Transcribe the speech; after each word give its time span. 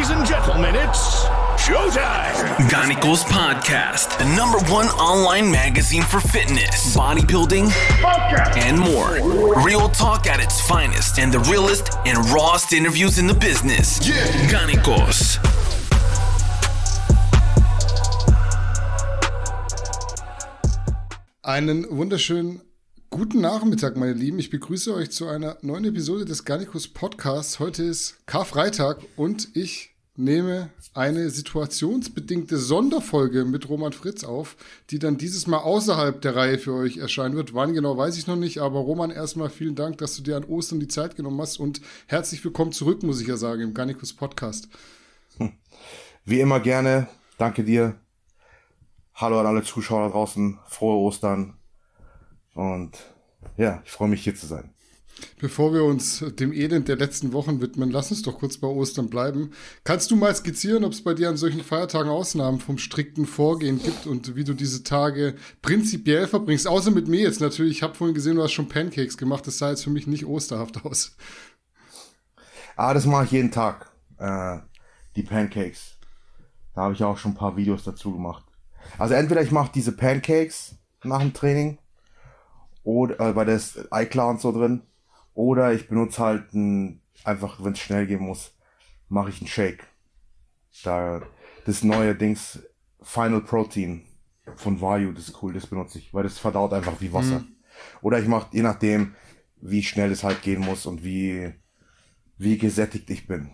Ladies 0.00 0.16
and 0.16 0.26
gentlemen, 0.26 0.74
it's 0.76 1.24
showtime. 1.60 2.32
Ganicos 2.70 3.22
Podcast, 3.22 4.16
the 4.16 4.24
number 4.34 4.58
one 4.72 4.86
online 4.96 5.50
magazine 5.52 6.00
for 6.00 6.20
fitness, 6.20 6.96
bodybuilding, 6.96 7.70
and 8.64 8.78
more. 8.78 9.20
Real 9.62 9.90
talk 9.90 10.26
at 10.26 10.40
its 10.40 10.58
finest 10.66 11.18
and 11.18 11.30
the 11.30 11.40
realest 11.40 11.98
and 12.06 12.16
rawest 12.30 12.72
interviews 12.72 13.18
in 13.18 13.26
the 13.26 13.34
business. 13.34 14.00
Yeah. 14.08 14.24
Ganicos. 14.50 15.38
Einen 21.42 21.84
wunderschönen 21.90 22.62
guten 23.10 23.40
Nachmittag, 23.42 23.98
meine 23.98 24.14
Lieben. 24.14 24.38
Ich 24.38 24.48
begrüße 24.48 24.94
euch 24.94 25.10
zu 25.10 25.28
einer 25.28 25.58
neuen 25.60 25.84
Episode 25.84 26.24
des 26.24 26.46
Garnicus 26.46 26.88
Podcasts. 26.88 27.58
Heute 27.58 27.82
ist 27.82 28.24
Karfreitag 28.26 28.98
und 29.16 29.48
ich 29.54 29.89
nehme 30.16 30.70
eine 30.92 31.30
situationsbedingte 31.30 32.58
Sonderfolge 32.58 33.44
mit 33.44 33.68
Roman 33.68 33.92
Fritz 33.92 34.24
auf, 34.24 34.56
die 34.90 34.98
dann 34.98 35.16
dieses 35.16 35.46
Mal 35.46 35.58
außerhalb 35.58 36.20
der 36.20 36.36
Reihe 36.36 36.58
für 36.58 36.74
euch 36.74 36.98
erscheinen 36.98 37.36
wird. 37.36 37.54
Wann 37.54 37.74
genau 37.74 37.96
weiß 37.96 38.18
ich 38.18 38.26
noch 38.26 38.36
nicht, 38.36 38.58
aber 38.58 38.80
Roman, 38.80 39.10
erstmal 39.10 39.50
vielen 39.50 39.76
Dank, 39.76 39.98
dass 39.98 40.16
du 40.16 40.22
dir 40.22 40.36
an 40.36 40.44
Ostern 40.44 40.80
die 40.80 40.88
Zeit 40.88 41.16
genommen 41.16 41.40
hast 41.40 41.58
und 41.58 41.80
herzlich 42.06 42.44
willkommen 42.44 42.72
zurück, 42.72 43.02
muss 43.02 43.20
ich 43.20 43.28
ja 43.28 43.36
sagen, 43.36 43.62
im 43.62 43.74
Garnicus 43.74 44.12
Podcast. 44.12 44.68
Wie 46.24 46.40
immer 46.40 46.60
gerne. 46.60 47.08
Danke 47.38 47.64
dir. 47.64 47.98
Hallo 49.14 49.40
an 49.40 49.46
alle 49.46 49.62
Zuschauer 49.62 50.10
draußen. 50.10 50.58
Frohe 50.66 50.96
Ostern. 50.98 51.54
Und 52.54 52.98
ja, 53.56 53.82
ich 53.84 53.90
freue 53.90 54.08
mich 54.08 54.22
hier 54.22 54.34
zu 54.34 54.46
sein. 54.46 54.74
Bevor 55.38 55.72
wir 55.72 55.84
uns 55.84 56.24
dem 56.38 56.52
Elend 56.52 56.88
der 56.88 56.96
letzten 56.96 57.32
Wochen 57.32 57.60
widmen, 57.60 57.90
lass 57.90 58.10
uns 58.10 58.22
doch 58.22 58.38
kurz 58.38 58.58
bei 58.58 58.68
Ostern 58.68 59.08
bleiben. 59.08 59.52
Kannst 59.84 60.10
du 60.10 60.16
mal 60.16 60.34
skizzieren, 60.34 60.84
ob 60.84 60.92
es 60.92 61.02
bei 61.02 61.14
dir 61.14 61.28
an 61.28 61.36
solchen 61.36 61.62
Feiertagen 61.62 62.10
Ausnahmen 62.10 62.60
vom 62.60 62.78
strikten 62.78 63.26
Vorgehen 63.26 63.82
gibt 63.82 64.06
und 64.06 64.36
wie 64.36 64.44
du 64.44 64.54
diese 64.54 64.82
Tage 64.82 65.34
prinzipiell 65.62 66.26
verbringst? 66.26 66.68
Außer 66.68 66.90
mit 66.90 67.08
mir 67.08 67.20
jetzt 67.20 67.40
natürlich. 67.40 67.78
Ich 67.78 67.82
habe 67.82 67.94
vorhin 67.94 68.14
gesehen, 68.14 68.36
du 68.36 68.42
hast 68.42 68.52
schon 68.52 68.68
Pancakes 68.68 69.16
gemacht. 69.16 69.46
Das 69.46 69.58
sah 69.58 69.70
jetzt 69.70 69.84
für 69.84 69.90
mich 69.90 70.06
nicht 70.06 70.26
osterhaft 70.26 70.84
aus. 70.84 71.16
Ah, 72.76 72.94
das 72.94 73.06
mache 73.06 73.24
ich 73.24 73.30
jeden 73.32 73.50
Tag. 73.50 73.90
Äh, 74.18 74.58
die 75.16 75.22
Pancakes. 75.22 75.96
Da 76.74 76.82
habe 76.82 76.94
ich 76.94 77.02
auch 77.02 77.18
schon 77.18 77.32
ein 77.32 77.36
paar 77.36 77.56
Videos 77.56 77.84
dazu 77.84 78.12
gemacht. 78.12 78.44
Also 78.98 79.14
entweder 79.14 79.42
ich 79.42 79.50
mache 79.50 79.70
diese 79.74 79.92
Pancakes 79.92 80.76
nach 81.04 81.20
dem 81.20 81.32
Training 81.32 81.78
oder 82.84 83.20
äh, 83.20 83.36
weil 83.36 83.46
da 83.46 83.52
ist 83.52 83.92
Eiklar 83.92 84.28
und 84.28 84.40
so 84.40 84.52
drin. 84.52 84.82
Oder 85.34 85.72
ich 85.72 85.88
benutze 85.88 86.22
halt 86.22 86.52
ein, 86.54 87.00
einfach, 87.24 87.62
wenn 87.62 87.72
es 87.72 87.78
schnell 87.78 88.06
gehen 88.06 88.22
muss, 88.22 88.54
mache 89.08 89.30
ich 89.30 89.40
einen 89.40 89.48
Shake. 89.48 89.86
Da 90.84 91.22
das 91.66 91.84
neue 91.84 92.14
Dings 92.14 92.62
Final 93.02 93.40
Protein 93.40 94.02
von 94.56 94.80
Vayu, 94.80 95.12
das 95.12 95.28
ist 95.28 95.42
cool, 95.42 95.52
das 95.52 95.66
benutze 95.66 95.98
ich, 95.98 96.12
weil 96.12 96.24
das 96.24 96.38
verdaut 96.38 96.72
einfach 96.72 97.00
wie 97.00 97.12
Wasser. 97.12 97.40
Mhm. 97.40 97.56
Oder 98.02 98.18
ich 98.18 98.28
mache, 98.28 98.48
je 98.52 98.62
nachdem, 98.62 99.14
wie 99.60 99.82
schnell 99.82 100.10
es 100.10 100.24
halt 100.24 100.42
gehen 100.42 100.60
muss 100.60 100.86
und 100.86 101.04
wie, 101.04 101.52
wie 102.38 102.58
gesättigt 102.58 103.10
ich 103.10 103.26
bin. 103.26 103.50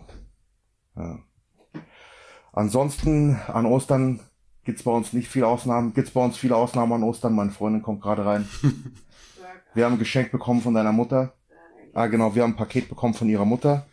Ja. 0.95 1.19
Ansonsten 2.53 3.35
an 3.47 3.65
Ostern 3.65 4.19
gibt's 4.63 4.83
bei 4.83 4.91
uns 4.91 5.13
nicht 5.13 5.27
viele 5.27 5.47
Ausnahmen. 5.47 5.93
Gibt's 5.93 6.11
bei 6.11 6.23
uns 6.23 6.37
viele 6.37 6.55
Ausnahmen 6.55 6.93
an 6.93 7.03
Ostern. 7.03 7.35
Meine 7.35 7.51
Freundin 7.51 7.83
kommt 7.83 8.01
gerade 8.01 8.25
rein. 8.25 8.47
Wir 9.73 9.85
haben 9.85 9.93
ein 9.93 9.99
Geschenk 9.99 10.31
bekommen 10.31 10.61
von 10.61 10.73
deiner 10.73 10.91
Mutter. 10.91 11.36
Ah, 11.97 12.05
genau, 12.05 12.35
wir 12.35 12.43
haben 12.43 12.51
ein 12.51 12.55
Paket 12.55 12.89
bekommen 12.89 13.15
von 13.15 13.27
ihrer 13.27 13.43
Mutter. 13.43 13.87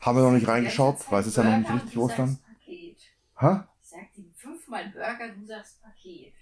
Haben 0.00 0.16
wir 0.16 0.22
noch 0.24 0.32
nicht 0.32 0.48
reingeschaut, 0.48 0.96
weil 1.10 1.20
es 1.20 1.26
ist 1.26 1.36
ja 1.36 1.42
noch 1.42 1.58
nicht 1.58 1.70
richtig 1.70 1.98
Ostern. 1.98 2.38
Paket. 2.58 2.96
Hä? 3.38 3.60
Ich 3.82 3.90
sag 3.90 4.00
ihm 4.16 4.30
fünfmal 4.34 4.88
Burger, 4.88 5.28
du 5.38 5.44
sagst 5.46 5.82
Paket. 5.82 6.32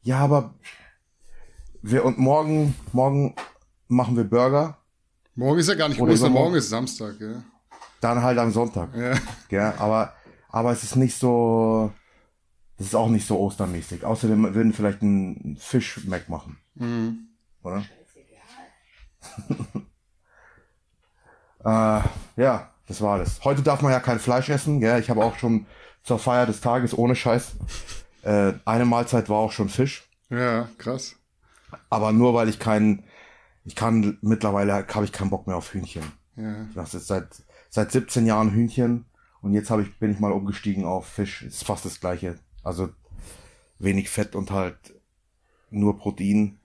Ja, 0.00 0.20
aber 0.20 0.54
wir 1.82 2.06
und 2.06 2.16
morgen, 2.16 2.74
morgen 2.92 3.34
machen 3.86 4.16
wir 4.16 4.24
Burger. 4.24 4.78
Morgen 5.34 5.58
ist 5.58 5.68
ja 5.68 5.74
gar 5.74 5.90
nicht 5.90 6.00
Oder 6.00 6.14
Ostern, 6.14 6.32
morgen 6.32 6.54
ist 6.54 6.70
Samstag, 6.70 7.20
ja. 7.20 7.42
Dann 8.00 8.22
halt 8.22 8.38
am 8.38 8.50
Sonntag. 8.50 8.96
ja. 8.96 9.12
Gell? 9.50 9.74
Aber, 9.76 10.14
aber 10.48 10.72
es 10.72 10.82
ist 10.82 10.96
nicht 10.96 11.18
so, 11.18 11.92
es 12.78 12.86
ist 12.86 12.94
auch 12.94 13.10
nicht 13.10 13.26
so 13.26 13.38
ostermäßig. 13.40 14.06
Außer 14.06 14.26
wir 14.30 14.54
würden 14.54 14.72
vielleicht 14.72 15.02
einen 15.02 15.58
Fisch-Mac 15.58 16.30
machen, 16.30 16.56
Mhm. 16.76 17.28
oder? 17.62 17.84
Äh, 21.66 22.02
ja, 22.36 22.70
das 22.86 23.00
war 23.00 23.14
alles. 23.14 23.40
Heute 23.44 23.62
darf 23.62 23.82
man 23.82 23.90
ja 23.90 23.98
kein 23.98 24.20
Fleisch 24.20 24.48
essen, 24.48 24.78
gell? 24.80 25.00
Ich 25.00 25.10
habe 25.10 25.24
auch 25.24 25.36
schon 25.36 25.66
zur 26.04 26.20
Feier 26.20 26.46
des 26.46 26.60
Tages, 26.60 26.96
ohne 26.96 27.16
Scheiß, 27.16 27.56
äh, 28.22 28.52
eine 28.64 28.84
Mahlzeit 28.84 29.28
war 29.28 29.38
auch 29.38 29.50
schon 29.50 29.68
Fisch. 29.68 30.08
ja, 30.30 30.68
krass. 30.78 31.16
Aber 31.90 32.12
nur 32.12 32.32
weil 32.32 32.48
ich 32.48 32.60
keinen, 32.60 33.02
ich 33.64 33.74
kann, 33.74 34.18
mittlerweile 34.20 34.72
habe 34.72 35.04
ich 35.04 35.12
keinen 35.12 35.30
Bock 35.30 35.48
mehr 35.48 35.56
auf 35.56 35.74
Hühnchen. 35.74 36.04
Ja. 36.36 36.66
Das 36.74 36.94
ist 36.94 37.08
seit, 37.08 37.26
seit 37.68 37.90
17 37.90 38.24
Jahren 38.24 38.52
Hühnchen 38.52 39.06
und 39.40 39.52
jetzt 39.52 39.70
habe 39.70 39.82
ich, 39.82 39.98
bin 39.98 40.12
ich 40.12 40.20
mal 40.20 40.30
umgestiegen 40.30 40.84
auf 40.84 41.06
Fisch. 41.06 41.42
Ist 41.42 41.64
fast 41.64 41.84
das 41.84 41.98
gleiche. 41.98 42.38
Also 42.62 42.90
wenig 43.80 44.08
Fett 44.08 44.36
und 44.36 44.52
halt 44.52 44.94
nur 45.70 45.98
Protein. 45.98 46.60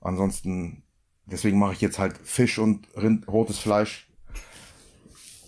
Ansonsten, 0.00 0.82
deswegen 1.26 1.58
mache 1.58 1.74
ich 1.74 1.82
jetzt 1.82 1.98
halt 1.98 2.16
Fisch 2.16 2.58
und 2.58 2.88
Rind, 2.96 3.28
rotes 3.28 3.58
Fleisch. 3.58 4.07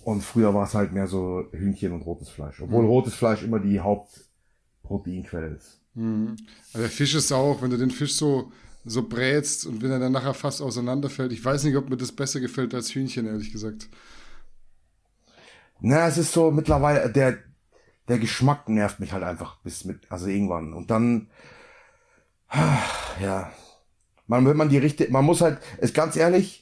Und 0.05 0.23
früher 0.23 0.55
war 0.55 0.65
es 0.65 0.75
halt 0.75 0.93
mehr 0.93 1.07
so 1.07 1.45
Hühnchen 1.53 1.93
und 1.93 2.03
rotes 2.03 2.31
Fleisch. 2.31 2.61
Obwohl 2.61 2.87
rotes 2.87 3.15
Fleisch 3.15 3.43
immer 3.43 3.59
die 3.59 3.81
Hauptproteinquelle 3.81 5.49
ist. 5.49 5.81
Mhm. 5.95 6.37
Aber 6.73 6.83
der 6.83 6.91
Fisch 6.91 7.15
ist 7.15 7.33
auch, 7.33 7.61
wenn 7.63 7.71
du 7.71 7.77
den 7.77 7.91
Fisch 7.91 8.15
so, 8.15 8.51
so 8.85 9.07
brätst 9.07 9.67
und 9.67 9.83
wenn 9.83 9.91
er 9.91 9.99
dann 9.99 10.13
nachher 10.13 10.35
fast 10.35 10.63
auseinanderfällt. 10.63 11.33
Ich 11.33 11.45
weiß 11.45 11.65
nicht, 11.65 11.77
ob 11.77 11.91
mir 11.91 11.97
das 11.97 12.13
besser 12.13 12.41
gefällt 12.41 12.75
als 12.75 12.95
Hühnchen, 12.95 13.27
ehrlich 13.27 13.53
gesagt. 13.53 13.89
Na, 15.81 16.07
es 16.07 16.19
ist 16.19 16.33
so 16.33 16.51
mittlerweile, 16.51 17.11
der, 17.11 17.39
der 18.09 18.19
Geschmack 18.19 18.69
nervt 18.69 19.01
mich 19.01 19.13
halt 19.13 19.25
einfach 19.25 19.57
bis 19.63 19.85
mit, 19.85 20.11
also 20.11 20.27
irgendwann. 20.27 20.73
Und 20.73 20.91
dann, 20.91 21.29
ja, 23.21 23.53
man, 24.27 24.47
wenn 24.47 24.57
man 24.57 24.69
die 24.69 24.79
richtige, 24.79 25.11
man 25.13 25.25
muss 25.25 25.41
halt, 25.41 25.59
ist 25.79 25.95
ganz 25.95 26.17
ehrlich, 26.17 26.60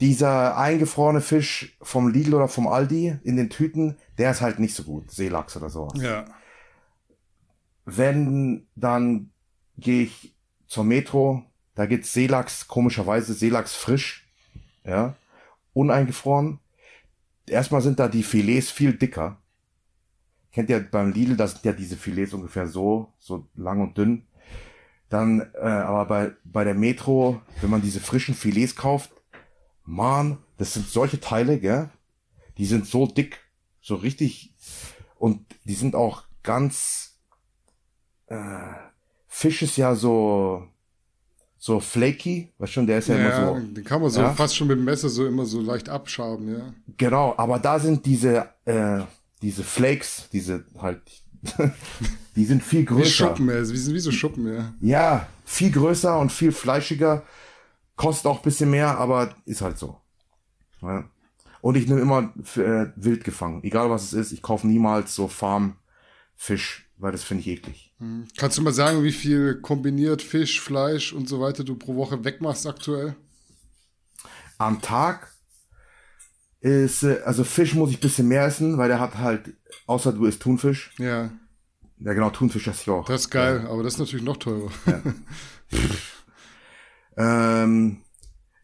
dieser 0.00 0.56
eingefrorene 0.56 1.20
Fisch 1.20 1.76
vom 1.80 2.08
Lidl 2.08 2.34
oder 2.34 2.48
vom 2.48 2.66
Aldi 2.66 3.18
in 3.22 3.36
den 3.36 3.50
Tüten, 3.50 3.96
der 4.18 4.32
ist 4.32 4.40
halt 4.40 4.58
nicht 4.58 4.74
so 4.74 4.82
gut, 4.82 5.10
Seelachs 5.10 5.56
oder 5.56 5.70
sowas. 5.70 6.00
Ja. 6.00 6.24
Wenn, 7.84 8.66
dann 8.74 9.30
gehe 9.76 10.04
ich 10.04 10.34
zur 10.66 10.84
Metro, 10.84 11.44
da 11.74 11.86
gibt's 11.86 12.12
Seelachs, 12.12 12.66
komischerweise 12.66 13.34
Seelachs 13.34 13.74
frisch, 13.74 14.26
ja, 14.84 15.14
uneingefroren. 15.72 16.58
Erstmal 17.46 17.82
sind 17.82 17.98
da 17.98 18.08
die 18.08 18.22
Filets 18.22 18.70
viel 18.70 18.94
dicker. 18.94 19.38
Kennt 20.52 20.70
ihr 20.70 20.80
beim 20.80 21.12
Lidl, 21.12 21.36
da 21.36 21.46
sind 21.46 21.64
ja 21.64 21.72
diese 21.72 21.96
Filets 21.96 22.32
ungefähr 22.32 22.66
so, 22.66 23.12
so 23.18 23.46
lang 23.54 23.80
und 23.80 23.98
dünn. 23.98 24.24
Dann, 25.08 25.40
äh, 25.54 25.66
aber 25.66 26.06
bei, 26.06 26.32
bei 26.44 26.64
der 26.64 26.74
Metro, 26.74 27.40
wenn 27.60 27.70
man 27.70 27.82
diese 27.82 28.00
frischen 28.00 28.34
Filets 28.34 28.74
kauft, 28.74 29.10
man, 29.84 30.38
das 30.58 30.74
sind 30.74 30.88
solche 30.88 31.20
Teile, 31.20 31.58
gell? 31.58 31.90
Die 32.58 32.66
sind 32.66 32.86
so 32.86 33.06
dick, 33.06 33.38
so 33.80 33.96
richtig, 33.96 34.54
und 35.18 35.44
die 35.64 35.74
sind 35.74 35.94
auch 35.94 36.24
ganz, 36.42 37.18
äh, 38.26 38.36
Fisch 39.26 39.62
ist 39.62 39.76
ja 39.76 39.94
so, 39.96 40.68
so 41.58 41.80
flaky, 41.80 42.52
weißt 42.58 42.72
schon, 42.72 42.86
der 42.86 42.98
ist 42.98 43.08
ja, 43.08 43.16
Ja, 43.16 43.20
immer 43.44 43.60
so, 43.60 43.66
den 43.74 43.84
kann 43.84 44.00
man 44.00 44.10
so 44.10 44.20
Ja. 44.20 44.32
fast 44.34 44.56
schon 44.56 44.68
mit 44.68 44.78
dem 44.78 44.84
Messer 44.84 45.08
so 45.08 45.26
immer 45.26 45.44
so 45.44 45.60
leicht 45.60 45.88
abschaben, 45.88 46.56
ja. 46.56 46.72
Genau, 46.96 47.34
aber 47.36 47.58
da 47.58 47.78
sind 47.80 48.06
diese, 48.06 48.48
äh, 48.64 49.00
diese 49.42 49.64
Flakes, 49.64 50.28
diese 50.32 50.64
halt, 50.78 51.00
die 52.36 52.44
sind 52.44 52.62
viel 52.62 52.80
Wie 52.82 52.84
größer. 52.84 53.10
Schuppen, 53.10 53.48
ja. 53.48 53.68
Wie, 53.68 53.94
wie 53.94 54.00
so 54.00 54.10
Schuppen, 54.12 54.46
ja. 54.54 54.72
Ja, 54.80 55.26
viel 55.44 55.70
größer 55.72 56.18
und 56.18 56.30
viel 56.30 56.52
fleischiger. 56.52 57.22
Kostet 57.96 58.26
auch 58.26 58.38
ein 58.38 58.42
bisschen 58.42 58.70
mehr, 58.70 58.98
aber 58.98 59.34
ist 59.44 59.60
halt 59.60 59.78
so. 59.78 60.00
Ja. 60.82 61.08
Und 61.60 61.76
ich 61.76 61.86
nehme 61.86 62.00
immer 62.00 62.34
äh, 62.56 62.92
wild 62.96 63.24
gefangen. 63.24 63.62
Egal 63.62 63.88
was 63.88 64.02
es 64.04 64.12
ist, 64.12 64.32
ich 64.32 64.42
kaufe 64.42 64.66
niemals 64.66 65.14
so 65.14 65.28
Farmfisch, 65.28 66.90
weil 66.98 67.12
das 67.12 67.24
finde 67.24 67.40
ich 67.42 67.48
eklig. 67.48 67.94
Kannst 68.36 68.58
du 68.58 68.62
mal 68.62 68.72
sagen, 68.72 69.02
wie 69.02 69.12
viel 69.12 69.60
kombiniert 69.60 70.20
Fisch, 70.20 70.60
Fleisch 70.60 71.12
und 71.12 71.28
so 71.28 71.40
weiter 71.40 71.64
du 71.64 71.76
pro 71.76 71.94
Woche 71.94 72.22
wegmachst 72.24 72.66
aktuell? 72.66 73.16
Am 74.58 74.82
Tag 74.82 75.32
ist, 76.60 77.02
äh, 77.02 77.20
also 77.24 77.44
Fisch 77.44 77.74
muss 77.74 77.90
ich 77.90 77.96
ein 77.96 78.00
bisschen 78.00 78.28
mehr 78.28 78.44
essen, 78.44 78.76
weil 78.76 78.88
der 78.88 79.00
hat 79.00 79.16
halt, 79.16 79.54
außer 79.86 80.12
du 80.12 80.26
isst 80.26 80.42
Thunfisch. 80.42 80.92
Ja, 80.98 81.30
Ja 81.98 82.12
genau, 82.12 82.30
Thunfisch 82.30 82.66
esse 82.66 82.82
ich 82.82 82.90
auch. 82.90 83.06
das 83.06 83.22
ist 83.22 83.30
geil, 83.30 83.66
aber 83.68 83.82
das 83.82 83.94
ist 83.94 84.00
natürlich 84.00 84.24
noch 84.24 84.36
teurer. 84.36 84.70
Ähm, 87.16 88.02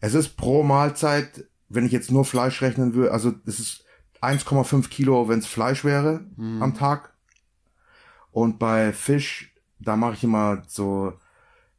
es 0.01 0.15
ist 0.15 0.37
pro 0.37 0.63
Mahlzeit, 0.63 1.45
wenn 1.69 1.85
ich 1.85 1.93
jetzt 1.93 2.11
nur 2.11 2.25
Fleisch 2.25 2.63
rechnen 2.63 2.95
würde, 2.95 3.13
also 3.13 3.35
es 3.47 3.61
ist 3.61 3.85
1,5 4.21 4.89
Kilo, 4.89 5.29
wenn 5.29 5.39
es 5.39 5.47
Fleisch 5.47 5.85
wäre 5.85 6.27
am 6.61 6.75
Tag. 6.75 7.15
Und 8.33 8.59
bei 8.59 8.93
Fisch, 8.93 9.55
da 9.79 9.97
mache 9.97 10.15
ich 10.15 10.25
immer 10.25 10.63
so, 10.67 11.13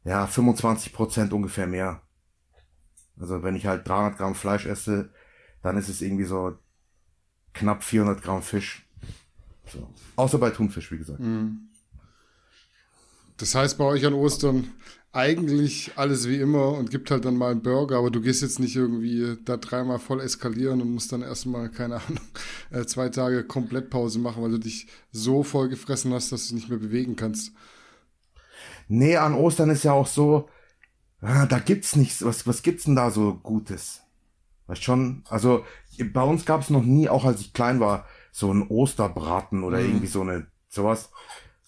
ja, 0.04 0.26
25 0.26 0.92
Prozent 0.92 1.32
ungefähr 1.32 1.66
mehr. 1.66 2.02
Also 3.18 3.42
wenn 3.42 3.54
ich 3.54 3.66
halt 3.66 3.86
300 3.86 4.18
Gramm 4.18 4.34
Fleisch 4.34 4.66
esse, 4.66 5.10
dann 5.62 5.76
ist 5.76 5.88
es 5.88 6.02
irgendwie 6.02 6.24
so 6.24 6.58
knapp 7.52 7.84
400 7.84 8.22
Gramm 8.22 8.42
Fisch. 8.42 8.88
So. 9.66 9.88
Außer 10.16 10.38
bei 10.38 10.50
Thunfisch, 10.50 10.90
wie 10.90 10.98
gesagt. 10.98 11.20
Das 13.36 13.54
heißt 13.54 13.78
bei 13.78 13.84
euch 13.84 14.04
an 14.04 14.14
Ostern 14.14 14.72
eigentlich 15.12 15.92
alles 15.96 16.26
wie 16.26 16.40
immer 16.40 16.72
und 16.72 16.90
gibt 16.90 17.10
halt 17.10 17.26
dann 17.26 17.36
mal 17.36 17.50
einen 17.50 17.62
Burger, 17.62 17.98
aber 17.98 18.10
du 18.10 18.22
gehst 18.22 18.40
jetzt 18.40 18.58
nicht 18.58 18.76
irgendwie 18.76 19.36
da 19.44 19.58
dreimal 19.58 19.98
voll 19.98 20.20
eskalieren 20.20 20.80
und 20.80 20.92
musst 20.92 21.12
dann 21.12 21.20
erstmal, 21.22 21.68
keine 21.68 21.96
Ahnung, 21.96 22.20
äh, 22.70 22.84
zwei 22.86 23.10
Tage 23.10 23.44
komplett 23.44 23.90
Pause 23.90 24.18
machen, 24.18 24.42
weil 24.42 24.52
du 24.52 24.58
dich 24.58 24.86
so 25.10 25.42
voll 25.42 25.68
gefressen 25.68 26.12
hast, 26.14 26.32
dass 26.32 26.48
du 26.48 26.54
dich 26.54 26.62
nicht 26.62 26.70
mehr 26.70 26.78
bewegen 26.78 27.16
kannst. 27.16 27.52
Nee, 28.88 29.16
an 29.16 29.34
Ostern 29.34 29.70
ist 29.70 29.84
ja 29.84 29.92
auch 29.92 30.06
so, 30.06 30.48
ah, 31.20 31.46
da 31.46 31.58
gibt's 31.58 31.94
nichts. 31.94 32.24
Was, 32.24 32.46
was 32.46 32.62
gibt's 32.62 32.84
denn 32.84 32.96
da 32.96 33.10
so 33.10 33.34
Gutes? 33.34 34.02
Weißt 34.66 34.82
schon? 34.82 35.24
Also, 35.28 35.64
bei 36.12 36.22
uns 36.22 36.46
gab's 36.46 36.70
noch 36.70 36.82
nie, 36.82 37.08
auch 37.08 37.24
als 37.24 37.40
ich 37.40 37.52
klein 37.52 37.80
war, 37.80 38.06
so 38.32 38.52
ein 38.52 38.66
Osterbraten 38.68 39.62
oder 39.62 39.80
irgendwie 39.80 40.06
so 40.06 40.22
eine, 40.22 40.46
sowas. 40.68 41.10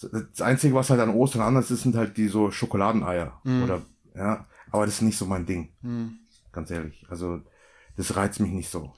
Das 0.00 0.41
Einzige, 0.41 0.75
was 0.75 0.91
halt 0.91 1.00
an 1.00 1.14
Ostern 1.14 1.43
anders 1.43 1.70
ist, 1.70 1.82
sind 1.82 1.96
halt 1.96 2.17
die 2.17 2.29
so 2.29 2.50
Schokoladeneier. 2.50 3.41
Oder, 3.44 3.82
ja. 4.14 4.46
Aber 4.70 4.87
das 4.87 4.96
ist 4.96 5.02
nicht 5.02 5.19
so 5.19 5.26
mein 5.26 5.46
Ding. 5.46 5.73
Ganz 6.52 6.70
ehrlich. 6.70 7.06
Also, 7.08 7.41
das 7.96 8.17
reizt 8.17 8.41
mich 8.41 8.50
nicht 8.50 8.70
so. 8.70 8.93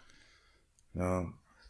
Ja. 0.95 1.27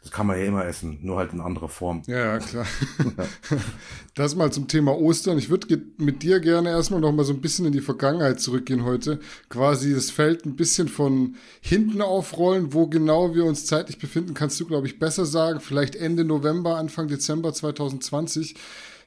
Das 0.07 0.11
kann 0.13 0.25
man 0.25 0.39
ja 0.39 0.45
immer 0.45 0.65
essen, 0.65 0.99
nur 1.01 1.17
halt 1.17 1.33
in 1.33 1.41
anderer 1.41 1.67
Form. 1.67 2.01
Ja, 2.07 2.17
ja, 2.17 2.39
klar. 2.39 2.65
Das 4.15 4.35
mal 4.35 4.51
zum 4.53 4.69
Thema 4.69 4.97
Ostern. 4.97 5.37
Ich 5.37 5.49
würde 5.49 5.81
mit 5.97 6.23
dir 6.23 6.39
gerne 6.39 6.69
erstmal 6.69 7.01
noch 7.01 7.11
mal 7.11 7.25
so 7.25 7.33
ein 7.33 7.41
bisschen 7.41 7.65
in 7.65 7.73
die 7.73 7.81
Vergangenheit 7.81 8.39
zurückgehen 8.39 8.85
heute. 8.85 9.19
Quasi 9.49 9.93
das 9.93 10.09
Feld 10.09 10.45
ein 10.45 10.55
bisschen 10.55 10.87
von 10.87 11.35
hinten 11.59 12.01
aufrollen. 12.01 12.73
Wo 12.73 12.87
genau 12.87 13.35
wir 13.35 13.43
uns 13.43 13.65
zeitlich 13.65 13.99
befinden, 13.99 14.33
kannst 14.33 14.59
du, 14.61 14.65
glaube 14.65 14.87
ich, 14.87 14.97
besser 14.97 15.25
sagen. 15.25 15.59
Vielleicht 15.59 15.97
Ende 15.97 16.23
November, 16.23 16.77
Anfang 16.77 17.09
Dezember 17.09 17.53
2020. 17.53 18.55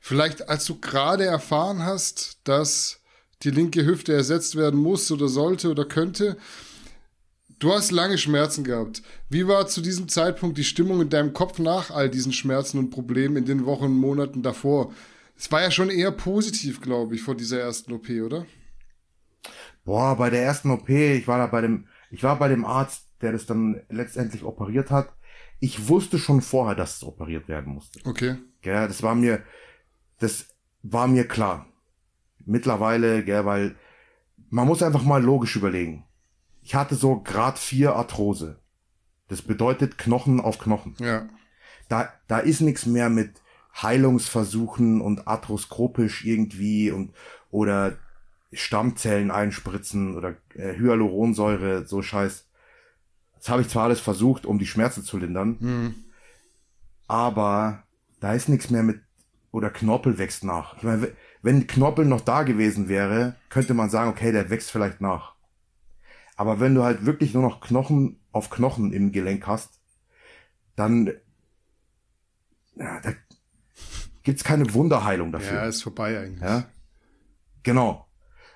Vielleicht 0.01 0.49
als 0.49 0.65
du 0.65 0.81
gerade 0.81 1.25
erfahren 1.25 1.85
hast, 1.85 2.41
dass 2.45 3.01
die 3.43 3.51
linke 3.51 3.85
Hüfte 3.85 4.13
ersetzt 4.13 4.57
werden 4.57 4.81
muss 4.81 5.11
oder 5.13 5.29
sollte 5.29 5.71
oder 5.71 5.85
könnte. 5.85 6.37
Du 7.59 7.73
hast 7.73 7.91
lange 7.91 8.17
Schmerzen 8.17 8.65
gehabt. 8.65 9.03
Wie 9.29 9.47
war 9.47 9.67
zu 9.67 9.83
diesem 9.83 10.09
Zeitpunkt 10.09 10.57
die 10.57 10.65
Stimmung 10.65 11.03
in 11.03 11.11
deinem 11.11 11.35
Kopf 11.35 11.59
nach 11.59 11.91
all 11.91 12.09
diesen 12.09 12.33
Schmerzen 12.33 12.79
und 12.79 12.91
Problemen 12.91 13.37
in 13.37 13.45
den 13.45 13.67
Wochen 13.67 13.85
und 13.85 13.99
Monaten 13.99 14.43
davor? 14.43 14.93
Es 15.37 15.53
war 15.53 15.61
ja 15.61 15.71
schon 15.71 15.91
eher 15.91 16.11
positiv, 16.11 16.81
glaube 16.81 17.15
ich, 17.15 17.23
vor 17.23 17.35
dieser 17.35 17.61
ersten 17.61 17.93
OP, 17.93 18.09
oder? 18.09 18.47
Boah, 19.85 20.17
bei 20.17 20.31
der 20.31 20.43
ersten 20.43 20.71
OP, 20.71 20.89
ich 20.89 21.29
war 21.29 21.39
da 21.39 21.47
bei 21.47 21.61
dem, 21.61 21.87
ich 22.11 22.23
war 22.23 22.39
bei 22.39 22.49
dem 22.49 22.65
Arzt, 22.65 23.07
der 23.21 23.33
das 23.33 23.47
dann 23.47 23.83
letztendlich 23.91 24.43
operiert 24.43 24.91
hat. 24.91 25.13
Ich 25.59 25.89
wusste 25.89 26.19
schon 26.19 26.41
vorher, 26.41 26.75
dass 26.75 26.97
es 26.97 27.05
operiert 27.05 27.49
werden 27.49 27.75
musste. 27.75 28.01
Okay. 28.05 28.37
Gell, 28.63 28.89
das 28.89 29.03
war 29.03 29.15
mir, 29.15 29.43
das 30.21 30.47
war 30.83 31.09
mir 31.09 31.27
klar. 31.27 31.67
Mittlerweile, 32.47 33.25
gell, 33.25 33.45
weil 33.45 33.77
man 34.49 34.67
muss 34.67 34.83
einfach 34.83 35.03
mal 35.03 35.23
logisch 35.23 35.57
überlegen. 35.57 36.05
Ich 36.63 36.75
hatte 36.75 36.95
so 36.95 37.21
Grad 37.21 37.59
4 37.59 37.95
Arthrose. 37.95 38.61
Das 39.29 39.43
bedeutet 39.43 39.99
Knochen 39.99 40.41
auf 40.41 40.59
Knochen. 40.59 40.95
Ja. 40.99 41.29
Da, 41.89 42.13
da 42.29 42.39
ist 42.39 42.61
nichts 42.61 42.87
mehr 42.87 43.11
mit 43.11 43.43
Heilungsversuchen 43.81 45.01
und 45.01 45.27
arthroskopisch 45.27 46.25
irgendwie 46.25 46.91
und 46.91 47.13
oder 47.51 47.97
Stammzellen 48.53 49.31
einspritzen 49.31 50.17
oder 50.17 50.37
äh, 50.55 50.77
Hyaluronsäure, 50.77 51.87
so 51.87 52.03
Scheiß. 52.03 52.47
Das 53.39 53.49
habe 53.49 53.63
ich 53.63 53.69
zwar 53.69 53.85
alles 53.85 54.01
versucht, 54.01 54.45
um 54.45 54.59
die 54.59 54.67
Schmerzen 54.67 55.05
zu 55.05 55.17
lindern, 55.17 55.95
aber 57.07 57.85
da 58.19 58.35
ist 58.35 58.49
nichts 58.49 58.71
mehr 58.71 58.83
mit 58.83 59.01
oder 59.53 59.71
Knorpel 59.71 60.19
wächst 60.19 60.45
nach. 60.45 60.77
Ich 60.77 60.83
meine, 60.83 61.09
wenn 61.43 61.67
Knorpel 61.67 62.05
noch 62.05 62.21
da 62.21 62.43
gewesen 62.43 62.89
wäre, 62.89 63.37
könnte 63.49 63.75
man 63.75 63.91
sagen, 63.91 64.11
okay, 64.11 64.33
der 64.33 64.51
wächst 64.51 64.71
vielleicht 64.71 65.01
nach. 65.01 65.35
Aber 66.37 66.61
wenn 66.61 66.75
du 66.75 66.85
halt 66.85 67.05
wirklich 67.05 67.35
nur 67.35 67.43
noch 67.43 67.61
Knochen 67.61 68.21
auf 68.33 68.51
Knochen 68.51 68.93
im 68.93 69.13
Gelenk 69.13 69.47
hast, 69.47 69.81
dann 70.77 71.13
ja, 72.77 73.01
da 73.01 73.13
gibt's 74.23 74.45
keine 74.45 74.73
Wunderheilung 74.73 75.33
dafür. 75.33 75.59
Ja, 75.59 75.67
ist 75.67 75.83
vorbei 75.83 76.19
eigentlich. 76.19 76.41
Ja? 76.41 76.65
Genau. 77.63 78.07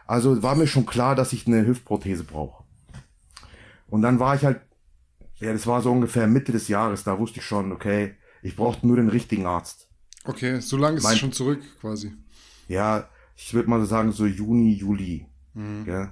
Also 0.07 0.43
war 0.43 0.55
mir 0.55 0.67
schon 0.67 0.87
klar, 0.87 1.15
dass 1.15 1.33
ich 1.33 1.47
eine 1.47 1.67
Hüftprothese 1.67 2.25
brauche. 2.25 2.65
Und 3.89 4.03
dann 4.03 4.19
war 4.19 4.35
ich 4.35 4.45
halt, 4.45 4.61
ja, 5.37 5.53
das 5.53 5.67
war 5.67 5.83
so 5.83 5.93
ungefähr 5.93 6.27
Mitte 6.27 6.53
des 6.53 6.69
Jahres, 6.69 7.05
da 7.05 7.19
wusste 7.19 7.41
ich 7.41 7.47
schon, 7.47 7.73
okay, 7.73 8.15
ich 8.43 8.57
brauchte 8.57 8.87
nur 8.87 8.97
den 8.97 9.09
richtigen 9.09 9.47
Arzt. 9.47 9.89
Okay, 10.25 10.61
so 10.61 10.77
lange 10.77 10.97
ist 10.99 11.03
Mein- 11.05 11.13
es 11.15 11.19
schon 11.19 11.33
zurück, 11.33 11.63
quasi. 11.81 12.13
Ja, 12.69 13.09
ich 13.37 13.53
würde 13.53 13.69
mal 13.69 13.81
so 13.81 13.87
sagen, 13.87 14.13
so 14.13 14.27
Juni, 14.27 14.73
Juli. 14.75 15.27
Gell? 15.55 16.11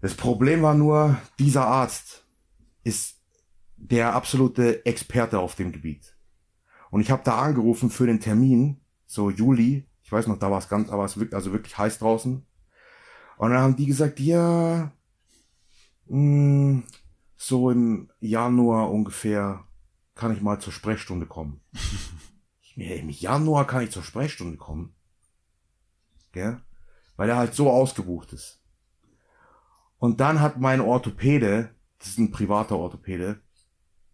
Das 0.00 0.14
Problem 0.14 0.62
war 0.62 0.74
nur, 0.74 1.18
dieser 1.38 1.66
Arzt 1.66 2.24
ist 2.84 3.20
der 3.76 4.14
absolute 4.14 4.84
Experte 4.86 5.38
auf 5.38 5.54
dem 5.56 5.72
Gebiet. 5.72 6.16
Und 6.90 7.00
ich 7.00 7.10
habe 7.10 7.22
da 7.24 7.40
angerufen 7.40 7.90
für 7.90 8.06
den 8.06 8.20
Termin, 8.20 8.80
so 9.06 9.30
Juli. 9.30 9.88
Ich 10.02 10.10
weiß 10.12 10.26
noch, 10.26 10.38
da 10.38 10.50
war 10.50 10.58
es 10.58 10.68
ganz, 10.68 10.88
aber 10.90 11.04
es 11.04 11.18
wirkt 11.18 11.34
also 11.34 11.52
wirklich 11.52 11.76
heiß 11.76 11.98
draußen. 11.98 12.46
Und 13.38 13.50
dann 13.50 13.58
haben 13.60 13.76
die 13.76 13.86
gesagt, 13.86 14.20
ja, 14.20 14.92
mh, 16.06 16.82
so 17.36 17.70
im 17.70 18.10
Januar 18.20 18.90
ungefähr 18.90 19.64
kann 20.14 20.32
ich 20.34 20.42
mal 20.42 20.60
zur 20.60 20.72
Sprechstunde 20.72 21.26
kommen. 21.26 21.60
Im 22.90 23.10
Januar 23.10 23.66
kann 23.66 23.84
ich 23.84 23.90
zur 23.90 24.02
Sprechstunde 24.02 24.56
kommen. 24.56 24.94
Gell? 26.32 26.60
Weil 27.16 27.28
er 27.28 27.36
halt 27.36 27.54
so 27.54 27.70
ausgebucht 27.70 28.32
ist. 28.32 28.60
Und 29.98 30.20
dann 30.20 30.40
hat 30.40 30.58
mein 30.58 30.80
Orthopäde, 30.80 31.74
das 31.98 32.08
ist 32.08 32.18
ein 32.18 32.32
privater 32.32 32.76
Orthopäde, 32.76 33.40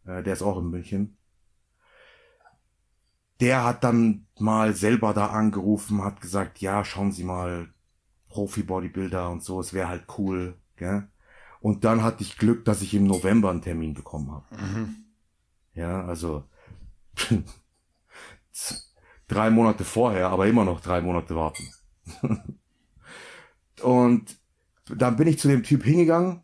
äh, 0.05 0.23
der 0.23 0.35
ist 0.35 0.43
auch 0.43 0.59
in 0.59 0.69
München, 0.69 1.17
der 3.41 3.65
hat 3.65 3.85
dann 3.85 4.27
mal 4.39 4.75
selber 4.75 5.15
da 5.15 5.29
angerufen, 5.29 6.05
hat 6.05 6.21
gesagt, 6.21 6.61
ja, 6.61 6.85
schauen 6.85 7.13
Sie 7.13 7.25
mal, 7.25 7.73
Profi-Bodybuilder 8.29 9.31
und 9.31 9.43
so, 9.43 9.61
es 9.61 9.73
wäre 9.73 9.89
halt 9.89 10.05
cool, 10.19 10.59
gell? 10.77 11.09
Und 11.61 11.85
dann 11.85 12.03
hatte 12.03 12.23
ich 12.23 12.37
Glück, 12.37 12.65
dass 12.65 12.83
ich 12.83 12.93
im 12.95 13.05
November 13.07 13.51
einen 13.51 13.63
Termin 13.63 13.95
bekommen 13.95 14.31
habe. 14.31 14.45
Ja, 15.75 16.05
also 16.05 16.45
drei 19.29 19.51
Monate 19.51 19.85
vorher, 19.85 20.29
aber 20.29 20.47
immer 20.47 20.65
noch 20.65 20.81
drei 20.81 21.01
Monate 21.01 21.37
warten. 21.37 21.71
und 23.83 24.37
dann 24.89 25.17
bin 25.17 25.29
ich 25.29 25.39
zu 25.39 25.49
dem 25.49 25.63
Typ 25.63 25.85
hingegangen. 25.85 26.43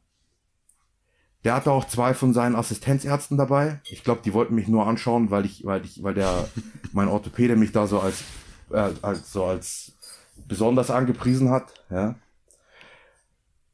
Der 1.44 1.54
hatte 1.54 1.70
auch 1.70 1.86
zwei 1.86 2.14
von 2.14 2.32
seinen 2.32 2.56
Assistenzärzten 2.56 3.36
dabei. 3.36 3.80
Ich 3.90 4.02
glaube, 4.02 4.22
die 4.24 4.32
wollten 4.32 4.54
mich 4.54 4.66
nur 4.66 4.86
anschauen, 4.86 5.30
weil 5.30 5.44
ich, 5.44 5.64
weil 5.64 5.84
ich, 5.84 6.02
weil 6.02 6.14
der, 6.14 6.48
mein 6.92 7.08
Orthopäde 7.08 7.56
mich 7.56 7.72
da 7.72 7.86
so 7.86 8.00
als, 8.00 8.22
äh, 8.70 8.90
als 9.02 9.32
so 9.32 9.44
als 9.44 9.92
besonders 10.46 10.90
angepriesen 10.90 11.50
hat. 11.50 11.74
Ja. 11.90 12.14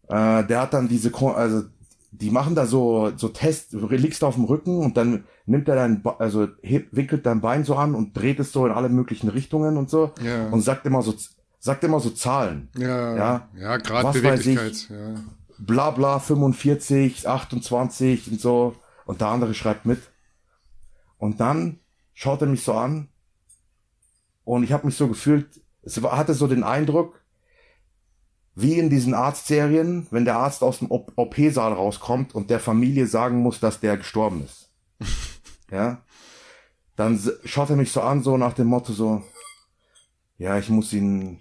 Äh, 0.09 0.47
der 0.47 0.61
hat 0.63 0.75
dann 0.75 0.89
diese, 0.89 1.15
also 1.15 1.65
die 2.13 2.31
machen 2.31 2.55
da 2.55 2.67
so 2.67 3.13
so 3.17 3.29
Tests. 3.29 3.71
Du 3.71 3.87
liegst 3.89 4.25
auf 4.25 4.35
dem 4.35 4.45
Rücken 4.45 4.79
und 4.79 4.97
dann 4.97 5.25
nimmt 5.47 5.69
er 5.69 5.77
dein, 5.77 6.03
Be- 6.03 6.19
also 6.19 6.49
hebt, 6.63 6.95
winkelt 6.95 7.25
dein 7.27 7.41
Bein 7.41 7.65
so 7.65 7.77
an 7.77 7.95
und 7.95 8.17
dreht 8.17 8.41
es 8.41 8.53
so 8.53 8.67
in 8.67 8.73
alle 8.73 8.89
möglichen 8.89 9.29
Richtungen 9.29 9.77
und 9.77 9.89
so 9.91 10.13
Ja. 10.23 10.49
und 10.49 10.61
sagt 10.63 10.87
immer 10.87 11.03
so, 11.03 11.15
sagt 11.61 11.85
immer 11.85 12.01
so 12.01 12.11
Zahlen. 12.11 12.69
Ja, 12.77 13.17
Ja. 13.17 13.49
ja, 13.57 13.77
gerade 13.77 14.09
Was 14.09 14.15
weiß 14.17 14.23
Beweglichkeit. 14.45 14.89
Ja. 14.91 15.15
bla 15.59 15.91
bla 15.93 16.19
45, 16.19 17.29
28 17.29 18.31
und 18.33 18.41
so. 18.41 18.75
Und 19.07 19.21
der 19.21 19.29
andere 19.29 19.55
schreibt 19.55 19.87
mit. 19.87 20.01
Und 21.19 21.41
dann 21.41 21.81
schaut 22.15 22.41
er 22.43 22.49
mich 22.49 22.63
so 22.65 22.73
an. 22.75 23.09
Und 24.45 24.63
ich 24.65 24.73
habe 24.73 24.87
mich 24.87 24.97
so 24.97 25.07
gefühlt, 25.09 25.61
es 25.83 26.03
war, 26.03 26.17
hatte 26.17 26.35
so 26.35 26.47
den 26.47 26.65
Eindruck, 26.65 27.21
wie 28.55 28.79
in 28.79 28.91
diesen 28.91 29.15
Arztserien, 29.15 30.07
wenn 30.11 30.25
der 30.25 30.37
Arzt 30.37 30.63
aus 30.63 30.79
dem 30.81 30.91
OP-Saal 30.91 31.73
rauskommt 31.73 32.35
und 32.35 32.51
der 32.51 32.61
Familie 32.61 33.07
sagen 33.07 33.39
muss, 33.39 33.61
dass 33.61 33.81
der 33.81 33.97
gestorben 33.97 34.45
ist. 34.45 34.71
ja. 35.71 36.03
Dann 36.97 37.19
schaut 37.45 37.71
er 37.71 37.77
mich 37.77 37.93
so 37.93 38.03
an, 38.03 38.23
so 38.23 38.37
nach 38.37 38.53
dem 38.53 38.67
Motto 38.67 38.93
so, 38.93 39.23
ja, 40.37 40.59
ich 40.59 40.69
muss 40.69 40.93
Ihnen 40.93 41.41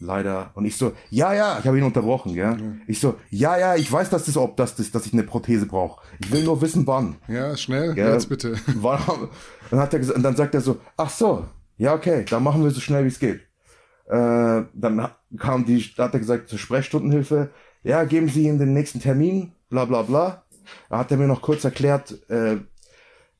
leider. 0.00 0.50
Und 0.54 0.64
ich 0.64 0.76
so, 0.76 0.92
ja, 1.10 1.32
ja, 1.34 1.58
ich 1.60 1.66
habe 1.66 1.78
ihn 1.78 1.84
unterbrochen, 1.84 2.34
gell? 2.34 2.56
Mhm. 2.56 2.80
Ich 2.88 2.98
so, 3.00 3.16
ja, 3.28 3.58
ja, 3.58 3.76
ich 3.76 3.90
weiß, 3.90 4.10
dass 4.10 4.24
das, 4.24 4.36
ob 4.36 4.56
das, 4.56 4.74
das, 4.74 4.90
dass 4.90 5.06
ich 5.06 5.12
eine 5.12 5.22
Prothese 5.22 5.66
brauche. 5.66 6.02
Ich 6.20 6.32
will 6.32 6.42
nur 6.42 6.60
wissen, 6.60 6.86
wann. 6.86 7.16
Ja, 7.28 7.56
schnell, 7.56 7.96
Ja. 7.96 8.12
jetzt 8.12 8.28
bitte. 8.28 8.58
Wann, 8.76 9.00
dann 9.70 9.78
hat 9.78 9.92
er 9.92 9.98
gesagt, 10.00 10.16
und 10.16 10.22
dann 10.22 10.36
sagt 10.36 10.54
er 10.54 10.60
so, 10.62 10.78
ach 10.96 11.10
so, 11.10 11.44
ja, 11.76 11.94
okay, 11.94 12.24
dann 12.28 12.42
machen 12.42 12.64
wir 12.64 12.70
so 12.70 12.80
schnell 12.80 13.04
wie 13.04 13.08
es 13.08 13.18
geht. 13.18 13.42
Äh, 14.10 14.66
dann 14.74 15.08
kam 15.38 15.64
die, 15.64 15.94
da 15.96 16.04
hat 16.04 16.14
er 16.14 16.20
gesagt, 16.20 16.48
zur 16.48 16.58
Sprechstundenhilfe, 16.58 17.50
ja, 17.84 18.02
geben 18.02 18.28
Sie 18.28 18.48
ihm 18.48 18.58
den 18.58 18.72
nächsten 18.72 19.00
Termin, 19.00 19.52
bla 19.68 19.84
bla 19.84 20.02
bla. 20.02 20.42
Da 20.88 20.98
hat 20.98 21.12
er 21.12 21.16
mir 21.16 21.28
noch 21.28 21.42
kurz 21.42 21.62
erklärt, 21.62 22.28
äh, 22.28 22.56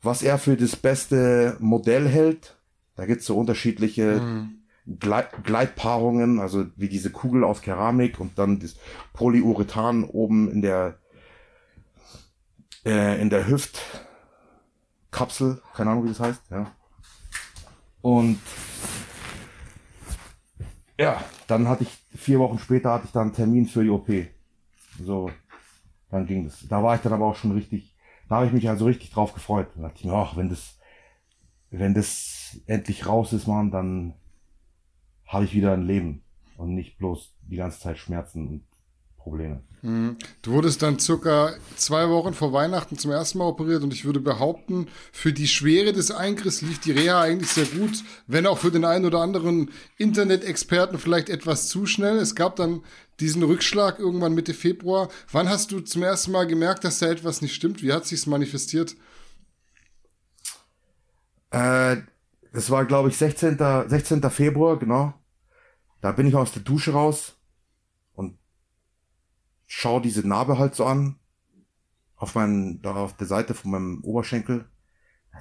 was 0.01 0.23
er 0.23 0.39
für 0.39 0.57
das 0.57 0.77
beste 0.77 1.57
Modell 1.59 2.07
hält. 2.09 2.57
Da 2.95 3.07
gibt's 3.07 3.27
so 3.27 3.37
unterschiedliche 3.37 4.21
Gleit 4.99 5.45
Gleitpaarungen, 5.45 6.39
also 6.39 6.67
wie 6.77 6.89
diese 6.89 7.11
Kugel 7.11 7.43
aus 7.45 7.63
Keramik 7.63 8.21
und 8.21 8.39
dann 8.39 8.61
das 8.61 8.77
Polyurethan 9.13 10.05
oben 10.05 10.51
in 10.51 10.63
der 10.63 10.99
äh, 12.85 13.21
in 13.21 13.29
der 13.29 13.49
Hüftkapsel, 13.49 14.01
keine 15.75 15.91
Ahnung 15.91 16.05
wie 16.05 16.11
das 16.11 16.21
heißt, 16.21 16.43
ja. 16.51 16.71
Und 18.03 18.39
ja, 21.01 21.25
dann 21.47 21.67
hatte 21.67 21.85
ich 21.85 21.91
vier 22.15 22.39
Wochen 22.39 22.59
später 22.59 22.93
hatte 22.93 23.07
ich 23.07 23.13
dann 23.13 23.29
einen 23.29 23.33
Termin 23.33 23.67
für 23.67 23.83
die 23.83 23.89
OP. 23.89 24.09
So, 25.03 25.31
dann 26.11 26.27
ging 26.27 26.45
das. 26.45 26.69
Da 26.69 26.83
war 26.83 26.95
ich 26.95 27.01
dann 27.01 27.15
aber 27.15 27.25
auch 27.25 27.37
schon 27.37 27.53
richtig, 27.53 27.97
da 28.29 28.37
habe 28.37 28.47
ich 28.47 28.53
mich 28.53 28.69
also 28.69 28.85
richtig 28.85 29.11
drauf 29.11 29.33
gefreut. 29.33 29.69
Da 29.77 29.83
dachte 29.83 29.97
ich 29.99 30.05
mir, 30.05 30.13
ach, 30.13 30.37
wenn 30.37 30.51
das, 30.51 30.79
wenn 31.71 31.95
das 31.95 32.61
endlich 32.67 33.07
raus 33.07 33.33
ist, 33.33 33.47
Mann, 33.47 33.71
dann 33.71 34.13
habe 35.27 35.45
ich 35.45 35.55
wieder 35.55 35.73
ein 35.73 35.87
Leben 35.87 36.23
und 36.59 36.75
nicht 36.75 36.99
bloß 36.99 37.35
die 37.49 37.57
ganze 37.57 37.81
Zeit 37.81 37.97
Schmerzen 37.97 38.47
und 38.47 38.65
Probleme. 39.17 39.63
Du 39.83 40.53
wurdest 40.53 40.83
dann 40.83 40.99
circa 40.99 41.55
zwei 41.77 42.11
Wochen 42.11 42.35
vor 42.35 42.53
Weihnachten 42.53 42.99
zum 42.99 43.13
ersten 43.13 43.39
Mal 43.39 43.47
operiert 43.47 43.83
und 43.83 43.95
ich 43.95 44.05
würde 44.05 44.21
behaupten, 44.21 44.89
für 45.11 45.33
die 45.33 45.49
Schwere 45.49 45.95
des 45.95 46.11
Eingriffs 46.11 46.61
lief 46.61 46.81
die 46.81 46.93
Reha 46.93 47.23
eigentlich 47.23 47.51
sehr 47.51 47.65
gut, 47.65 48.05
wenn 48.27 48.47
auch 48.47 48.59
für 48.59 48.71
den 48.71 48.85
einen 48.85 49.07
oder 49.07 49.21
anderen 49.21 49.71
Internet-Experten 49.97 50.99
vielleicht 50.99 51.31
etwas 51.31 51.69
zu 51.69 51.87
schnell. 51.87 52.19
Es 52.19 52.35
gab 52.35 52.57
dann 52.57 52.83
diesen 53.21 53.43
Rückschlag 53.43 53.99
irgendwann 53.99 54.35
Mitte 54.35 54.53
Februar. 54.53 55.09
Wann 55.33 55.49
hast 55.49 55.73
du 55.73 55.81
zum 55.81 56.03
ersten 56.03 56.33
Mal 56.33 56.47
gemerkt, 56.47 56.85
dass 56.85 56.99
da 56.99 57.07
etwas 57.07 57.41
nicht 57.41 57.55
stimmt? 57.55 57.83
Wie 57.83 57.93
hat 57.93 58.07
sich's 58.07 58.27
manifestiert? 58.27 58.97
Äh, 61.51 61.97
das 62.53 62.69
war, 62.69 62.85
glaube 62.85 63.09
ich, 63.09 63.17
16. 63.17 63.57
16. 63.89 64.31
Februar, 64.31 64.79
genau. 64.79 65.15
Da 66.03 66.13
bin 66.13 66.27
ich 66.27 66.35
aus 66.35 66.53
der 66.53 66.63
Dusche 66.63 66.93
raus 66.93 67.40
schau 69.73 70.01
diese 70.01 70.27
Narbe 70.27 70.59
halt 70.59 70.75
so 70.75 70.85
an. 70.85 71.17
Auf 72.17 72.35
meinen, 72.35 72.83
da 72.83 72.93
auf 72.97 73.17
der 73.17 73.29
Seite 73.29 73.55
von 73.55 73.71
meinem 73.71 74.03
Oberschenkel. 74.03 74.69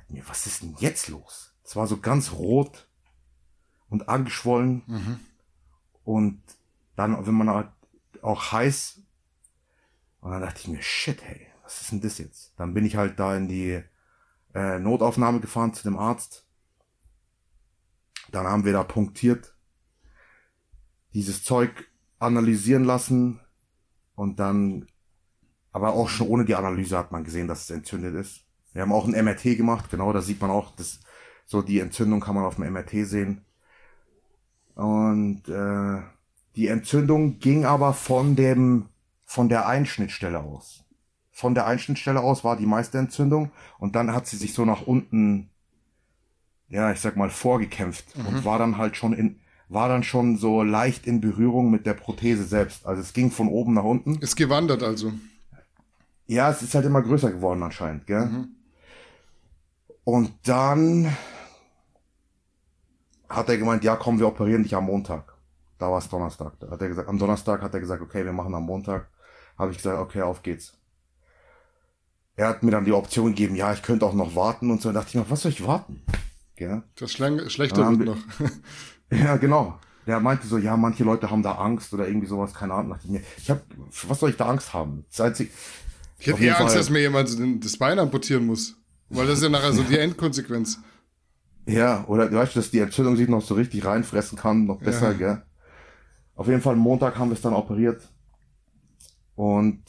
Mir, 0.07 0.23
was 0.29 0.45
ist 0.45 0.61
denn 0.61 0.75
jetzt 0.77 1.09
los? 1.09 1.55
Es 1.63 1.75
war 1.75 1.87
so 1.87 1.99
ganz 1.99 2.31
rot 2.33 2.87
und 3.89 4.07
angeschwollen. 4.07 4.83
Und 6.03 6.43
dann, 6.95 7.25
wenn 7.25 7.33
man 7.33 7.49
halt 7.49 7.71
auch 8.21 8.51
heiß. 8.51 9.01
Und 10.21 10.31
dann 10.31 10.41
dachte 10.41 10.61
ich 10.61 10.67
mir, 10.67 10.81
shit, 10.81 11.21
hey, 11.23 11.47
was 11.63 11.81
ist 11.81 11.91
denn 11.91 12.01
das 12.01 12.19
jetzt? 12.19 12.53
Dann 12.55 12.75
bin 12.75 12.85
ich 12.85 12.95
halt 12.95 13.19
da 13.19 13.35
in 13.35 13.47
die 13.47 13.83
äh, 14.53 14.79
Notaufnahme 14.79 15.39
gefahren 15.39 15.73
zu 15.73 15.81
dem 15.81 15.97
Arzt. 15.97 16.45
Dann 18.31 18.45
haben 18.45 18.63
wir 18.63 18.73
da 18.73 18.83
punktiert, 18.83 19.55
dieses 21.13 21.43
Zeug 21.43 21.89
analysieren 22.19 22.83
lassen 22.83 23.39
und 24.19 24.39
dann, 24.39 24.87
aber 25.71 25.93
auch 25.93 26.09
schon 26.09 26.27
ohne 26.27 26.45
die 26.45 26.55
Analyse 26.55 26.97
hat 26.97 27.11
man 27.11 27.23
gesehen, 27.23 27.47
dass 27.47 27.63
es 27.63 27.69
entzündet 27.69 28.15
ist. 28.15 28.41
Wir 28.73 28.83
haben 28.83 28.91
auch 28.91 29.07
ein 29.07 29.25
MRT 29.25 29.57
gemacht, 29.57 29.89
genau, 29.89 30.13
da 30.13 30.21
sieht 30.21 30.41
man 30.41 30.51
auch, 30.51 30.75
dass 30.75 30.99
so 31.45 31.61
die 31.61 31.79
Entzündung 31.79 32.19
kann 32.19 32.35
man 32.35 32.45
auf 32.45 32.55
dem 32.55 32.71
MRT 32.71 33.07
sehen. 33.07 33.45
Und 34.75 35.47
äh, 35.47 36.01
die 36.55 36.67
Entzündung 36.67 37.39
ging 37.39 37.65
aber 37.65 37.93
von 37.93 38.35
dem, 38.35 38.89
von 39.25 39.49
der 39.49 39.67
Einschnittstelle 39.67 40.39
aus 40.39 40.83
von 41.39 41.55
der 41.55 41.65
Einschnittstelle 41.65 42.19
aus 42.19 42.43
war 42.43 42.57
die 42.57 42.65
meiste 42.65 42.97
Entzündung 42.97 43.51
und 43.77 43.95
dann 43.95 44.13
hat 44.13 44.27
sie 44.27 44.35
sich 44.35 44.53
so 44.53 44.65
nach 44.65 44.81
unten, 44.81 45.49
ja, 46.67 46.91
ich 46.91 46.99
sag 46.99 47.15
mal, 47.15 47.29
vorgekämpft 47.29 48.13
und 48.17 48.43
war 48.43 48.59
dann 48.59 48.77
halt 48.77 48.97
schon 48.97 49.13
in, 49.13 49.39
war 49.69 49.87
dann 49.87 50.03
schon 50.03 50.37
so 50.37 50.63
leicht 50.63 51.05
in 51.07 51.21
Berührung 51.21 51.69
mit 51.71 51.85
der 51.85 51.93
Prothese 51.93 52.43
selbst. 52.43 52.85
Also 52.85 53.01
es 53.01 53.13
ging 53.13 53.31
von 53.31 53.47
oben 53.47 53.73
nach 53.75 53.83
unten. 53.83 54.15
Ist 54.17 54.35
gewandert 54.35 54.83
also. 54.83 55.13
Ja, 56.25 56.49
es 56.49 56.61
ist 56.61 56.75
halt 56.75 56.85
immer 56.85 57.01
größer 57.01 57.31
geworden 57.31 57.63
anscheinend, 57.63 58.05
gell? 58.07 58.47
Und 60.03 60.31
dann 60.43 61.15
hat 63.29 63.49
er 63.49 63.57
gemeint, 63.57 63.83
ja, 63.83 63.95
komm, 63.95 64.19
wir 64.19 64.27
operieren 64.27 64.63
dich 64.63 64.75
am 64.75 64.85
Montag. 64.85 65.33
Da 65.77 65.89
war 65.91 65.99
es 65.99 66.09
Donnerstag. 66.09 66.59
Da 66.59 66.69
hat 66.71 66.81
er 66.81 66.87
gesagt, 66.89 67.07
am 67.07 67.19
Donnerstag 67.19 67.61
hat 67.61 67.73
er 67.73 67.79
gesagt, 67.79 68.01
okay, 68.01 68.25
wir 68.25 68.33
machen 68.33 68.53
am 68.55 68.63
Montag. 68.63 69.07
Habe 69.57 69.71
ich 69.71 69.77
gesagt, 69.77 69.99
okay, 69.99 70.21
auf 70.21 70.41
geht's. 70.41 70.73
Er 72.35 72.47
hat 72.47 72.63
mir 72.63 72.71
dann 72.71 72.85
die 72.85 72.91
Option 72.93 73.27
gegeben, 73.29 73.55
ja, 73.55 73.71
ich 73.73 73.81
könnte 73.83 74.05
auch 74.05 74.13
noch 74.13 74.35
warten 74.35 74.71
und 74.71 74.81
so. 74.81 74.89
Da 74.89 74.99
dachte 74.99 75.09
ich 75.09 75.15
mir, 75.15 75.29
was 75.29 75.41
soll 75.41 75.51
ich 75.51 75.65
warten? 75.65 76.01
Gell? 76.55 76.83
Das 76.95 77.11
Schlang 77.11 77.47
schlechter 77.49 77.81
Ja, 77.81 77.89
wird 77.91 77.99
wir- 77.99 78.05
noch. 78.05 78.17
Ja, 79.11 79.37
genau. 79.37 79.79
Der 80.07 80.19
meinte 80.19 80.47
so, 80.47 80.57
ja, 80.57 80.75
manche 80.77 81.03
Leute 81.03 81.29
haben 81.29 81.43
da 81.43 81.53
Angst 81.53 81.93
oder 81.93 82.07
irgendwie 82.07 82.27
sowas, 82.27 82.53
keine 82.53 82.73
Ahnung. 82.73 82.91
Dachte 82.91 83.05
ich 83.05 83.11
mir, 83.11 83.21
ich 83.37 83.49
hab, 83.49 83.61
was 84.07 84.19
soll 84.19 84.29
ich 84.31 84.37
da 84.37 84.47
Angst 84.47 84.73
haben? 84.73 85.05
Das 85.09 85.21
einzige, 85.21 85.51
Ich 86.17 86.27
hätte 86.27 86.43
eher 86.43 86.57
Angst, 86.59 86.71
Fall. 86.73 86.77
dass 86.79 86.89
mir 86.89 86.99
jemand 87.01 87.29
das 87.63 87.77
Bein 87.77 87.99
amputieren 87.99 88.45
muss. 88.45 88.75
Weil 89.09 89.27
das 89.27 89.37
ist 89.37 89.43
ja 89.43 89.49
nachher 89.49 89.73
so 89.73 89.83
die 89.83 89.97
Endkonsequenz. 89.97 90.79
Ja, 91.67 92.03
oder 92.07 92.31
weißt 92.31 92.55
du, 92.55 92.59
dass 92.59 92.71
die 92.71 92.79
Entzündung 92.79 93.15
sich 93.15 93.27
noch 93.27 93.41
so 93.43 93.53
richtig 93.55 93.85
reinfressen 93.85 94.37
kann, 94.37 94.65
noch 94.65 94.79
besser, 94.79 95.11
Ja. 95.11 95.17
gell? 95.17 95.43
Auf 96.35 96.47
jeden 96.47 96.61
Fall 96.61 96.75
Montag 96.75 97.17
haben 97.17 97.29
wir 97.29 97.35
es 97.35 97.41
dann 97.41 97.53
operiert. 97.53 98.01
Und 99.35 99.81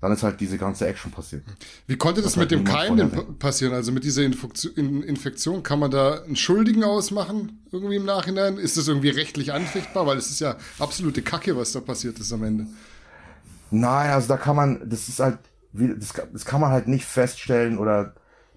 dann 0.00 0.12
ist 0.12 0.22
halt 0.22 0.40
diese 0.40 0.58
ganze 0.58 0.86
Action 0.86 1.10
passiert. 1.10 1.42
Wie 1.86 1.96
konnte 1.96 2.22
das 2.22 2.32
Das 2.32 2.40
mit 2.40 2.50
dem 2.50 2.64
Keim 2.64 2.96
denn 2.96 3.38
passieren? 3.38 3.74
Also 3.74 3.90
mit 3.90 4.04
dieser 4.04 4.22
Infektion, 4.22 4.72
In- 4.76 5.02
Infektion, 5.02 5.62
kann 5.62 5.78
man 5.80 5.90
da 5.90 6.22
einen 6.22 6.36
Schuldigen 6.36 6.84
ausmachen? 6.84 7.64
Irgendwie 7.72 7.96
im 7.96 8.04
Nachhinein? 8.04 8.58
Ist 8.58 8.76
das 8.76 8.86
irgendwie 8.88 9.08
rechtlich 9.10 9.52
anfechtbar? 9.52 10.06
Weil 10.06 10.16
es 10.16 10.30
ist 10.30 10.40
ja 10.40 10.56
absolute 10.78 11.22
Kacke, 11.22 11.56
was 11.56 11.72
da 11.72 11.80
passiert 11.80 12.18
ist 12.18 12.32
am 12.32 12.44
Ende. 12.44 12.66
Nein, 13.70 14.10
also 14.10 14.28
da 14.28 14.36
kann 14.36 14.56
man, 14.56 14.88
das 14.88 15.08
ist 15.08 15.20
halt, 15.20 15.38
das, 15.72 16.14
kann- 16.14 16.28
das 16.32 16.44
kann 16.44 16.60
man 16.60 16.70
halt 16.70 16.88
nicht 16.88 17.04
feststellen 17.04 17.78
oder 17.78 18.14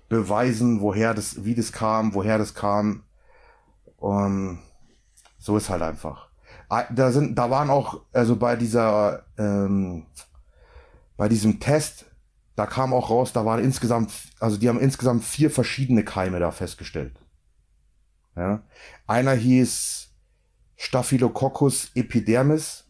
beweisen, 0.09 0.81
woher 0.81 1.13
das, 1.13 1.43
wie 1.43 1.55
das 1.55 1.71
kam, 1.71 2.13
woher 2.13 2.37
das 2.37 2.53
kam. 2.53 3.03
Und 3.97 4.59
so 5.39 5.57
ist 5.57 5.69
halt 5.69 5.81
einfach. 5.81 6.27
Da 6.93 7.11
sind, 7.11 7.37
da 7.37 7.49
waren 7.49 7.69
auch, 7.69 8.01
also 8.13 8.35
bei 8.37 8.55
dieser, 8.55 9.25
ähm, 9.37 10.05
bei 11.21 11.29
diesem 11.29 11.59
Test, 11.59 12.07
da 12.55 12.65
kam 12.65 12.95
auch 12.95 13.11
raus, 13.11 13.31
da 13.31 13.45
waren 13.45 13.63
insgesamt, 13.63 14.11
also 14.39 14.57
die 14.57 14.67
haben 14.67 14.79
insgesamt 14.79 15.23
vier 15.23 15.51
verschiedene 15.51 16.03
Keime 16.03 16.39
da 16.39 16.49
festgestellt. 16.49 17.15
Ja. 18.35 18.63
Einer 19.05 19.33
hieß 19.33 20.09
Staphylococcus 20.77 21.91
epidermis, 21.93 22.89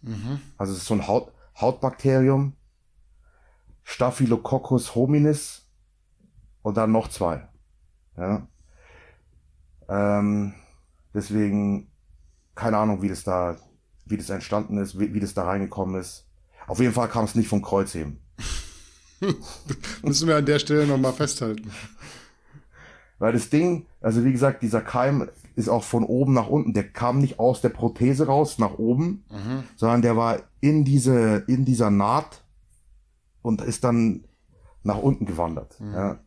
also 0.57 0.71
es 0.71 0.79
ist 0.79 0.85
so 0.85 0.93
ein 0.93 1.07
Haut, 1.09 1.33
Hautbakterium, 1.59 2.55
Staphylococcus 3.83 4.95
hominis 4.95 5.69
und 6.61 6.77
dann 6.77 6.93
noch 6.93 7.09
zwei. 7.09 7.49
Ja. 8.15 8.47
Ähm, 9.89 10.53
deswegen 11.13 11.91
keine 12.55 12.77
Ahnung, 12.77 13.01
wie 13.01 13.09
das 13.09 13.25
da, 13.25 13.57
wie 14.05 14.15
das 14.15 14.29
entstanden 14.29 14.77
ist, 14.77 14.97
wie, 14.97 15.13
wie 15.13 15.19
das 15.19 15.33
da 15.33 15.43
reingekommen 15.43 15.99
ist. 15.99 16.31
Auf 16.67 16.79
jeden 16.79 16.93
Fall 16.93 17.09
kam 17.09 17.25
es 17.25 17.35
nicht 17.35 17.49
vom 17.49 17.61
Kreuzheben. 17.61 18.20
Müssen 20.03 20.27
wir 20.27 20.37
an 20.37 20.45
der 20.45 20.59
Stelle 20.59 20.87
nochmal 20.87 21.13
festhalten. 21.13 21.71
Weil 23.19 23.33
das 23.33 23.49
Ding, 23.49 23.85
also 24.01 24.23
wie 24.25 24.31
gesagt, 24.31 24.63
dieser 24.63 24.81
Keim 24.81 25.29
ist 25.55 25.69
auch 25.69 25.83
von 25.83 26.03
oben 26.03 26.33
nach 26.33 26.47
unten. 26.47 26.73
Der 26.73 26.87
kam 26.89 27.19
nicht 27.19 27.39
aus 27.39 27.61
der 27.61 27.69
Prothese 27.69 28.25
raus 28.25 28.57
nach 28.57 28.79
oben, 28.79 29.23
sondern 29.75 30.01
der 30.01 30.17
war 30.17 30.39
in 30.59 30.83
diese, 30.85 31.43
in 31.47 31.65
dieser 31.65 31.91
Naht 31.91 32.43
und 33.43 33.61
ist 33.61 33.83
dann 33.83 34.23
nach 34.83 34.97
unten 34.97 35.25
gewandert. 35.25 35.77
Ja. 35.79 36.19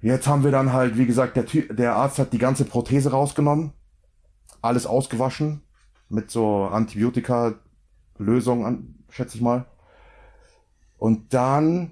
Jetzt 0.00 0.26
haben 0.26 0.44
wir 0.44 0.50
dann 0.50 0.72
halt, 0.72 0.96
wie 0.98 1.06
gesagt, 1.06 1.36
der, 1.36 1.46
Ty 1.46 1.68
der 1.74 1.96
Arzt 1.96 2.18
hat 2.18 2.32
die 2.32 2.38
ganze 2.38 2.64
Prothese 2.64 3.10
rausgenommen, 3.10 3.72
alles 4.62 4.86
ausgewaschen 4.86 5.62
mit 6.08 6.30
so 6.30 6.64
Antibiotika-Lösung, 6.64 8.64
an- 8.66 8.94
schätze 9.10 9.36
ich 9.36 9.42
mal. 9.42 9.66
Und 11.04 11.34
dann 11.34 11.90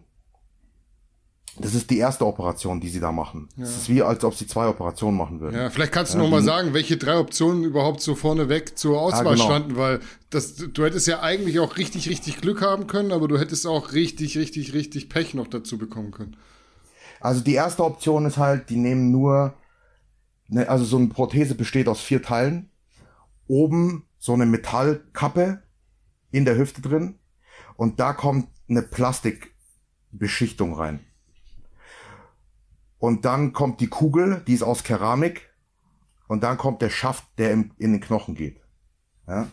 Das 1.59 1.75
ist 1.75 1.90
die 1.90 1.99
erste 1.99 2.25
Operation, 2.25 2.81
die 2.81 2.88
sie 2.88 2.99
da 2.99 3.12
machen. 3.12 3.50
Es 3.57 3.59
ja. 3.59 3.64
ist 3.64 3.88
wie, 3.90 4.02
als 4.02 4.25
ob 4.25 4.35
sie 4.35 4.47
zwei 4.47 4.66
Operationen 4.66 5.19
machen 5.19 5.38
würden. 5.38 5.54
Ja, 5.54 5.69
vielleicht 5.69 5.92
kannst 5.92 6.14
du 6.14 6.16
ja, 6.16 6.25
noch 6.25 6.31
mal 6.31 6.42
sagen, 6.42 6.73
welche 6.73 6.97
drei 6.97 7.19
Optionen 7.19 7.62
überhaupt 7.62 8.00
so 8.00 8.14
vorneweg 8.14 8.78
zur 8.78 8.99
Auswahl 8.99 9.26
ah, 9.26 9.33
genau. 9.33 9.45
standen, 9.45 9.76
weil 9.76 10.00
das, 10.31 10.54
du 10.57 10.83
hättest 10.83 11.07
ja 11.09 11.21
eigentlich 11.21 11.61
auch 11.61 11.76
richtig, 11.76 12.09
richtig 12.09 12.40
Glück 12.40 12.62
haben 12.62 12.87
können, 12.87 13.12
aber 13.12 13.28
du 13.28 13.38
hättest 13.38 13.66
auch 13.66 13.92
richtig, 13.92 14.38
richtig, 14.38 14.73
richtig 14.73 15.11
Pech 15.11 15.35
noch 15.35 15.47
dazu 15.47 15.76
bekommen 15.76 16.11
können. 16.11 16.38
Also 17.21 17.42
die 17.42 17.52
erste 17.52 17.85
Option 17.85 18.25
ist 18.25 18.38
halt, 18.38 18.71
die 18.71 18.78
nehmen 18.78 19.11
nur, 19.11 19.52
ne, 20.49 20.71
also 20.71 20.87
so 20.87 20.97
eine 20.97 21.09
Prothese 21.09 21.54
besteht 21.54 21.87
aus 21.87 22.00
vier 22.00 22.23
Teilen. 22.23 22.71
Oben 23.47 24.07
so 24.19 24.33
eine 24.33 24.47
Metallkappe 24.47 25.62
in 26.31 26.47
der 26.47 26.57
Hüfte 26.57 26.81
drin 26.81 27.19
und 27.76 28.00
da 28.00 28.14
kommt 28.14 28.49
eine 28.73 28.83
Plastikbeschichtung 28.83 30.75
rein. 30.75 31.00
Und 32.99 33.25
dann 33.25 33.52
kommt 33.52 33.81
die 33.81 33.88
Kugel, 33.88 34.43
die 34.47 34.55
ist 34.55 34.62
aus 34.62 34.85
Keramik. 34.85 35.50
Und 36.29 36.43
dann 36.45 36.57
kommt 36.57 36.83
der 36.83 36.91
Schaft, 36.91 37.25
der 37.38 37.52
in 37.52 37.73
den 37.79 38.00
Knochen 38.00 38.35
geht. 38.35 38.61
Ja? 39.26 39.49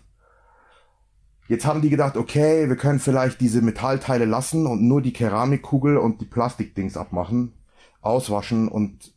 Jetzt 1.48 1.66
haben 1.66 1.82
die 1.82 1.90
gedacht, 1.90 2.16
okay, 2.16 2.70
wir 2.70 2.76
können 2.76 3.00
vielleicht 3.00 3.42
diese 3.42 3.62
Metallteile 3.62 4.26
lassen 4.26 4.68
und 4.68 4.88
nur 4.88 5.02
die 5.02 5.14
Keramikkugel 5.14 5.98
und 5.98 6.22
die 6.22 6.26
Plastikdings 6.26 6.96
abmachen, 6.96 7.54
auswaschen 8.02 8.68
und 8.68 9.14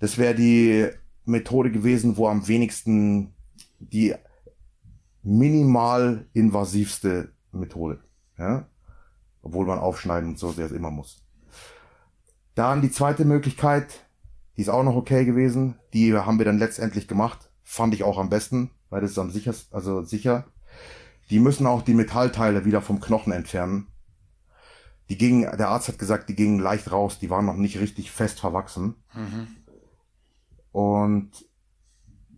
das 0.00 0.18
wäre 0.18 0.34
die 0.34 0.88
Methode 1.24 1.70
gewesen, 1.70 2.16
wo 2.16 2.26
am 2.26 2.48
wenigsten 2.48 3.32
die 3.78 4.14
minimal 5.22 6.26
invasivste 6.32 7.32
Methode. 7.52 8.02
Ja? 8.36 8.66
Obwohl 9.44 9.66
man 9.66 9.78
aufschneiden 9.78 10.30
und 10.30 10.38
so 10.38 10.50
sehr 10.52 10.72
immer 10.72 10.90
muss. 10.90 11.22
Dann 12.54 12.80
die 12.80 12.90
zweite 12.90 13.24
Möglichkeit, 13.24 14.06
die 14.56 14.62
ist 14.62 14.70
auch 14.70 14.82
noch 14.82 14.96
okay 14.96 15.24
gewesen. 15.24 15.78
Die 15.92 16.14
haben 16.14 16.38
wir 16.38 16.46
dann 16.46 16.58
letztendlich 16.58 17.06
gemacht. 17.06 17.50
Fand 17.62 17.94
ich 17.94 18.04
auch 18.04 18.18
am 18.18 18.30
besten, 18.30 18.70
weil 18.88 19.02
das 19.02 19.12
ist 19.12 19.18
am 19.18 19.30
sichersten, 19.30 19.74
also 19.74 20.02
sicher. 20.02 20.46
Die 21.30 21.40
müssen 21.40 21.66
auch 21.66 21.82
die 21.82 21.94
Metallteile 21.94 22.64
wieder 22.64 22.80
vom 22.80 23.00
Knochen 23.00 23.32
entfernen. 23.32 23.88
Die 25.10 25.18
gingen, 25.18 25.42
der 25.58 25.68
Arzt 25.68 25.88
hat 25.88 25.98
gesagt, 25.98 26.28
die 26.30 26.34
gingen 26.34 26.58
leicht 26.58 26.90
raus, 26.90 27.18
die 27.18 27.28
waren 27.28 27.44
noch 27.44 27.56
nicht 27.56 27.78
richtig 27.78 28.10
fest 28.10 28.40
verwachsen. 28.40 28.94
Mhm. 29.12 29.48
Und 30.72 31.30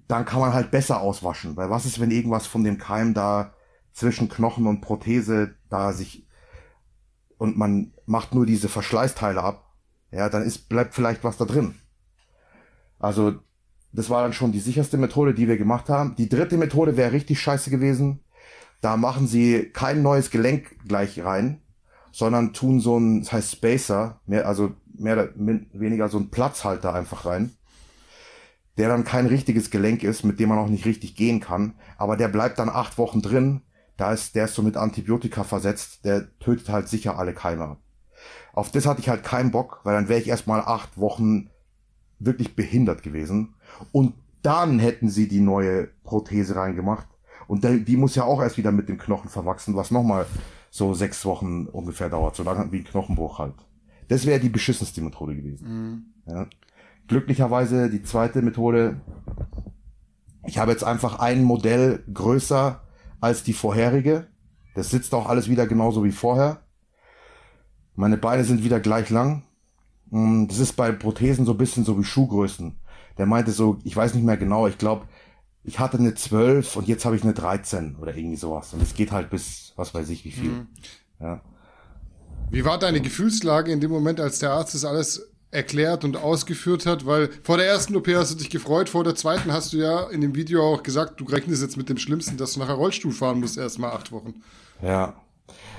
dann 0.08 0.24
kann 0.24 0.40
man 0.40 0.52
halt 0.52 0.72
besser 0.72 1.00
auswaschen. 1.00 1.56
Weil 1.56 1.70
was 1.70 1.86
ist, 1.86 2.00
wenn 2.00 2.10
irgendwas 2.10 2.46
von 2.46 2.64
dem 2.64 2.78
Keim 2.78 3.14
da 3.14 3.52
zwischen 3.92 4.28
Knochen 4.28 4.66
und 4.66 4.80
Prothese 4.80 5.54
da 5.68 5.92
sich 5.92 6.25
und 7.38 7.56
man 7.56 7.92
macht 8.06 8.34
nur 8.34 8.46
diese 8.46 8.68
Verschleißteile 8.68 9.42
ab 9.42 9.66
ja, 10.10 10.28
dann 10.28 10.42
ist, 10.42 10.68
bleibt 10.68 10.94
vielleicht 10.94 11.24
was 11.24 11.36
da 11.36 11.44
drin. 11.44 11.74
Also, 12.98 13.34
das 13.92 14.10
war 14.10 14.22
dann 14.22 14.32
schon 14.32 14.52
die 14.52 14.60
sicherste 14.60 14.96
Methode, 14.96 15.34
die 15.34 15.48
wir 15.48 15.58
gemacht 15.58 15.88
haben. 15.88 16.16
Die 16.16 16.28
dritte 16.28 16.56
Methode 16.56 16.96
wäre 16.96 17.12
richtig 17.12 17.40
scheiße 17.40 17.70
gewesen. 17.70 18.20
Da 18.80 18.96
machen 18.96 19.26
sie 19.26 19.70
kein 19.72 20.02
neues 20.02 20.30
Gelenk 20.30 20.76
gleich 20.86 21.24
rein, 21.24 21.62
sondern 22.12 22.52
tun 22.52 22.80
so 22.80 22.98
ein, 22.98 23.20
das 23.20 23.32
heißt 23.32 23.52
Spacer, 23.52 24.20
mehr, 24.26 24.46
also 24.46 24.74
mehr 24.94 25.14
oder 25.14 25.30
weniger 25.72 26.08
so 26.08 26.18
ein 26.18 26.30
Platzhalter 26.30 26.94
einfach 26.94 27.26
rein, 27.26 27.52
der 28.76 28.88
dann 28.88 29.04
kein 29.04 29.26
richtiges 29.26 29.70
Gelenk 29.70 30.02
ist, 30.02 30.24
mit 30.24 30.40
dem 30.40 30.50
man 30.50 30.58
auch 30.58 30.68
nicht 30.68 30.84
richtig 30.84 31.16
gehen 31.16 31.40
kann, 31.40 31.74
aber 31.96 32.16
der 32.16 32.28
bleibt 32.28 32.58
dann 32.58 32.68
acht 32.68 32.98
Wochen 32.98 33.22
drin, 33.22 33.62
da 33.96 34.12
ist, 34.12 34.34
der 34.34 34.44
ist 34.46 34.54
so 34.54 34.62
mit 34.62 34.76
Antibiotika 34.76 35.44
versetzt, 35.44 36.04
der 36.04 36.38
tötet 36.38 36.68
halt 36.68 36.88
sicher 36.88 37.18
alle 37.18 37.32
Keime 37.32 37.64
ab. 37.64 37.80
Auf 38.52 38.70
das 38.70 38.86
hatte 38.86 39.00
ich 39.00 39.08
halt 39.08 39.24
keinen 39.24 39.50
Bock, 39.50 39.80
weil 39.84 39.94
dann 39.94 40.08
wäre 40.08 40.20
ich 40.20 40.28
erstmal 40.28 40.60
acht 40.60 40.98
Wochen 40.98 41.50
wirklich 42.18 42.56
behindert 42.56 43.02
gewesen. 43.02 43.54
Und 43.92 44.14
dann 44.42 44.78
hätten 44.78 45.08
sie 45.08 45.28
die 45.28 45.40
neue 45.40 45.88
Prothese 46.04 46.56
reingemacht. 46.56 47.06
Und 47.48 47.64
die, 47.64 47.84
die 47.84 47.96
muss 47.96 48.14
ja 48.14 48.24
auch 48.24 48.40
erst 48.40 48.56
wieder 48.56 48.72
mit 48.72 48.88
dem 48.88 48.98
Knochen 48.98 49.28
verwachsen, 49.28 49.76
was 49.76 49.90
nochmal 49.90 50.26
so 50.70 50.94
sechs 50.94 51.24
Wochen 51.24 51.66
ungefähr 51.66 52.08
dauert, 52.08 52.36
so 52.36 52.42
lange 52.42 52.70
wie 52.72 52.78
ein 52.78 52.84
Knochenbruch 52.84 53.38
halt. 53.38 53.54
Das 54.08 54.26
wäre 54.26 54.40
die 54.40 54.48
beschissenste 54.48 55.00
Methode 55.00 55.34
gewesen. 55.34 56.12
Mhm. 56.26 56.32
Ja. 56.32 56.46
Glücklicherweise 57.08 57.90
die 57.90 58.02
zweite 58.02 58.42
Methode. 58.42 59.00
Ich 60.46 60.58
habe 60.58 60.72
jetzt 60.72 60.84
einfach 60.84 61.18
ein 61.18 61.42
Modell 61.42 62.04
größer 62.12 62.80
als 63.20 63.42
die 63.42 63.52
vorherige. 63.52 64.26
Das 64.74 64.90
sitzt 64.90 65.14
auch 65.14 65.28
alles 65.28 65.48
wieder 65.48 65.66
genauso 65.66 66.04
wie 66.04 66.12
vorher. 66.12 66.60
Meine 67.94 68.18
Beine 68.18 68.44
sind 68.44 68.62
wieder 68.62 68.80
gleich 68.80 69.10
lang. 69.10 69.44
Mm, 70.10 70.46
das 70.46 70.58
ist 70.58 70.74
bei 70.74 70.92
Prothesen 70.92 71.46
so 71.46 71.52
ein 71.52 71.58
bisschen 71.58 71.84
so 71.84 71.98
wie 71.98 72.04
Schuhgrößen. 72.04 72.78
Der 73.18 73.26
meinte 73.26 73.52
so, 73.52 73.78
ich 73.84 73.96
weiß 73.96 74.14
nicht 74.14 74.24
mehr 74.24 74.36
genau, 74.36 74.66
ich 74.66 74.76
glaube, 74.76 75.06
ich 75.64 75.78
hatte 75.78 75.98
eine 75.98 76.14
12 76.14 76.76
und 76.76 76.86
jetzt 76.86 77.04
habe 77.04 77.16
ich 77.16 77.22
eine 77.22 77.32
13 77.32 77.96
oder 77.96 78.14
irgendwie 78.14 78.36
sowas. 78.36 78.72
Und 78.72 78.82
es 78.82 78.94
geht 78.94 79.10
halt 79.10 79.30
bis, 79.30 79.72
was 79.76 79.94
weiß 79.94 80.08
ich, 80.10 80.24
wie 80.24 80.30
viel. 80.30 80.50
Mhm. 80.50 80.66
Ja. 81.20 81.40
Wie 82.50 82.64
war 82.64 82.78
deine 82.78 83.00
Gefühlslage 83.00 83.72
in 83.72 83.80
dem 83.80 83.90
Moment, 83.90 84.20
als 84.20 84.38
der 84.38 84.52
Arzt 84.52 84.74
das 84.74 84.84
alles 84.84 85.32
erklärt 85.50 86.04
und 86.04 86.16
ausgeführt 86.16 86.86
hat? 86.86 87.06
Weil 87.06 87.30
vor 87.42 87.56
der 87.56 87.66
ersten 87.66 87.96
OP 87.96 88.08
hast 88.08 88.32
du 88.32 88.38
dich 88.38 88.50
gefreut, 88.50 88.88
vor 88.88 89.04
der 89.04 89.14
zweiten 89.14 89.52
hast 89.52 89.72
du 89.72 89.78
ja 89.78 90.08
in 90.10 90.20
dem 90.20 90.34
Video 90.34 90.62
auch 90.62 90.82
gesagt, 90.82 91.20
du 91.20 91.24
rechnest 91.24 91.62
jetzt 91.62 91.76
mit 91.76 91.88
dem 91.88 91.98
Schlimmsten, 91.98 92.36
dass 92.36 92.54
du 92.54 92.60
nachher 92.60 92.74
Rollstuhl 92.74 93.12
fahren 93.12 93.40
musst, 93.40 93.58
erstmal 93.58 93.92
acht 93.92 94.12
Wochen. 94.12 94.42
Ja, 94.82 95.14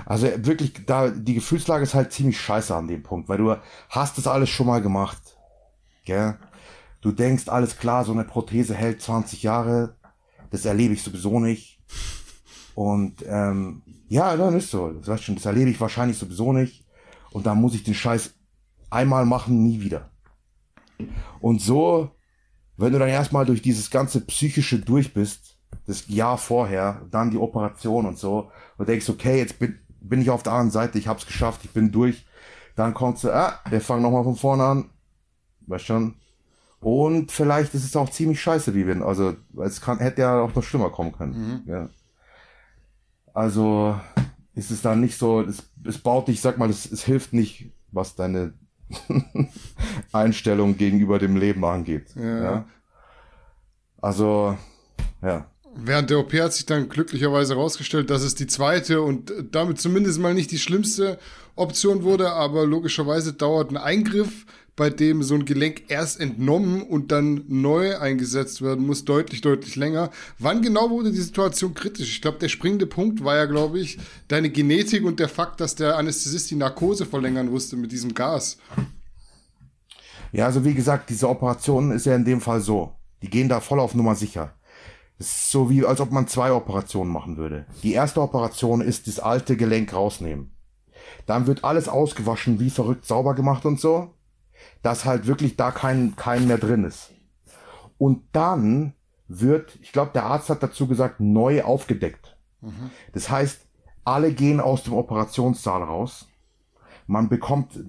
also 0.06 0.28
wirklich, 0.38 0.74
da 0.86 1.10
die 1.10 1.34
Gefühlslage 1.34 1.84
ist 1.84 1.94
halt 1.94 2.14
ziemlich 2.14 2.40
scheiße 2.40 2.74
an 2.74 2.88
dem 2.88 3.04
Punkt, 3.04 3.28
weil 3.30 3.38
du 3.38 3.56
hast 3.90 4.18
das 4.18 4.28
alles 4.28 4.50
schon 4.50 4.68
mal 4.68 4.82
gemacht. 4.82 5.38
Gell? 6.06 6.38
Du 7.02 7.12
denkst, 7.12 7.48
alles 7.48 7.78
klar, 7.78 8.06
so 8.06 8.14
eine 8.14 8.24
Prothese 8.24 8.74
hält 8.74 9.02
20 9.02 9.44
Jahre, 9.44 9.96
das 10.50 10.66
erlebe 10.66 10.94
ich 10.94 11.04
sowieso 11.04 11.40
nicht. 11.40 11.80
Und 12.74 13.24
ähm, 13.28 13.82
ja, 14.08 14.36
dann 14.38 14.56
ist 14.56 14.72
so. 14.72 14.92
Das, 14.94 15.08
weißt 15.08 15.24
schon, 15.24 15.36
das 15.36 15.46
erlebe 15.46 15.70
ich 15.70 15.82
wahrscheinlich 15.82 16.18
sowieso 16.18 16.54
nicht. 16.54 16.86
Und 17.32 17.46
dann 17.46 17.60
muss 17.60 17.76
ich 17.76 17.84
den 17.84 17.94
Scheiß 17.94 18.34
einmal 18.90 19.26
machen, 19.26 19.64
nie 19.64 19.82
wieder. 19.82 20.12
Und 21.40 21.62
so, 21.62 22.12
wenn 22.78 22.94
du 22.94 23.00
dann 23.00 23.10
erstmal 23.10 23.46
durch 23.46 23.62
dieses 23.62 23.90
ganze 23.90 24.22
psychische 24.22 24.80
durch 24.80 25.14
bist, 25.14 25.58
das 25.86 26.08
Jahr 26.08 26.38
vorher, 26.38 27.06
dann 27.12 27.32
die 27.32 27.38
Operation 27.38 28.06
und 28.06 28.18
so, 28.18 28.52
und 28.78 28.88
denkst, 28.88 29.10
okay, 29.10 29.38
jetzt 29.38 29.60
bin, 29.60 29.80
bin 30.00 30.22
ich 30.22 30.30
auf 30.30 30.44
der 30.44 30.54
anderen 30.54 30.72
Seite, 30.72 30.98
ich 30.98 31.08
hab's 31.08 31.26
geschafft, 31.26 31.62
ich 31.64 31.72
bin 31.72 31.92
durch. 31.92 32.26
Dann 32.76 32.94
kommst 32.94 33.24
du, 33.24 33.34
ah, 33.34 33.60
wir 33.70 33.82
fangen 33.82 34.04
nochmal 34.04 34.24
von 34.24 34.36
vorne 34.36 34.64
an. 34.64 34.90
Weißt 35.66 35.86
schon? 35.86 36.16
Und 36.80 37.32
vielleicht 37.32 37.74
ist 37.74 37.84
es 37.84 37.96
auch 37.96 38.10
ziemlich 38.10 38.40
scheiße, 38.40 38.76
wie 38.76 38.86
wir, 38.86 39.02
also, 39.04 39.36
es 39.64 39.82
kann, 39.82 39.98
hätte 39.98 40.22
ja 40.22 40.40
auch 40.42 40.54
noch 40.54 40.64
schlimmer 40.64 40.92
kommen 40.92 41.12
können. 41.12 41.64
Mhm. 41.66 41.72
Ja. 41.72 41.90
Also, 43.34 44.00
ist 44.54 44.70
es 44.70 44.82
dann 44.82 45.02
nicht 45.02 45.18
so, 45.18 45.42
es, 45.42 45.64
es 45.84 45.98
baut 45.98 46.28
dich, 46.28 46.36
ich 46.36 46.42
sag 46.42 46.58
mal, 46.58 46.70
es, 46.70 46.92
es 46.92 47.04
hilft 47.04 47.34
nicht, 47.34 47.72
was 47.92 48.16
deine 48.16 48.54
Einstellung 50.12 50.78
gegenüber 50.78 51.20
dem 51.20 51.36
Leben 51.36 51.64
angeht. 51.66 52.08
Ja. 52.16 52.44
ja. 52.44 52.66
Also, 54.02 54.58
ja. 55.22 55.50
Während 55.80 56.10
der 56.10 56.20
OP 56.20 56.34
hat 56.34 56.54
sich 56.54 56.66
dann 56.66 56.90
glücklicherweise 56.90 57.56
herausgestellt, 57.56 58.10
dass 58.10 58.24
es 58.24 58.34
die 58.34 58.48
zweite 58.48 59.02
und 59.02 59.32
damit 59.52 59.80
zumindest 59.80 60.20
mal 60.20 60.34
nicht 60.34 60.52
die 60.52 60.58
schlimmste 60.58 61.20
Option 61.56 62.04
wurde, 62.04 62.32
aber 62.32 62.66
logischerweise 62.66 63.34
dauert 63.34 63.70
ein 63.70 63.78
Eingriff, 63.78 64.46
bei 64.78 64.92
dem 64.92 65.24
so 65.24 65.34
ein 65.34 65.44
Gelenk 65.44 65.86
erst 65.90 66.22
entnommen 66.22 66.84
und 66.84 67.12
dann 67.12 67.44
neu 67.48 67.98
eingesetzt 67.98 68.62
werden 68.62 68.86
muss, 68.86 69.04
deutlich, 69.06 69.42
deutlich 69.42 69.76
länger. 69.76 70.12
Wann 70.38 70.62
genau 70.62 70.92
wurde 70.92 71.12
die 71.12 71.18
Situation 71.18 71.74
kritisch? 71.74 72.10
Ich 72.12 72.22
glaube, 72.22 72.38
der 72.38 72.48
springende 72.48 72.86
Punkt 72.86 73.24
war 73.24 73.36
ja, 73.36 73.46
glaube 73.46 73.80
ich, 73.80 73.98
deine 74.28 74.52
Genetik 74.52 75.04
und 75.04 75.20
der 75.20 75.30
Fakt, 75.30 75.60
dass 75.60 75.76
der 75.76 75.98
Anästhesist 75.98 76.52
die 76.52 76.56
Narkose 76.56 77.08
verlängern 77.08 77.50
musste 77.50 77.76
mit 77.76 77.92
diesem 77.92 78.14
Gas. 78.14 78.60
Ja, 80.32 80.46
also 80.46 80.64
wie 80.64 80.76
gesagt, 80.76 81.10
diese 81.10 81.28
Operation 81.28 81.92
ist 81.92 82.06
ja 82.06 82.16
in 82.16 82.26
dem 82.26 82.40
Fall 82.40 82.62
so. 82.62 82.94
Die 83.24 83.32
gehen 83.32 83.50
da 83.50 83.60
voll 83.60 83.80
auf 83.80 83.96
Nummer 83.96 84.14
sicher. 84.14 84.54
Es 85.18 85.28
ist 85.28 85.52
so 85.52 85.72
wie, 85.72 85.84
als 85.84 86.00
ob 86.02 86.12
man 86.12 86.28
zwei 86.28 86.52
Operationen 86.52 87.12
machen 87.12 87.38
würde. 87.38 87.66
Die 87.82 87.94
erste 87.94 88.22
Operation 88.22 88.82
ist 88.82 89.08
das 89.08 89.20
alte 89.20 89.58
Gelenk 89.58 89.92
rausnehmen. 89.92 90.52
Dann 91.26 91.48
wird 91.48 91.64
alles 91.64 91.90
ausgewaschen, 91.90 92.60
wie 92.60 92.70
verrückt 92.70 93.08
sauber 93.08 93.34
gemacht 93.34 93.66
und 93.66 93.80
so, 93.80 94.14
dass 94.82 95.06
halt 95.06 95.28
wirklich 95.28 95.56
da 95.56 95.72
kein, 95.72 96.16
kein 96.16 96.48
mehr 96.48 96.58
drin 96.58 96.84
ist. 96.84 97.12
Und 97.98 98.24
dann 98.32 98.94
wird, 99.28 99.78
ich 99.82 99.92
glaube, 99.92 100.12
der 100.14 100.26
Arzt 100.26 100.50
hat 100.50 100.64
dazu 100.64 100.88
gesagt, 100.88 101.20
neu 101.20 101.64
aufgedeckt. 101.64 102.38
Mhm. 102.62 102.92
Das 103.14 103.30
heißt, 103.30 103.62
alle 104.06 104.32
gehen 104.32 104.60
aus 104.60 104.84
dem 104.84 104.94
Operationssaal 104.94 105.84
raus. 105.84 106.28
Man 107.08 107.30
bekommt 107.30 107.80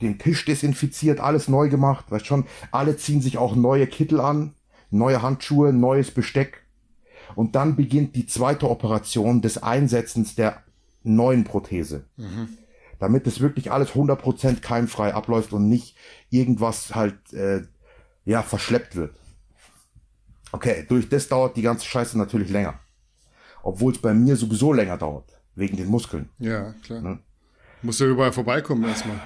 den 0.00 0.18
Tisch 0.18 0.44
desinfiziert, 0.44 1.20
alles 1.20 1.48
neu 1.48 1.68
gemacht, 1.68 2.10
weißt 2.10 2.26
schon, 2.26 2.46
alle 2.72 2.96
ziehen 2.96 3.22
sich 3.22 3.38
auch 3.38 3.54
neue 3.54 3.86
Kittel 3.86 4.20
an 4.20 4.54
neue 4.92 5.22
Handschuhe, 5.22 5.72
neues 5.72 6.10
Besteck. 6.10 6.62
Und 7.34 7.56
dann 7.56 7.76
beginnt 7.76 8.14
die 8.14 8.26
zweite 8.26 8.68
Operation 8.68 9.40
des 9.40 9.62
Einsetzens 9.62 10.34
der 10.34 10.62
neuen 11.02 11.44
Prothese. 11.44 12.04
Mhm. 12.16 12.58
Damit 13.02 13.26
es 13.26 13.40
wirklich 13.40 13.72
alles 13.72 13.94
100% 13.94 14.60
keimfrei 14.60 15.12
abläuft 15.12 15.52
und 15.52 15.68
nicht 15.68 15.96
irgendwas 16.30 16.94
halt, 16.94 17.32
äh, 17.32 17.62
ja, 18.24 18.44
verschleppt 18.44 18.94
wird. 18.94 19.18
Okay, 20.52 20.86
durch 20.88 21.08
das 21.08 21.26
dauert 21.26 21.56
die 21.56 21.62
ganze 21.62 21.84
Scheiße 21.84 22.16
natürlich 22.16 22.50
länger. 22.50 22.78
Obwohl 23.64 23.92
es 23.92 24.00
bei 24.00 24.14
mir 24.14 24.36
sowieso 24.36 24.72
länger 24.72 24.98
dauert, 24.98 25.36
wegen 25.56 25.76
den 25.76 25.88
Muskeln. 25.88 26.28
Ja, 26.38 26.74
klar. 26.84 27.00
Ne? 27.00 27.18
Muss 27.82 27.98
ja 27.98 28.06
überall 28.06 28.32
vorbeikommen 28.32 28.84
erstmal. 28.84 29.20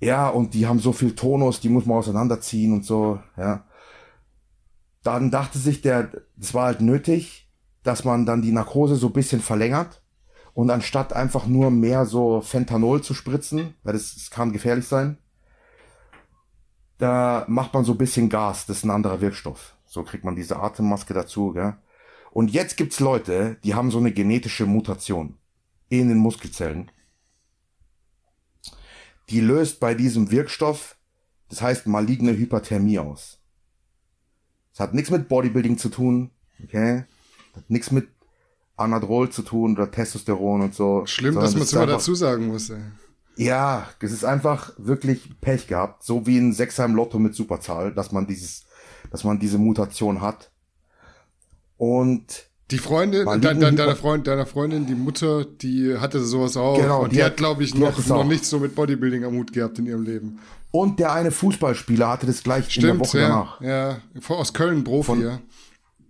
Ja, 0.00 0.28
und 0.28 0.52
die 0.52 0.66
haben 0.66 0.80
so 0.80 0.92
viel 0.92 1.14
Tonus, 1.14 1.60
die 1.60 1.68
muss 1.68 1.86
man 1.86 1.98
auseinanderziehen 1.98 2.72
und 2.72 2.84
so, 2.84 3.20
ja. 3.36 3.64
Dann 5.04 5.30
dachte 5.30 5.58
sich 5.58 5.82
der, 5.82 6.10
das 6.34 6.52
war 6.52 6.66
halt 6.66 6.80
nötig, 6.80 7.48
dass 7.84 8.02
man 8.02 8.26
dann 8.26 8.42
die 8.42 8.50
Narkose 8.50 8.96
so 8.96 9.06
ein 9.06 9.12
bisschen 9.12 9.40
verlängert 9.40 10.02
und 10.54 10.70
anstatt 10.70 11.12
einfach 11.12 11.46
nur 11.46 11.70
mehr 11.70 12.06
so 12.06 12.40
Fentanyl 12.40 13.02
zu 13.02 13.12
spritzen, 13.12 13.74
weil 13.82 13.92
das, 13.92 14.14
das 14.14 14.30
kann 14.30 14.52
gefährlich 14.52 14.86
sein, 14.86 15.18
da 16.98 17.44
macht 17.48 17.74
man 17.74 17.84
so 17.84 17.92
ein 17.92 17.98
bisschen 17.98 18.28
Gas, 18.28 18.66
das 18.66 18.78
ist 18.78 18.84
ein 18.84 18.90
anderer 18.90 19.20
Wirkstoff. 19.20 19.76
So 19.84 20.04
kriegt 20.04 20.24
man 20.24 20.36
diese 20.36 20.56
Atemmaske 20.56 21.12
dazu, 21.12 21.52
gell? 21.52 21.76
Und 22.30 22.50
jetzt 22.50 22.76
gibt's 22.76 22.98
Leute, 22.98 23.58
die 23.62 23.74
haben 23.74 23.90
so 23.90 23.98
eine 23.98 24.12
genetische 24.12 24.66
Mutation 24.66 25.36
in 25.88 26.08
den 26.08 26.18
Muskelzellen. 26.18 26.90
Die 29.30 29.40
löst 29.40 29.80
bei 29.80 29.94
diesem 29.94 30.30
Wirkstoff, 30.30 30.96
das 31.48 31.62
heißt 31.62 31.86
maligne 31.86 32.36
Hyperthermie 32.36 32.98
aus. 32.98 33.38
Das 34.72 34.80
hat 34.80 34.94
nichts 34.94 35.10
mit 35.10 35.28
Bodybuilding 35.28 35.78
zu 35.78 35.88
tun, 35.88 36.30
okay? 36.62 37.04
Das 37.52 37.62
hat 37.62 37.70
nichts 37.70 37.90
mit 37.92 38.08
Anadrol 38.76 39.30
zu 39.30 39.42
tun 39.42 39.74
oder 39.74 39.90
Testosteron 39.90 40.62
und 40.62 40.74
so. 40.74 41.02
Schlimm, 41.06 41.34
dass 41.36 41.54
man 41.54 41.62
es 41.62 41.72
immer 41.72 41.86
dazu 41.86 42.14
sagen 42.14 42.48
muss. 42.48 42.70
Ey. 42.70 42.78
ja, 43.36 43.86
es 44.00 44.12
ist 44.12 44.24
einfach 44.24 44.72
wirklich 44.78 45.30
Pech 45.40 45.66
gehabt, 45.68 46.02
so 46.04 46.26
wie 46.26 46.38
ein 46.38 46.52
Sechser 46.52 46.84
im 46.84 46.94
Lotto 46.94 47.18
mit 47.18 47.34
Superzahl, 47.34 47.92
dass 47.94 48.10
man 48.12 48.26
dieses, 48.26 48.64
dass 49.10 49.24
man 49.24 49.38
diese 49.38 49.58
Mutation 49.58 50.20
hat. 50.20 50.50
Und 51.76 52.46
Die 52.70 52.78
Freundin, 52.78 53.24
Mal 53.24 53.40
de, 53.40 53.50
liegen 53.50 53.60
de, 53.60 53.70
die- 53.70 53.76
deiner, 53.76 53.96
Freund, 53.96 54.26
deiner 54.26 54.46
Freundin, 54.46 54.86
die 54.86 54.94
Mutter, 54.94 55.44
die 55.44 55.96
hatte 55.98 56.20
sowas 56.24 56.56
auch. 56.56 56.76
Genau, 56.80 57.02
und 57.04 57.12
die, 57.12 57.22
hat, 57.22 57.32
hat- 57.32 57.36
glaube 57.36 57.62
ich, 57.64 57.74
noch, 57.74 58.04
noch 58.06 58.24
nichts 58.24 58.48
so 58.50 58.58
mit 58.58 58.74
Bodybuilding 58.74 59.24
am 59.24 59.34
Hut 59.36 59.52
gehabt 59.52 59.78
in 59.78 59.86
ihrem 59.86 60.02
Leben. 60.02 60.38
und 60.70 60.98
der 60.98 61.12
eine 61.12 61.30
Fußballspieler 61.30 62.08
hatte 62.08 62.26
das 62.26 62.42
gleich 62.42 62.74
in 62.76 62.82
der 62.82 62.88
Stimmt, 62.88 63.00
Woche 63.00 63.18
ja. 63.20 63.28
danach. 63.28 63.60
Ja, 63.60 63.98
vor- 64.20 64.38
aus 64.38 64.52
Köln, 64.54 64.82
Profi, 64.84 65.06
Von- 65.06 65.22
ja. 65.22 65.38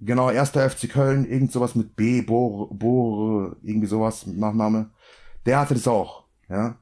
Genau, 0.04 0.30
erster 0.30 0.68
FC 0.68 0.90
Köln, 0.90 1.24
irgend 1.24 1.50
sowas 1.50 1.74
mit 1.74 1.96
B, 1.96 2.20
Bor, 2.20 2.68
Bor, 2.70 3.56
irgendwie 3.62 3.86
sowas 3.86 4.26
Nachname. 4.26 4.90
Der 5.46 5.60
hatte 5.60 5.72
das 5.72 5.88
auch, 5.88 6.24
ja. 6.48 6.76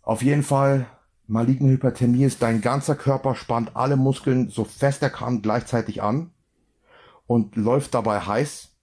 Auf 0.00 0.22
jeden 0.22 0.42
Fall, 0.42 0.86
maligne 1.26 1.70
Hyperthermie 1.70 2.24
ist, 2.24 2.40
dein 2.40 2.62
ganzer 2.62 2.94
Körper 2.96 3.34
spannt 3.34 3.76
alle 3.76 3.96
Muskeln 3.96 4.48
so 4.48 4.64
fest 4.64 5.02
er 5.02 5.10
kann 5.10 5.42
gleichzeitig 5.42 6.02
an 6.02 6.30
und 7.26 7.56
läuft 7.56 7.92
dabei 7.92 8.20
heiß. 8.20 8.74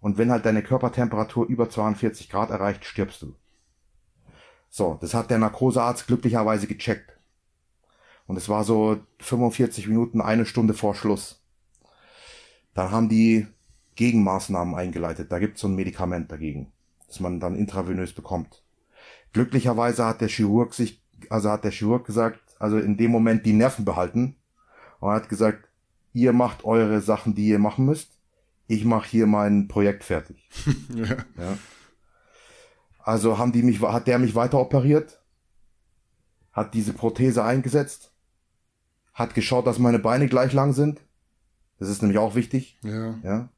Und 0.00 0.18
wenn 0.18 0.32
halt 0.32 0.44
deine 0.44 0.64
Körpertemperatur 0.64 1.46
über 1.46 1.70
42 1.70 2.28
Grad 2.28 2.50
erreicht, 2.50 2.84
stirbst 2.84 3.22
du. 3.22 3.36
So, 4.68 4.98
das 5.00 5.14
hat 5.14 5.30
der 5.30 5.38
Narkosearzt 5.38 6.08
glücklicherweise 6.08 6.66
gecheckt. 6.66 7.16
Und 8.26 8.36
es 8.36 8.48
war 8.48 8.64
so 8.64 8.98
45 9.20 9.86
Minuten, 9.86 10.20
eine 10.20 10.46
Stunde 10.46 10.74
vor 10.74 10.96
Schluss. 10.96 11.37
Dann 12.78 12.92
haben 12.92 13.08
die 13.08 13.44
Gegenmaßnahmen 13.96 14.76
eingeleitet. 14.76 15.32
Da 15.32 15.40
gibt 15.40 15.56
es 15.56 15.62
so 15.62 15.66
ein 15.66 15.74
Medikament 15.74 16.30
dagegen, 16.30 16.70
das 17.08 17.18
man 17.18 17.40
dann 17.40 17.56
intravenös 17.56 18.12
bekommt. 18.12 18.62
Glücklicherweise 19.32 20.06
hat 20.06 20.20
der 20.20 20.28
Chirurg 20.28 20.72
sich, 20.74 21.02
also 21.28 21.50
hat 21.50 21.64
der 21.64 21.72
Chirurg 21.72 22.06
gesagt, 22.06 22.38
also 22.60 22.78
in 22.78 22.96
dem 22.96 23.10
Moment 23.10 23.44
die 23.44 23.52
Nerven 23.52 23.84
behalten 23.84 24.36
und 25.00 25.10
hat 25.10 25.28
gesagt, 25.28 25.68
ihr 26.12 26.32
macht 26.32 26.64
eure 26.64 27.00
Sachen, 27.00 27.34
die 27.34 27.48
ihr 27.48 27.58
machen 27.58 27.84
müsst. 27.84 28.12
Ich 28.68 28.84
mache 28.84 29.08
hier 29.08 29.26
mein 29.26 29.66
Projekt 29.66 30.04
fertig. 30.04 30.48
ja. 30.94 31.16
Ja. 31.36 31.58
Also 33.00 33.38
haben 33.38 33.50
die 33.50 33.64
mich, 33.64 33.82
hat 33.82 34.06
der 34.06 34.20
mich 34.20 34.36
weiter 34.36 34.60
operiert, 34.60 35.20
hat 36.52 36.74
diese 36.74 36.92
Prothese 36.92 37.42
eingesetzt, 37.42 38.12
hat 39.14 39.34
geschaut, 39.34 39.66
dass 39.66 39.80
meine 39.80 39.98
Beine 39.98 40.28
gleich 40.28 40.52
lang 40.52 40.74
sind. 40.74 41.00
Das 41.78 41.88
ist 41.88 42.02
nämlich 42.02 42.18
auch 42.18 42.34
wichtig, 42.34 42.78
Ja. 42.82 43.18
ja. 43.22 43.48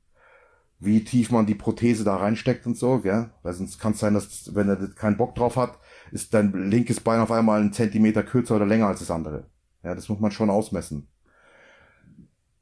Wie 0.82 1.04
tief 1.04 1.30
man 1.30 1.44
die 1.44 1.54
Prothese 1.54 2.04
da 2.04 2.16
reinsteckt 2.16 2.66
und 2.66 2.74
so, 2.76 3.00
gell? 3.00 3.30
Weil 3.42 3.52
sonst 3.52 3.78
kann 3.78 3.92
es 3.92 3.98
sein, 3.98 4.14
dass, 4.14 4.54
wenn 4.54 4.68
er 4.68 4.76
keinen 4.88 5.18
Bock 5.18 5.34
drauf 5.34 5.56
hat, 5.56 5.78
ist 6.10 6.32
dein 6.32 6.70
linkes 6.70 7.00
Bein 7.00 7.20
auf 7.20 7.30
einmal 7.30 7.60
einen 7.60 7.74
Zentimeter 7.74 8.22
kürzer 8.22 8.56
oder 8.56 8.64
länger 8.64 8.86
als 8.86 9.00
das 9.00 9.10
andere. 9.10 9.44
Ja, 9.82 9.94
das 9.94 10.08
muss 10.08 10.20
man 10.20 10.30
schon 10.30 10.48
ausmessen. 10.48 11.06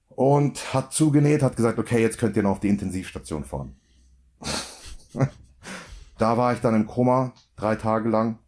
Und 0.09 0.75
hat 0.75 0.92
zugenäht, 0.92 1.42
hat 1.44 1.55
gesagt, 1.55 1.79
okay, 1.79 2.01
jetzt 2.01 2.18
könnt 2.18 2.37
ihr 2.37 2.42
noch 2.42 2.51
auf 2.53 2.61
die 2.61 2.68
Intensivstation 2.68 3.44
fahren. 3.44 3.77
Da 6.18 6.37
war 6.37 6.53
ich 6.53 6.59
dann 6.59 6.75
im 6.75 6.87
Koma, 6.88 7.33
drei 7.55 7.77
Tage 7.77 8.09
lang. 8.09 8.40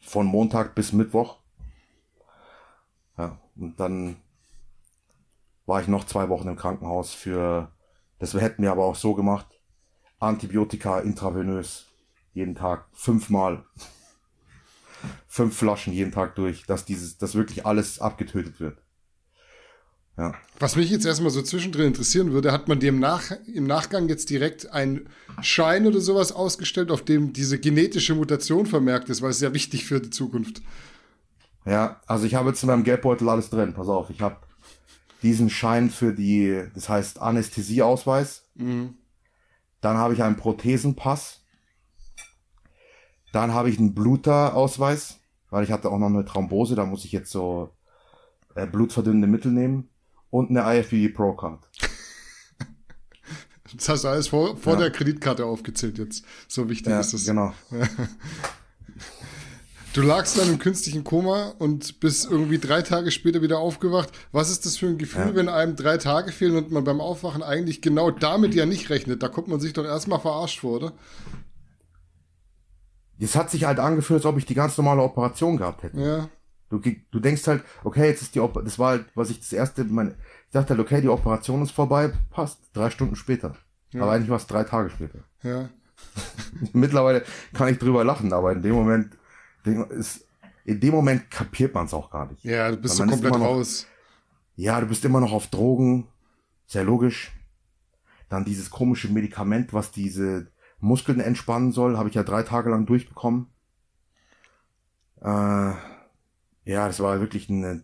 Von 0.00 0.26
Montag 0.26 0.76
bis 0.76 0.92
Mittwoch. 0.92 1.38
Ja, 3.18 3.40
und 3.56 3.78
dann 3.80 4.16
war 5.70 5.80
ich 5.80 5.88
noch 5.88 6.04
zwei 6.04 6.28
Wochen 6.28 6.48
im 6.48 6.56
Krankenhaus 6.56 7.14
für, 7.14 7.70
das 8.18 8.34
hätten 8.34 8.62
wir 8.62 8.72
aber 8.72 8.84
auch 8.84 8.96
so 8.96 9.14
gemacht, 9.14 9.46
Antibiotika 10.18 10.98
intravenös, 10.98 11.86
jeden 12.34 12.56
Tag, 12.56 12.88
fünfmal. 12.92 13.64
Fünf 15.28 15.56
Flaschen 15.56 15.94
jeden 15.94 16.12
Tag 16.12 16.34
durch, 16.34 16.66
dass 16.66 16.84
dieses, 16.84 17.16
dass 17.16 17.34
wirklich 17.34 17.64
alles 17.64 18.00
abgetötet 18.00 18.60
wird. 18.60 18.82
Ja. 20.18 20.34
Was 20.58 20.76
mich 20.76 20.90
jetzt 20.90 21.06
erstmal 21.06 21.30
so 21.30 21.40
zwischendrin 21.40 21.86
interessieren 21.86 22.32
würde, 22.32 22.52
hat 22.52 22.68
man 22.68 22.80
dir 22.80 22.90
im, 22.90 22.98
Nach 22.98 23.30
im 23.46 23.66
Nachgang 23.66 24.08
jetzt 24.10 24.28
direkt 24.28 24.70
einen 24.72 25.08
Schein 25.40 25.86
oder 25.86 26.00
sowas 26.00 26.32
ausgestellt, 26.32 26.90
auf 26.90 27.02
dem 27.02 27.32
diese 27.32 27.58
genetische 27.58 28.14
Mutation 28.14 28.66
vermerkt 28.66 29.08
ist, 29.08 29.22
weil 29.22 29.30
es 29.30 29.40
ja 29.40 29.54
wichtig 29.54 29.86
für 29.86 30.00
die 30.00 30.10
Zukunft. 30.10 30.60
Ja, 31.64 32.02
also 32.06 32.26
ich 32.26 32.34
habe 32.34 32.50
jetzt 32.50 32.62
in 32.62 32.66
meinem 32.66 32.84
Geldbeutel 32.84 33.28
alles 33.28 33.48
drin. 33.48 33.72
Pass 33.72 33.88
auf, 33.88 34.10
ich 34.10 34.20
habe 34.20 34.36
diesen 35.22 35.50
Schein 35.50 35.90
für 35.90 36.12
die, 36.14 36.64
das 36.74 36.88
heißt 36.88 37.20
Anästhesieausweis. 37.20 38.44
Dann 38.54 39.96
habe 39.96 40.14
ich 40.14 40.22
einen 40.22 40.36
Prothesenpass. 40.36 41.44
Dann 43.32 43.52
habe 43.54 43.70
ich 43.70 43.78
einen 43.78 43.94
Bluterausweis, 43.94 45.20
weil 45.50 45.62
ich 45.64 45.70
hatte 45.70 45.88
auch 45.90 45.98
noch 45.98 46.08
eine 46.08 46.24
Thrombose, 46.24 46.74
da 46.74 46.84
muss 46.84 47.04
ich 47.04 47.12
jetzt 47.12 47.30
so 47.30 47.70
äh, 48.56 48.66
blutverdünnende 48.66 49.28
Mittel 49.28 49.52
nehmen. 49.52 49.88
Und 50.30 50.50
eine 50.50 50.78
IFBB 50.78 51.14
Pro 51.14 51.32
Card. 51.34 51.68
Das 53.76 53.88
hast 53.88 54.04
du 54.04 54.08
alles 54.08 54.28
vor, 54.28 54.56
vor 54.56 54.72
Ja. 54.74 54.80
der 54.80 54.90
Kreditkarte 54.90 55.44
aufgezählt 55.46 55.98
jetzt. 55.98 56.24
So 56.48 56.68
wichtig 56.68 56.88
Ja, 56.90 57.00
ist 57.00 57.12
es. 57.14 57.24
genau. 57.24 57.52
Du 59.92 60.02
lagst 60.02 60.38
dann 60.38 60.48
im 60.48 60.58
künstlichen 60.60 61.02
Koma 61.02 61.52
und 61.58 61.98
bist 61.98 62.30
irgendwie 62.30 62.58
drei 62.58 62.82
Tage 62.82 63.10
später 63.10 63.42
wieder 63.42 63.58
aufgewacht. 63.58 64.10
Was 64.30 64.48
ist 64.48 64.64
das 64.64 64.76
für 64.76 64.86
ein 64.86 64.98
Gefühl, 64.98 65.28
Ja. 65.28 65.34
wenn 65.34 65.48
einem 65.48 65.74
drei 65.74 65.96
Tage 65.96 66.30
fehlen 66.30 66.56
und 66.56 66.70
man 66.70 66.84
beim 66.84 67.00
Aufwachen 67.00 67.42
eigentlich 67.42 67.82
genau 67.82 68.12
damit 68.12 68.54
ja 68.54 68.66
nicht 68.66 68.88
rechnet? 68.90 69.20
Da 69.22 69.28
kommt 69.28 69.48
man 69.48 69.58
sich 69.58 69.72
doch 69.72 69.84
erstmal 69.84 70.20
verarscht 70.20 70.60
vor, 70.60 70.76
oder? 70.76 70.92
Es 73.18 73.34
hat 73.34 73.50
sich 73.50 73.64
halt 73.64 73.80
angefühlt, 73.80 74.18
als 74.18 74.26
ob 74.26 74.38
ich 74.38 74.46
die 74.46 74.54
ganz 74.54 74.78
normale 74.78 75.02
Operation 75.02 75.56
gehabt 75.56 75.82
hätte. 75.82 76.00
Ja. 76.00 76.28
Du, 76.70 76.78
du 76.78 77.18
denkst 77.18 77.46
halt, 77.48 77.64
okay, 77.82 78.06
jetzt 78.06 78.22
ist 78.22 78.36
die 78.36 78.40
Op 78.40 78.62
das 78.64 78.78
war 78.78 78.90
halt, 78.90 79.06
was 79.16 79.28
ich 79.28 79.40
das 79.40 79.52
erste, 79.52 79.82
mein, 79.84 80.14
ich 80.46 80.52
dachte 80.52 80.70
halt, 80.70 80.80
okay, 80.80 81.00
die 81.00 81.08
Operation 81.08 81.62
ist 81.62 81.72
vorbei, 81.72 82.12
passt, 82.30 82.60
drei 82.72 82.90
Stunden 82.90 83.16
später. 83.16 83.56
Ja. 83.92 84.02
Aber 84.02 84.12
eigentlich 84.12 84.30
war 84.30 84.36
es 84.36 84.46
drei 84.46 84.62
Tage 84.62 84.88
später. 84.90 85.18
Ja. 85.42 85.68
Mittlerweile 86.72 87.24
kann 87.52 87.68
ich 87.68 87.78
drüber 87.78 88.04
lachen, 88.04 88.32
aber 88.32 88.52
in 88.52 88.62
dem 88.62 88.72
Moment, 88.74 89.18
ist, 89.64 90.26
in 90.64 90.80
dem 90.80 90.92
Moment 90.94 91.30
kapiert 91.30 91.74
man 91.74 91.86
es 91.86 91.94
auch 91.94 92.10
gar 92.10 92.30
nicht. 92.30 92.44
Ja, 92.44 92.70
du 92.70 92.76
bist 92.76 92.96
so 92.96 93.04
ist 93.04 93.10
komplett 93.10 93.32
noch- 93.34 93.40
raus. 93.40 93.86
Ja, 94.56 94.80
du 94.80 94.86
bist 94.86 95.04
immer 95.04 95.20
noch 95.20 95.32
auf 95.32 95.46
Drogen, 95.46 96.06
sehr 96.66 96.84
logisch. 96.84 97.32
Dann 98.28 98.44
dieses 98.44 98.70
komische 98.70 99.08
Medikament, 99.08 99.72
was 99.72 99.90
diese 99.90 100.48
Muskeln 100.78 101.20
entspannen 101.20 101.72
soll, 101.72 101.96
habe 101.98 102.08
ich 102.08 102.14
ja 102.14 102.22
drei 102.22 102.42
Tage 102.42 102.70
lang 102.70 102.86
durchbekommen. 102.86 103.46
Äh, 105.22 105.72
ja, 106.64 106.86
das 106.86 107.00
war 107.00 107.20
wirklich 107.20 107.48
eine, 107.50 107.82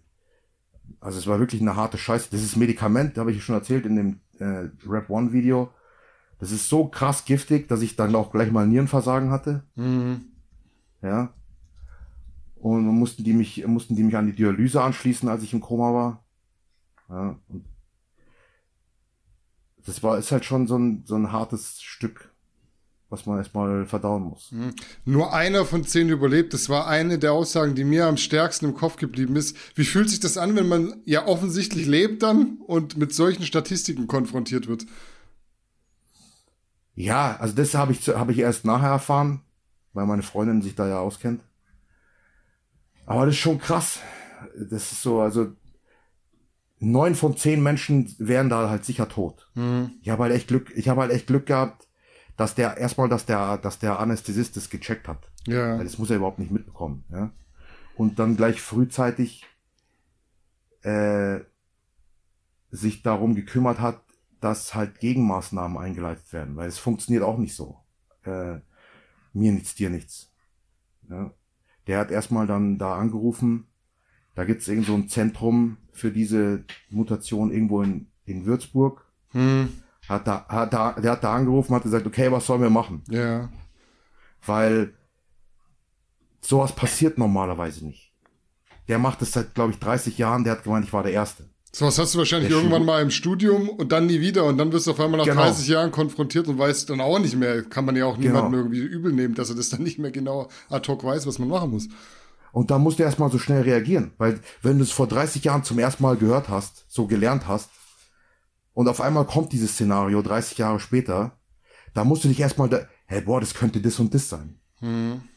also 1.00 1.18
es 1.18 1.26
war 1.26 1.38
wirklich 1.38 1.60
eine 1.60 1.76
harte 1.76 1.98
Scheiße. 1.98 2.28
Dieses 2.30 2.56
Medikament, 2.56 3.18
habe 3.18 3.32
ich 3.32 3.42
schon 3.42 3.54
erzählt 3.54 3.86
in 3.86 3.96
dem 3.96 4.20
äh, 4.38 4.68
Rap 4.86 5.10
One 5.10 5.32
Video, 5.32 5.70
das 6.38 6.52
ist 6.52 6.68
so 6.68 6.86
krass 6.88 7.24
giftig, 7.24 7.68
dass 7.68 7.80
ich 7.82 7.96
dann 7.96 8.14
auch 8.14 8.30
gleich 8.30 8.52
mal 8.52 8.66
Nierenversagen 8.66 9.30
hatte. 9.30 9.64
Mhm. 9.74 10.26
Ja. 11.02 11.32
Und 12.56 12.84
mussten 12.86 13.22
die 13.24 13.32
mich, 13.32 13.66
mussten 13.66 13.96
die 13.96 14.02
mich 14.02 14.16
an 14.16 14.26
die 14.26 14.34
Dialyse 14.34 14.82
anschließen, 14.82 15.28
als 15.28 15.42
ich 15.42 15.52
im 15.52 15.60
Koma 15.60 15.92
war. 15.92 16.24
Ja. 17.08 17.38
Das 19.84 20.02
war, 20.02 20.18
ist 20.18 20.32
halt 20.32 20.44
schon 20.44 20.66
so 20.66 20.76
ein, 20.76 21.04
so 21.06 21.14
ein 21.14 21.30
hartes 21.30 21.80
Stück. 21.80 22.34
was 23.08 23.24
man 23.24 23.38
erstmal 23.38 23.86
verdauen 23.86 24.24
muss. 24.24 24.52
Nur 25.04 25.32
einer 25.32 25.64
von 25.64 25.84
zehn 25.84 26.08
überlebt. 26.08 26.52
Das 26.54 26.68
war 26.68 26.88
eine 26.88 27.18
der 27.18 27.32
Aussagen, 27.32 27.74
die 27.76 27.84
mir 27.84 28.06
am 28.06 28.16
stärksten 28.16 28.66
im 28.66 28.74
Kopf 28.74 28.96
geblieben 28.96 29.36
ist. 29.36 29.56
Wie 29.76 29.84
fühlt 29.84 30.10
sich 30.10 30.18
das 30.18 30.36
an, 30.38 30.56
wenn 30.56 30.68
man 30.68 31.02
ja 31.04 31.26
offensichtlich 31.26 31.86
lebt 31.86 32.22
dann 32.22 32.58
und 32.66 32.96
mit 32.96 33.14
solchen 33.14 33.44
Statistiken 33.44 34.08
konfrontiert 34.08 34.66
wird? 34.66 34.86
Ja, 36.94 37.36
also 37.38 37.54
das 37.54 37.74
habe 37.74 37.92
ich, 37.92 38.08
habe 38.08 38.32
ich 38.32 38.38
erst 38.38 38.64
nachher 38.64 38.88
erfahren, 38.88 39.42
weil 39.92 40.06
meine 40.06 40.22
Freundin 40.22 40.62
sich 40.62 40.74
da 40.74 40.88
ja 40.88 40.98
auskennt. 40.98 41.42
Aber 43.06 43.26
das 43.26 43.34
ist 43.34 43.40
schon 43.40 43.58
krass. 43.58 44.00
Das 44.54 44.92
ist 44.92 45.02
so, 45.02 45.20
also 45.20 45.52
neun 46.78 47.14
von 47.14 47.36
zehn 47.36 47.62
Menschen 47.62 48.14
wären 48.18 48.50
da 48.50 48.68
halt 48.68 48.84
sicher 48.84 49.08
tot. 49.08 49.50
Ich 50.02 50.08
habe 50.10 50.24
halt 50.24 50.34
echt 50.34 50.48
Glück, 50.48 50.72
ich 50.76 50.88
habe 50.88 51.00
halt 51.00 51.12
echt 51.12 51.26
Glück 51.26 51.46
gehabt, 51.46 51.88
dass 52.36 52.54
der 52.54 52.76
erstmal, 52.76 53.08
dass 53.08 53.24
der, 53.24 53.58
dass 53.58 53.78
der 53.78 53.98
Anästhesist 53.98 54.56
das 54.56 54.68
gecheckt 54.68 55.08
hat. 55.08 55.30
Ja. 55.46 55.78
Weil 55.78 55.84
das 55.84 55.98
muss 55.98 56.10
er 56.10 56.16
überhaupt 56.16 56.38
nicht 56.38 56.50
mitbekommen. 56.50 57.04
Ja? 57.10 57.32
Und 57.96 58.18
dann 58.18 58.36
gleich 58.36 58.60
frühzeitig 58.60 59.46
äh, 60.82 61.40
sich 62.70 63.02
darum 63.02 63.34
gekümmert 63.34 63.80
hat, 63.80 64.02
dass 64.40 64.74
halt 64.74 65.00
Gegenmaßnahmen 65.00 65.78
eingeleitet 65.78 66.30
werden, 66.32 66.56
weil 66.56 66.68
es 66.68 66.78
funktioniert 66.78 67.24
auch 67.24 67.38
nicht 67.38 67.54
so. 67.54 67.78
Äh, 68.24 68.58
mir 69.32 69.52
nichts, 69.52 69.74
dir 69.74 69.88
nichts. 69.88 70.32
Ja? 71.08 71.32
Der 71.86 71.98
hat 71.98 72.10
erstmal 72.10 72.46
dann 72.46 72.78
da 72.78 72.96
angerufen, 72.96 73.66
da 74.34 74.44
gibt's 74.44 74.68
irgend 74.68 74.86
so 74.86 74.94
ein 74.94 75.08
Zentrum 75.08 75.76
für 75.92 76.10
diese 76.10 76.64
Mutation 76.90 77.50
irgendwo 77.52 77.82
in, 77.82 78.08
in 78.24 78.44
Würzburg. 78.44 79.04
Hm, 79.30 79.68
Hat 80.08 80.26
da, 80.26 80.46
hat 80.48 80.72
da, 80.72 80.92
der 80.92 81.12
hat 81.12 81.24
da 81.24 81.34
angerufen, 81.34 81.74
hat 81.74 81.82
gesagt, 81.84 82.06
okay, 82.06 82.30
was 82.30 82.46
sollen 82.46 82.62
wir 82.62 82.70
machen? 82.70 83.02
ja. 83.08 83.48
weil 84.46 84.94
sowas 86.40 86.72
passiert 86.74 87.18
normalerweise 87.18 87.84
nicht. 87.84 88.12
Der 88.88 88.98
macht 89.00 89.20
es 89.22 89.32
seit, 89.32 89.54
glaube 89.54 89.72
ich, 89.72 89.80
30 89.80 90.16
Jahren, 90.18 90.44
der 90.44 90.52
hat 90.52 90.62
gemeint, 90.62 90.84
ich 90.84 90.92
war 90.92 91.02
der 91.02 91.12
Erste. 91.12 91.48
So 91.72 91.84
was 91.86 91.98
hast 91.98 92.14
du 92.14 92.18
wahrscheinlich 92.18 92.48
Der 92.48 92.56
irgendwann 92.56 92.82
Schuh- 92.82 92.86
mal 92.86 93.02
im 93.02 93.10
Studium 93.10 93.68
und 93.68 93.92
dann 93.92 94.06
nie 94.06 94.20
wieder 94.20 94.44
und 94.44 94.56
dann 94.56 94.72
wirst 94.72 94.86
du 94.86 94.92
auf 94.92 95.00
einmal 95.00 95.18
nach 95.18 95.26
Genau. 95.26 95.42
30 95.42 95.68
Jahren 95.68 95.90
konfrontiert 95.90 96.48
und 96.48 96.58
weißt 96.58 96.88
dann 96.88 97.00
auch 97.02 97.18
nicht 97.18 97.36
mehr. 97.36 97.62
Kann 97.64 97.84
man 97.84 97.96
ja 97.96 98.06
auch 98.06 98.16
niemandem 98.16 98.52
Genau. 98.52 98.62
irgendwie 98.64 98.80
übel 98.80 99.12
nehmen, 99.12 99.34
dass 99.34 99.50
er 99.50 99.56
das 99.56 99.68
dann 99.68 99.82
nicht 99.82 99.98
mehr 99.98 100.10
genau 100.10 100.48
ad 100.70 100.88
hoc 100.90 101.04
weiß, 101.04 101.26
was 101.26 101.38
man 101.38 101.48
machen 101.48 101.70
muss. 101.70 101.88
Und 102.52 102.70
da 102.70 102.78
musst 102.78 102.98
du 102.98 103.02
erstmal 103.02 103.30
so 103.30 103.38
schnell 103.38 103.60
reagieren, 103.62 104.12
weil 104.16 104.40
wenn 104.62 104.78
du 104.78 104.84
es 104.84 104.90
vor 104.90 105.06
30 105.06 105.44
Jahren 105.44 105.64
zum 105.64 105.78
ersten 105.78 106.02
Mal 106.02 106.16
gehört 106.16 106.48
hast, 106.48 106.86
so 106.88 107.06
gelernt 107.06 107.46
hast, 107.46 107.68
und 108.72 108.88
auf 108.88 109.00
einmal 109.02 109.26
kommt 109.26 109.52
dieses 109.52 109.72
Szenario 109.72 110.22
30 110.22 110.56
Jahre 110.58 110.80
später, 110.80 111.38
da 111.92 112.04
musst 112.04 112.24
du 112.24 112.28
dich 112.28 112.40
erstmal, 112.40 112.68
da, 112.70 112.80
hey, 113.06 113.20
boah, 113.20 113.40
das 113.40 113.52
könnte 113.54 113.80
das 113.82 113.98
und 113.98 114.14
das 114.14 114.28
sein. 114.30 114.58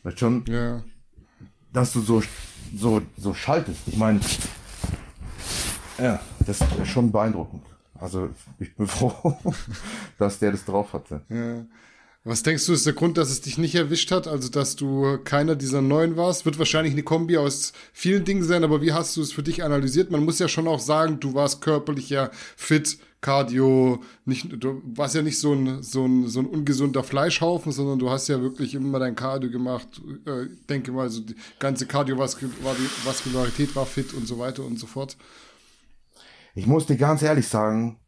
Weißt 0.03 0.19
schon, 0.19 0.45
Ja. 0.47 0.83
dass 1.73 1.91
du 1.93 1.99
so, 2.01 2.21
so, 2.75 3.01
so 3.17 3.33
schaltest. 3.33 3.79
Ich 3.87 3.97
meine, 3.97 4.19
ja, 6.01 6.19
das 6.45 6.61
ist 6.61 6.87
schon 6.87 7.11
beeindruckend. 7.11 7.63
Also 7.99 8.29
ich 8.59 8.75
bin 8.75 8.87
froh, 8.87 9.37
dass 10.17 10.39
der 10.39 10.51
das 10.51 10.65
drauf 10.65 10.93
hatte. 10.93 11.21
Ja. 11.29 11.65
Was 12.25 12.43
denkst 12.43 12.65
du, 12.65 12.73
ist 12.73 12.85
der 12.85 12.93
Grund, 12.93 13.17
dass 13.17 13.29
es 13.29 13.41
dich 13.41 13.57
nicht 13.57 13.75
erwischt 13.75 14.11
hat? 14.11 14.27
Also, 14.27 14.49
dass 14.49 14.75
du 14.75 15.17
keiner 15.23 15.55
dieser 15.55 15.81
neuen 15.81 16.17
warst? 16.17 16.45
Wird 16.45 16.59
wahrscheinlich 16.59 16.93
eine 16.93 17.03
Kombi 17.03 17.37
aus 17.37 17.71
vielen 17.93 18.25
Dingen 18.25 18.43
sein, 18.43 18.65
aber 18.65 18.81
wie 18.81 18.91
hast 18.91 19.15
du 19.15 19.21
es 19.21 19.31
für 19.31 19.41
dich 19.41 19.63
analysiert? 19.63 20.11
Man 20.11 20.25
muss 20.25 20.37
ja 20.37 20.49
schon 20.49 20.67
auch 20.67 20.81
sagen, 20.81 21.21
du 21.21 21.33
warst 21.33 21.61
körperlich 21.61 22.09
ja 22.09 22.29
fit, 22.57 22.99
Cardio, 23.21 24.01
nicht, 24.25 24.47
du 24.51 24.81
warst 24.95 25.15
ja 25.15 25.21
nicht 25.21 25.39
so 25.39 25.53
ein, 25.53 25.81
so 25.81 26.05
ein, 26.05 26.27
so 26.27 26.39
ein 26.39 26.45
ungesunder 26.45 27.03
Fleischhaufen, 27.03 27.71
sondern 27.71 27.99
du 27.99 28.09
hast 28.09 28.27
ja 28.27 28.41
wirklich 28.41 28.75
immer 28.75 28.99
dein 28.99 29.15
Cardio 29.15 29.49
gemacht. 29.49 29.87
Äh, 30.25 30.43
ich 30.43 30.65
denke 30.67 30.91
mal, 30.91 31.09
so 31.09 31.21
die 31.21 31.35
ganze 31.57 31.85
Kardiovaskularität 31.85 33.75
war 33.75 33.85
fit 33.85 34.13
und 34.13 34.27
so 34.27 34.39
weiter 34.39 34.63
und 34.63 34.77
so 34.77 34.87
fort. 34.87 35.17
Ich 36.55 36.67
muss 36.67 36.85
dir 36.85 36.97
ganz 36.97 37.21
ehrlich 37.21 37.47
sagen, 37.47 37.99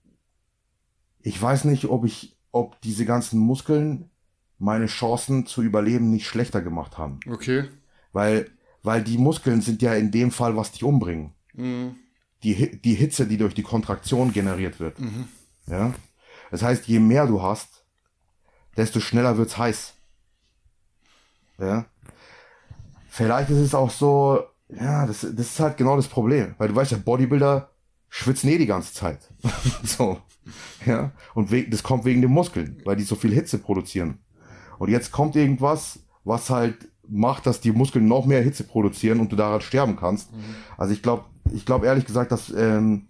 ich 1.22 1.40
weiß 1.42 1.66
nicht, 1.66 1.86
ob 1.86 2.06
ich, 2.06 2.38
ob 2.52 2.82
diese 2.82 3.06
ganzen 3.06 3.40
Muskeln 3.40 4.10
meine 4.58 4.88
Chancen 4.88 5.46
zu 5.46 5.62
überleben 5.62 6.10
nicht 6.12 6.28
schlechter 6.28 6.62
gemacht 6.62 6.98
haben. 6.98 7.20
Okay. 7.30 7.70
Weil, 8.14 8.50
weil 8.84 9.04
die 9.04 9.18
Muskeln 9.18 9.62
sind 9.62 9.82
ja 9.82 9.94
in 9.96 10.12
dem 10.12 10.32
Fall, 10.32 10.56
was 10.56 10.72
dich 10.72 10.84
umbringen. 10.84 11.34
Die, 12.44 12.56
Hi- 12.56 12.80
die 12.82 12.94
Hitze, 12.96 13.28
die 13.28 13.38
durch 13.38 13.54
die 13.54 13.64
Kontraktion 13.64 14.34
generiert 14.34 14.80
wird. 14.80 14.96
Ja. 15.68 15.94
Das 16.50 16.62
heißt, 16.64 16.88
je 16.88 17.00
mehr 17.00 17.28
du 17.28 17.42
hast, 17.42 17.86
desto 18.78 19.00
schneller 19.00 19.38
wird's 19.38 19.58
heiß. 19.58 19.94
Ja. 21.60 21.86
Vielleicht 23.10 23.50
ist 23.50 23.58
es 23.58 23.76
auch 23.76 23.90
so, 23.92 24.44
ja, 24.70 25.06
das, 25.06 25.22
das 25.22 25.32
ist 25.34 25.60
halt 25.60 25.78
genau 25.78 25.96
das 25.96 26.08
Problem. 26.08 26.56
Weil 26.58 26.70
du 26.70 26.76
weißt 26.76 26.92
ja, 26.92 26.98
Bodybuilder 26.98 27.71
schwitzen 28.12 28.50
eh 28.50 28.58
die 28.58 28.68
ganze 28.68 28.94
Zeit. 28.94 29.32
so. 29.84 30.20
Ja. 30.86 31.12
Und 31.34 31.52
das 31.74 31.82
kommt 31.82 32.06
wegen 32.06 32.22
den 32.22 32.32
Muskeln, 32.32 32.82
weil 32.84 32.98
die 32.98 33.04
so 33.04 33.16
viel 33.16 33.34
Hitze 33.34 33.58
produzieren. 33.58 34.20
Und 34.78 34.90
jetzt 34.90 35.12
kommt 35.12 35.36
irgendwas, 35.36 36.00
was 36.24 36.50
halt 36.50 36.90
macht, 37.08 37.46
dass 37.46 37.62
die 37.62 37.72
Muskeln 37.72 38.08
noch 38.08 38.26
mehr 38.26 38.42
Hitze 38.42 38.64
produzieren 38.64 39.20
und 39.20 39.32
du 39.32 39.36
daran 39.36 39.62
sterben 39.62 39.96
kannst. 39.96 40.30
Also 40.78 40.94
ich 40.94 41.02
glaube, 41.02 41.26
ich 41.54 41.66
glaube 41.66 41.86
ehrlich 41.86 42.06
gesagt, 42.06 42.32
dass, 42.32 42.50
ähm, 42.50 43.08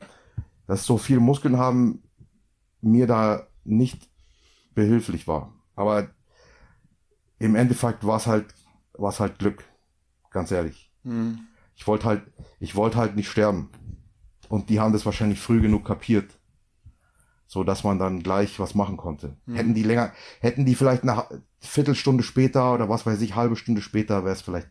dass 0.67 0.85
so 0.85 0.97
viele 0.97 1.19
Muskeln 1.19 1.57
haben 1.57 2.03
mir 2.81 3.07
da 3.07 3.47
nicht 3.63 4.07
behilflich 4.75 5.27
war. 5.27 5.53
Aber 5.75 6.09
im 7.39 7.55
Endeffekt 7.55 8.05
war 8.05 8.17
es 8.17 8.27
halt, 8.27 8.53
war 8.93 9.09
es 9.09 9.19
halt 9.19 9.39
Glück. 9.39 9.63
Ganz 10.29 10.51
ehrlich. 10.51 10.91
Ich 11.75 11.87
wollte 11.87 12.05
halt, 12.05 12.21
ich 12.59 12.75
wollte 12.75 12.97
halt 12.97 13.15
nicht 13.15 13.29
sterben. 13.29 13.69
Und 14.51 14.69
die 14.69 14.81
haben 14.81 14.91
das 14.91 15.05
wahrscheinlich 15.05 15.39
früh 15.39 15.61
genug 15.61 15.85
kapiert. 15.85 16.37
So 17.47 17.63
dass 17.63 17.85
man 17.85 17.99
dann 17.99 18.21
gleich 18.21 18.59
was 18.59 18.75
machen 18.75 18.97
konnte. 18.97 19.37
Hätten 19.47 19.73
die 19.73 19.83
länger, 19.83 20.13
hätten 20.41 20.65
die 20.65 20.75
vielleicht 20.75 21.03
eine 21.03 21.25
Viertelstunde 21.59 22.23
später 22.23 22.73
oder 22.73 22.89
was 22.89 23.05
weiß 23.05 23.21
ich, 23.21 23.35
halbe 23.35 23.55
Stunde 23.55 23.81
später 23.81 24.25
wäre 24.25 24.35
es 24.35 24.41
vielleicht 24.41 24.69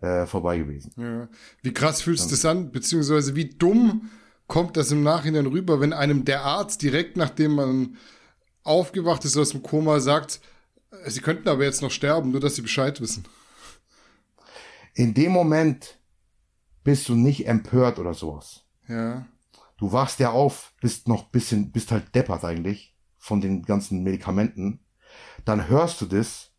äh, 0.00 0.26
vorbei 0.26 0.58
gewesen. 0.58 0.92
Ja. 0.96 1.28
Wie 1.62 1.72
krass 1.72 2.02
fühlst 2.02 2.26
du 2.26 2.30
das 2.30 2.44
an? 2.44 2.70
Beziehungsweise 2.70 3.34
wie 3.34 3.46
dumm 3.46 4.10
kommt 4.46 4.76
das 4.76 4.92
im 4.92 5.02
Nachhinein 5.02 5.46
rüber, 5.46 5.80
wenn 5.80 5.92
einem 5.92 6.24
der 6.24 6.42
Arzt 6.42 6.82
direkt 6.82 7.16
nachdem 7.16 7.56
man 7.56 7.96
aufgewacht 8.62 9.24
ist 9.24 9.36
aus 9.36 9.50
dem 9.50 9.62
Koma 9.62 9.98
sagt, 9.98 10.40
äh, 10.90 11.10
sie 11.10 11.20
könnten 11.20 11.48
aber 11.48 11.64
jetzt 11.64 11.82
noch 11.82 11.90
sterben, 11.90 12.30
nur 12.30 12.40
dass 12.40 12.54
sie 12.54 12.62
Bescheid 12.62 13.00
wissen. 13.00 13.24
In 14.94 15.14
dem 15.14 15.32
Moment 15.32 15.98
bist 16.86 17.08
du 17.08 17.16
nicht 17.16 17.46
empört 17.48 17.98
oder 17.98 18.14
sowas. 18.14 18.64
Ja. 18.88 19.26
Du 19.76 19.92
wachst 19.92 20.20
ja 20.20 20.30
auf, 20.30 20.72
bist 20.80 21.08
noch 21.08 21.24
bisschen, 21.24 21.72
bist 21.72 21.90
halt 21.90 22.14
deppert 22.14 22.44
eigentlich 22.44 22.94
von 23.18 23.40
den 23.40 23.62
ganzen 23.64 24.02
Medikamenten. 24.04 24.78
Dann 25.44 25.68
hörst 25.68 26.00
du 26.00 26.06
das 26.06 26.52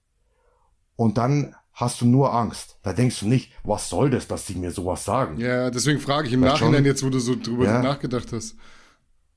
und 0.98 1.18
dann 1.18 1.56
hast 1.72 2.02
du 2.02 2.06
nur 2.06 2.34
Angst. 2.34 2.78
Da 2.84 2.92
denkst 2.92 3.22
du 3.22 3.28
nicht, 3.28 3.54
was 3.64 3.88
soll 3.90 4.10
das, 4.10 4.28
dass 4.28 4.46
sie 4.46 4.56
mir 4.56 4.72
sowas 4.72 5.06
sagen? 5.06 5.38
Ja, 5.40 5.70
deswegen 5.72 6.00
frage 6.02 6.28
ich 6.28 6.34
im 6.34 6.42
Weißt 6.42 6.56
Nachhinein 6.56 6.76
schon? 6.80 6.86
jetzt, 6.86 7.04
wo 7.06 7.10
du 7.10 7.20
so 7.20 7.36
drüber 7.36 7.66
Ja. 7.66 7.82
nachgedacht 7.82 8.32
hast. 8.34 8.56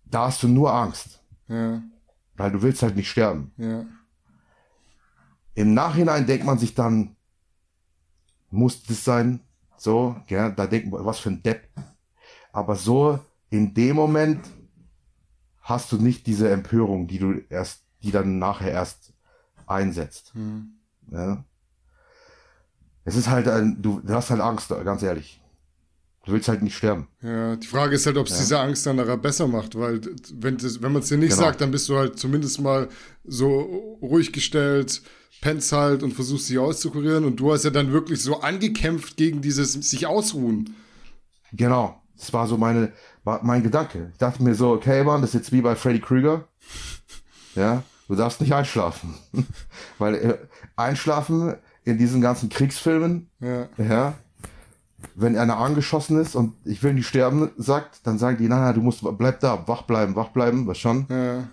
Da 0.05 0.26
hast 0.26 0.42
du 0.42 0.48
nur 0.48 0.74
Angst, 0.74 1.22
Ja, 1.46 1.83
weil 2.37 2.50
du 2.50 2.62
willst 2.62 2.83
halt 2.83 2.96
nicht 2.96 3.09
sterben. 3.11 3.53
ja. 3.57 3.87
Im 5.55 5.74
Nachhinein 5.74 6.26
denkt 6.26 6.44
man 6.46 6.59
sich 6.59 6.74
dann, 6.74 7.16
muss 8.50 8.83
das 8.83 9.05
sein? 9.05 9.40
So, 9.81 10.14
ja, 10.29 10.51
da 10.51 10.66
denkt 10.66 10.90
man, 10.90 11.07
was 11.07 11.21
für 11.21 11.31
ein 11.31 11.43
Depp. 11.43 11.66
Aber 12.53 12.77
so, 12.77 13.19
in 13.49 13.73
dem 13.73 13.97
Moment 13.97 14.45
hast 15.62 15.90
du 15.90 15.97
nicht 15.97 16.27
diese 16.27 16.51
Empörung, 16.51 17.07
die 17.07 17.19
du 17.19 17.38
erst, 17.49 17.87
die 18.03 18.11
dann 18.11 18.38
nachher 18.38 18.73
erst 18.73 19.14
einsetzt. 19.66 20.35
Ja. 21.11 21.45
Es 23.05 23.16
ist 23.16 23.31
halt 23.31 23.49
ein, 23.49 23.81
du, 23.81 24.01
du 24.01 24.12
hast 24.12 24.29
halt 24.29 24.43
Angst, 24.43 24.69
ganz 24.69 25.03
ehrlich. 25.03 25.39
Du 26.26 26.33
willst 26.33 26.48
halt 26.48 26.62
nicht 26.62 26.76
sterben. 26.76 27.09
Ja, 27.22 27.56
die 27.56 27.66
Frage 27.66 27.94
ist 27.94 28.04
halt, 28.06 28.18
ob 28.18 28.26
es 28.26 28.37
diese 28.38 28.61
Angst 28.61 28.85
dann 28.87 28.96
nachher 28.96 29.16
besser 29.16 29.46
macht, 29.48 29.74
weil 29.74 30.00
wenn, 30.35 30.59
das, 30.59 30.83
wenn 30.83 30.92
man 30.92 31.00
es 31.02 31.09
dir 31.09 31.16
nicht 31.16 31.30
Genau. 31.30 31.42
sagt, 31.42 31.61
dann 31.62 31.70
bist 31.70 31.88
du 31.88 31.96
halt 31.96 32.18
zumindest 32.18 32.61
mal 32.61 32.88
so 33.24 33.98
ruhig 34.02 34.33
gestellt, 34.33 35.00
pennst 35.40 35.72
halt 35.72 36.02
und 36.02 36.12
versuchst 36.12 36.50
dich 36.50 36.59
auszukurieren 36.59 37.24
und 37.24 37.37
du 37.40 37.52
hast 37.52 37.64
ja 37.64 37.70
dann 37.70 37.92
wirklich 37.92 38.20
so 38.22 38.40
angekämpft 38.40 39.16
gegen 39.16 39.40
dieses 39.40 39.72
sich 39.72 40.06
ausruhen. 40.06 40.74
Genau. 41.52 41.96
Das 42.18 42.35
war 42.35 42.46
so 42.46 42.59
meine, 42.59 42.92
war 43.24 43.42
mein 43.42 43.62
Gedanke. 43.62 44.11
Ich 44.12 44.18
dachte 44.18 44.42
mir 44.42 44.54
so, 44.54 44.72
okay, 44.72 45.02
Mann, 45.04 45.22
das 45.22 45.30
ist 45.30 45.35
jetzt 45.40 45.52
wie 45.52 45.62
bei 45.62 45.74
Freddy 45.74 46.00
Krüger. 46.00 46.46
Ja, 47.54 47.83
du 48.09 48.14
darfst 48.14 48.42
nicht 48.42 48.52
einschlafen. 48.52 49.14
Weil 49.98 50.14
äh, 50.16 50.38
einschlafen 50.76 51.54
in 51.85 51.96
diesen 51.96 52.20
ganzen 52.20 52.50
Kriegsfilmen, 52.50 53.30
Ja, 53.40 53.68
ja, 53.78 54.18
wenn 55.20 55.37
einer 55.37 55.59
angeschossen 55.59 56.18
ist 56.20 56.35
und 56.35 56.54
ich 56.64 56.83
will 56.83 56.94
nicht 56.94 57.06
sterben, 57.09 57.50
sagt, 57.56 58.06
dann 58.06 58.18
sagen 58.18 58.38
die, 58.38 58.48
nein, 58.48 58.61
nein, 58.61 58.74
du 58.74 58.80
musst, 58.80 59.02
bleib 59.18 59.40
da, 59.40 59.66
wach 59.68 59.83
bleiben, 59.83 60.14
wach 60.16 60.28
bleiben, 60.28 60.66
was 60.66 60.78
schon. 60.78 61.06
ja, 61.09 61.48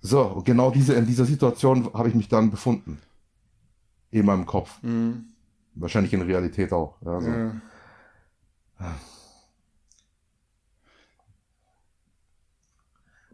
So, 0.00 0.22
und 0.22 0.44
genau 0.44 0.70
diese, 0.70 0.94
in 0.94 1.06
dieser 1.06 1.24
Situation 1.24 1.92
habe 1.94 2.08
ich 2.08 2.14
mich 2.14 2.28
dann 2.28 2.50
befunden. 2.50 2.98
In 4.10 4.26
meinem 4.26 4.46
Kopf. 4.46 4.82
Mhm. 4.82 5.26
Wahrscheinlich 5.74 6.12
in 6.12 6.22
Realität 6.22 6.72
auch. 6.72 6.96
Ja, 7.02 7.20
so. 7.20 7.28
Ja. 7.28 7.52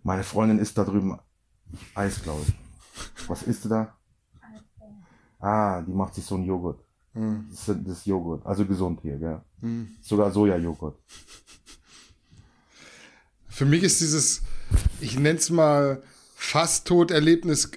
Meine 0.02 0.22
Freundin 0.22 0.58
isst 0.58 0.76
da 0.76 0.84
drüben 0.84 1.18
Eis, 1.94 2.22
glaube 2.22 2.42
ich. 2.46 3.28
Was 3.28 3.42
isst 3.44 3.64
du 3.64 3.68
da? 3.70 3.94
Ah, 5.40 5.82
die 5.82 5.92
macht 5.92 6.14
sich 6.14 6.24
so 6.24 6.34
einen 6.34 6.44
Joghurt. 6.44 6.80
Mhm. 7.14 7.46
Das 7.50 7.68
ist, 7.68 7.78
das 7.86 7.98
ist 7.98 8.06
Joghurt. 8.06 8.44
Also 8.44 8.66
gesund 8.66 9.00
hier, 9.02 9.16
gell? 9.16 9.40
Mhm. 9.60 9.88
Sogar 10.02 10.30
Soja-Joghurt. 10.30 10.96
Für 13.48 13.64
mich 13.64 13.84
ist 13.84 14.00
dieses, 14.00 14.42
ich 15.00 15.18
nenne 15.18 15.38
es 15.38 15.48
mal 15.48 16.02
Fast-Tod-Erlebnis 16.34 17.70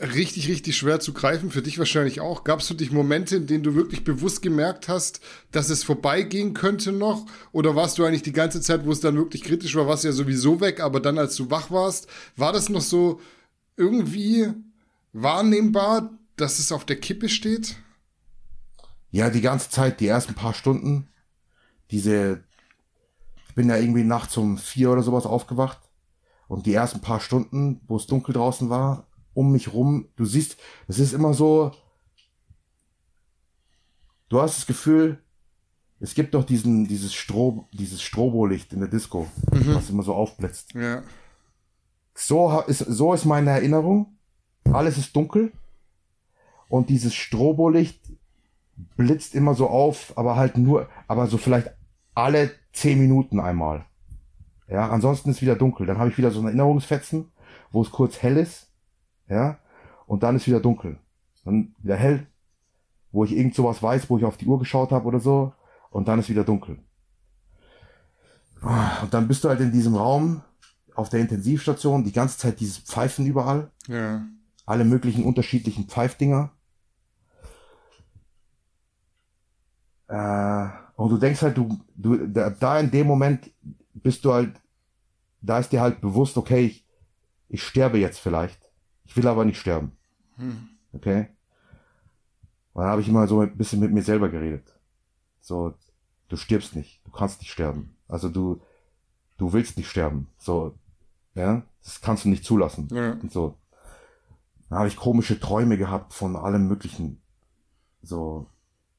richtig, 0.00 0.48
richtig 0.48 0.76
schwer 0.76 1.00
zu 1.00 1.12
greifen. 1.12 1.50
Für 1.50 1.62
dich 1.62 1.78
wahrscheinlich 1.78 2.20
auch. 2.20 2.44
Gab 2.44 2.60
es 2.60 2.68
für 2.68 2.74
dich 2.74 2.92
Momente, 2.92 3.36
in 3.36 3.46
denen 3.46 3.64
du 3.64 3.74
wirklich 3.74 4.04
bewusst 4.04 4.42
gemerkt 4.42 4.88
hast, 4.88 5.20
dass 5.52 5.70
es 5.70 5.84
vorbeigehen 5.84 6.54
könnte 6.54 6.92
noch? 6.92 7.26
Oder 7.52 7.74
warst 7.74 7.98
du 7.98 8.04
eigentlich 8.04 8.22
die 8.22 8.32
ganze 8.32 8.60
Zeit, 8.60 8.84
wo 8.84 8.92
es 8.92 9.00
dann 9.00 9.16
wirklich 9.16 9.42
kritisch 9.42 9.74
war, 9.74 9.86
warst 9.86 10.04
du 10.04 10.08
ja 10.08 10.12
sowieso 10.12 10.60
weg, 10.60 10.80
aber 10.80 11.00
dann, 11.00 11.18
als 11.18 11.36
du 11.36 11.50
wach 11.50 11.70
warst, 11.70 12.08
war 12.36 12.52
das 12.52 12.68
noch 12.68 12.82
so 12.82 13.20
irgendwie 13.76 14.48
wahrnehmbar, 15.12 16.10
dass 16.36 16.58
es 16.58 16.72
auf 16.72 16.84
der 16.84 16.96
Kippe 16.96 17.28
steht? 17.28 17.76
Ja, 19.16 19.30
die 19.30 19.40
ganze 19.40 19.70
Zeit, 19.70 20.00
die 20.00 20.08
ersten 20.08 20.34
paar 20.34 20.52
Stunden, 20.52 21.08
diese, 21.90 22.44
ich 23.48 23.54
bin 23.54 23.70
ja 23.70 23.78
irgendwie 23.78 24.04
nachts 24.04 24.36
um 24.36 24.58
vier 24.58 24.90
oder 24.90 25.02
sowas 25.02 25.24
aufgewacht 25.24 25.80
und 26.48 26.66
die 26.66 26.74
ersten 26.74 27.00
paar 27.00 27.20
Stunden, 27.20 27.80
wo 27.88 27.96
es 27.96 28.06
dunkel 28.06 28.34
draußen 28.34 28.68
war, 28.68 29.06
um 29.32 29.52
mich 29.52 29.72
rum, 29.72 30.10
du 30.16 30.26
siehst, 30.26 30.58
es 30.86 30.98
ist 30.98 31.14
immer 31.14 31.32
so, 31.32 31.72
du 34.28 34.38
hast 34.38 34.58
das 34.58 34.66
Gefühl, 34.66 35.18
es 35.98 36.12
gibt 36.12 36.34
doch 36.34 36.44
diesen, 36.44 36.86
dieses 36.86 37.14
Stroh, 37.14 37.66
dieses 37.72 38.02
Strobolicht 38.02 38.74
in 38.74 38.80
der 38.80 38.90
Disco, 38.90 39.28
was 39.46 39.88
immer 39.88 40.02
so 40.02 40.12
aufblitzt. 40.12 40.74
Ja. 40.74 41.02
So 42.14 42.60
ist, 42.66 42.80
so 42.80 43.14
ist 43.14 43.24
meine 43.24 43.48
Erinnerung. 43.48 44.18
Alles 44.64 44.98
ist 44.98 45.16
dunkel. 45.16 45.52
Und 46.68 46.90
dieses 46.90 47.14
Strobolicht 47.14 47.98
blitzt 48.96 49.34
immer 49.34 49.54
so 49.54 49.68
auf, 49.68 50.12
aber 50.16 50.36
halt 50.36 50.56
nur, 50.58 50.88
aber 51.08 51.26
so 51.26 51.38
vielleicht 51.38 51.70
alle 52.14 52.50
zehn 52.72 52.98
Minuten 52.98 53.40
einmal. 53.40 53.84
Ja, 54.68 54.90
ansonsten 54.90 55.30
ist 55.30 55.42
wieder 55.42 55.54
dunkel. 55.56 55.86
Dann 55.86 55.98
habe 55.98 56.10
ich 56.10 56.18
wieder 56.18 56.30
so 56.30 56.40
ein 56.40 56.46
Erinnerungsfetzen, 56.46 57.30
wo 57.70 57.82
es 57.82 57.90
kurz 57.90 58.22
hell 58.22 58.36
ist. 58.36 58.72
Ja, 59.28 59.58
und 60.06 60.22
dann 60.22 60.36
ist 60.36 60.46
wieder 60.46 60.60
dunkel. 60.60 60.98
Dann 61.44 61.74
wieder 61.78 61.96
hell, 61.96 62.26
wo 63.12 63.24
ich 63.24 63.36
irgend 63.36 63.54
sowas 63.54 63.82
weiß, 63.82 64.10
wo 64.10 64.18
ich 64.18 64.24
auf 64.24 64.36
die 64.36 64.46
Uhr 64.46 64.58
geschaut 64.58 64.90
habe 64.92 65.06
oder 65.06 65.20
so. 65.20 65.52
Und 65.90 66.08
dann 66.08 66.18
ist 66.18 66.28
wieder 66.28 66.44
dunkel. 66.44 66.78
Und 69.02 69.12
dann 69.14 69.28
bist 69.28 69.44
du 69.44 69.48
halt 69.48 69.60
in 69.60 69.70
diesem 69.72 69.94
Raum 69.94 70.42
auf 70.94 71.08
der 71.10 71.20
Intensivstation, 71.20 72.04
die 72.04 72.12
ganze 72.12 72.38
Zeit 72.38 72.58
dieses 72.58 72.78
Pfeifen 72.78 73.26
überall, 73.26 73.70
Ja. 73.86 74.24
alle 74.64 74.84
möglichen 74.84 75.24
unterschiedlichen 75.24 75.86
Pfeifdinger. 75.88 76.50
Äh, 80.08 80.68
und 80.96 81.10
du 81.10 81.18
denkst 81.18 81.42
halt, 81.42 81.56
du, 81.56 81.78
du, 81.94 82.26
da, 82.26 82.50
da 82.50 82.78
in 82.78 82.90
dem 82.90 83.06
Moment 83.06 83.50
bist 83.94 84.24
du 84.24 84.32
halt, 84.32 84.60
da 85.40 85.58
ist 85.58 85.72
dir 85.72 85.80
halt 85.80 86.00
bewusst, 86.00 86.36
okay, 86.36 86.66
ich, 86.66 86.86
ich 87.48 87.62
sterbe 87.62 87.98
jetzt 87.98 88.18
vielleicht. 88.18 88.70
Ich 89.04 89.16
will 89.16 89.26
aber 89.28 89.44
nicht 89.44 89.58
sterben. 89.58 89.92
Okay? 90.92 91.28
Und 92.72 92.82
dann 92.82 92.90
habe 92.90 93.00
ich 93.00 93.08
immer 93.08 93.26
so 93.26 93.40
ein 93.40 93.56
bisschen 93.56 93.80
mit 93.80 93.92
mir 93.92 94.02
selber 94.02 94.28
geredet. 94.28 94.78
So, 95.40 95.74
du 96.28 96.36
stirbst 96.36 96.74
nicht, 96.74 97.00
du 97.06 97.10
kannst 97.10 97.40
nicht 97.40 97.50
sterben. 97.50 97.96
Also 98.08 98.28
du, 98.28 98.60
du 99.38 99.52
willst 99.52 99.76
nicht 99.76 99.88
sterben. 99.88 100.28
So, 100.38 100.74
ja, 101.34 101.62
das 101.82 102.00
kannst 102.00 102.24
du 102.24 102.28
nicht 102.28 102.44
zulassen. 102.44 102.88
Ja. 102.92 103.12
Und 103.12 103.32
so. 103.32 103.56
Dann 104.68 104.78
habe 104.78 104.88
ich 104.88 104.96
komische 104.96 105.38
Träume 105.38 105.78
gehabt 105.78 106.12
von 106.12 106.34
allem 106.36 106.66
möglichen. 106.66 107.20
So 108.02 108.46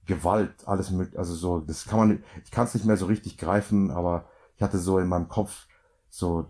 Gewalt, 0.08 0.52
alles 0.65 0.89
mögliche. 0.91 1.20
Also 1.20 1.36
so, 1.36 1.60
das 1.60 1.86
kann 1.86 2.00
man, 2.00 2.24
ich 2.43 2.52
kann 2.52 2.65
es 2.65 2.74
nicht 2.74 2.86
mehr 2.86 2.98
so 2.98 3.06
richtig 3.06 3.38
greifen, 3.38 3.91
aber 3.91 4.28
ich 4.56 4.62
hatte 4.63 4.80
so 4.80 4.98
in 5.00 5.08
meinem 5.08 5.28
Kopf 5.28 5.67
so, 6.10 6.48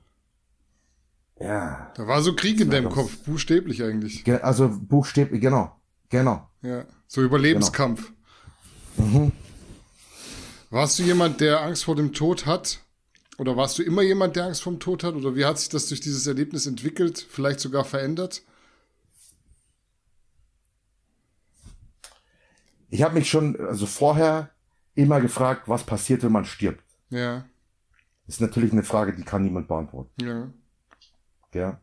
ja, 1.39 1.91
Da 1.95 2.07
war 2.07 2.21
so 2.21 2.33
Krieg 2.35 2.59
in 2.59 2.69
deinem 2.71 2.89
Kopf, 2.89 3.17
buchstäblich 3.25 3.83
eigentlich. 3.83 4.23
ge- 4.23 4.41
also 4.41 4.69
buchstäblich, 4.69 5.39
genau, 5.41 5.75
genau. 6.09 6.49
Ja. 6.61 6.85
So 7.07 7.21
Überlebenskampf. 7.21 8.11
Mhm. 8.97 9.31
Warst 10.69 10.99
du 10.99 11.03
jemand, 11.03 11.39
der 11.41 11.61
Angst 11.61 11.85
vor 11.85 11.95
dem 11.95 12.13
Tod 12.13 12.45
hat? 12.45 12.79
Oder 13.37 13.55
warst 13.55 13.77
du 13.77 13.83
immer 13.83 14.01
jemand, 14.01 14.35
der 14.35 14.45
Angst 14.45 14.63
vor 14.63 14.73
dem 14.73 14.79
Tod 14.79 15.03
hat? 15.03 15.13
Oder 15.13 15.35
wie 15.35 15.45
hat 15.45 15.59
sich 15.59 15.69
das 15.69 15.85
durch 15.87 16.01
dieses 16.01 16.25
Erlebnis 16.25 16.65
entwickelt? 16.65 17.25
Vielleicht 17.29 17.59
sogar 17.59 17.85
verändert? 17.85 18.41
Ich 22.89 23.03
habe 23.03 23.15
mich 23.15 23.29
schon, 23.29 23.59
also 23.59 23.85
vorher 23.85 24.49
immer 24.95 25.19
gefragt, 25.21 25.63
was 25.67 25.83
passiert, 25.83 26.23
wenn 26.23 26.31
man 26.31 26.45
stirbt. 26.45 26.83
Ja, 27.09 27.45
ist 28.27 28.41
natürlich 28.41 28.71
eine 28.73 28.83
Frage, 28.83 29.15
die 29.15 29.23
kann 29.23 29.43
niemand 29.43 29.67
beantworten. 29.67 30.11
ja, 30.21 30.47
Ja. 31.53 31.79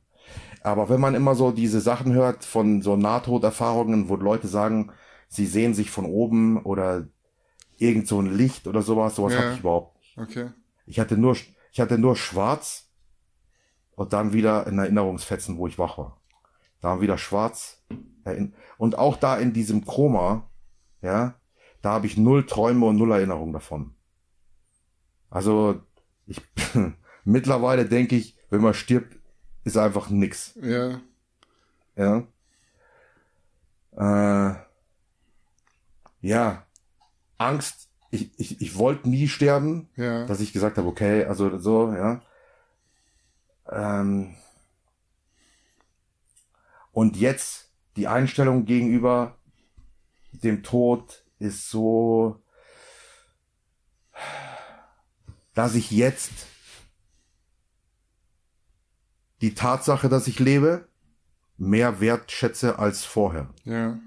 Aber 0.62 0.88
wenn 0.88 1.00
man 1.00 1.14
immer 1.14 1.34
so 1.34 1.52
diese 1.52 1.80
Sachen 1.82 2.14
hört 2.14 2.44
von 2.44 2.80
so 2.80 2.96
Nahtoderfahrungen, 2.96 4.08
wo 4.08 4.16
Leute 4.16 4.48
sagen, 4.48 4.90
sie 5.28 5.46
sehen 5.46 5.74
sich 5.74 5.90
von 5.90 6.06
oben 6.06 6.62
oder 6.62 7.06
irgend 7.76 8.08
so 8.08 8.20
ein 8.20 8.34
Licht 8.34 8.66
oder 8.66 8.80
sowas, 8.80 9.16
sowas 9.16 9.34
Ja. 9.34 9.40
hatte 9.40 9.52
ich 9.54 9.60
überhaupt 9.60 9.98
nicht. 9.98 10.16
okay. 10.18 10.50
Ich 10.86 10.98
hatte 11.00 11.16
nur, 11.18 11.36
ich 11.72 11.80
hatte 11.80 11.98
nur 11.98 12.16
schwarz 12.16 12.88
und 13.96 14.12
dann 14.14 14.32
wieder 14.32 14.66
ein 14.66 14.78
Erinnerungsfetzen, 14.78 15.58
wo 15.58 15.66
ich 15.66 15.78
wach 15.78 15.98
war. 15.98 16.20
Dann 16.80 17.00
wieder 17.02 17.18
schwarz. 17.18 17.82
Und 18.78 18.96
auch 18.98 19.16
da 19.16 19.36
in 19.38 19.52
diesem 19.52 19.84
Koma, 19.84 20.48
ja, 21.04 21.34
da 21.82 21.90
habe 21.90 22.06
ich 22.06 22.16
null 22.16 22.46
Träume 22.46 22.86
und 22.86 22.96
null 22.96 23.12
Erinnerung 23.12 23.52
davon. 23.52 23.94
Also, 25.28 25.82
ich, 26.26 26.40
mittlerweile 27.24 27.84
denke 27.84 28.16
ich, 28.16 28.36
wenn 28.48 28.62
man 28.62 28.72
stirbt, 28.74 29.18
ist 29.64 29.76
einfach 29.76 30.08
nix. 30.08 30.58
Ja, 30.60 31.00
Ja. 31.96 32.26
Äh, 33.96 34.56
ja. 36.20 36.66
Angst. 37.38 37.90
Ich, 38.10 38.30
ich, 38.38 38.60
ich 38.60 38.78
wollte 38.78 39.08
nie 39.08 39.26
sterben, 39.28 39.88
ja, 39.96 40.24
dass 40.26 40.40
ich 40.40 40.52
gesagt 40.52 40.78
habe, 40.78 40.86
okay, 40.88 41.24
also 41.24 41.58
so, 41.58 41.92
ja. 41.92 42.22
Ähm, 43.68 44.36
und 46.92 47.16
jetzt 47.16 47.72
die 47.96 48.06
Einstellung 48.06 48.66
gegenüber 48.66 49.36
dem 50.42 50.62
Tod 50.62 51.25
ist 51.38 51.68
so, 51.70 52.42
dass 55.55 55.75
ich 55.75 55.90
jetzt 55.90 56.33
die 59.40 59.55
Tatsache, 59.55 60.09
dass 60.09 60.27
ich 60.27 60.38
lebe, 60.38 60.88
mehr 61.57 62.01
wertschätze 62.01 62.79
als 62.79 63.05
vorher. 63.05 63.53
ja, 63.64 63.99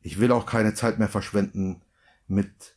Ich 0.00 0.18
will 0.18 0.32
auch 0.32 0.46
keine 0.46 0.74
Zeit 0.74 0.98
mehr 0.98 1.08
verschwenden 1.08 1.82
mit 2.26 2.76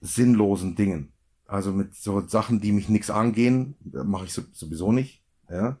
sinnlosen 0.00 0.76
Dingen. 0.76 1.12
Also 1.46 1.72
mit 1.72 1.94
so 1.94 2.26
Sachen, 2.26 2.60
die 2.60 2.72
mich 2.72 2.88
nichts 2.88 3.08
angehen, 3.10 3.76
mache 3.84 4.24
ich 4.26 4.32
so- 4.32 4.42
sowieso 4.52 4.92
nicht. 4.92 5.22
Ja. 5.48 5.78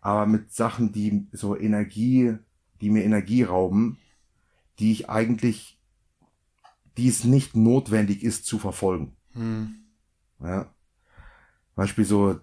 Aber 0.00 0.26
mit 0.26 0.52
Sachen, 0.52 0.92
die 0.92 1.28
so 1.32 1.56
Energie, 1.56 2.34
die 2.80 2.90
mir 2.90 3.04
Energie 3.04 3.44
rauben, 3.44 3.98
die 4.78 4.92
ich 4.92 5.08
eigentlich, 5.10 5.78
die 6.96 7.08
es 7.08 7.24
nicht 7.24 7.56
notwendig 7.56 8.22
ist 8.22 8.46
zu 8.46 8.58
verfolgen. 8.58 9.16
hm, 9.32 9.74
Ja. 10.40 10.72
Beispiel 11.74 12.04
so 12.04 12.40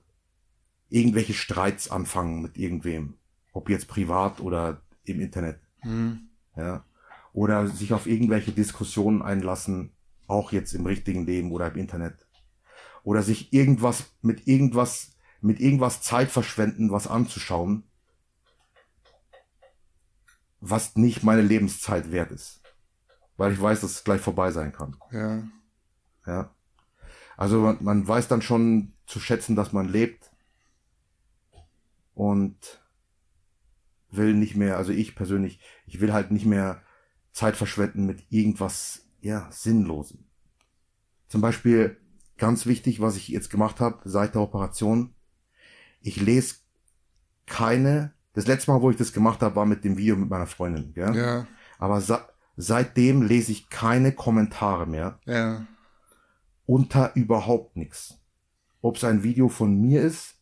irgendwelche 0.90 1.34
Streits 1.34 1.90
anfangen 1.92 2.42
mit 2.42 2.58
irgendwem. 2.58 3.16
Ob 3.54 3.70
jetzt 3.70 3.88
privat 3.88 4.40
oder 4.40 4.82
im 5.04 5.20
Internet. 5.20 5.60
hm, 5.82 6.30
Ja. 6.56 6.86
Oder 7.34 7.68
sich 7.68 7.92
auf 7.94 8.08
irgendwelche 8.08 8.52
Diskussionen 8.54 9.22
einlassen, 9.22 9.92
auch 10.28 10.54
jetzt 10.54 10.74
im 10.74 10.86
richtigen 10.86 11.26
Leben 11.26 11.52
oder 11.52 11.68
im 11.72 11.76
Internet. 11.78 12.26
Oder 13.04 13.24
sich 13.24 13.52
irgendwas 13.54 14.14
mit 14.22 14.48
irgendwas, 14.48 15.18
mit 15.42 15.60
irgendwas 15.60 16.02
Zeit 16.02 16.32
verschwenden, 16.32 16.92
was 16.92 17.08
anzuschauen, 17.08 17.84
was 20.70 20.96
nicht 20.96 21.24
meine 21.24 21.42
Lebenszeit 21.42 22.12
wert 22.12 22.32
ist. 22.32 22.62
Weil 23.38 23.54
ich 23.54 23.62
weiß, 23.62 23.82
dass 23.82 23.92
es 23.92 24.04
gleich 24.04 24.22
vorbei 24.22 24.52
sein 24.52 24.72
kann. 24.72 24.96
ja, 25.12 25.44
Ja. 26.26 26.56
Also 27.38 27.60
man, 27.62 27.84
man 27.84 28.08
weiß 28.08 28.28
dann 28.28 28.42
schon 28.42 28.94
zu 29.06 29.20
schätzen, 29.20 29.56
dass 29.56 29.74
man 29.74 29.88
lebt. 29.88 30.32
und 32.14 32.82
will 34.10 34.34
nicht 34.34 34.56
mehr, 34.56 34.78
also 34.78 34.94
ich 34.94 35.16
persönlich, 35.16 35.60
ich 35.86 36.00
will 36.00 36.14
halt 36.14 36.32
nicht 36.32 36.46
mehr 36.46 36.82
Zeit 37.34 37.58
verschwenden 37.58 38.06
mit 38.06 38.26
irgendwas, 38.30 39.06
ja, 39.20 39.52
Sinnlosem. 39.52 40.24
Zum 41.28 41.42
Beispiel, 41.42 42.00
ganz 42.38 42.66
wichtig, 42.66 43.02
was 43.02 43.18
ich 43.18 43.28
jetzt 43.28 43.50
gemacht 43.50 43.82
habe 43.82 44.00
seit 44.06 44.36
der 44.36 44.42
Operation, 44.42 45.14
ich 46.00 46.22
lese 46.22 46.56
keine, 47.46 48.15
das 48.36 48.46
letzte 48.48 48.72
Mal, 48.72 48.82
wo 48.82 48.92
ich 48.92 48.98
das 48.98 49.14
gemacht 49.14 49.42
habe, 49.42 49.56
war 49.56 49.66
mit 49.66 49.84
dem 49.84 49.98
Video 49.98 50.16
mit 50.16 50.30
meiner 50.30 50.48
Freundin, 50.48 50.94
gell? 50.94 51.16
Ja, 51.16 51.48
aber 51.80 52.02
seitdem 52.58 53.22
lese 53.22 53.52
ich 53.52 53.70
keine 53.70 54.12
Kommentare 54.12 54.86
mehr 54.86 55.20
ja. 55.26 55.66
unter 56.66 57.16
überhaupt 57.16 57.76
nichts. 57.76 58.20
Ob 58.82 58.98
es 58.98 59.04
ein 59.04 59.24
Video 59.24 59.50
von 59.50 59.82
mir 59.82 60.02
ist, 60.02 60.36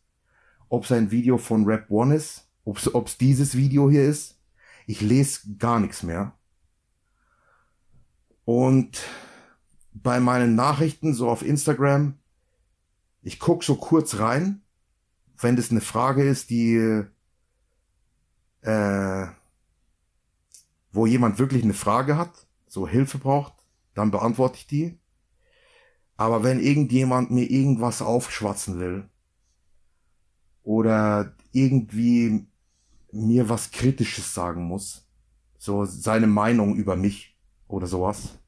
ob 0.68 0.84
es 0.84 0.92
ein 0.92 1.10
Video 1.10 1.38
von 1.38 1.64
Rap 1.64 1.90
One 1.90 2.14
ist, 2.14 2.48
ob 2.64 2.78
es 3.06 3.18
dieses 3.18 3.56
Video 3.56 3.90
hier 3.90 4.04
ist. 4.04 4.40
Ich 4.86 5.00
lese 5.00 5.56
gar 5.56 5.80
nichts 5.80 6.02
mehr. 6.02 6.34
Und 8.44 9.02
bei 9.92 10.20
meinen 10.20 10.54
Nachrichten 10.54 11.14
so 11.14 11.28
auf 11.28 11.42
Instagram, 11.42 12.18
ich 13.22 13.38
guck 13.38 13.64
so 13.64 13.76
kurz 13.76 14.18
rein, 14.18 14.62
wenn 15.38 15.56
das 15.56 15.70
eine 15.70 15.80
Frage 15.80 16.22
ist, 16.22 16.50
die 16.50 17.04
äh, 18.64 19.26
wo 20.90 21.06
jemand 21.06 21.38
wirklich 21.38 21.62
eine 21.62 21.74
Frage 21.74 22.16
hat, 22.16 22.46
so 22.66 22.88
Hilfe 22.88 23.18
braucht, 23.18 23.52
dann 23.94 24.10
beantworte 24.10 24.56
ich 24.56 24.66
die. 24.66 24.98
Aber 26.16 26.42
wenn 26.42 26.60
irgendjemand 26.60 27.30
mir 27.30 27.50
irgendwas 27.50 28.00
aufschwatzen 28.00 28.78
will 28.78 29.08
oder 30.62 31.34
irgendwie 31.52 32.46
mir 33.12 33.48
was 33.48 33.70
Kritisches 33.70 34.32
sagen 34.32 34.64
muss, 34.64 35.06
so 35.58 35.84
seine 35.84 36.26
Meinung 36.26 36.76
über 36.76 36.96
mich 36.96 37.36
oder 37.68 37.86
sowas, 37.86 38.38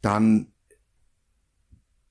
dann 0.00 0.52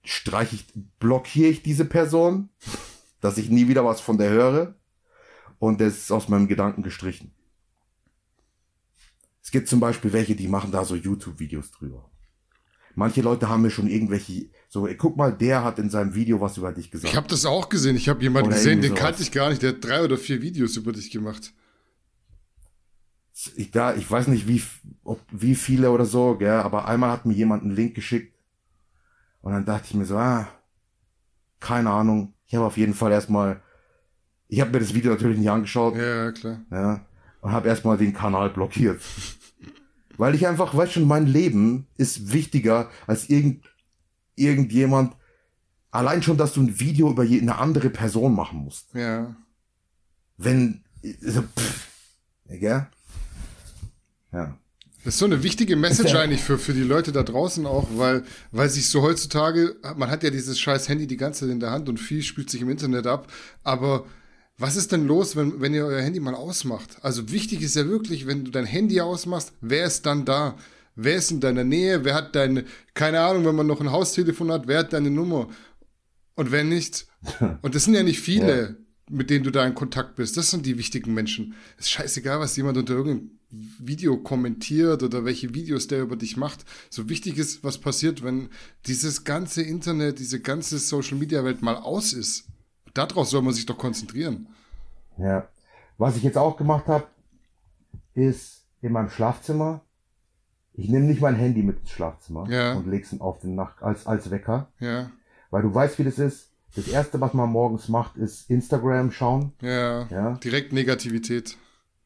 streiche 0.03 0.55
ich, 0.55 0.67
blockiere 0.99 1.49
ich 1.49 1.63
diese 1.63 1.85
Person, 1.85 2.49
dass 3.21 3.37
ich 3.37 3.49
nie 3.49 3.67
wieder 3.67 3.83
was 3.85 4.01
von 4.01 4.17
der 4.17 4.29
höre 4.29 4.78
und 5.59 5.79
das 5.79 5.97
ist 5.97 6.11
aus 6.11 6.29
meinem 6.29 6.47
Gedanken 6.47 6.83
gestrichen. 6.83 7.31
Es 9.41 9.51
gibt 9.51 9.67
zum 9.67 9.79
Beispiel 9.79 10.13
welche, 10.13 10.35
die 10.35 10.47
machen 10.47 10.71
da 10.71 10.83
so 10.83 10.95
YouTube-Videos 10.95 11.71
drüber. 11.71 12.09
Manche 12.95 13.21
Leute 13.21 13.47
haben 13.49 13.61
mir 13.61 13.69
schon 13.69 13.87
irgendwelche, 13.87 14.49
so, 14.67 14.87
ey, 14.87 14.95
guck 14.95 15.15
mal, 15.15 15.31
der 15.31 15.63
hat 15.63 15.79
in 15.79 15.89
seinem 15.89 16.15
Video 16.15 16.41
was 16.41 16.57
über 16.57 16.71
dich 16.73 16.91
gesagt. 16.91 17.11
Ich 17.11 17.17
habe 17.17 17.27
das 17.27 17.45
auch 17.45 17.69
gesehen. 17.69 17.95
Ich 17.95 18.09
habe 18.09 18.21
jemanden 18.21 18.49
Oder 18.49 18.57
gesehen, 18.57 18.81
den 18.81 18.89
sowas. 18.91 19.03
kannte 19.03 19.21
ich 19.21 19.31
gar 19.31 19.49
nicht. 19.49 19.61
Der 19.61 19.71
hat 19.71 19.83
drei 19.83 20.03
oder 20.03 20.17
vier 20.17 20.41
Videos 20.41 20.75
über 20.75 20.91
dich 20.91 21.11
gemacht. 21.11 21.53
ich, 23.55 23.71
da, 23.71 23.95
ich 23.95 24.09
weiß 24.09 24.27
nicht, 24.27 24.47
wie, 24.47 24.61
ob, 25.03 25.21
wie 25.31 25.55
viele 25.55 25.91
oder 25.91 26.05
so, 26.05 26.35
gell, 26.37 26.49
aber 26.59 26.87
einmal 26.87 27.11
hat 27.11 27.25
mir 27.25 27.33
jemand 27.33 27.63
einen 27.63 27.75
Link 27.75 27.95
geschickt 27.95 28.35
und 29.41 29.53
dann 29.53 29.65
dachte 29.65 29.85
ich 29.87 29.93
mir 29.93 30.05
so, 30.05 30.17
ah, 30.17 30.47
keine 31.59 31.91
Ahnung. 31.91 32.33
Ich 32.47 32.55
habe 32.55 32.65
auf 32.65 32.77
jeden 32.77 32.93
Fall 32.93 33.11
erstmal, 33.11 33.61
ich 34.49 34.59
habe 34.59 34.71
mir 34.71 34.79
das 34.79 34.93
Video 34.93 35.11
natürlich 35.11 35.37
nicht 35.37 35.49
angeschaut, 35.49 35.95
ja, 35.95 36.25
Ja, 36.25 36.31
klar. 36.31 37.05
und 37.41 37.51
habe 37.51 37.69
erstmal 37.69 37.97
den 37.97 38.13
Kanal 38.13 38.49
blockiert. 38.49 39.01
Weil 40.17 40.35
ich 40.35 40.45
einfach, 40.47 40.75
weißt 40.75 40.91
schon, 40.93 41.07
mein 41.07 41.27
Leben 41.27 41.87
ist 41.95 42.33
wichtiger 42.33 42.89
als 43.07 43.29
irgend, 43.29 43.63
irgendjemand, 44.35 45.15
allein 45.91 46.21
schon, 46.21 46.35
dass 46.37 46.51
du 46.53 46.61
ein 46.61 46.79
Video 46.79 47.09
über 47.09 47.23
eine 47.23 47.57
andere 47.57 47.89
Person 47.89 48.35
machen 48.35 48.59
musst. 48.59 48.93
Ja. 48.93 49.33
Wenn, 50.37 50.83
so, 51.21 51.41
pff, 51.41 51.87
gell? 52.49 52.87
Ja. 54.33 54.57
Das 55.05 55.13
ist 55.13 55.19
so 55.19 55.25
eine 55.25 55.41
wichtige 55.43 55.75
Message 55.77 56.11
Ja. 56.13 56.19
eigentlich 56.21 56.41
für, 56.43 56.57
für 56.57 56.73
die 56.73 56.83
Leute 56.83 57.11
da 57.13 57.23
draußen 57.23 57.65
auch, 57.65 57.87
weil, 57.95 58.23
weil 58.51 58.69
sich 58.69 58.89
so 58.89 59.01
heutzutage, 59.01 59.77
man 59.95 60.09
hat 60.11 60.23
ja 60.23 60.29
dieses 60.29 60.59
scheiß 60.59 60.89
Handy 60.89 61.07
die 61.07 61.17
ganze 61.17 61.41
Zeit 61.41 61.49
in 61.49 61.59
der 61.61 61.71
Hand 61.71 61.87
und 61.87 61.97
viel 61.97 62.21
spielt 62.23 62.49
sich 62.49 62.61
im 62.61 62.69
Internet 62.69 63.07
ab, 63.07 63.31
aber 63.63 64.05
was 64.59 64.75
ist 64.75 64.91
denn 64.91 65.07
los, 65.07 65.37
wenn, 65.37 65.61
wenn 65.61 65.73
ihr 65.73 65.85
euer 65.85 66.01
Handy 66.01 66.19
mal 66.19 66.35
ausmacht? 66.35 66.97
Also 67.01 67.31
wichtig 67.31 67.61
ist 67.61 67.77
ja 67.77 67.87
wirklich, 67.87 68.27
wenn 68.27 68.43
du 68.43 68.51
dein 68.51 68.65
Handy 68.65 68.99
ausmachst, 68.99 69.53
wer 69.61 69.85
ist 69.85 70.05
dann 70.05 70.25
da? 70.25 70.57
Wer 70.95 71.15
ist 71.15 71.31
in 71.31 71.39
deiner 71.39 71.63
Nähe? 71.63 72.03
Wer 72.03 72.13
hat 72.13 72.35
deine, 72.35 72.65
keine 72.93 73.21
Ahnung, 73.21 73.45
wenn 73.45 73.55
man 73.55 73.67
noch 73.67 73.79
ein 73.79 73.91
Haustelefon 73.91 74.51
hat, 74.51 74.67
wer 74.67 74.79
hat 74.79 74.91
deine 74.91 75.09
Nummer? 75.09 75.47
Und 76.35 76.51
wenn 76.51 76.67
nicht, 76.67 77.07
und 77.61 77.73
das 77.73 77.85
sind 77.85 77.93
ja 77.93 78.03
nicht 78.03 78.19
viele, 78.19 78.75
mit 79.09 79.29
denen 79.29 79.45
du 79.45 79.49
da 79.49 79.65
in 79.65 79.75
Kontakt 79.75 80.17
bist, 80.17 80.35
das 80.35 80.51
sind 80.51 80.65
die 80.65 80.77
wichtigen 80.77 81.13
Menschen. 81.13 81.55
Es 81.77 81.85
ist 81.85 81.91
scheißegal, 81.91 82.41
was 82.41 82.57
jemand 82.57 82.77
unter 82.77 82.95
irgendeinem 82.95 83.39
Video 83.49 84.17
kommentiert 84.17 85.01
oder 85.03 85.23
welche 85.23 85.55
Videos 85.55 85.87
der 85.87 86.01
über 86.01 86.17
dich 86.17 86.35
macht. 86.35 86.65
So 86.89 87.07
wichtig 87.07 87.37
ist, 87.37 87.63
was 87.63 87.77
passiert, 87.77 88.23
wenn 88.23 88.49
dieses 88.87 89.23
ganze 89.23 89.61
Internet, 89.61 90.19
diese 90.19 90.41
ganze 90.41 90.79
Social 90.79 91.17
Media 91.17 91.45
Welt 91.45 91.61
mal 91.61 91.75
aus 91.75 92.11
ist. 92.11 92.45
Darauf 93.07 93.27
soll 93.27 93.41
man 93.41 93.53
sich 93.53 93.65
doch 93.65 93.77
konzentrieren. 93.77 94.47
Ja. 95.17 95.47
Was 95.97 96.15
ich 96.15 96.23
jetzt 96.23 96.37
auch 96.37 96.57
gemacht 96.57 96.87
habe, 96.87 97.05
ist 98.13 98.65
in 98.81 98.91
meinem 98.93 99.09
Schlafzimmer, 99.09 99.81
ich 100.73 100.89
nehme 100.89 101.05
nicht 101.05 101.21
mein 101.21 101.35
Handy 101.35 101.61
mit 101.63 101.79
ins 101.81 101.91
Schlafzimmer 101.91 102.49
Ja. 102.49 102.73
und 102.73 102.87
leg's 102.87 103.19
auf 103.19 103.39
den 103.39 103.55
Nacht 103.55 103.81
als, 103.83 104.05
als 104.07 104.29
Wecker, 104.31 104.71
Ja, 104.79 105.11
weil 105.51 105.61
du 105.63 105.73
weißt, 105.73 105.99
wie 105.99 106.03
das 106.03 106.19
ist. 106.19 106.51
Das 106.75 106.87
erste, 106.87 107.19
was 107.19 107.33
man 107.33 107.49
morgens 107.49 107.89
macht, 107.89 108.15
ist 108.17 108.49
Instagram 108.49 109.11
schauen. 109.11 109.53
ja, 109.61 110.03
Ja. 110.09 110.31
direkt 110.35 110.71
Negativität. 110.71 111.57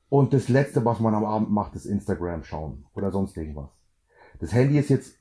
Und 0.10 0.34
das 0.34 0.48
letzte, 0.48 0.84
was 0.86 1.00
man 1.00 1.14
am 1.16 1.26
Abend 1.26 1.50
macht, 1.52 1.76
ist 1.76 1.86
Instagram 1.86 2.44
schauen 2.44 2.86
oder 2.94 3.12
sonst 3.12 3.36
irgendwas. 3.38 3.70
Das 4.40 4.54
Handy 4.54 4.78
ist 4.80 4.90
jetzt 4.90 5.16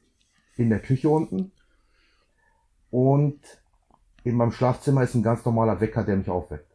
in 0.56 0.70
der 0.70 0.80
Küche 0.80 1.08
unten 1.08 1.50
und 2.90 3.40
in 4.24 4.36
meinem 4.36 4.52
Schlafzimmer 4.52 5.02
ist 5.02 5.14
ein 5.14 5.22
ganz 5.22 5.44
normaler 5.44 5.80
Wecker, 5.80 6.04
der 6.04 6.16
mich 6.16 6.30
aufweckt. 6.30 6.70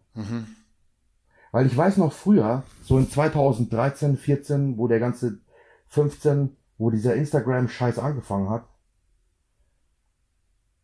Weil 1.51 1.65
ich 1.65 1.75
weiß 1.77 1.97
noch 1.97 2.11
früher, 2.13 2.63
so 2.83 2.97
in 2.97 3.09
2013, 3.09 4.17
14, 4.17 4.77
wo 4.77 4.87
der 4.87 4.99
ganze 4.99 5.39
15, 5.87 6.55
wo 6.77 6.89
dieser 6.91 7.15
Instagram-Scheiß 7.15 7.99
angefangen 7.99 8.49
hat. 8.49 8.65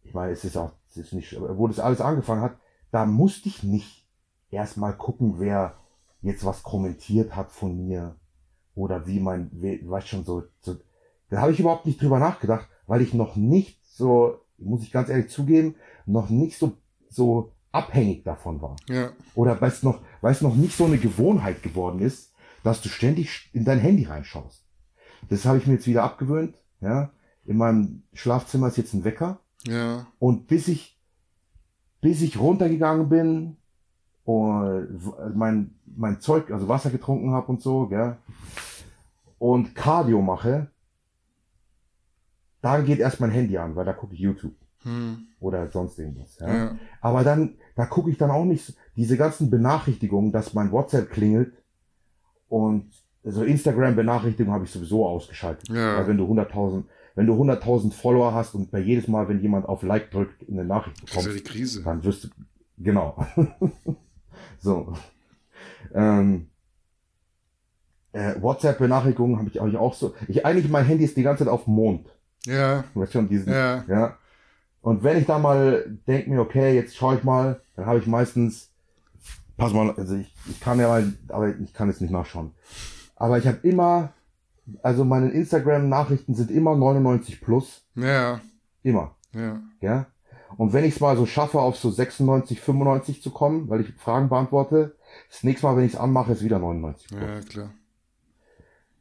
Ich 0.04 0.14
meine, 0.14 0.32
es 0.32 0.44
ist 0.44 0.58
auch, 0.58 0.72
es 0.90 0.98
ist 0.98 1.14
nicht, 1.14 1.36
wo 1.40 1.68
das 1.68 1.80
alles 1.80 2.02
angefangen 2.02 2.42
hat, 2.42 2.58
da 2.92 3.06
musste 3.06 3.50
ich 3.50 3.64
nicht 3.64 4.08
erstmal 4.52 4.96
gucken, 4.96 5.36
wer 5.40 5.76
jetzt 6.22 6.46
was 6.46 6.64
kommentiert 6.64 7.36
hat 7.36 7.52
von 7.52 7.76
mir 7.78 8.16
oder 8.76 9.08
wie 9.08 9.20
mein, 9.20 9.50
we- 9.54 9.80
weißt 9.84 10.08
schon 10.08 10.24
so, 10.24 10.44
so 10.62 10.78
da 11.30 11.42
habe 11.42 11.52
ich 11.52 11.60
überhaupt 11.60 11.86
nicht 11.86 12.02
drüber 12.02 12.20
nachgedacht, 12.20 12.68
weil 12.86 13.02
ich 13.02 13.14
noch 13.14 13.36
nicht 13.36 13.80
so, 13.86 14.40
muss 14.58 14.84
ich 14.84 14.92
ganz 14.92 15.10
ehrlich 15.10 15.30
zugeben, 15.30 15.76
noch 16.06 16.30
nicht 16.30 16.58
so, 16.58 16.74
so 17.10 17.54
abhängig 17.72 18.24
davon 18.24 18.62
war. 18.62 18.76
Ja, 18.88 19.12
Oder 19.36 19.60
weil 19.62 19.70
es 19.70 19.84
noch, 19.84 20.02
weil 20.22 20.32
es 20.32 20.42
noch 20.42 20.56
nicht 20.56 20.78
so 20.78 20.86
eine 20.86 20.98
Gewohnheit 20.98 21.64
geworden 21.64 22.00
ist, 22.00 22.34
dass 22.64 22.82
du 22.82 22.90
ständig 22.90 23.50
in 23.54 23.66
dein 23.66 23.80
Handy 23.80 24.06
reinschaust. 24.06 24.66
Das 25.30 25.46
habe 25.46 25.58
ich 25.58 25.68
mir 25.68 25.74
jetzt 25.74 25.88
wieder 25.88 26.04
abgewöhnt, 26.04 26.56
ja. 26.82 27.12
In 27.46 27.58
meinem 27.58 28.04
Schlafzimmer 28.14 28.68
ist 28.68 28.78
jetzt 28.78 28.94
ein 28.94 29.04
Wecker. 29.04 29.40
ja, 29.68 30.08
Und 30.20 30.48
bis 30.48 30.70
ich, 30.70 30.98
bis 32.00 32.22
ich 32.22 32.40
runtergegangen 32.40 33.10
bin 33.10 33.58
und 34.24 34.88
mein, 35.36 35.76
mein 35.86 36.22
Zeug, 36.22 36.52
also 36.52 36.70
Wasser 36.70 36.90
getrunken 36.90 37.32
habe 37.32 37.48
und 37.48 37.62
so, 37.62 37.88
gell, 37.88 38.18
und 39.40 39.76
Cardio 39.76 40.22
mache, 40.22 40.72
dann 42.62 42.86
geht 42.86 43.00
erst 43.00 43.20
mein 43.20 43.32
Handy 43.32 43.58
an, 43.58 43.76
weil 43.76 43.84
da 43.84 43.92
gucke 43.92 44.14
ich 44.14 44.22
YouTube 44.22 44.54
hm, 44.84 45.28
oder 45.40 45.70
sonst 45.72 45.98
irgendwas. 46.00 46.38
Ja. 46.40 46.54
ja, 46.54 46.76
Aber 47.02 47.24
dann, 47.24 47.56
da 47.76 47.86
gucke 47.86 48.10
ich 48.10 48.18
dann 48.18 48.32
auch 48.32 48.46
nicht 48.46 48.74
diese 48.96 49.18
ganzen 49.18 49.50
Benachrichtigungen, 49.50 50.32
dass 50.32 50.54
mein 50.54 50.72
WhatsApp 50.72 51.10
klingelt 51.10 51.54
und 52.50 52.92
so 53.24 53.44
Instagram-Benachrichtigungen 53.44 54.54
habe 54.54 54.66
ich 54.66 54.72
sowieso 54.72 55.06
ausgeschaltet. 55.08 55.70
Ja. 55.70 55.98
Weil 55.98 56.08
wenn 56.08 56.18
du 56.18 56.26
100.000, 56.26 56.84
wenn 57.16 57.26
du 57.26 57.34
100.000 57.42 57.94
Follower 57.94 58.34
hast 58.34 58.54
und 58.54 58.70
bei 58.72 58.80
jedes 58.80 59.08
Mal, 59.08 59.28
wenn 59.30 59.40
jemand 59.42 59.66
auf 59.68 59.82
Like 59.84 60.12
drückt, 60.12 60.48
eine 60.50 60.66
Nachricht 60.66 61.02
das 61.04 61.10
ist 61.10 61.16
ja 61.16 61.22
bekommst, 61.22 61.40
die 61.40 61.52
Krise. 61.52 61.84
dann 61.84 62.04
wirst 62.04 62.26
du, 62.26 62.28
genau. 62.78 63.26
so. 64.60 64.94
Ähm, 65.94 66.48
äh, 68.12 68.36
WhatsApp-Benachrichtigungen 68.42 69.38
habe 69.40 69.50
ich, 69.50 69.60
hab 69.60 69.68
ich 69.68 69.78
auch 69.78 69.94
so. 69.94 70.14
Ich 70.28 70.46
eigentlich 70.46 70.70
mein 70.70 70.86
Handy 70.86 71.04
ist 71.06 71.18
die 71.18 71.24
ganze 71.24 71.46
Zeit 71.46 71.52
auf 71.54 71.64
dem 71.66 71.74
Mond. 71.76 72.08
Ja, 72.46 72.84
Du 72.94 73.00
weißt 73.02 73.14
schon, 73.14 73.30
diesen, 73.30 73.52
Ja. 73.54 73.84
ja. 73.88 74.18
Und 74.84 75.02
wenn 75.02 75.18
ich 75.18 75.26
da 75.26 75.40
mal 75.40 75.98
denke 76.08 76.30
mir, 76.30 76.42
okay, 76.42 76.76
jetzt 76.76 76.98
schaue 76.98 77.16
ich 77.16 77.24
mal, 77.24 77.62
dann 77.78 77.86
habe 77.86 78.00
ich 78.00 78.06
meistens, 78.06 78.70
pass 79.56 79.72
mal, 79.72 79.92
also 79.92 80.16
ich, 80.16 80.36
ich 80.50 80.60
kann 80.60 80.78
ja 80.78 80.90
mal, 80.90 81.14
aber 81.30 81.58
ich 81.58 81.74
kann 81.74 81.88
jetzt 81.88 82.02
nicht 82.02 82.12
nachschauen. 82.12 82.52
Aber 83.16 83.38
ich 83.38 83.48
habe 83.48 83.66
immer, 83.66 84.12
also 84.82 85.06
meine 85.06 85.30
Instagram-Nachrichten 85.30 86.36
sind 86.36 86.52
immer 86.52 86.76
99 86.76 87.40
plus, 87.40 87.86
ja, 87.96 88.42
immer, 88.84 89.16
ja, 89.34 89.62
ja. 89.80 90.06
Und 90.58 90.74
wenn 90.74 90.84
ich 90.84 90.96
es 90.96 91.00
mal 91.00 91.16
so 91.16 91.26
schaffe, 91.26 91.62
auf 91.62 91.78
so 91.78 91.90
96, 91.90 92.60
95 92.60 93.24
zu 93.24 93.32
kommen, 93.32 93.70
weil 93.70 93.80
ich 93.80 93.94
Fragen 93.94 94.28
beantworte, 94.28 94.98
das 95.30 95.44
nächste 95.44 95.66
Mal, 95.66 95.78
wenn 95.78 95.86
ich 95.86 95.94
es 95.94 96.00
anmache, 96.00 96.34
ist 96.34 96.44
wieder 96.44 96.60
99. 96.60 97.10
Ja, 97.12 97.40
klar. 97.40 97.72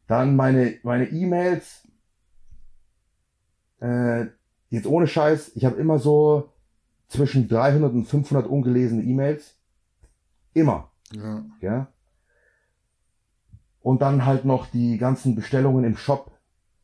Dann 0.07 0.37
meine 0.37 0.79
meine 0.85 1.09
E-Mails. 1.11 1.89
Äh, 3.81 4.27
jetzt 4.73 4.87
ohne 4.87 5.07
Scheiß, 5.07 5.53
ich 5.55 5.65
habe 5.65 5.77
immer 5.77 5.99
so 5.99 6.51
zwischen 7.09 7.47
300 7.47 7.93
und 7.93 8.07
500 8.07 8.47
ungelesene 8.47 9.03
E-Mails. 9.03 9.55
Immer. 10.55 10.91
Ja. 11.15 11.45
Ja. 11.61 11.89
Und 13.81 14.01
dann 14.01 14.25
halt 14.25 14.45
noch 14.45 14.67
die 14.67 14.97
ganzen 14.97 15.35
Bestellungen 15.35 15.85
im 15.85 15.97
Shop 15.97 16.33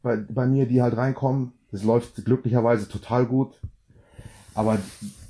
bei, 0.03 0.17
bei 0.17 0.47
mir, 0.47 0.67
die 0.67 0.83
halt 0.83 0.97
reinkommen. 0.97 1.53
Das 1.71 1.83
läuft 1.83 2.25
glücklicherweise 2.25 2.89
total 2.89 3.25
gut. 3.25 3.61
Aber 4.55 4.79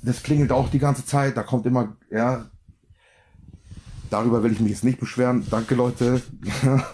das 0.01 0.23
klingelt 0.23 0.51
auch 0.51 0.69
die 0.69 0.79
ganze 0.79 1.05
Zeit. 1.05 1.37
Da 1.37 1.43
kommt 1.43 1.65
immer, 1.65 1.95
ja. 2.09 2.49
Darüber 4.09 4.43
will 4.43 4.51
ich 4.51 4.59
mich 4.59 4.71
jetzt 4.71 4.83
nicht 4.83 4.99
beschweren. 4.99 5.45
Danke, 5.49 5.75
Leute. 5.75 6.21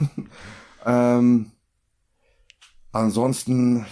ähm, 0.85 1.51
ansonsten, 2.91 3.85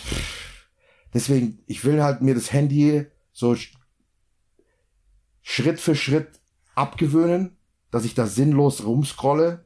deswegen, 1.14 1.60
ich 1.68 1.84
will 1.86 2.02
halt 2.04 2.22
mir 2.22 2.36
das 2.36 2.52
Handy 2.52 3.06
so 3.32 3.52
sch- 3.52 3.74
Schritt 5.42 5.80
für 5.80 5.96
Schritt 5.96 6.40
abgewöhnen, 6.76 7.58
dass 7.92 8.06
ich 8.06 8.16
da 8.16 8.26
sinnlos 8.28 8.86
rumscrolle 8.86 9.66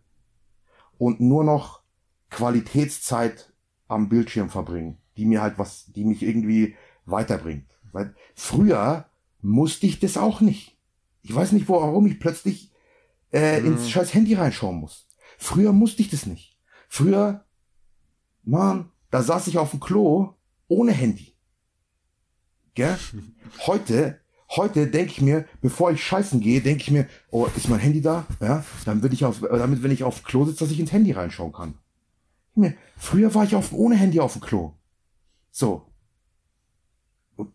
und 0.98 1.20
nur 1.20 1.44
noch 1.44 1.82
Qualitätszeit 2.30 3.54
am 3.88 4.10
Bildschirm 4.10 4.50
verbringen, 4.50 4.98
die 5.16 5.26
mir 5.26 5.42
halt 5.42 5.58
was, 5.58 5.86
die 5.94 6.04
mich 6.04 6.24
irgendwie 6.24 6.76
weiterbringt. 7.06 7.70
Weil 7.94 8.16
früher 8.36 9.10
musste 9.42 9.86
ich 9.86 10.00
das 10.00 10.18
auch 10.18 10.42
nicht. 10.42 10.78
Ich 11.22 11.34
weiß 11.34 11.52
nicht, 11.54 11.70
warum 11.70 12.06
ich 12.08 12.20
plötzlich 12.20 12.72
äh, 13.32 13.60
ins 13.60 13.90
scheiß 13.90 14.14
Handy 14.14 14.34
reinschauen 14.34 14.78
muss. 14.78 15.08
Früher 15.38 15.72
musste 15.72 16.02
ich 16.02 16.10
das 16.10 16.26
nicht. 16.26 16.58
Früher, 16.90 17.46
Mann, 18.44 18.92
da 19.12 19.22
saß 19.22 19.48
ich 19.48 19.58
auf 19.58 19.72
dem 19.72 19.80
Klo 19.80 20.34
ohne 20.68 20.92
Handy. 20.92 21.34
Gell? 22.78 22.96
Heute, 23.66 24.20
heute 24.52 24.86
denke 24.86 25.12
ich 25.12 25.20
mir, 25.20 25.46
bevor 25.62 25.90
ich 25.90 26.04
scheißen 26.04 26.42
gehe, 26.42 26.62
denke 26.62 26.84
ich 26.84 26.92
mir, 26.92 27.08
oh, 27.32 27.48
ist 27.56 27.70
mein 27.70 27.80
Handy 27.80 28.02
da? 28.02 28.28
Ja, 28.40 28.64
dann 28.86 29.02
will 29.02 29.12
ich 29.14 29.26
auf, 29.26 29.40
damit, 29.40 29.82
wenn 29.82 29.90
ich 29.90 30.04
auf 30.04 30.24
Klo 30.24 30.46
sitze, 30.46 30.60
dass 30.60 30.72
ich 30.72 30.80
ins 30.80 30.92
Handy 30.92 31.12
reinschauen 31.12 31.54
kann. 31.54 31.74
Früher 32.96 33.34
war 33.34 33.46
ich 33.46 33.56
auf, 33.56 33.74
ohne 33.74 33.96
Handy 33.96 34.20
auf 34.20 34.34
dem 34.34 34.44
Klo. 34.44 34.74
So. 35.50 35.88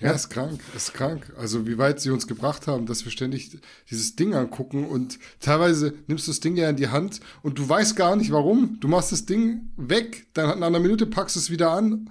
Ja, 0.00 0.10
ist 0.10 0.28
krank, 0.28 0.60
ist 0.74 0.92
krank. 0.92 1.32
Also 1.38 1.68
wie 1.68 1.78
weit 1.78 2.00
sie 2.00 2.10
uns 2.10 2.26
gebracht 2.26 2.66
haben, 2.66 2.84
dass 2.84 3.04
wir 3.04 3.12
ständig 3.12 3.58
dieses 3.88 4.16
Ding 4.16 4.34
angucken 4.34 4.86
und 4.86 5.20
teilweise 5.38 5.94
nimmst 6.08 6.26
du 6.26 6.32
das 6.32 6.40
Ding 6.40 6.56
ja 6.56 6.68
in 6.68 6.76
die 6.76 6.88
Hand 6.88 7.20
und 7.42 7.58
du 7.60 7.66
weißt 7.66 7.94
gar 7.94 8.16
nicht 8.16 8.32
warum. 8.32 8.78
Du 8.80 8.88
machst 8.88 9.12
das 9.12 9.24
Ding 9.24 9.70
weg, 9.76 10.26
dann 10.34 10.58
nach 10.58 10.66
einer 10.66 10.80
Minute 10.80 11.06
packst 11.06 11.36
du 11.36 11.40
es 11.40 11.48
wieder 11.48 11.70
an 11.70 12.10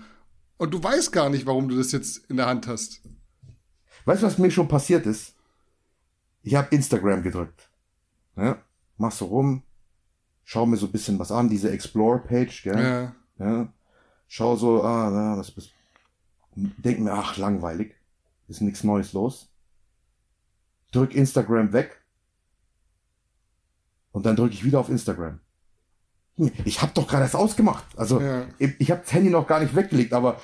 und 0.63 0.71
du 0.73 0.81
weißt 0.81 1.11
gar 1.11 1.29
nicht, 1.29 1.45
warum 1.45 1.67
du 1.67 1.75
das 1.75 1.91
jetzt 1.91 2.25
in 2.29 2.37
der 2.37 2.45
Hand 2.45 2.67
hast. 2.67 3.01
Weißt 4.05 4.23
du, 4.23 4.27
was 4.27 4.37
mir 4.37 4.49
schon 4.49 4.69
passiert 4.69 5.05
ist? 5.05 5.35
Ich 6.41 6.55
habe 6.55 6.73
Instagram 6.73 7.21
gedrückt. 7.21 7.69
Ja, 8.37 8.63
mach 8.95 9.11
so 9.11 9.25
rum, 9.25 9.63
schau 10.45 10.65
mir 10.65 10.77
so 10.77 10.85
ein 10.85 10.93
bisschen 10.93 11.19
was 11.19 11.33
an, 11.33 11.49
diese 11.49 11.69
Explore-Page, 11.69 12.63
gell? 12.63 13.13
Ja. 13.37 13.45
Ja. 13.45 13.73
Schau 14.29 14.55
so, 14.55 14.83
ah, 14.83 15.09
na, 15.11 15.37
was 15.37 15.51
bist. 15.51 15.71
Denk 16.55 17.01
mir, 17.01 17.11
ach, 17.11 17.35
langweilig. 17.35 17.95
Ist 18.47 18.61
nichts 18.61 18.85
Neues 18.85 19.11
los. 19.11 19.49
Drück 20.93 21.13
Instagram 21.13 21.73
weg. 21.73 22.01
Und 24.13 24.25
dann 24.25 24.37
drücke 24.37 24.53
ich 24.53 24.63
wieder 24.63 24.79
auf 24.79 24.87
Instagram. 24.87 25.41
Hm, 26.37 26.51
Ich 26.65 26.81
habe 26.81 26.91
doch 26.95 27.07
gerade 27.07 27.23
das 27.23 27.35
ausgemacht. 27.35 27.83
Also 27.95 28.19
Ja. 28.21 28.45
ich, 28.59 28.71
ich 28.79 28.91
habe 28.91 29.01
das 29.03 29.13
Handy 29.13 29.29
noch 29.29 29.47
gar 29.47 29.59
nicht 29.59 29.75
weggelegt, 29.75 30.13
aber 30.13 30.39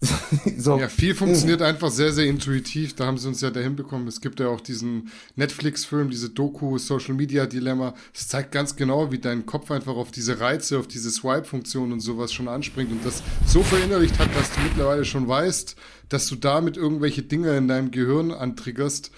so. 0.56 0.78
Ja, 0.78 0.88
viel 0.88 1.12
funktioniert 1.12 1.60
einfach 1.60 1.90
sehr, 1.90 2.12
sehr 2.12 2.26
intuitiv. 2.26 2.94
Da 2.94 3.06
haben 3.06 3.18
sie 3.18 3.26
uns 3.26 3.40
ja 3.40 3.50
dahin 3.50 3.74
bekommen. 3.74 4.06
Es 4.06 4.20
gibt 4.20 4.38
ja 4.38 4.46
auch 4.46 4.60
diesen 4.60 5.10
Netflix-Film, 5.34 6.08
diese 6.10 6.30
Doku, 6.30 6.78
Social 6.78 7.14
Media 7.14 7.46
Dilemma. 7.46 7.94
Es 8.14 8.28
zeigt 8.28 8.52
ganz 8.52 8.76
genau, 8.76 9.10
wie 9.10 9.18
dein 9.18 9.44
Kopf 9.44 9.72
einfach 9.72 9.96
auf 9.96 10.12
diese 10.12 10.38
Reize, 10.38 10.78
auf 10.78 10.86
diese 10.86 11.10
Swipe-Funktion 11.10 11.90
und 11.92 11.98
sowas 11.98 12.32
schon 12.32 12.46
anspringt 12.46 12.92
und 12.92 13.04
das 13.04 13.24
so 13.44 13.60
verinnerlicht 13.64 14.16
hat, 14.20 14.28
dass 14.36 14.52
du 14.52 14.60
mittlerweile 14.60 15.04
schon 15.04 15.26
weißt, 15.26 15.74
dass 16.08 16.28
du 16.28 16.36
damit 16.36 16.76
irgendwelche 16.76 17.22
Dinge 17.24 17.56
in 17.56 17.66
deinem 17.66 17.90
Gehirn 17.90 18.30
antriggerst, 18.30 19.10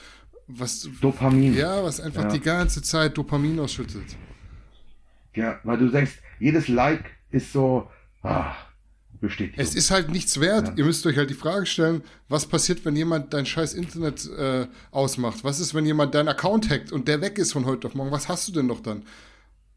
was, 0.46 0.88
Dopamin. 1.02 1.54
ja, 1.54 1.84
was 1.84 2.00
einfach 2.00 2.22
Ja. 2.24 2.28
die 2.30 2.40
ganze 2.40 2.80
Zeit 2.80 3.18
Dopamin 3.18 3.60
ausschüttet. 3.60 4.02
Ja, 5.34 5.60
weil 5.64 5.78
du 5.78 5.88
denkst, 5.88 6.18
jedes 6.38 6.68
Like 6.68 7.04
ist 7.30 7.52
so, 7.52 7.88
ah, 8.22 8.54
Bestätigung. 9.20 9.62
Es 9.62 9.74
ist 9.74 9.90
halt 9.90 10.10
nichts 10.10 10.40
wert. 10.40 10.78
Ihr 10.78 10.84
müsst 10.84 11.06
euch 11.06 11.16
halt 11.16 11.30
die 11.30 11.34
Frage 11.34 11.66
stellen, 11.66 12.02
was 12.28 12.46
passiert, 12.46 12.84
wenn 12.84 12.96
jemand 12.96 13.32
dein 13.34 13.46
scheiß 13.46 13.74
Internet 13.74 14.28
äh, 14.30 14.66
ausmacht? 14.90 15.44
Was 15.44 15.60
ist, 15.60 15.74
wenn 15.74 15.84
jemand 15.84 16.14
deinen 16.14 16.28
Account 16.28 16.70
hackt 16.70 16.90
und 16.90 17.06
der 17.06 17.20
weg 17.20 17.38
ist 17.38 17.52
von 17.52 17.66
heute 17.66 17.86
auf 17.86 17.94
morgen? 17.94 18.10
Was 18.10 18.28
hast 18.28 18.48
du 18.48 18.52
denn 18.52 18.66
noch 18.66 18.80
dann? 18.80 19.04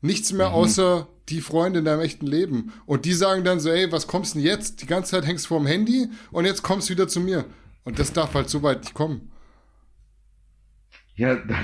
Nichts 0.01 0.33
mehr 0.33 0.51
außer 0.51 1.07
die 1.29 1.41
Freunde 1.41 1.79
in 1.79 1.85
deinem 1.85 2.01
echten 2.01 2.27
Leben. 2.27 2.73
Und 2.85 3.05
die 3.05 3.13
sagen 3.13 3.43
dann 3.43 3.59
so, 3.59 3.69
ey, 3.69 3.91
was 3.91 4.07
kommst 4.07 4.35
denn 4.35 4.41
jetzt? 4.41 4.81
Die 4.81 4.85
ganze 4.85 5.11
Zeit 5.11 5.25
hängst 5.25 5.45
du 5.45 5.49
vorm 5.49 5.65
Handy 5.65 6.09
und 6.31 6.45
jetzt 6.45 6.61
kommst 6.61 6.89
du 6.89 6.93
wieder 6.93 7.07
zu 7.07 7.19
mir. 7.19 7.45
Und 7.85 7.99
das 7.99 8.11
darf 8.11 8.33
halt 8.33 8.49
so 8.49 8.63
weit 8.63 8.81
nicht 8.81 8.93
kommen. 8.93 9.31
Ja, 11.15 11.35
da, 11.47 11.55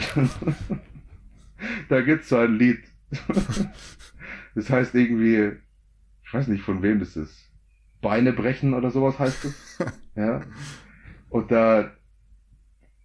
da 1.90 2.02
gibt's 2.02 2.30
so 2.30 2.38
ein 2.38 2.58
Lied. 2.58 2.80
Das 4.56 4.70
heißt 4.70 4.96
irgendwie, 4.96 5.54
ich 6.24 6.34
weiß 6.34 6.48
nicht 6.48 6.64
von 6.64 6.82
wem 6.82 7.00
das 7.00 7.16
ist. 7.16 7.52
Beine 8.02 8.34
brechen 8.34 8.74
oder 8.74 8.92
sowas 8.92 9.20
heißt 9.20 9.46
es. 9.46 9.80
Ja. 10.16 10.42
Und 11.30 11.50
da, 11.52 11.92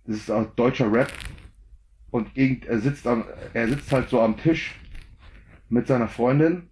das 0.04 0.16
ist 0.16 0.30
auch 0.30 0.46
deutscher 0.56 0.92
Rap. 0.92 1.12
Und 2.10 2.36
irgend, 2.36 2.66
er 2.66 2.80
sitzt 2.80 3.06
am, 3.06 3.24
er 3.52 3.68
sitzt 3.68 3.92
halt 3.92 4.08
so 4.08 4.20
am 4.20 4.36
Tisch 4.36 4.74
mit 5.68 5.86
seiner 5.86 6.08
Freundin 6.08 6.70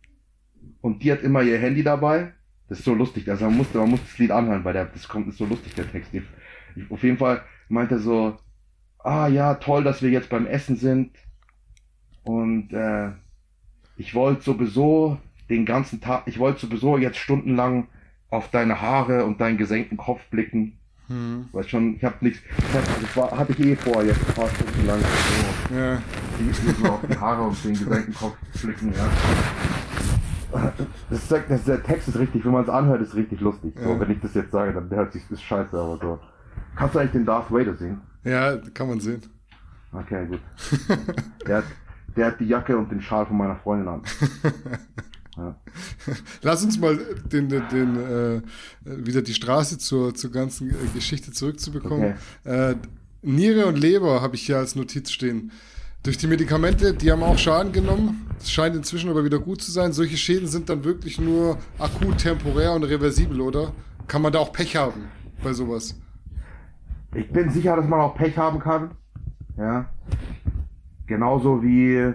und 0.81 1.03
die 1.05 1.13
hat 1.13 1.23
immer 1.23 1.43
ihr 1.43 1.59
Handy 1.59 1.83
dabei. 1.85 2.33
Das 2.69 2.79
ist 2.79 2.85
so 2.85 2.95
lustig. 2.95 3.29
Also 3.31 3.45
man 3.45 3.57
muss, 3.59 3.73
man 3.75 3.91
muss 3.91 4.03
das 4.03 4.19
Lied 4.19 4.31
anhören, 4.33 4.65
weil 4.65 4.73
der, 4.73 4.87
das 4.87 5.07
kommt, 5.07 5.29
ist 5.29 5.39
so 5.39 5.45
lustig, 5.45 5.75
der 5.75 5.91
Text. 5.91 6.13
Ich, 6.15 6.23
auf 6.91 7.03
jeden 7.05 7.19
Fall 7.19 7.43
meint 7.69 7.93
er 7.93 7.99
so, 7.99 8.37
ah 8.99 9.29
ja, 9.29 9.55
toll, 9.55 9.85
dass 9.85 10.03
wir 10.03 10.11
jetzt 10.11 10.31
beim 10.31 10.47
Essen 10.47 10.77
sind. 10.77 11.17
Und 12.25 12.73
äh, 12.73 13.13
ich 14.03 14.15
wollte 14.17 14.43
sowieso 14.43 15.17
den 15.49 15.65
ganzen 15.65 16.01
Tag, 16.01 16.23
ich 16.27 16.39
wollte 16.41 16.67
sowieso 16.67 16.99
jetzt 16.99 17.19
stundenlang 17.19 17.87
auf 18.31 18.51
deine 18.51 18.81
Haare 18.81 19.25
und 19.25 19.41
deinen 19.41 19.59
gesenkten 19.59 19.97
Kopf 19.97 20.21
blicken. 20.31 20.79
Hm. 21.07 21.47
Weil 21.53 21.63
schon, 21.69 21.95
ich 21.97 22.05
habe 22.05 22.17
nichts, 22.21 22.41
ich 22.59 22.75
hab, 22.75 23.01
das 23.01 23.17
war, 23.17 23.31
hatte 23.39 23.53
ich 23.53 23.61
eh 23.61 23.77
vor, 23.77 24.03
jetzt 24.03 24.19
ein 24.29 24.35
paar 24.35 24.49
Stunden 24.49 24.87
lang 24.87 24.99
so, 25.01 25.75
Ja. 25.77 26.03
die, 26.39 26.53
so 26.83 26.89
auf 26.91 27.01
die 27.09 27.17
Haare 27.17 27.43
und 27.43 27.65
den 27.65 27.75
gesenkten 27.75 28.15
Kopf 28.15 28.37
blicken, 28.63 28.93
ja. 28.93 29.09
Das, 31.11 31.29
sagt- 31.29 31.51
das, 31.51 31.65
der 31.65 31.83
Text 31.83 32.09
ist 32.09 32.19
richtig, 32.19 32.45
wenn 32.45 32.53
man 32.53 32.65
es 32.65 32.69
anhört, 32.69 33.01
ist 33.03 33.15
richtig 33.15 33.41
lustig. 33.41 33.73
So, 33.77 33.91
Ja. 33.91 34.01
wenn 34.01 34.11
ich 34.11 34.21
das 34.21 34.35
jetzt 34.35 34.51
sage, 34.51 34.73
dann 34.73 34.91
hört 34.91 35.13
sich 35.13 35.23
das 35.31 35.41
scheiße, 35.43 35.79
aber 35.79 35.99
so. 36.01 36.19
Kannst 36.77 36.95
du 36.95 36.99
eigentlich 36.99 37.13
den 37.13 37.25
Darth 37.27 37.51
Vader 37.53 37.75
singen? 37.75 38.01
ja, 38.25 38.57
kann 38.75 38.89
man 38.89 38.99
sehen. 39.01 39.23
Okay, 39.93 40.27
gut. 40.27 40.41
hat, 41.49 41.65
der 42.17 42.27
hat 42.27 42.41
die 42.41 42.47
Jacke 42.47 42.77
und 42.77 42.91
den 42.91 43.03
Schal 43.03 43.27
von 43.27 43.37
meiner 43.37 43.57
Freundin 43.57 43.89
an. 43.89 44.03
Ja. 45.37 45.57
Lass 46.43 46.63
uns 46.63 46.79
mal 46.79 46.99
den, 47.25 47.49
den, 47.49 47.63
den 47.71 47.97
äh, 47.97 48.43
wieder 48.85 49.23
die 49.23 49.33
Straße 49.33 49.79
zur, 49.79 50.15
zur 50.15 50.31
ganzen 50.31 50.75
Geschichte 50.93 51.33
zurückzubekommen. 51.33 52.17
Äh, 52.45 52.75
Niere 53.23 53.67
und 53.67 53.79
Leber 53.79 54.21
habe 54.21 54.35
ich 54.35 54.43
hier 54.45 54.59
als 54.59 54.77
Notiz 54.77 55.11
stehen. 55.11 55.53
Durch 56.03 56.19
die 56.19 56.27
Medikamente, 56.27 56.93
die 56.95 57.13
haben 57.13 57.23
auch 57.23 57.39
Schaden 57.39 57.73
genommen. 57.73 58.27
Es 58.39 58.51
scheint 58.51 58.75
inzwischen 58.75 59.09
aber 59.09 59.25
wieder 59.25 59.39
gut 59.39 59.63
zu 59.63 59.71
sein. 59.71 59.93
Solche 59.93 60.17
Schäden 60.17 60.49
sind 60.49 60.69
dann 60.69 60.83
wirklich 60.85 61.21
nur 61.21 61.59
akut, 61.79 62.19
temporär 62.19 62.73
und 62.73 62.83
reversibel, 62.83 63.41
oder? 63.41 63.73
Kann 64.09 64.21
man 64.21 64.33
da 64.33 64.41
auch 64.41 64.53
Pech 64.53 64.77
haben 64.77 65.05
bei 65.43 65.53
sowas? 65.53 65.99
Ich 67.15 67.31
bin 67.31 67.51
sicher, 67.51 67.77
dass 67.77 67.87
man 67.87 68.01
auch 68.01 68.17
Pech 68.17 68.37
haben 68.37 68.59
kann. 68.59 68.91
Ja. 69.57 69.89
Genauso 71.13 71.63
wie 71.63 72.15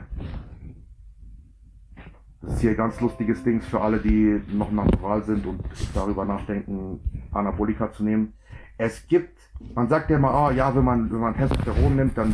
das 2.41 2.53
ist 2.55 2.61
hier 2.61 2.71
ein 2.71 2.77
ganz 2.77 2.99
lustiges 2.99 3.43
Ding 3.43 3.61
für 3.61 3.79
alle, 3.79 3.99
die 3.99 4.41
noch 4.51 4.71
natural 4.71 5.21
sind 5.21 5.45
und 5.45 5.61
darüber 5.93 6.25
nachdenken, 6.25 6.99
Anabolika 7.31 7.91
zu 7.91 8.03
nehmen. 8.03 8.33
Es 8.75 9.07
gibt, 9.07 9.37
man 9.75 9.87
sagt 9.87 10.09
ja 10.09 10.17
immer, 10.17 10.31
ah 10.31 10.51
ja, 10.51 10.75
wenn 10.75 10.83
man, 10.83 11.11
wenn 11.11 11.19
man 11.19 11.35
Testosteron 11.35 11.95
nimmt, 11.95 12.17
dann 12.17 12.33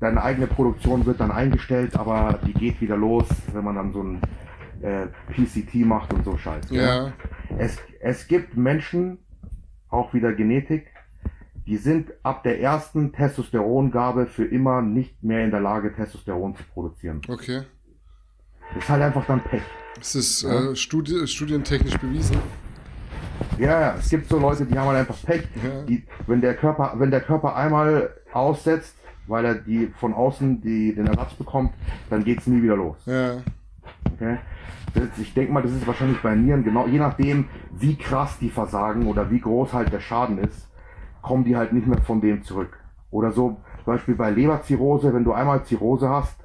deine 0.00 0.20
eigene 0.20 0.48
Produktion 0.48 1.06
wird 1.06 1.20
dann 1.20 1.30
eingestellt, 1.30 1.96
aber 1.96 2.40
die 2.44 2.54
geht 2.54 2.80
wieder 2.80 2.96
los, 2.96 3.28
wenn 3.52 3.62
man 3.62 3.76
dann 3.76 3.92
so 3.92 4.02
ein 4.02 4.20
äh, 4.82 5.06
PCT 5.30 5.86
macht 5.86 6.12
und 6.12 6.24
so 6.24 6.36
Scheiß. 6.36 6.70
Ja. 6.70 7.12
Es, 7.56 7.78
es 8.00 8.26
gibt 8.26 8.56
Menschen, 8.56 9.18
auch 9.90 10.12
wieder 10.12 10.32
Genetik, 10.32 10.88
die 11.66 11.76
sind 11.76 12.12
ab 12.22 12.42
der 12.42 12.60
ersten 12.60 13.12
Testosterongabe 13.12 14.26
für 14.26 14.44
immer 14.44 14.82
nicht 14.82 15.22
mehr 15.22 15.44
in 15.44 15.50
der 15.50 15.60
Lage, 15.60 15.94
Testosteron 15.94 16.54
zu 16.56 16.62
produzieren. 16.64 17.22
Okay. 17.28 17.62
Ist 18.78 18.88
halt 18.88 19.02
einfach 19.02 19.24
dann 19.26 19.42
Pech. 19.42 19.62
Das 19.96 20.14
ist 20.14 20.44
äh, 20.44 20.74
Studi 20.74 21.26
studientechnisch 21.26 21.96
bewiesen. 21.96 22.36
Ja, 23.58 23.80
ja, 23.80 23.94
es 23.98 24.10
gibt 24.10 24.28
so 24.28 24.38
Leute, 24.38 24.66
die 24.66 24.76
haben 24.76 24.88
halt 24.88 24.98
einfach 24.98 25.16
Pech. 25.24 25.42
Ja. 25.62 25.82
Die, 25.82 26.04
wenn 26.26 26.40
der 26.40 26.54
Körper, 26.54 26.94
wenn 26.96 27.10
der 27.10 27.20
Körper 27.20 27.56
einmal 27.56 28.10
aussetzt, 28.32 28.96
weil 29.26 29.44
er 29.44 29.54
die 29.54 29.92
von 29.98 30.12
außen 30.12 30.60
die, 30.60 30.94
den 30.94 31.06
Ersatz 31.06 31.34
bekommt, 31.34 31.72
dann 32.10 32.24
geht's 32.24 32.46
nie 32.46 32.62
wieder 32.62 32.76
los. 32.76 32.96
Ja. 33.06 33.36
Okay? 34.12 34.38
Ich 35.20 35.34
denke 35.34 35.52
mal, 35.52 35.62
das 35.62 35.72
ist 35.72 35.86
wahrscheinlich 35.86 36.20
bei 36.20 36.34
Nieren 36.34 36.62
genau, 36.62 36.86
je 36.86 36.98
nachdem, 36.98 37.48
wie 37.72 37.96
krass 37.96 38.38
die 38.38 38.50
versagen 38.50 39.06
oder 39.06 39.30
wie 39.30 39.40
groß 39.40 39.72
halt 39.72 39.92
der 39.92 40.00
Schaden 40.00 40.38
ist, 40.38 40.68
kommen 41.24 41.42
die 41.44 41.56
halt 41.56 41.72
nicht 41.72 41.86
mehr 41.88 42.00
von 42.02 42.20
dem 42.20 42.42
zurück. 42.44 42.78
Oder 43.10 43.32
so, 43.32 43.56
zum 43.84 43.92
Beispiel 43.94 44.14
bei 44.14 44.30
Leberzirrhose, 44.30 45.12
wenn 45.12 45.24
du 45.24 45.32
einmal 45.32 45.64
Zirrhose 45.64 46.08
hast, 46.08 46.36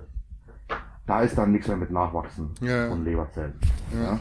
da 1.06 1.22
ist 1.22 1.38
dann 1.38 1.52
nichts 1.52 1.68
mehr 1.68 1.78
mit 1.78 1.92
Nachwachsen 1.92 2.52
Ja. 2.62 2.88
von 2.90 3.04
Leberzellen. 3.04 3.54
Ja. 4.02 4.20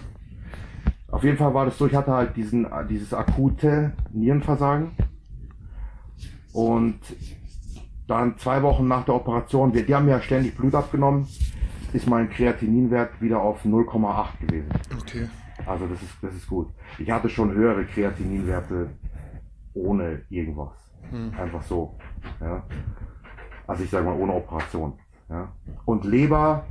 Auf 1.10 1.22
jeden 1.24 1.38
Fall 1.38 1.54
war 1.54 1.64
das 1.64 1.78
so, 1.78 1.86
ich 1.86 1.94
hatte 1.94 2.12
halt 2.12 2.36
diesen, 2.36 2.66
dieses 2.90 3.14
akute 3.14 3.92
Nierenversagen. 4.12 4.90
Und 6.52 6.98
dann 8.06 8.36
zwei 8.38 8.62
Wochen 8.62 8.88
nach 8.88 9.04
der 9.04 9.14
Operation, 9.14 9.72
wir, 9.74 9.84
die 9.86 9.94
haben 9.94 10.06
mir 10.06 10.12
ja 10.12 10.20
ständig 10.20 10.56
Blut 10.56 10.74
abgenommen, 10.74 11.26
ist 11.92 12.08
mein 12.08 12.28
Kreatininwert 12.30 13.20
wieder 13.20 13.40
auf 13.40 13.64
0,8 13.64 14.26
gewesen. 14.46 14.68
Okay. 15.00 15.28
Also 15.66 15.86
das 15.86 16.00
ist, 16.02 16.14
das 16.22 16.34
ist 16.34 16.48
gut. 16.48 16.68
Ich 16.98 17.10
hatte 17.10 17.28
schon 17.28 17.52
höhere 17.52 17.84
Kreatininwerte 17.84 18.90
ohne 19.78 20.22
irgendwas. 20.28 20.74
Einfach 21.38 21.62
so. 21.62 21.96
Ja. 22.40 22.64
Also 23.66 23.84
ich 23.84 23.90
sage 23.90 24.04
mal 24.04 24.18
ohne 24.18 24.34
Operation. 24.34 24.98
Ja. 25.28 25.52
Und 25.84 26.04
Leber, 26.04 26.66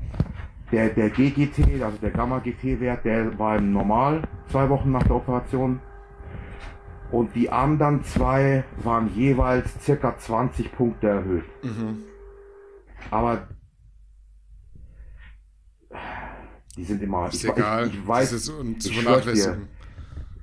der, 0.72 0.90
der 0.90 1.10
GGT, 1.10 1.82
also 1.82 1.98
der 1.98 2.12
Gamma-GT-Wert, 2.12 3.06
der 3.06 3.38
war 3.40 3.58
im 3.58 3.72
Normal 3.72 4.24
zwei 4.50 4.70
Wochen 4.70 4.92
nach 4.92 5.04
der 5.04 5.16
Operation. 5.16 5.80
Und 7.12 7.36
die 7.36 7.50
anderen 7.50 8.04
zwei 8.04 8.66
waren 8.84 9.14
jeweils 9.16 9.82
circa 9.84 10.18
20 10.18 10.72
Punkte 10.74 11.08
erhöht. 11.08 11.46
Aber 13.10 13.48
die 16.76 16.84
sind 16.84 17.02
immer. 17.02 17.28
Ist 17.28 17.44
ich, 17.44 17.50
egal. 17.50 17.88
Ich, 17.88 17.94
ich 17.94 18.08
weiß, 18.08 18.32
das 18.32 18.42
ist 18.42 18.50
un 18.50 18.80
zu 18.80 18.92
vernachlässigen. 18.92 19.70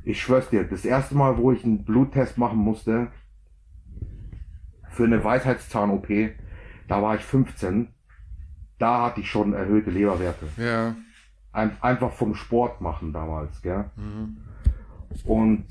Ich 0.05 0.20
schwör's 0.20 0.48
dir, 0.50 0.64
das 0.64 0.84
erste 0.84 1.14
Mal, 1.14 1.38
wo 1.38 1.52
ich 1.52 1.64
einen 1.64 1.84
Bluttest 1.84 2.38
machen 2.38 2.59
musste, 2.59 3.09
für 4.90 5.05
eine 5.05 5.22
Weisheitszahn-OP, 5.24 6.07
da 6.86 7.02
war 7.02 7.16
ich 7.16 7.22
15. 7.22 7.88
Da 8.78 9.07
hatte 9.07 9.20
ich 9.20 9.30
schon 9.30 9.52
erhöhte 9.55 9.90
Leberwerte. 9.90 10.46
Ja. 10.57 10.94
Ein, 11.52 11.72
einfach 11.80 12.12
vom 12.12 12.34
Sport 12.34 12.80
machen 12.80 13.12
damals, 13.12 13.61
gell? 13.62 13.90
Mhm. 13.96 14.36
Und 15.24 15.64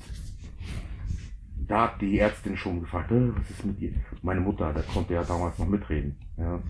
da 1.66 1.84
hat 1.84 2.00
die 2.00 2.18
Ärztin 2.18 2.56
schon 2.56 2.80
gefragt, 2.80 3.10
äh, 3.12 3.30
was 3.36 3.50
ist 3.50 3.64
mit 3.64 3.80
dir? 3.80 3.92
Meine 4.22 4.40
Mutter, 4.40 4.72
der 4.72 4.82
konnte 4.82 5.14
ja 5.14 5.22
damals 5.24 5.58
noch 5.58 5.68
mitreden. 5.68 6.16
Ja. 6.36 6.60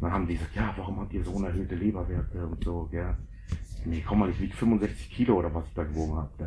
Dann 0.00 0.12
haben 0.12 0.26
die 0.26 0.34
gesagt, 0.34 0.54
ja, 0.54 0.72
warum 0.76 1.00
habt 1.00 1.12
ihr 1.12 1.24
so 1.24 1.32
unerhöhte 1.32 1.74
Leberwerte 1.74 2.46
und 2.46 2.62
so, 2.64 2.88
gell? 2.90 3.16
Nee, 3.84 4.02
komm 4.06 4.20
mal, 4.20 4.30
ich 4.30 4.40
wiege 4.40 4.54
65 4.54 5.10
Kilo 5.10 5.38
oder 5.38 5.52
was 5.54 5.66
ich 5.66 5.74
da 5.74 5.84
gewogen 5.84 6.16
habe. 6.16 6.30
Da- 6.38 6.46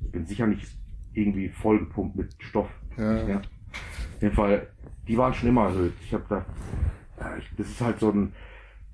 Ich 0.00 0.12
bin 0.12 0.26
sicher 0.26 0.46
nicht 0.46 0.66
irgendwie 1.12 1.48
vollgepumpt 1.48 2.16
mit 2.16 2.34
Stoff. 2.38 2.70
Ja. 2.96 3.28
Ja. 3.28 3.36
Auf 3.36 4.22
jeden 4.22 4.34
Fall, 4.34 4.66
die 5.08 5.16
waren 5.16 5.34
schon 5.34 5.48
immer 5.48 5.66
erhöht. 5.66 5.94
Ich 6.04 6.12
habe 6.14 6.24
da, 6.28 6.44
das 7.56 7.66
ist 7.66 7.80
halt 7.80 7.98
so 7.98 8.10
ein, 8.10 8.32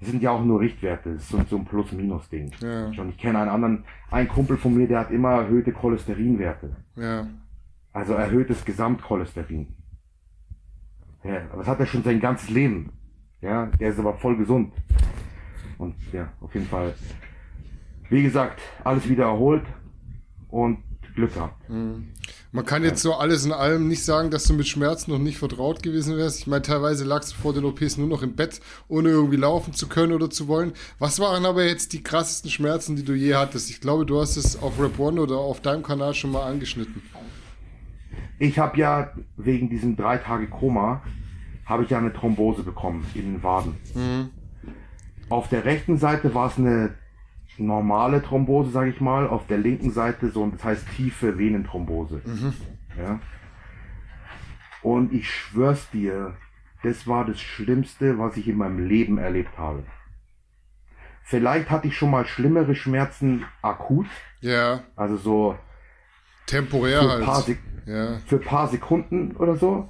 das 0.01 0.11
sind 0.11 0.23
ja 0.23 0.31
auch 0.31 0.45
nur 0.45 0.61
Richtwerte, 0.61 1.15
das 1.15 1.23
ist 1.23 1.29
so, 1.31 1.43
so 1.49 1.57
ein 1.57 1.65
Plus-Minus-Ding. 1.65 2.53
Ja. 2.61 2.91
Ich 2.91 3.19
kenne 3.19 3.39
einen 3.41 3.51
anderen, 3.51 3.85
einen 4.11 4.29
Kumpel 4.29 4.57
von 4.57 4.75
mir, 4.75 4.87
der 4.87 5.01
hat 5.01 5.11
immer 5.11 5.33
erhöhte 5.33 5.73
Cholesterinwerte. 5.73 6.77
Ja. 6.97 7.27
Also 7.93 8.15
erhöhtes 8.15 8.65
Gesamtcholesterin. 8.65 9.69
Ja, 11.25 11.43
aber 11.51 11.59
das 11.59 11.69
hat 11.69 11.81
er 11.81 11.87
schon 11.87 12.03
sein 12.03 12.21
ganzes 12.21 12.51
Leben. 12.51 12.93
Ja, 13.41 13.67
der 13.67 13.91
ist 13.91 13.99
aber 13.99 14.15
voll 14.15 14.37
gesund. 14.37 14.73
Und 15.79 15.95
ja, 16.13 16.33
auf 16.41 16.55
jeden 16.55 16.67
Fall. 16.67 16.95
Wie 18.09 18.23
gesagt, 18.23 18.61
alles 18.85 19.09
wieder 19.09 19.25
erholt 19.25 19.65
und 20.49 20.79
Glück 21.17 21.35
gehabt. 21.35 21.61
Man 21.69 22.65
kann 22.65 22.85
jetzt 22.85 23.03
so 23.03 23.15
alles 23.15 23.45
in 23.45 23.53
allem 23.53 23.89
nicht 23.89 24.05
sagen, 24.05 24.31
dass 24.31 24.45
du 24.45 24.55
mit 24.55 24.69
Schmerzen 24.69 25.11
noch 25.11 25.19
nicht 25.19 25.39
vertraut 25.39 25.83
gewesen 25.83 26.17
wärst. 26.17 26.39
Ich 26.39 26.47
meine, 26.47 26.63
teilweise 26.63 27.05
lagst 27.05 27.33
du 27.33 27.37
vor 27.37 27.53
den 27.53 27.65
OPs 27.65 27.97
nur 27.97 28.07
noch 28.07 28.23
im 28.23 28.37
Bett, 28.37 28.61
ohne 28.89 29.09
irgendwie 29.09 29.37
laufen 29.37 29.73
zu 29.73 29.89
können 29.89 30.13
oder 30.13 30.31
zu 30.31 30.47
wollen. 30.47 30.73
Was 30.99 31.19
waren 31.19 31.45
aber 31.45 31.65
jetzt 31.65 31.93
die 31.93 32.03
krassesten 32.03 32.51
Schmerzen, 32.51 32.95
die 32.95 33.05
du 33.05 33.15
je 33.15 33.35
hattest? 33.35 33.69
Ich 33.71 33.81
glaube, 33.81 34.07
du 34.07 34.21
hast 34.21 34.37
es 34.37 34.63
auf 34.63 34.81
Rap 34.81 34.99
One 34.99 35.21
oder 35.21 35.39
auf 35.39 35.61
deinem 35.61 35.83
Kanal 35.83 36.15
schon 36.15 36.31
mal 36.31 36.45
angeschnitten. 36.45 37.03
Ich 38.39 38.59
habe 38.59 38.79
ja 38.79 39.13
wegen 39.37 39.69
diesem 39.71 39.97
drei 39.97 40.19
Tage 40.19 40.47
Koma 40.47 41.03
habe 41.65 41.83
ich 41.83 41.91
ja 41.91 41.99
eine 41.99 42.13
Thrombose 42.13 42.63
bekommen 42.63 43.05
in 43.15 43.33
den 43.33 43.43
Waden. 43.43 43.75
Auf 45.29 45.49
der 45.49 45.65
rechten 45.65 45.99
Seite 45.99 46.35
war 46.35 46.49
es 46.49 46.59
eine 46.59 46.95
normale 47.59 48.23
Thrombose, 48.23 48.71
sage 48.71 48.91
ich 48.91 49.01
mal. 49.01 49.27
Auf 49.29 49.47
der 49.47 49.59
linken 49.59 49.91
Seite 49.91 50.31
so, 50.31 50.47
das 50.47 50.65
heißt 50.65 50.87
tiefe 50.97 51.39
Venenthrombose. 51.39 52.23
Ja. 52.99 53.21
Und 54.83 55.13
ich 55.13 55.31
schwör's 55.31 55.91
dir, 55.91 56.37
das 56.83 57.07
war 57.07 57.25
das 57.25 57.41
Schlimmste, 57.41 58.19
was 58.19 58.37
ich 58.37 58.49
in 58.49 58.57
meinem 58.57 58.87
Leben 58.87 59.19
erlebt 59.19 59.59
habe. 59.59 59.83
Vielleicht 61.23 61.71
hatte 61.71 61.89
ich 61.89 61.97
schon 61.97 62.11
mal 62.13 62.25
schlimmere 62.25 62.77
Schmerzen 62.77 63.45
akut, 63.61 64.07
Ja, 64.41 64.85
also 64.95 65.17
so 65.17 65.59
temporär 66.47 67.03
für 67.03 67.13
ein 67.15 67.25
paar, 67.25 67.35
halt. 67.35 67.45
Sek 67.47 67.59
Ja, 67.85 68.19
für 68.27 68.37
ein 68.37 68.43
paar 68.45 68.69
Sekunden 68.69 69.33
oder 69.37 69.57
so. 69.57 69.89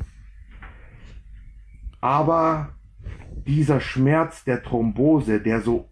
Aber 2.00 2.70
dieser 3.46 3.80
Schmerz 3.80 4.44
der 4.44 4.62
Thrombose, 4.62 5.40
der 5.40 5.60
so 5.60 5.90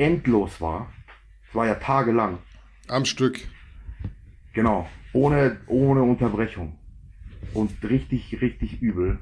endlos 0.00 0.60
war, 0.60 0.90
es 1.48 1.54
war 1.54 1.66
ja 1.66 1.74
tagelang, 1.76 2.38
am 2.88 3.04
Stück. 3.04 3.38
genau, 4.52 4.88
ohne, 5.12 5.58
ohne 5.66 6.02
Unterbrechung. 6.02 6.76
Und 7.54 7.70
richtig, 7.82 8.40
richtig 8.40 8.80
übel. 8.82 9.18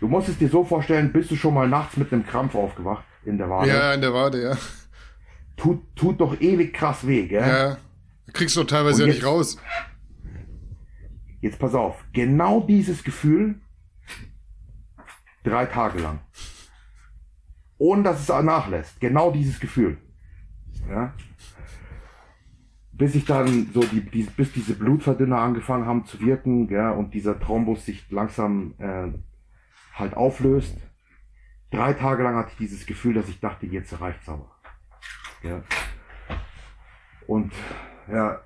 Du 0.00 0.08
musst 0.08 0.28
es 0.28 0.38
dir 0.38 0.48
so 0.48 0.64
vorstellen, 0.64 1.12
bist 1.12 1.30
du 1.30 1.36
schon 1.36 1.54
mal 1.54 1.68
nachts 1.68 1.96
mit 1.96 2.12
einem 2.12 2.26
Krampf 2.26 2.54
aufgewacht 2.54 3.04
in 3.24 3.38
der 3.38 3.48
Wade. 3.50 3.68
Ja, 3.68 3.94
in 3.94 4.00
der 4.00 4.12
Wade, 4.14 4.42
ja. 4.42 4.56
Tut, 5.56 5.82
tut 5.96 6.20
doch 6.20 6.38
ewig 6.40 6.72
krass 6.74 7.06
weh, 7.06 7.26
gell? 7.26 7.40
Ja. 7.46 7.78
Kriegst 8.32 8.56
du 8.56 8.64
teilweise 8.64 9.02
Und 9.04 9.08
ja 9.08 9.14
nicht 9.14 9.22
jetzt- 9.22 9.26
raus. 9.26 9.56
Jetzt 11.40 11.58
pass 11.58 11.74
auf, 11.74 12.02
genau 12.12 12.60
dieses 12.60 13.04
Gefühl 13.04 13.60
drei 15.44 15.66
Tage 15.66 15.98
lang. 16.00 16.18
Ohne 17.78 18.02
dass 18.02 18.28
es 18.28 18.44
nachlässt. 18.44 19.00
Genau 19.00 19.30
dieses 19.30 19.60
Gefühl. 19.60 19.98
Ja. 20.88 21.14
Bis 22.92 23.14
ich 23.14 23.26
dann 23.26 23.70
so 23.74 23.80
die, 23.80 24.00
die 24.00 24.22
bis 24.22 24.52
diese 24.52 24.74
Blutverdünner 24.74 25.38
angefangen 25.38 25.86
haben 25.86 26.06
zu 26.06 26.18
wirken, 26.20 26.68
ja, 26.70 26.90
und 26.90 27.12
dieser 27.12 27.38
Thrombus 27.38 27.84
sich 27.84 28.10
langsam 28.10 28.74
äh, 28.78 29.12
halt 29.94 30.14
auflöst. 30.16 30.78
Drei 31.70 31.92
Tage 31.92 32.22
lang 32.22 32.36
hatte 32.36 32.50
ich 32.52 32.58
dieses 32.58 32.86
Gefühl, 32.86 33.14
dass 33.14 33.28
ich 33.28 33.40
dachte, 33.40 33.66
jetzt 33.66 34.00
reicht's 34.00 34.28
aber. 34.28 34.50
Ja. 35.42 35.62
Und 37.26 37.52
ja, 38.08 38.40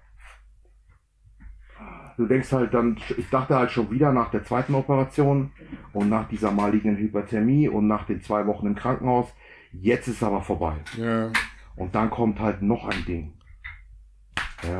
du 2.20 2.26
denkst 2.26 2.52
halt 2.52 2.74
dann, 2.74 2.98
ich 3.16 3.30
dachte 3.30 3.56
halt 3.56 3.70
schon 3.70 3.90
wieder 3.90 4.12
nach 4.12 4.30
der 4.30 4.44
zweiten 4.44 4.74
Operation 4.74 5.52
und 5.94 6.10
nach 6.10 6.28
dieser 6.28 6.50
malignen 6.52 6.98
Hyperthermie 6.98 7.66
und 7.68 7.86
nach 7.88 8.04
den 8.04 8.20
zwei 8.20 8.46
Wochen 8.46 8.66
im 8.66 8.74
Krankenhaus, 8.74 9.32
jetzt 9.72 10.06
ist 10.06 10.22
aber 10.22 10.42
vorbei. 10.42 10.74
Ja. 10.98 11.32
Und 11.76 11.94
dann 11.94 12.10
kommt 12.10 12.38
halt 12.38 12.60
noch 12.60 12.86
ein 12.86 13.04
Ding. 13.06 13.32
Ja. 14.62 14.76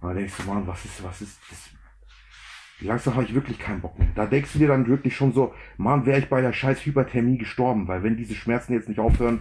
Und 0.00 0.08
dann 0.08 0.16
denkst 0.16 0.34
du, 0.38 0.50
Mann, 0.50 0.66
was 0.66 0.82
ist, 0.86 1.04
was 1.04 1.20
ist 1.20 1.38
das? 1.50 1.70
Langsam 2.80 3.14
habe 3.14 3.24
ich 3.24 3.34
wirklich 3.34 3.58
keinen 3.58 3.82
Bock 3.82 3.98
mehr. 3.98 4.08
Da 4.14 4.24
denkst 4.24 4.54
du 4.54 4.58
dir 4.58 4.68
dann 4.68 4.86
wirklich 4.86 5.14
schon 5.14 5.32
so, 5.32 5.52
Mann, 5.76 6.06
wäre 6.06 6.18
ich 6.18 6.30
bei 6.30 6.40
der 6.40 6.54
scheiß 6.54 6.86
Hyperthermie 6.86 7.36
gestorben, 7.36 7.86
weil 7.86 8.02
wenn 8.02 8.16
diese 8.16 8.34
Schmerzen 8.34 8.72
jetzt 8.72 8.88
nicht 8.88 9.00
aufhören, 9.00 9.40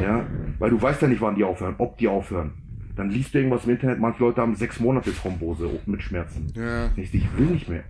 ja, 0.00 0.26
weil 0.58 0.70
du 0.70 0.80
weißt 0.80 1.02
ja 1.02 1.08
nicht, 1.08 1.20
wann 1.20 1.34
die 1.34 1.44
aufhören, 1.44 1.74
ob 1.76 1.98
die 1.98 2.08
aufhören. 2.08 2.63
Dann 2.96 3.10
liest 3.10 3.34
du 3.34 3.38
irgendwas 3.38 3.64
im 3.64 3.72
Internet, 3.72 3.98
manche 3.98 4.20
Leute 4.20 4.40
haben 4.40 4.54
sechs 4.54 4.78
Monate 4.78 5.12
Thrombose 5.12 5.68
mit 5.86 6.02
Schmerzen. 6.02 6.52
Ja. 6.54 6.88
Du, 6.88 7.00
ich 7.00 7.12
will 7.36 7.46
nicht 7.46 7.68
mehr. 7.68 7.84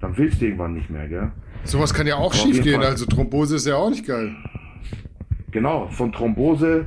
Dann 0.00 0.16
willst 0.16 0.40
du 0.40 0.44
irgendwann 0.44 0.74
nicht 0.74 0.90
mehr, 0.90 1.08
gell? 1.08 1.32
Sowas 1.64 1.92
kann 1.92 2.06
ja 2.06 2.16
auch 2.16 2.26
Auf 2.26 2.34
schief 2.34 2.62
gehen. 2.62 2.80
Fall. 2.80 2.90
Also 2.90 3.06
Thrombose 3.06 3.56
ist 3.56 3.66
ja 3.66 3.76
auch 3.76 3.90
nicht 3.90 4.06
geil. 4.06 4.36
Genau, 5.50 5.88
von 5.88 6.12
Thrombose 6.12 6.86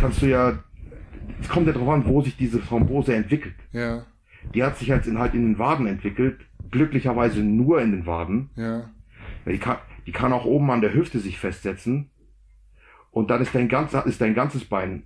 kannst 0.00 0.22
du 0.22 0.26
ja, 0.26 0.58
es 1.40 1.48
kommt 1.48 1.66
ja 1.66 1.72
darauf 1.72 1.88
an, 1.88 2.06
wo 2.06 2.22
sich 2.22 2.36
diese 2.36 2.60
Thrombose 2.60 3.14
entwickelt. 3.14 3.56
Ja. 3.72 4.04
Die 4.54 4.62
hat 4.62 4.78
sich 4.78 4.88
jetzt 4.88 5.06
in, 5.06 5.18
halt 5.18 5.34
in 5.34 5.42
den 5.42 5.58
Waden 5.58 5.86
entwickelt, 5.86 6.40
glücklicherweise 6.70 7.40
nur 7.40 7.80
in 7.80 7.92
den 7.92 8.06
Waden. 8.06 8.50
Ja. 8.56 8.90
Die 9.44 9.58
kann, 9.58 9.78
die 10.06 10.12
kann 10.12 10.32
auch 10.32 10.44
oben 10.44 10.70
an 10.70 10.80
der 10.80 10.94
Hüfte 10.94 11.18
sich 11.18 11.38
festsetzen. 11.38 12.10
Und 13.10 13.30
dann 13.30 13.42
ist 13.42 13.54
dein, 13.54 13.68
ganzer, 13.68 14.06
ist 14.06 14.20
dein 14.20 14.34
ganzes 14.34 14.64
Bein 14.64 15.04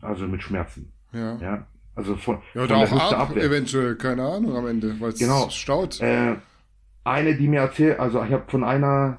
also 0.00 0.26
mit 0.26 0.42
Schmerzen. 0.42 0.92
Ja. 1.12 1.36
Ja. 1.38 1.66
Also 1.94 2.16
von, 2.16 2.36
Ja, 2.54 2.66
von 2.66 2.76
oder 2.76 2.86
der 2.86 2.92
auch 2.96 3.12
ab, 3.12 3.36
eventuell, 3.36 3.96
keine 3.96 4.22
Ahnung 4.22 4.56
am 4.56 4.66
Ende, 4.66 4.98
weil 5.00 5.10
es 5.10 5.18
Genau. 5.18 5.48
staut. 5.50 6.00
Äh, 6.00 6.36
eine, 7.04 7.34
die 7.36 7.48
mir 7.48 7.60
erzählt, 7.60 7.98
also 7.98 8.22
ich 8.22 8.32
habe 8.32 8.44
von 8.48 8.62
einer 8.64 9.18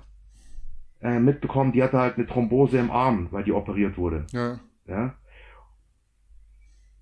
äh, 1.01 1.19
mitbekommen, 1.19 1.71
die 1.73 1.83
hatte 1.83 1.97
halt 1.99 2.15
eine 2.17 2.25
Thrombose 2.27 2.77
im 2.77 2.91
Arm, 2.91 3.27
weil 3.31 3.43
die 3.43 3.51
operiert 3.51 3.97
wurde. 3.97 4.25
Ja. 4.31 4.59
Ja. 4.87 5.13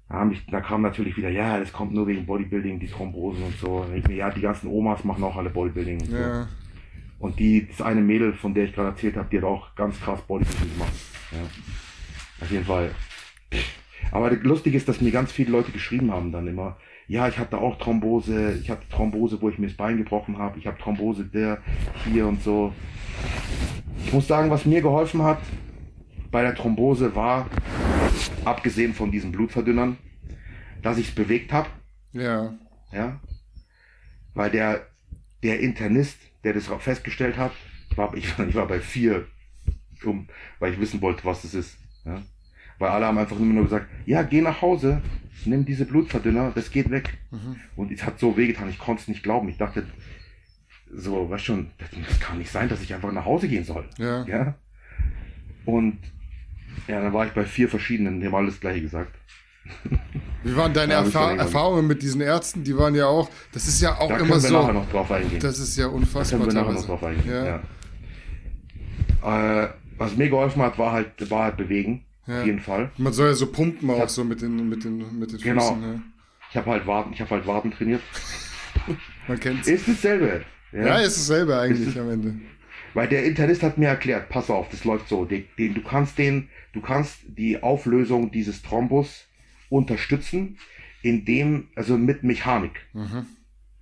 Da, 0.10 0.26
mich, 0.26 0.44
da 0.48 0.60
kam 0.62 0.82
natürlich 0.82 1.16
wieder, 1.18 1.30
ja, 1.30 1.60
das 1.60 1.72
kommt 1.72 1.94
nur 1.94 2.08
wegen 2.08 2.26
Bodybuilding, 2.26 2.80
die 2.80 2.88
Thrombosen 2.88 3.44
und 3.44 3.58
so. 3.60 3.78
Und 3.82 3.96
ich 3.96 4.08
mir, 4.08 4.16
ja, 4.16 4.32
die 4.32 4.42
ganzen 4.42 4.68
Omas 4.68 5.04
machen 5.04 5.24
auch 5.24 5.36
alle 5.36 5.52
Bodybuilding. 5.52 6.00
Und, 6.02 6.08
so. 6.10 6.16
Ja. 6.18 6.48
und 7.20 7.38
die, 7.40 7.68
das 7.68 7.82
eine 7.82 8.02
Mädel, 8.02 8.34
von 8.34 8.54
der 8.56 8.64
ich 8.66 8.74
gerade 8.74 8.90
erzählt 8.90 9.18
habe, 9.18 9.30
die 9.30 9.38
hat 9.38 9.44
auch 9.44 9.76
ganz 9.76 10.00
krass 10.02 10.20
Bodybuilding 10.24 10.74
gemacht. 10.74 10.94
Ja. 11.32 11.38
Auf 12.42 12.52
jeden 12.52 12.66
Fall. 12.66 12.92
Aber 14.12 14.32
lustig 14.32 14.76
ist, 14.76 14.88
dass 14.88 15.02
mir 15.02 15.12
ganz 15.12 15.32
viele 15.32 15.52
Leute 15.52 15.72
geschrieben 15.72 16.12
haben 16.12 16.32
dann 16.32 16.48
immer, 16.48 16.78
ja, 17.08 17.28
ich 17.28 17.40
hatte 17.40 17.58
auch 17.58 17.78
Thrombose, 17.80 18.54
ich 18.62 18.70
hatte 18.70 18.88
Thrombose, 18.90 19.42
wo 19.42 19.50
ich 19.50 19.58
mir 19.58 19.68
das 19.68 19.76
Bein 19.78 19.98
gebrochen 19.98 20.38
habe, 20.38 20.60
ich 20.60 20.68
habe 20.68 20.78
Thrombose 20.78 21.26
der, 21.26 21.60
hier 22.06 22.28
und 22.28 22.44
so. 22.44 22.74
Ich 24.06 24.14
muss 24.14 24.28
sagen, 24.28 24.50
was 24.50 24.66
mir 24.66 24.82
geholfen 24.82 25.24
hat 25.24 25.40
bei 26.32 26.42
der 26.44 26.56
Thrombose 26.56 27.16
war, 27.16 27.50
abgesehen 28.46 28.94
von 28.94 29.12
diesen 29.12 29.32
Blutverdünnern, 29.32 29.98
dass 30.82 30.98
ich 30.98 31.10
es 31.10 31.16
bewegt 31.16 31.52
habe, 31.52 31.70
Ja. 32.14 32.54
ja, 32.92 33.20
weil 34.34 34.52
der, 34.52 34.88
der 35.44 35.60
Internist, 35.60 36.18
der 36.44 36.54
das 36.54 36.68
festgestellt 36.68 37.38
hat, 37.38 37.52
war, 37.96 38.16
ich, 38.16 38.38
ich 38.48 38.56
war 38.56 38.68
bei 38.68 38.80
vier, 38.80 39.28
um, 40.06 40.28
weil 40.60 40.74
ich 40.74 40.80
wissen 40.80 41.02
wollte, 41.02 41.26
was 41.26 41.42
das 41.42 41.54
ist, 41.54 41.78
ja. 42.06 42.22
Weil 42.80 42.90
alle 42.90 43.06
haben 43.06 43.18
einfach 43.18 43.38
immer 43.38 43.54
nur 43.54 43.64
gesagt, 43.66 43.88
ja, 44.06 44.24
geh 44.24 44.42
nach 44.42 44.62
Hause, 44.62 45.02
nimm 45.46 45.66
diese 45.66 45.86
Blutverdünner, 45.86 46.52
das 46.56 46.72
geht 46.72 46.90
weg. 46.90 47.18
Und 47.76 47.92
es 47.92 48.04
hat 48.06 48.20
so 48.20 48.36
wehgetan, 48.38 48.70
ich 48.70 48.80
konnte 48.80 49.02
es 49.02 49.08
nicht 49.08 49.22
glauben. 49.24 49.50
Ich 49.50 49.58
dachte, 49.58 49.86
so, 50.92 51.30
weißt 51.30 51.46
schon, 51.46 51.68
das, 51.78 52.20
kann 52.20 52.38
nicht 52.40 52.50
sein, 52.52 52.68
dass 52.70 52.82
ich 52.82 52.94
einfach 52.94 53.12
nach 53.12 53.26
Hause 53.26 53.48
gehen 53.48 53.64
soll. 53.64 53.86
Ja. 53.98 54.26
Ja. 54.26 54.56
Und 55.66 55.98
ja, 56.88 57.02
dann 57.02 57.14
war 57.14 57.26
ich 57.28 57.34
bei 57.34 57.44
vier 57.46 57.70
verschiedenen, 57.70 58.20
die 58.22 58.28
haben 58.28 58.36
alles 58.36 58.60
gleiche 58.60 58.82
gesagt. 58.82 59.12
Wie 60.44 60.56
waren 60.56 60.74
deine 60.74 60.94
Ja, 60.94 61.00
Erfahr. 61.02 61.38
Erfahrungen 61.38 61.86
mit 61.86 62.02
diesen 62.02 62.22
Ärzten? 62.22 62.64
Die 62.64 62.76
waren 62.78 62.96
ja 62.96 63.06
auch, 63.08 63.30
das 63.52 63.68
ist 63.68 63.82
ja 63.82 63.96
auch 64.00 64.08
Da 64.08 64.18
immer 64.18 64.30
können 64.30 64.42
wir 64.44 64.52
nachher 64.52 64.68
so. 64.68 64.72
noch 64.80 64.90
drauf 64.90 65.12
eingehen. 65.12 65.40
Das 65.42 65.60
ist 65.60 65.76
ja 65.78 65.86
Da 65.86 65.92
unfassbar. 65.92 66.40
können 66.40 66.54
wir 66.56 66.62
nachher 66.62 66.74
noch 66.74 66.86
drauf 66.86 67.04
eingehen. 67.04 67.30
Ja. 67.30 67.62
Ja. 69.22 69.64
Äh, 69.64 69.70
was 69.98 70.16
mir 70.16 70.30
geholfen 70.30 70.62
hat, 70.62 70.78
war 70.80 70.94
halt, 70.94 71.30
war 71.30 71.44
halt 71.44 71.58
bewegen. 71.58 72.06
Ja. 72.30 72.40
Auf 72.42 72.46
jeden 72.46 72.60
Fall. 72.60 72.92
Man 72.98 73.12
soll 73.14 73.28
ja 73.30 73.34
so 73.34 73.52
pumpen 73.52 73.90
auch 73.90 74.00
hab- 74.00 74.10
so 74.10 74.24
mit 74.24 74.42
den, 74.42 74.70
mit 74.70 74.84
den, 74.84 74.98
mit 75.20 75.32
den 75.32 75.40
Füßen. 75.40 75.42
Genau. 75.54 75.78
Ja. 75.82 76.02
Ich 76.52 76.58
habe 76.58 76.70
halt 76.72 76.88
Waden, 76.88 77.12
ich 77.14 77.22
habe 77.22 77.32
halt 77.32 77.48
Waden 77.48 77.72
trainiert. 77.72 78.02
Man 79.28 79.40
kennt's. 79.40 79.68
Ist 79.68 79.88
dasselbe. 79.88 80.44
Ja, 80.72 81.00
ist 81.00 81.18
dasselbe 81.18 81.60
eigentlich 81.60 81.98
am 82.00 82.10
Ende. 82.10 82.36
Weil 82.94 83.08
der 83.08 83.24
Internist 83.26 83.62
hat 83.64 83.78
mir 83.78 83.88
erklärt, 83.88 84.30
pass 84.30 84.50
auf, 84.50 84.70
das 84.70 84.84
läuft 84.84 85.10
so. 85.10 85.26
Den, 85.26 85.46
den, 85.58 85.74
du 85.74 85.82
kannst 85.82 86.18
den, 86.18 86.50
du 86.74 86.82
kannst 86.82 87.20
die 87.28 87.62
Auflösung 87.62 88.32
dieses 88.32 88.62
Thrombus 88.62 89.26
unterstützen, 89.70 90.58
indem, 91.02 91.68
also 91.76 91.98
mit 91.98 92.24
Mechanik. 92.24 92.86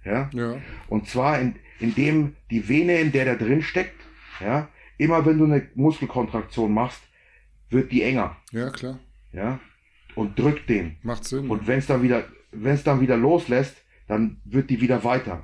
Ja. 0.04 0.30
Ja. 0.34 0.58
Und 0.88 1.08
zwar 1.08 1.40
in, 1.40 1.56
indem 1.80 2.36
die 2.52 2.68
Vene, 2.68 3.00
in 3.00 3.12
der 3.12 3.26
der 3.26 3.36
drin 3.38 3.62
steckt, 3.62 3.96
ja, 4.42 4.68
immer 4.98 5.26
wenn 5.26 5.38
du 5.38 5.46
eine 5.46 5.68
Muskelkontraktion 5.76 6.74
machst, 6.74 7.02
wird 7.70 7.92
die 7.92 8.04
enger, 8.04 8.36
Ja, 8.52 8.70
klar. 8.70 9.00
ja, 9.32 9.60
und 10.16 10.38
drückt 10.40 10.70
den. 10.70 10.98
Macht 11.04 11.26
Sinn. 11.26 11.50
Und 11.50 11.68
wenn 11.68 11.80
es 11.80 11.88
dann 11.88 12.02
wieder, 12.02 12.24
wenn 12.52 12.74
es 12.74 12.84
dann 12.84 13.02
wieder 13.02 13.18
loslässt, 13.18 13.76
dann 14.08 14.40
wird 14.46 14.70
die 14.70 14.80
wieder 14.82 15.04
weiter. 15.04 15.44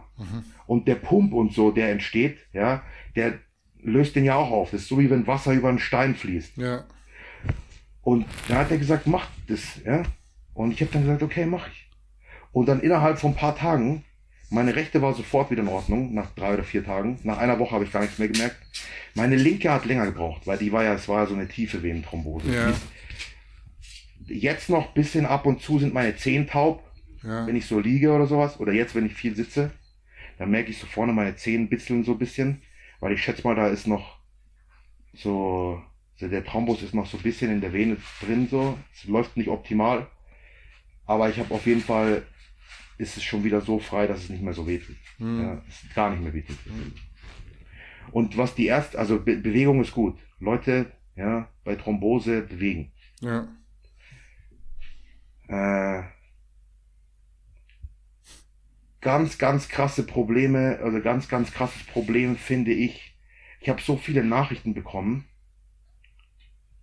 Und 0.68 0.88
der 0.88 0.96
Pump 0.96 1.34
und 1.34 1.54
so, 1.54 1.72
der 1.72 1.92
entsteht, 1.92 2.38
ja, 2.54 2.82
der 3.16 3.40
löst 3.82 4.16
den 4.16 4.24
ja 4.24 4.36
auch 4.36 4.52
auf. 4.52 4.72
Das 4.72 4.82
ist 4.84 4.88
so 4.88 4.98
wie 5.00 5.10
wenn 5.10 5.28
Wasser 5.28 5.52
über 5.54 5.68
einen 5.70 5.80
Stein 5.80 6.16
fließt. 6.16 6.58
ja. 6.58 6.86
Und 8.02 8.26
dann 8.50 8.58
hat 8.58 8.70
er 8.72 8.78
gesagt, 8.78 9.08
mach 9.08 9.28
das, 9.48 9.82
ja. 9.86 10.04
Und 10.54 10.72
ich 10.72 10.82
habe 10.82 10.92
dann 10.92 11.04
gesagt, 11.04 11.24
okay, 11.24 11.46
mach 11.46 11.68
ich. 11.70 11.90
Und 12.52 12.68
dann 12.68 12.82
innerhalb 12.82 13.18
von 13.18 13.32
ein 13.32 13.36
paar 13.38 13.56
Tagen, 13.56 14.04
meine 14.54 14.76
rechte 14.76 15.02
war 15.02 15.14
sofort 15.14 15.52
wieder 15.52 15.62
in 15.64 15.68
Ordnung, 15.68 16.14
nach 16.14 16.32
drei 16.36 16.54
oder 16.54 16.64
vier 16.64 16.84
Tagen. 16.86 17.20
Nach 17.24 17.38
einer 17.38 17.60
Woche 17.60 17.72
habe 17.72 17.84
ich 17.84 17.92
gar 17.92 18.02
nichts 18.02 18.20
mehr 18.20 18.28
gemerkt. 18.28 18.56
Meine 19.16 19.36
linke 19.36 19.72
hat 19.72 19.86
länger 19.86 20.06
gebraucht, 20.06 20.46
weil 20.46 20.58
die 20.58 20.72
war 20.72 20.84
ja, 20.84 20.94
es 20.94 21.08
war 21.08 21.22
ja 21.24 21.26
so 21.28 21.34
eine 21.36 21.48
tiefe 21.48 21.82
Venenthrombose. 21.84 22.54
Ja. 22.54 22.74
Jetzt 24.28 24.70
noch 24.70 24.88
ein 24.90 24.94
bisschen 24.94 25.26
ab 25.26 25.46
und 25.46 25.62
zu 25.62 25.80
sind 25.80 25.94
meine 25.94 26.16
Zehen 26.16 26.48
taub, 26.48 26.84
Ja. 27.24 27.46
wenn 27.48 27.56
ich 27.56 27.66
so 27.66 27.80
liege 27.80 28.12
oder 28.14 28.28
sowas. 28.28 28.60
Oder 28.60 28.72
jetzt, 28.74 28.96
wenn 28.96 29.06
ich 29.06 29.14
viel 29.14 29.36
sitze, 29.36 29.72
dann 30.38 30.50
merke 30.52 30.70
ich 30.72 30.78
so 30.78 30.88
vorne 30.88 31.14
meine 31.14 31.36
Zehen 31.36 31.70
bitzeln 31.70 32.04
so 32.04 32.14
ein 32.14 32.20
bisschen, 32.20 32.62
weil 33.00 33.14
ich 33.14 33.22
schätze 33.24 33.44
mal, 33.44 33.56
da 33.56 33.68
ist 33.68 33.88
noch 33.88 34.18
so, 35.14 35.82
so 36.16 36.28
der 36.28 36.44
Thrombus 36.44 36.82
ist 36.82 36.94
noch 36.96 37.06
so 37.06 37.18
ein 37.18 37.24
bisschen 37.24 37.52
in 37.52 37.62
der 37.62 37.74
Vene 37.74 37.98
drin 38.22 38.48
so. 38.50 38.78
Es 38.94 39.04
läuft 39.06 39.36
nicht 39.38 39.50
optimal, 39.50 40.08
aber 41.06 41.30
ich 41.30 41.38
habe 41.38 41.54
auf 41.54 41.66
jeden 41.66 41.82
Fall 41.82 42.24
ist 43.04 43.18
es 43.18 43.24
schon 43.24 43.44
wieder 43.44 43.62
so 43.62 43.80
frei, 43.80 44.08
dass 44.08 44.24
es 44.24 44.30
nicht 44.30 44.42
mehr 44.42 44.54
so 44.54 44.66
wehtut. 44.66 44.96
Ja, 45.20 45.62
es 45.68 45.94
gar 45.94 46.10
nicht 46.10 46.24
mehr 46.24 46.34
wehtut. 46.34 46.58
Und 48.12 48.38
was 48.38 48.56
die 48.56 48.66
erste, 48.66 48.98
also 48.98 49.20
Be 49.20 49.38
Bewegung 49.38 49.82
ist 49.82 49.94
gut. 49.94 50.20
Leute, 50.40 50.92
ja, 51.16 51.50
bei 51.64 51.76
Thrombose 51.76 52.42
bewegen. 52.42 52.92
Ja. 53.22 53.48
Äh, 55.48 56.04
ganz, 59.02 59.38
ganz 59.38 59.70
krasse 59.70 60.06
Probleme, 60.06 60.80
also 60.82 61.02
ganz, 61.02 61.28
ganz 61.28 61.52
krasses 61.52 61.84
Problem 61.84 62.38
finde 62.38 62.72
ich. 62.72 63.16
Ich 63.60 63.70
habe 63.70 63.82
so 63.82 63.98
viele 63.98 64.24
Nachrichten 64.24 64.74
bekommen 64.74 65.26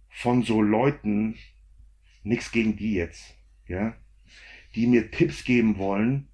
von 0.09 0.43
so 0.43 0.63
Leuten, 0.63 1.37
nichts 2.23 2.53
gegen 2.53 2.77
die 2.77 2.95
jetzt, 2.95 3.35
ja, 3.67 3.95
die 4.75 4.87
mir 4.87 5.11
Tipps 5.11 5.45
geben 5.45 5.79
wollen 5.79 6.29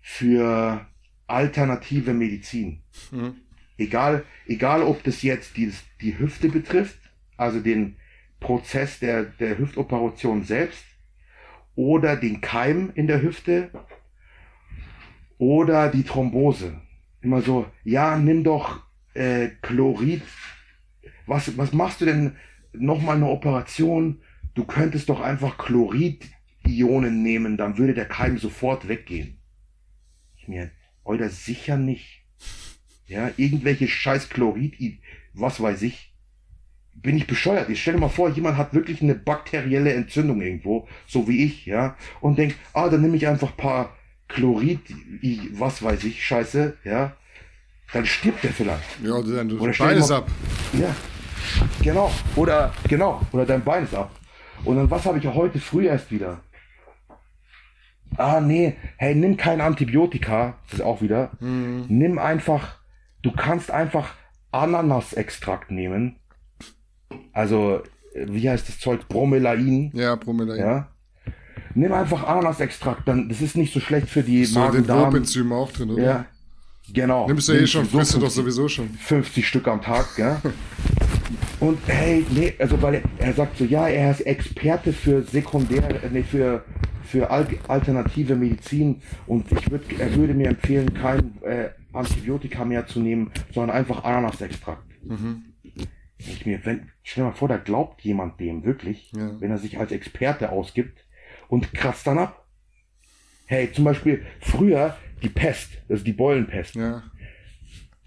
für 0.00 0.86
alternative 1.26 2.14
Medizin. 2.14 2.82
Mhm. 3.10 3.36
Egal, 3.78 4.24
egal 4.46 4.82
ob 4.82 5.02
das 5.02 5.22
jetzt 5.22 5.56
die, 5.56 5.72
die 6.00 6.18
Hüfte 6.18 6.48
betrifft, 6.48 6.98
also 7.36 7.60
den 7.60 7.96
Prozess 8.40 8.98
der, 9.00 9.24
der 9.24 9.58
Hüftoperation 9.58 10.44
selbst, 10.44 10.84
oder 11.74 12.16
den 12.16 12.40
Keim 12.40 12.90
in 12.94 13.06
der 13.06 13.20
Hüfte, 13.20 13.70
oder 15.38 15.90
die 15.90 16.04
Thrombose. 16.04 16.80
Immer 17.20 17.42
so, 17.42 17.66
ja, 17.84 18.16
nimm 18.16 18.44
doch 18.44 18.82
äh, 19.14 19.48
Chlorid. 19.60 20.22
Was, 21.26 21.58
was 21.58 21.72
machst 21.72 22.00
du 22.00 22.04
denn 22.06 22.36
nochmal 22.72 23.16
eine 23.16 23.26
Operation? 23.26 24.22
Du 24.56 24.64
könntest 24.64 25.08
doch 25.10 25.20
einfach 25.20 25.58
Chlorid-Ionen 25.58 27.22
nehmen, 27.22 27.56
dann 27.58 27.76
würde 27.78 27.92
der 27.94 28.06
Keim 28.06 28.38
sofort 28.38 28.88
weggehen. 28.88 29.38
Ich 30.38 30.48
mir, 30.48 30.70
oder 31.04 31.28
sicher 31.28 31.76
nicht. 31.76 32.24
Ja, 33.06 33.30
irgendwelche 33.36 33.86
scheiß 33.86 34.30
Chlorid, 34.30 34.74
was 35.34 35.60
weiß 35.60 35.82
ich. 35.82 36.14
Bin 36.94 37.18
ich 37.18 37.26
bescheuert? 37.26 37.68
Ich 37.68 37.82
stell 37.82 37.94
dir 37.94 38.00
mal 38.00 38.08
vor, 38.08 38.30
jemand 38.30 38.56
hat 38.56 38.72
wirklich 38.72 39.02
eine 39.02 39.14
bakterielle 39.14 39.92
Entzündung 39.92 40.40
irgendwo, 40.40 40.88
so 41.06 41.28
wie 41.28 41.44
ich, 41.44 41.66
ja, 41.66 41.94
und 42.22 42.38
denkt, 42.38 42.56
ah, 42.72 42.88
dann 42.88 43.02
nehme 43.02 43.16
ich 43.16 43.28
einfach 43.28 43.54
paar 43.56 43.94
Chlorid, 44.28 44.80
was 45.52 45.82
weiß 45.82 46.02
ich, 46.04 46.24
Scheiße, 46.24 46.78
ja. 46.84 47.14
Dann 47.92 48.06
stirbt 48.06 48.42
der 48.42 48.52
vielleicht. 48.52 49.00
Ja, 49.04 49.12
oder 49.12 49.36
dein 49.36 49.52
Oder 49.52 49.72
Bein 49.72 49.98
ist 49.98 50.08
mal- 50.08 50.16
ab. 50.16 50.30
Ja, 50.72 50.96
genau. 51.82 52.10
Oder, 52.34 52.74
genau. 52.88 53.20
Oder 53.30 53.46
dein 53.46 53.62
Bein 53.62 53.84
ist 53.84 53.94
ab. 53.94 54.10
Und 54.64 54.76
dann, 54.76 54.90
was 54.90 55.04
habe 55.06 55.18
ich 55.18 55.24
ja 55.24 55.34
heute 55.34 55.58
früh 55.58 55.86
erst 55.86 56.10
wieder? 56.10 56.40
Ah, 58.16 58.40
nee. 58.40 58.76
Hey, 58.96 59.14
nimm 59.14 59.36
kein 59.36 59.60
Antibiotika. 59.60 60.56
Das 60.70 60.80
ist 60.80 60.84
auch 60.84 61.02
wieder. 61.02 61.30
Nimm 61.40 62.18
einfach, 62.18 62.76
du 63.22 63.32
kannst 63.32 63.70
einfach 63.70 64.14
Ananasextrakt 64.52 65.70
nehmen. 65.70 66.16
Also, 67.32 67.82
äh, 68.14 68.26
wie 68.28 68.48
heißt 68.48 68.68
das 68.68 68.78
Zeug? 68.78 69.08
Bromelain. 69.08 69.90
Ja, 69.94 70.16
Promille. 70.16 70.58
Ja. 70.58 70.88
Nimm 71.74 71.92
einfach 71.92 72.24
Ananasextrakt. 72.26 73.06
Dann, 73.06 73.28
das 73.28 73.42
ist 73.42 73.56
nicht 73.56 73.74
so 73.74 73.80
schlecht 73.80 74.08
für 74.08 74.22
die 74.22 74.44
So 74.44 74.60
den 74.60 74.62
Magen-Darm. 74.68 75.12
Wurpenzym 75.12 75.52
auch 75.52 75.70
drin, 75.72 75.90
oder? 75.90 76.02
Ja. 76.02 76.24
Genau. 76.92 77.26
Nimmst 77.26 77.48
du 77.48 77.52
eh 77.52 77.56
Nimmst 77.56 77.72
schon, 77.72 77.84
frisst 77.84 78.14
du 78.14 78.18
doch 78.18 78.30
50 78.30 78.42
sowieso 78.42 78.68
schon. 78.68 78.90
50 78.90 79.46
Stück 79.46 79.68
am 79.68 79.82
Tag, 79.82 80.06
ja. 80.16 80.40
Und 81.60 81.78
hey, 81.86 82.24
nee, 82.30 82.54
also 82.58 82.80
weil 82.82 83.02
er, 83.18 83.32
sagt 83.32 83.56
so, 83.56 83.64
ja, 83.64 83.88
er 83.88 84.10
ist 84.10 84.20
Experte 84.20 84.92
für 84.92 85.22
sekundär, 85.22 86.04
äh, 86.04 86.08
nee, 86.10 86.22
für, 86.22 86.64
für 87.04 87.30
al 87.30 87.46
alternative 87.68 88.36
Medizin 88.36 89.02
und 89.26 89.50
ich 89.50 89.70
würd, 89.70 89.84
er 89.98 90.14
würde 90.14 90.34
mir 90.34 90.48
empfehlen, 90.48 90.94
kein 90.94 91.42
äh, 91.42 91.70
Antibiotika 91.92 92.64
mehr 92.64 92.86
zu 92.86 93.00
nehmen, 93.00 93.30
sondern 93.52 93.76
einfach 93.76 94.04
Ananasextrakt. 94.04 94.84
Mhm. 95.04 95.44
Ich 96.18 96.46
mir, 96.46 96.64
wenn, 96.64 96.90
stell 97.02 97.24
dir 97.24 97.30
mal 97.30 97.36
vor, 97.36 97.48
da 97.48 97.56
glaubt 97.56 98.02
jemand 98.02 98.40
dem 98.40 98.64
wirklich, 98.64 99.12
ja. 99.12 99.40
wenn 99.40 99.50
er 99.50 99.58
sich 99.58 99.78
als 99.78 99.92
Experte 99.92 100.50
ausgibt 100.50 101.04
und 101.48 101.72
kratzt 101.74 102.06
dann 102.06 102.18
ab. 102.18 102.46
Hey, 103.46 103.70
zum 103.72 103.84
Beispiel 103.84 104.24
früher 104.40 104.96
die 105.22 105.28
Pest, 105.28 105.70
also 105.88 106.04
die 106.04 106.12
Beulenpest. 106.12 106.74
Ja. 106.74 107.02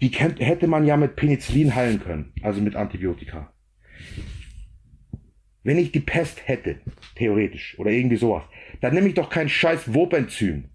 Die 0.00 0.08
hätte 0.08 0.66
man 0.66 0.86
ja 0.86 0.96
mit 0.96 1.16
Penicillin 1.16 1.74
heilen 1.74 2.00
können, 2.00 2.32
also 2.42 2.60
mit 2.60 2.74
Antibiotika. 2.74 3.52
Wenn 5.62 5.78
ich 5.78 5.92
die 5.92 6.00
Pest 6.00 6.48
hätte, 6.48 6.80
theoretisch, 7.16 7.78
oder 7.78 7.90
irgendwie 7.90 8.16
sowas, 8.16 8.44
dann 8.80 8.94
nehme 8.94 9.08
ich 9.08 9.14
doch 9.14 9.28
kein 9.28 9.48
scheiß 9.48 9.92
Wobenzym. 9.92 10.70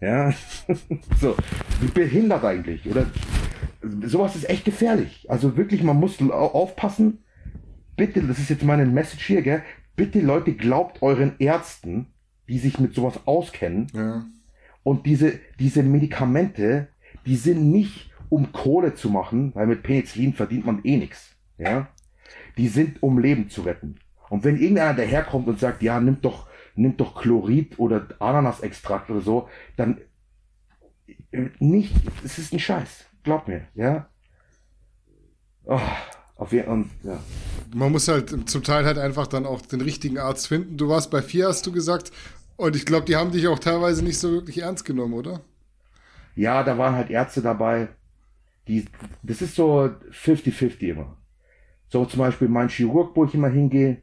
Ja, 0.00 0.34
so, 1.20 1.36
wie 1.80 1.86
behindert 1.86 2.44
eigentlich, 2.44 2.86
oder? 2.86 3.06
Sowas 4.02 4.36
ist 4.36 4.48
echt 4.48 4.64
gefährlich. 4.64 5.26
Also 5.30 5.56
wirklich, 5.56 5.82
man 5.82 5.98
muss 5.98 6.20
aufpassen. 6.20 7.24
Bitte, 7.96 8.20
das 8.22 8.38
ist 8.38 8.50
jetzt 8.50 8.64
meine 8.64 8.84
Message 8.84 9.26
hier, 9.26 9.42
gell? 9.42 9.62
Bitte 9.96 10.20
Leute, 10.20 10.54
glaubt 10.54 11.02
euren 11.02 11.34
Ärzten, 11.38 12.08
die 12.48 12.58
sich 12.58 12.78
mit 12.78 12.94
sowas 12.94 13.26
auskennen. 13.26 13.86
Ja. 13.94 14.26
Und 14.82 15.06
diese, 15.06 15.38
diese 15.58 15.82
Medikamente, 15.82 16.88
die 17.26 17.36
sind 17.36 17.70
nicht 17.70 18.10
um 18.28 18.52
Kohle 18.52 18.94
zu 18.94 19.10
machen, 19.10 19.54
weil 19.54 19.66
mit 19.66 19.82
Penicillin 19.82 20.32
verdient 20.32 20.64
man 20.64 20.80
eh 20.84 20.96
nichts. 20.96 21.36
Ja? 21.58 21.88
Die 22.56 22.68
sind 22.68 23.02
um 23.02 23.18
Leben 23.18 23.50
zu 23.50 23.62
retten. 23.62 23.96
Und 24.30 24.44
wenn 24.44 24.56
irgendeiner 24.56 24.94
daherkommt 24.94 25.46
und 25.48 25.60
sagt, 25.60 25.82
ja, 25.82 26.00
nimmt 26.00 26.24
doch, 26.24 26.46
nimmt 26.74 27.00
doch 27.00 27.20
Chlorid 27.20 27.78
oder 27.78 28.08
Ananasextrakt 28.18 29.10
oder 29.10 29.20
so, 29.20 29.48
dann 29.76 29.98
nicht, 31.58 31.94
es 32.24 32.38
ist 32.38 32.52
ein 32.52 32.58
Scheiß. 32.58 33.04
Glaub 33.22 33.48
mir, 33.48 33.68
ja. 33.74 34.08
Oh, 35.64 35.80
auf 36.36 36.52
jeden 36.52 36.90
ja. 37.02 37.20
Man 37.74 37.92
muss 37.92 38.08
halt 38.08 38.48
zum 38.48 38.62
Teil 38.62 38.84
halt 38.84 38.98
einfach 38.98 39.26
dann 39.26 39.46
auch 39.46 39.60
den 39.62 39.80
richtigen 39.80 40.18
Arzt 40.18 40.48
finden. 40.48 40.76
Du 40.76 40.88
warst 40.88 41.10
bei 41.10 41.22
vier, 41.22 41.48
hast 41.48 41.66
du 41.66 41.72
gesagt. 41.72 42.10
Und 42.56 42.76
ich 42.76 42.84
glaube, 42.84 43.06
die 43.06 43.16
haben 43.16 43.30
dich 43.30 43.46
auch 43.48 43.58
teilweise 43.58 44.02
nicht 44.02 44.18
so 44.18 44.32
wirklich 44.32 44.62
ernst 44.62 44.84
genommen, 44.84 45.14
oder? 45.14 45.40
Ja, 46.34 46.62
da 46.62 46.78
waren 46.78 46.94
halt 46.94 47.10
Ärzte 47.10 47.42
dabei. 47.42 47.88
Die, 48.68 48.86
das 49.22 49.42
ist 49.42 49.54
so 49.54 49.90
50-50 50.10 50.90
immer. 50.90 51.16
So 51.88 52.04
zum 52.04 52.20
Beispiel 52.20 52.48
mein 52.48 52.68
Chirurg, 52.68 53.14
wo 53.16 53.24
ich 53.24 53.34
immer 53.34 53.48
hingehe, 53.48 53.98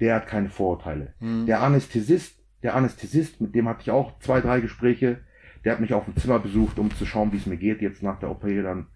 der 0.00 0.16
hat 0.16 0.26
keine 0.26 0.50
Vorurteile. 0.50 1.14
Hm. 1.20 1.46
Der 1.46 1.62
Anästhesist, 1.62 2.38
der 2.62 2.74
Anästhesist, 2.74 3.40
mit 3.40 3.54
dem 3.54 3.68
hatte 3.68 3.82
ich 3.82 3.90
auch 3.90 4.18
zwei, 4.18 4.40
drei 4.40 4.60
Gespräche. 4.60 5.20
Der 5.64 5.72
hat 5.72 5.80
mich 5.80 5.94
auf 5.94 6.04
dem 6.04 6.16
Zimmer 6.16 6.38
besucht, 6.38 6.78
um 6.78 6.94
zu 6.94 7.06
schauen, 7.06 7.32
wie 7.32 7.38
es 7.38 7.46
mir 7.46 7.56
geht 7.56 7.80
jetzt 7.80 8.02
nach 8.02 8.18
der 8.18 8.30
OP 8.30 8.42
dann. 8.42 8.88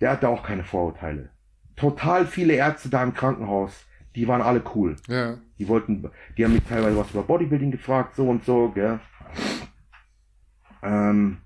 Der 0.00 0.10
hatte 0.10 0.28
auch 0.28 0.44
keine 0.44 0.62
Vorurteile. 0.62 1.30
Total 1.76 2.26
viele 2.26 2.54
Ärzte 2.54 2.88
da 2.88 3.02
im 3.02 3.14
Krankenhaus, 3.14 3.86
die 4.14 4.28
waren 4.28 4.42
alle 4.42 4.62
cool. 4.74 4.96
Ja. 5.08 5.38
Die 5.58 5.66
wollten, 5.68 6.08
die 6.36 6.44
haben 6.44 6.52
mich 6.52 6.64
teilweise 6.64 6.96
was 6.96 7.10
über 7.10 7.22
Bodybuilding 7.22 7.70
gefragt, 7.70 8.14
so 8.14 8.28
und 8.28 8.44
so, 8.44 8.70
gell. 8.70 9.00
Ähm, 10.84 11.38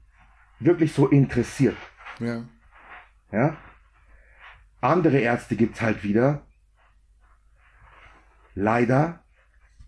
wirklich 0.61 0.93
so 0.93 1.09
interessiert. 1.09 1.77
Ja. 2.19 2.45
Ja. 3.33 3.57
Andere 4.81 5.19
Ärzte 5.19 5.57
gibt's 5.57 5.81
halt 5.81 6.03
wieder. 6.03 6.43
Leider, 8.55 9.23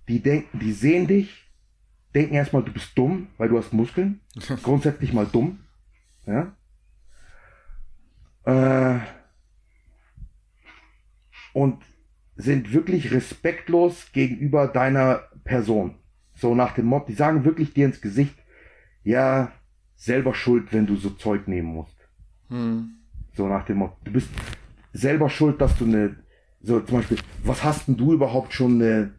die 0.09 0.23
denken, 0.23 0.59
die 0.61 0.73
sehen 0.73 1.07
dich, 1.07 1.51
denken 2.15 2.35
erstmal, 2.35 2.63
du 2.63 2.73
bist 2.73 2.97
dumm, 2.97 3.29
weil 3.37 3.49
du 3.49 3.59
hast 3.59 3.73
Muskeln. 3.73 4.21
Grundsätzlich 4.63 5.13
mal 5.13 5.27
dumm. 5.27 5.65
Ja. 6.27 6.57
Äh, 8.45 9.01
und 11.53 11.83
sind 12.37 12.73
wirklich 12.73 13.11
respektlos 13.11 14.13
gegenüber 14.13 14.69
deiner 14.69 15.25
Person. 15.45 15.97
So 16.35 16.55
nach 16.55 16.75
dem 16.75 16.87
Mob, 16.87 17.07
die 17.07 17.15
sagen 17.15 17.45
wirklich 17.45 17.75
dir 17.75 17.87
ins 17.87 18.01
Gesicht, 18.01 18.40
ja, 19.03 19.53
selber 19.97 20.35
schuld, 20.35 20.73
wenn 20.73 20.87
du 20.87 20.97
so 20.97 21.11
Zeug 21.11 21.49
nehmen 21.49 21.69
musst. 21.69 21.97
Hm. 22.49 22.97
So 23.35 23.47
nach 23.47 23.65
dem 23.65 23.79
Motto, 23.79 23.97
du 24.05 24.13
bist 24.13 24.29
selber 24.93 25.29
schuld, 25.29 25.61
dass 25.61 25.77
du 25.77 25.85
eine, 25.85 26.17
so 26.61 26.81
zum 26.81 26.99
Beispiel, 26.99 27.19
was 27.45 27.63
hast 27.65 27.89
denn 27.89 27.97
du 27.97 28.13
überhaupt 28.13 28.53
schon 28.53 28.83
eine 28.83 29.15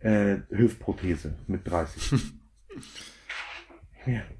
äh, 0.00 0.38
Hüftprothese 0.50 1.34
mit 1.46 1.68
30? 1.68 2.32
ja. 4.06 4.22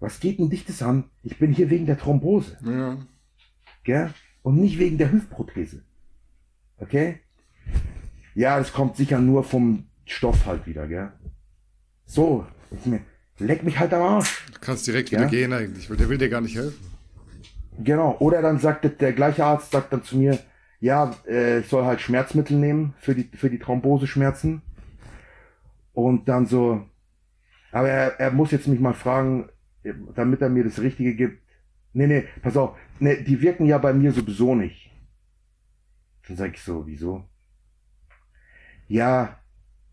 Was 0.00 0.20
geht 0.20 0.38
denn 0.38 0.48
dich 0.48 0.64
das 0.64 0.80
an? 0.80 1.10
Ich 1.24 1.38
bin 1.38 1.52
hier 1.52 1.70
wegen 1.70 1.86
der 1.86 1.98
Thrombose. 1.98 2.56
Ja. 2.64 2.98
Gell? 3.82 4.14
Und 4.42 4.60
nicht 4.60 4.78
wegen 4.78 4.96
der 4.96 5.10
Hüftprothese. 5.10 5.84
Okay? 6.76 7.20
Ja, 8.34 8.60
es 8.60 8.72
kommt 8.72 8.96
sicher 8.96 9.18
nur 9.18 9.42
vom 9.42 9.88
Stoff 10.04 10.46
halt 10.46 10.66
wieder, 10.66 10.86
gell? 10.86 11.12
So, 12.04 12.46
ich 12.70 12.86
mir, 12.86 13.00
leck 13.38 13.62
mich 13.62 13.78
halt 13.78 13.92
am 13.94 14.02
Arsch. 14.02 14.46
Du 14.52 14.60
kannst 14.60 14.86
direkt 14.86 15.10
ja? 15.10 15.18
wieder 15.18 15.28
gehen 15.28 15.52
eigentlich, 15.52 15.88
weil 15.88 15.96
der 15.96 16.08
will 16.08 16.18
dir 16.18 16.28
gar 16.28 16.40
nicht 16.40 16.56
helfen. 16.56 16.78
Genau. 17.78 18.16
Oder 18.18 18.42
dann 18.42 18.58
sagt 18.58 19.00
der 19.00 19.12
gleiche 19.12 19.44
Arzt 19.44 19.70
sagt 19.70 19.92
dann 19.92 20.02
zu 20.02 20.16
mir, 20.16 20.38
ja, 20.80 21.14
äh, 21.26 21.60
ich 21.60 21.68
soll 21.68 21.84
halt 21.84 22.00
Schmerzmittel 22.00 22.56
nehmen 22.56 22.94
für 22.98 23.14
die, 23.14 23.30
für 23.36 23.50
die 23.50 23.58
Thromboseschmerzen. 23.58 24.62
Und 25.92 26.28
dann 26.28 26.46
so, 26.46 26.86
aber 27.72 27.88
er, 27.88 28.20
er 28.20 28.30
muss 28.30 28.50
jetzt 28.50 28.68
mich 28.68 28.80
mal 28.80 28.94
fragen, 28.94 29.48
damit 30.14 30.40
er 30.42 30.48
mir 30.48 30.64
das 30.64 30.80
Richtige 30.80 31.14
gibt. 31.14 31.42
Nee, 31.92 32.06
nee, 32.06 32.24
pass 32.42 32.56
auf, 32.56 32.76
nee, 33.00 33.22
die 33.22 33.40
wirken 33.40 33.66
ja 33.66 33.78
bei 33.78 33.92
mir 33.92 34.12
sowieso 34.12 34.54
nicht. 34.54 34.90
Dann 36.26 36.36
sag 36.36 36.54
ich 36.54 36.62
so, 36.62 36.86
wieso? 36.86 37.24
Ja, 38.86 39.40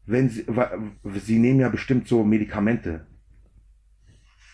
wenn 0.05 0.29
sie, 0.29 0.45
sie 1.15 1.39
nehmen 1.39 1.59
ja 1.59 1.69
bestimmt 1.69 2.07
so 2.07 2.23
Medikamente. 2.23 3.07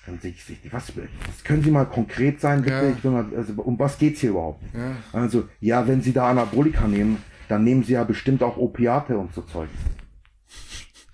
Dann 0.05 0.19
sehe 0.19 0.31
ich, 0.31 0.73
was, 0.73 0.91
was 0.97 1.43
können 1.43 1.63
Sie 1.63 1.69
mal 1.69 1.85
konkret 1.85 2.41
sein, 2.41 2.63
bitte? 2.63 2.95
Ja. 3.03 3.09
Mal, 3.09 3.25
also, 3.35 3.53
um 3.61 3.77
was 3.77 3.99
geht's 3.99 4.21
hier 4.21 4.31
überhaupt? 4.31 4.63
Ja. 4.73 4.95
Also, 5.13 5.47
ja, 5.59 5.87
wenn 5.87 6.01
Sie 6.01 6.11
da 6.11 6.29
Anabolika 6.31 6.87
nehmen, 6.87 7.17
dann 7.47 7.63
nehmen 7.63 7.83
Sie 7.83 7.93
ja 7.93 8.03
bestimmt 8.03 8.41
auch 8.41 8.57
Opiate 8.57 9.17
und 9.17 9.33
so 9.33 9.41
Zeug. 9.41 9.69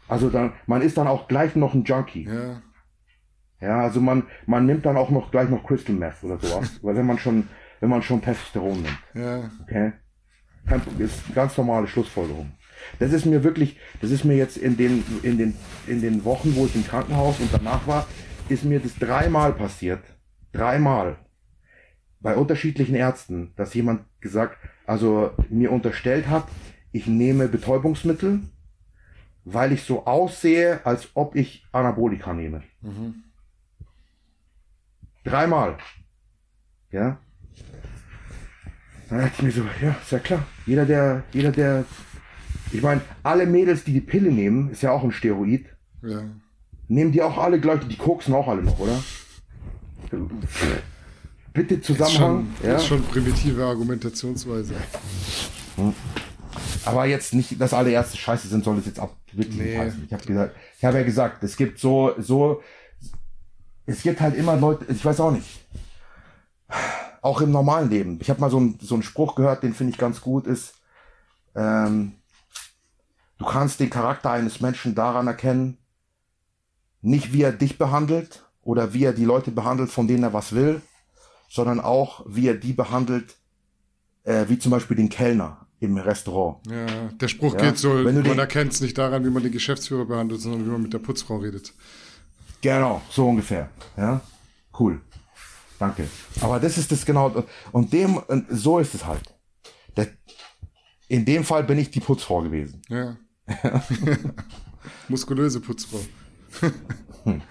Also 0.07 0.29
dann, 0.29 0.53
man 0.67 0.81
ist 0.81 0.97
dann 0.97 1.07
auch 1.07 1.27
gleich 1.27 1.55
noch 1.55 1.73
ein 1.73 1.83
Junkie. 1.83 2.25
Ja. 2.25 2.61
Ja, 3.59 3.81
also 3.81 3.99
man, 3.99 4.23
man 4.45 4.65
nimmt 4.65 4.85
dann 4.85 4.97
auch 4.97 5.09
noch 5.09 5.31
gleich 5.31 5.49
noch 5.49 5.65
Crystal 5.65 5.95
Meth 5.95 6.23
oder 6.23 6.38
sowas. 6.38 6.79
weil 6.81 6.95
wenn 6.95 7.05
man 7.05 7.17
schon, 7.17 7.47
wenn 7.79 7.89
man 7.89 8.03
schon 8.03 8.21
Testosteron 8.21 8.83
nimmt. 8.83 8.99
Ja. 9.15 9.49
Okay. 9.63 9.93
Kein, 10.67 10.81
ist 10.99 11.33
ganz 11.33 11.57
normale 11.57 11.88
Schlussfolgerung. 11.88 12.51
Das 12.99 13.11
ist 13.11 13.25
mir 13.25 13.43
wirklich, 13.43 13.77
das 14.01 14.11
ist 14.11 14.23
mir 14.23 14.35
jetzt 14.35 14.57
in 14.57 14.77
den, 14.77 15.03
in 15.23 15.38
den, 15.38 15.55
in 15.88 16.01
den 16.01 16.23
Wochen, 16.23 16.55
wo 16.55 16.65
ich 16.65 16.75
im 16.75 16.85
Krankenhaus 16.85 17.39
und 17.39 17.51
danach 17.51 17.88
war, 17.88 18.05
ist 18.49 18.63
mir 18.63 18.79
das 18.79 18.95
dreimal 18.95 19.53
passiert. 19.53 20.03
Dreimal. 20.51 21.17
Bei 22.19 22.35
unterschiedlichen 22.35 22.95
Ärzten, 22.95 23.53
dass 23.55 23.73
jemand 23.73 24.05
gesagt, 24.21 24.57
also 24.85 25.31
mir 25.49 25.71
unterstellt 25.71 26.27
hat, 26.27 26.47
ich 26.91 27.07
nehme 27.07 27.47
Betäubungsmittel, 27.47 28.41
weil 29.45 29.71
ich 29.71 29.83
so 29.83 30.05
aussehe, 30.05 30.85
als 30.85 31.09
ob 31.13 31.35
ich 31.35 31.65
Anabolika 31.71 32.33
nehme. 32.33 32.63
Mhm. 32.81 33.23
Dreimal. 35.23 35.77
Ja. 36.91 37.19
Dann 39.09 39.19
dachte 39.19 39.33
ich 39.37 39.41
mir 39.43 39.51
so, 39.51 39.63
ja, 39.81 39.91
ist 40.01 40.11
ja 40.11 40.19
klar. 40.19 40.43
Jeder, 40.65 40.85
der, 40.85 41.23
jeder, 41.31 41.51
der, 41.51 41.85
ich 42.71 42.81
meine, 42.81 43.01
alle 43.23 43.45
Mädels, 43.45 43.83
die 43.83 43.93
die 43.93 44.01
Pille 44.01 44.31
nehmen, 44.31 44.71
ist 44.71 44.83
ja 44.83 44.91
auch 44.91 45.03
ein 45.03 45.11
Steroid. 45.11 45.65
Ja. 46.01 46.23
Nehmen 46.88 47.11
die 47.11 47.21
auch 47.21 47.38
alle 47.38 47.59
gleich, 47.59 47.81
die 47.88 47.97
koksen 47.97 48.33
auch 48.33 48.47
alle 48.47 48.63
noch, 48.63 48.79
oder? 48.79 48.97
Bitte 51.53 51.81
Zusammenhang. 51.81 52.07
Das 52.07 52.09
ist 52.09 52.17
schon, 52.17 52.69
ja? 52.69 52.75
ist 52.77 52.85
schon 52.85 53.03
primitive 53.03 53.65
Argumentationsweise. 53.65 54.75
Hm. 55.75 55.93
Aber 56.85 57.05
jetzt 57.05 57.33
nicht, 57.33 57.59
dass 57.59 57.73
alle 57.73 57.91
Ärzte 57.91 58.17
scheiße 58.17 58.47
sind, 58.47 58.63
soll 58.63 58.77
es 58.77 58.85
jetzt 58.85 58.99
ab 58.99 59.15
wirklich 59.33 59.57
nee. 59.57 59.77
heißen. 59.77 60.03
Ich 60.05 60.13
habe 60.13 60.25
gesagt, 60.25 60.55
ich 60.77 60.85
habe 60.85 60.97
ja 60.97 61.03
gesagt, 61.03 61.43
es 61.43 61.57
gibt 61.57 61.79
so, 61.79 62.13
so, 62.17 62.61
es 63.85 64.01
gibt 64.01 64.21
halt 64.21 64.35
immer 64.35 64.55
Leute, 64.55 64.85
ich 64.91 65.03
weiß 65.03 65.19
auch 65.19 65.31
nicht. 65.31 65.65
Auch 67.21 67.41
im 67.41 67.51
normalen 67.51 67.89
Leben. 67.89 68.19
Ich 68.21 68.29
habe 68.29 68.39
mal 68.39 68.49
so, 68.49 68.59
ein, 68.59 68.77
so 68.81 68.95
einen 68.95 69.03
Spruch 69.03 69.35
gehört, 69.35 69.63
den 69.63 69.73
finde 69.73 69.91
ich 69.91 69.97
ganz 69.97 70.21
gut, 70.21 70.47
ist, 70.47 70.75
ähm, 71.55 72.13
du 73.38 73.45
kannst 73.45 73.79
den 73.79 73.89
Charakter 73.89 74.31
eines 74.31 74.61
Menschen 74.61 74.95
daran 74.95 75.27
erkennen, 75.27 75.77
nicht 77.01 77.33
wie 77.33 77.43
er 77.43 77.51
dich 77.51 77.77
behandelt 77.77 78.45
oder 78.61 78.93
wie 78.93 79.03
er 79.03 79.13
die 79.13 79.25
Leute 79.25 79.51
behandelt, 79.51 79.89
von 79.89 80.07
denen 80.07 80.23
er 80.23 80.33
was 80.33 80.53
will, 80.53 80.81
sondern 81.49 81.79
auch 81.79 82.25
wie 82.27 82.47
er 82.47 82.55
die 82.55 82.73
behandelt, 82.73 83.37
äh, 84.23 84.45
wie 84.47 84.59
zum 84.59 84.71
Beispiel 84.71 84.97
den 84.97 85.09
Kellner 85.09 85.67
im 85.79 85.97
Restaurant. 85.97 86.65
Ja, 86.67 86.85
der 87.09 87.27
Spruch 87.27 87.53
Ja, 87.53 87.61
geht 87.61 87.77
so, 87.77 87.93
man 87.93 88.39
erkennt 88.39 88.73
es 88.73 88.81
nicht 88.81 88.97
daran, 88.97 89.23
wie 89.23 89.29
man 89.29 89.43
den 89.43 89.51
Geschäftsführer 89.51 90.05
behandelt, 90.05 90.41
sondern 90.41 90.65
wie 90.65 90.69
man 90.69 90.81
mit 90.81 90.93
der 90.93 90.99
Putzfrau 90.99 91.37
redet. 91.37 91.73
Genau, 92.61 93.01
so 93.09 93.29
ungefähr. 93.29 93.69
Ja, 93.95 94.21
cool. 94.79 94.99
Danke. 95.79 96.07
Aber 96.41 96.59
das 96.59 96.77
ist 96.77 96.91
das 96.91 97.05
genau. 97.05 97.43
Und 97.71 97.93
dem, 97.93 98.17
und 98.17 98.47
so 98.49 98.79
ist 98.79 98.95
es 98.95 99.05
halt. 99.05 99.21
Der, 99.95 100.07
in 101.07 101.23
dem 101.23 101.43
Fall 101.43 101.63
bin 101.63 101.77
ich 101.77 101.91
die 101.91 101.99
Putzfrau 101.99 102.41
gewesen. 102.41 102.81
Ja. 102.89 103.15
Muskulöse 105.07 105.61
Putzfrau. 105.61 105.99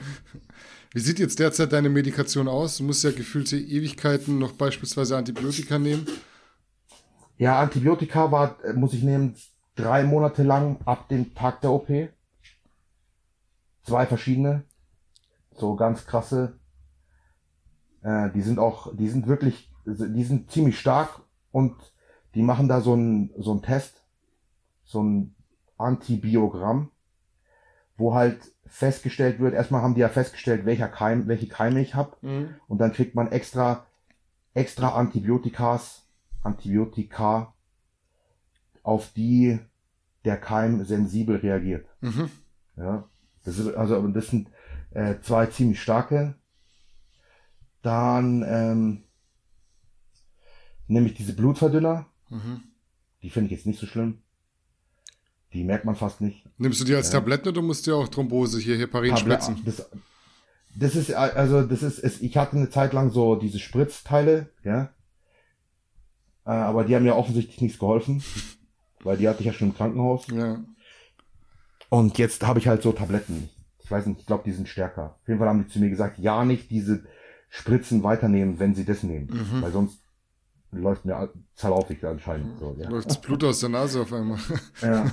Wie 0.93 1.01
sieht 1.01 1.19
jetzt 1.19 1.39
derzeit 1.39 1.73
deine 1.73 1.91
Medikation 1.91 2.49
aus? 2.49 2.79
Du 2.79 2.85
musst 2.85 3.05
ja 3.05 3.11
gefühlte 3.11 3.59
Ewigkeiten 3.59 4.39
noch 4.39 4.53
beispielsweise 4.53 5.17
Antibiotika 5.17 5.79
nehmen. 5.79 6.07
Ja, 7.37 7.61
Antibiotika 7.61 8.33
war, 8.33 8.65
äh, 8.65 8.73
muss 8.73 8.95
ich 8.95 9.03
nehmen, 9.03 9.37
drei 9.75 10.05
Monate 10.05 10.43
lang 10.43 10.81
ab 10.87 11.09
dem 11.09 11.35
Tag 11.35 11.61
der 11.61 11.71
OP. 11.71 11.91
Zwei 13.83 14.07
verschiedene. 14.07 14.65
So 15.55 15.77
ganz 15.77 16.07
krasse. 16.07 16.59
Äh, 18.03 18.31
die 18.31 18.43
sind 18.43 18.59
auch, 18.59 18.95
die 18.97 19.09
sind 19.09 19.27
wirklich, 19.27 19.71
die 19.85 20.25
sind 20.25 20.51
ziemlich 20.51 20.81
stark 20.81 21.21
und 21.53 21.75
die 22.35 22.43
machen 22.43 22.69
da 22.69 22.81
so 22.81 22.95
einen 22.95 23.33
so 23.39 23.51
einen 23.51 23.63
Test, 23.63 24.03
so 24.85 25.03
ein 25.03 25.35
Antibiogramm, 25.77 26.91
wo 27.97 28.15
halt 28.15 28.56
festgestellt 28.69 29.39
wird, 29.39 29.55
erstmal 29.55 29.83
haben 29.83 29.95
die 29.95 30.01
ja 30.01 30.09
festgestellt, 30.09 30.67
welcher 30.67 30.89
Keim, 30.89 31.29
welche 31.29 31.49
Keime 31.49 31.81
ich 31.81 31.95
habe 31.95 32.17
und 32.69 32.79
dann 32.79 32.93
kriegt 32.93 33.15
man 33.15 33.31
extra, 33.33 33.87
extra 34.55 34.95
Antibiotikas, 34.95 36.07
Antibiotika, 36.43 37.55
auf 38.83 39.13
die 39.13 39.59
der 40.25 40.37
Keim 40.37 40.85
sensibel 40.85 41.37
reagiert. 41.37 41.87
Mhm. 42.01 42.31
Ja, 42.77 43.09
das 43.45 43.59
ist, 43.59 43.75
also 43.75 44.07
das 44.09 44.29
sind 44.29 44.51
äh, 44.91 45.21
zwei 45.21 45.47
ziemlich 45.47 45.81
starke. 45.81 46.35
Dann 47.83 48.45
ähm, 48.47 49.05
nehme 50.89 51.07
ich 51.07 51.15
diese 51.15 51.35
Blutverdünner. 51.35 52.07
Mhm. 52.29 52.63
Die 53.23 53.31
finde 53.31 53.47
ich 53.47 53.59
jetzt 53.59 53.67
nicht 53.67 53.81
so 53.81 53.87
schlimm. 53.87 54.23
Die 55.57 55.65
merkt 55.65 55.87
man 55.87 55.97
fast 55.97 56.21
nicht. 56.21 56.45
Nimmst 56.59 56.83
du 56.83 56.85
die 56.85 56.95
als 56.95 57.09
Tabletten 57.09 57.49
oder 57.49 57.63
musst 57.63 57.87
du 57.87 57.91
dir 57.91 57.97
auch 57.97 58.09
Thrombose 58.09 58.61
hier 58.61 58.77
Heparin 58.77 59.15
Tablet- 59.15 59.43
spritzen? 59.43 59.63
Das, 59.65 59.89
das 60.75 60.95
ist, 60.95 61.09
äh, 61.09 61.15
also, 61.15 61.63
das 61.63 61.83
ist, 61.83 61.99
ist, 61.99 62.21
ich 62.23 62.37
hatte 62.37 62.59
eine 62.59 62.69
Zeit 62.69 62.93
lang 62.93 63.11
so 63.11 63.37
diese 63.37 63.59
Spritzteile, 63.59 64.51
ja. 64.65 64.91
Äh, 66.45 66.51
aber 66.51 66.85
die 66.85 66.95
haben 66.95 67.07
ja 67.07 67.15
offensichtlich 67.15 67.59
nichts 67.63 67.79
geholfen. 67.79 68.23
Weil 69.03 69.17
die 69.17 69.27
hatte 69.31 69.41
ich 69.41 69.47
ja 69.47 69.55
schon 69.55 69.69
im 69.69 69.75
Krankenhaus. 69.75 70.27
Ja. 70.29 70.63
Und 71.89 72.19
jetzt 72.19 72.47
habe 72.47 72.59
ich 72.59 72.69
halt 72.69 72.83
so 72.83 72.93
Tabletten. 72.93 73.49
Ich 73.79 73.91
weiß 73.91 74.05
nicht, 74.05 74.21
ich 74.21 74.27
glaube, 74.27 74.43
die 74.45 74.53
sind 74.53 74.69
stärker. 74.69 75.17
Auf 75.23 75.29
jeden 75.29 75.39
Fall 75.39 75.49
haben 75.49 75.65
die 75.65 75.73
zu 75.73 75.79
mir 75.79 75.89
gesagt, 75.89 76.19
ja 76.19 76.45
nicht 76.45 76.71
diese 76.71 77.07
Spritzen 77.49 78.03
weiternehmen, 78.03 78.59
wenn 78.59 78.75
sie 78.75 78.85
das 78.85 79.03
nehmen. 79.03 79.29
Mhm. 79.33 79.63
Weil 79.63 79.73
sonst 79.73 80.01
läuft 80.73 81.05
mir 81.05 81.31
zerlaufig 81.55 82.05
anscheinend. 82.05 82.59
So, 82.59 82.77
ja. 82.79 82.89
Läuft 82.89 83.11
das 83.11 83.21
Blut 83.21 83.45
aus 83.45 83.61
der 83.61 83.69
Nase 83.69 84.01
auf 84.03 84.13
einmal. 84.13 84.39
Ja. 84.83 85.11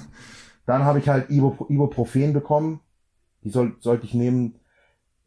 Dann 0.66 0.84
habe 0.86 0.99
ich 0.99 1.10
halt 1.10 1.30
Ibu 1.30 1.66
Ibuprofen 1.68 2.32
bekommen. 2.32 2.80
Die 3.43 3.49
soll, 3.49 3.76
sollte 3.80 4.06
ich 4.06 4.14
nehmen 4.14 4.56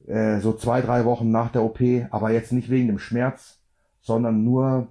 äh, 0.07 0.41
so 0.41 0.55
zwei, 0.55 0.81
drei 0.81 1.05
Wochen 1.05 1.31
nach 1.31 1.53
der 1.53 1.63
OP, 1.63 1.81
aber 2.11 2.31
jetzt 2.31 2.53
nicht 2.53 2.71
wegen 2.71 2.87
dem 2.87 2.99
Schmerz, 2.99 3.59
sondern 4.01 4.45
nur, 4.45 4.89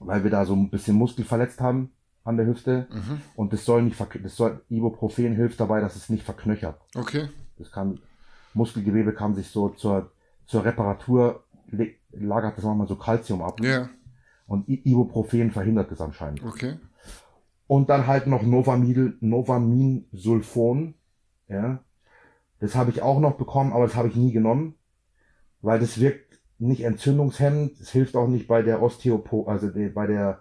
weil 0.00 0.24
wir 0.24 0.30
da 0.30 0.44
so 0.44 0.54
ein 0.54 0.70
bisschen 0.70 0.96
Muskel 0.96 1.24
verletzt 1.24 1.60
haben 1.60 1.92
an 2.24 2.36
der 2.36 2.46
Hüfte. 2.46 2.88
Mhm. 2.90 3.20
Und 3.36 3.52
das 3.52 3.64
soll 3.64 3.82
nicht, 3.82 4.00
das 4.22 4.36
soll, 4.36 4.62
Ibuprofen 4.68 5.36
hilft 5.36 5.60
dabei, 5.60 5.80
dass 5.80 5.94
es 5.94 6.08
nicht 6.08 6.24
verknöchert. 6.24 6.80
Okay. 6.96 7.28
Das 7.56 7.70
kann, 7.70 8.00
Muskelgewebe 8.54 9.12
kann 9.12 9.34
sich 9.34 9.48
so 9.48 9.68
zur, 9.68 10.10
zur 10.46 10.64
Reparatur, 10.64 11.44
lagert 12.10 12.56
das 12.56 12.64
manchmal 12.64 12.88
so 12.88 12.96
Calcium 12.96 13.42
ab. 13.42 13.60
Ja. 13.62 13.88
Und 14.46 14.68
Ibuprofen 14.68 15.50
verhindert 15.50 15.90
das 15.90 16.00
anscheinend. 16.00 16.42
Okay. 16.42 16.78
Und 17.66 17.90
dann 17.90 18.06
halt 18.06 18.26
noch 18.26 18.42
Novamid, 18.42 19.22
Novaminsulfon. 19.22 20.94
Ja. 21.48 21.84
Das 22.60 22.74
habe 22.74 22.90
ich 22.90 23.02
auch 23.02 23.20
noch 23.20 23.36
bekommen, 23.36 23.72
aber 23.72 23.86
das 23.86 23.94
habe 23.94 24.08
ich 24.08 24.16
nie 24.16 24.32
genommen. 24.32 24.74
Weil 25.60 25.80
das 25.80 26.00
wirkt 26.00 26.40
nicht 26.58 26.82
entzündungshemmend. 26.82 27.78
Es 27.80 27.90
hilft 27.90 28.16
auch 28.16 28.28
nicht 28.28 28.48
bei 28.48 28.62
der 28.62 28.82
Osteopo, 28.82 29.46
also 29.46 29.70
bei 29.94 30.06
der 30.06 30.40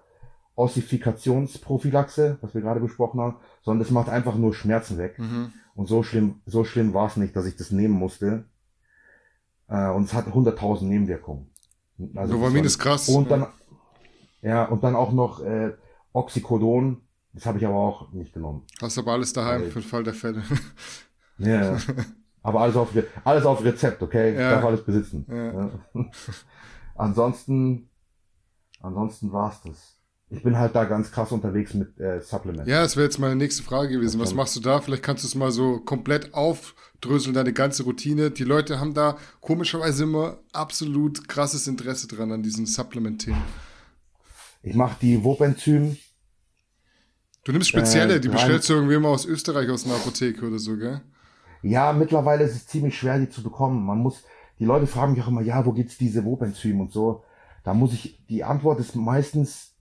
Ossifikationsprophylaxe, 0.55 2.39
was 2.41 2.55
wir 2.55 2.61
gerade 2.61 2.79
besprochen 2.79 3.19
haben, 3.19 3.37
sondern 3.61 3.85
es 3.85 3.91
macht 3.91 4.09
einfach 4.09 4.35
nur 4.35 4.53
Schmerzen 4.53 4.97
weg. 4.97 5.19
Mhm. 5.19 5.53
Und 5.75 5.87
so 5.87 6.01
schlimm, 6.01 6.41
so 6.45 6.63
schlimm 6.63 6.93
war 6.95 7.07
es 7.07 7.17
nicht, 7.17 7.35
dass 7.35 7.45
ich 7.45 7.55
das 7.55 7.71
nehmen 7.71 7.93
musste. 7.93 8.45
Äh, 9.67 9.89
und 9.89 10.05
es 10.05 10.13
hat 10.13 10.25
100.000 10.27 10.85
Nebenwirkungen. 10.85 11.51
Also 12.15 12.35
Novamin 12.35 12.63
ist 12.63 12.77
krass. 12.79 13.09
Und 13.09 13.29
dann, 13.31 13.47
ja. 14.41 14.65
und 14.65 14.83
dann 14.83 14.95
auch 14.95 15.11
noch 15.11 15.39
äh, 15.41 15.73
Oxycodon. 16.13 17.01
Das 17.33 17.45
habe 17.45 17.57
ich 17.59 17.65
aber 17.65 17.75
auch 17.75 18.11
nicht 18.11 18.33
genommen. 18.33 18.63
Hast 18.81 18.97
aber 18.97 19.11
alles 19.13 19.33
daheim 19.33 19.63
Ey. 19.63 19.71
für 19.71 19.79
den 19.81 19.87
Fall 19.87 20.03
der 20.03 20.13
Fälle. 20.13 20.43
Ja. 21.39 21.77
aber 22.41 22.61
alles 22.61 22.75
auf, 22.75 22.89
alles 23.23 23.45
auf 23.45 23.63
Rezept, 23.63 24.01
okay? 24.01 24.31
Ich 24.31 24.39
Ja. 24.39 24.53
darf 24.55 24.65
alles 24.65 24.83
besitzen. 24.83 25.23
Ja. 25.29 25.53
Ja. 25.53 25.71
ansonsten, 26.95 27.89
ansonsten 28.81 29.31
war's 29.31 29.61
das. 29.61 29.96
Ich 30.29 30.43
bin 30.43 30.57
halt 30.57 30.75
da 30.75 30.83
ganz 30.83 31.11
krass 31.11 31.31
unterwegs 31.31 31.73
mit 31.73 31.97
äh, 31.99 32.19
Supplements. 32.19 32.69
Ja, 32.69 32.81
das 32.81 32.97
wäre 32.97 33.05
jetzt 33.05 33.17
meine 33.17 33.35
nächste 33.37 33.63
Frage 33.63 33.89
gewesen. 33.93 34.19
Was 34.19 34.33
machst 34.33 34.57
du 34.57 34.59
da? 34.59 34.81
Vielleicht 34.81 35.03
kannst 35.03 35.23
du 35.23 35.27
es 35.27 35.35
mal 35.35 35.51
so 35.51 35.79
komplett 35.79 36.33
aufdröseln, 36.33 37.33
deine 37.33 37.53
ganze 37.53 37.83
Routine. 37.83 38.29
Die 38.29 38.43
Leute 38.43 38.79
haben 38.81 38.93
da 38.93 39.17
komischerweise 39.39 40.03
immer 40.03 40.39
absolut 40.51 41.29
krasses 41.29 41.67
Interesse 41.67 42.07
dran 42.07 42.33
an 42.33 42.43
diesen 42.43 42.65
Supplement-Themen. 42.65 43.41
Ich 44.63 44.75
mache 44.75 44.97
die 45.01 45.23
Wobenzym. 45.23 45.95
Du 47.45 47.53
nimmst 47.53 47.69
spezielle, 47.69 48.15
Äh, 48.15 48.19
die 48.19 48.27
bestellst 48.27 48.67
du 48.67 48.73
irgendwie 48.73 48.95
immer 48.95 49.07
aus 49.07 49.25
Österreich 49.25 49.69
aus 49.69 49.85
einer 49.85 49.95
Apotheke 49.95 50.45
oder 50.45 50.59
so, 50.59 50.75
gell? 50.75 50.99
Ja, 51.61 51.93
mittlerweile 51.93 52.43
ist 52.43 52.55
es 52.55 52.67
ziemlich 52.67 52.97
schwer, 52.97 53.17
die 53.17 53.29
zu 53.29 53.41
bekommen. 53.41 53.85
Man 53.85 53.99
muss, 53.99 54.23
die 54.59 54.65
Leute 54.65 54.87
fragen 54.87 55.13
mich 55.13 55.23
auch 55.23 55.29
immer, 55.29 55.41
ja, 55.41 55.65
wo 55.65 55.71
gibt's 55.71 55.97
diese 55.97 56.25
Wobenzym 56.25 56.81
und 56.81 56.91
so. 56.91 57.23
Da 57.63 57.73
muss 57.73 57.93
ich, 57.93 58.25
die 58.27 58.43
Antwort 58.43 58.81
ist 58.81 58.93
meistens 58.97 59.76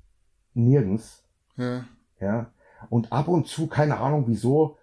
nirgends. 0.57 1.23
Ja. 1.57 1.85
Ja. 2.21 2.51
Und 2.91 3.13
ab 3.13 3.29
und 3.29 3.47
zu, 3.47 3.67
keine 3.67 3.99
Ahnung 3.99 4.25
wieso, 4.27 4.77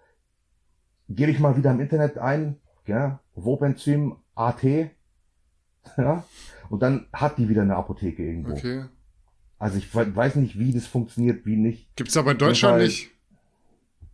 gebe 1.08 1.30
ich 1.30 1.38
mal 1.40 1.56
wieder 1.56 1.70
im 1.70 1.80
Internet 1.80 2.18
ein, 2.18 2.56
ja, 2.86 3.20
Wobenzym 3.34 4.16
AT, 4.34 4.62
ja, 5.96 6.24
und 6.70 6.82
dann 6.82 7.06
hat 7.12 7.38
die 7.38 7.48
wieder 7.48 7.62
eine 7.62 7.76
Apotheke 7.76 8.24
irgendwo. 8.24 8.52
Okay. 8.52 8.84
Also 9.58 9.78
ich 9.78 9.94
we- 9.94 10.14
weiß 10.14 10.36
nicht, 10.36 10.58
wie 10.58 10.72
das 10.72 10.86
funktioniert, 10.86 11.46
wie 11.46 11.56
nicht. 11.56 11.94
Gibt's 11.96 12.16
aber 12.16 12.32
in 12.32 12.38
Deutschland 12.38 12.74
Fall- 12.76 12.86
nicht. 12.86 13.10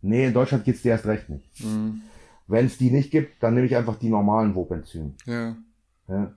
Nee, 0.01 0.25
in 0.27 0.33
Deutschland 0.33 0.63
geht's 0.65 0.81
dir 0.81 0.89
erst 0.89 1.05
recht 1.05 1.29
nicht. 1.29 1.63
Mhm. 1.63 2.01
Wenn 2.47 2.65
es 2.65 2.77
die 2.77 2.91
nicht 2.91 3.11
gibt, 3.11 3.41
dann 3.41 3.53
nehme 3.53 3.65
ich 3.67 3.75
einfach 3.75 3.97
die 3.97 4.09
normalen 4.09 4.55
Wobenzym. 4.55 5.15
Ja. 5.25 5.55
Ja. 6.07 6.33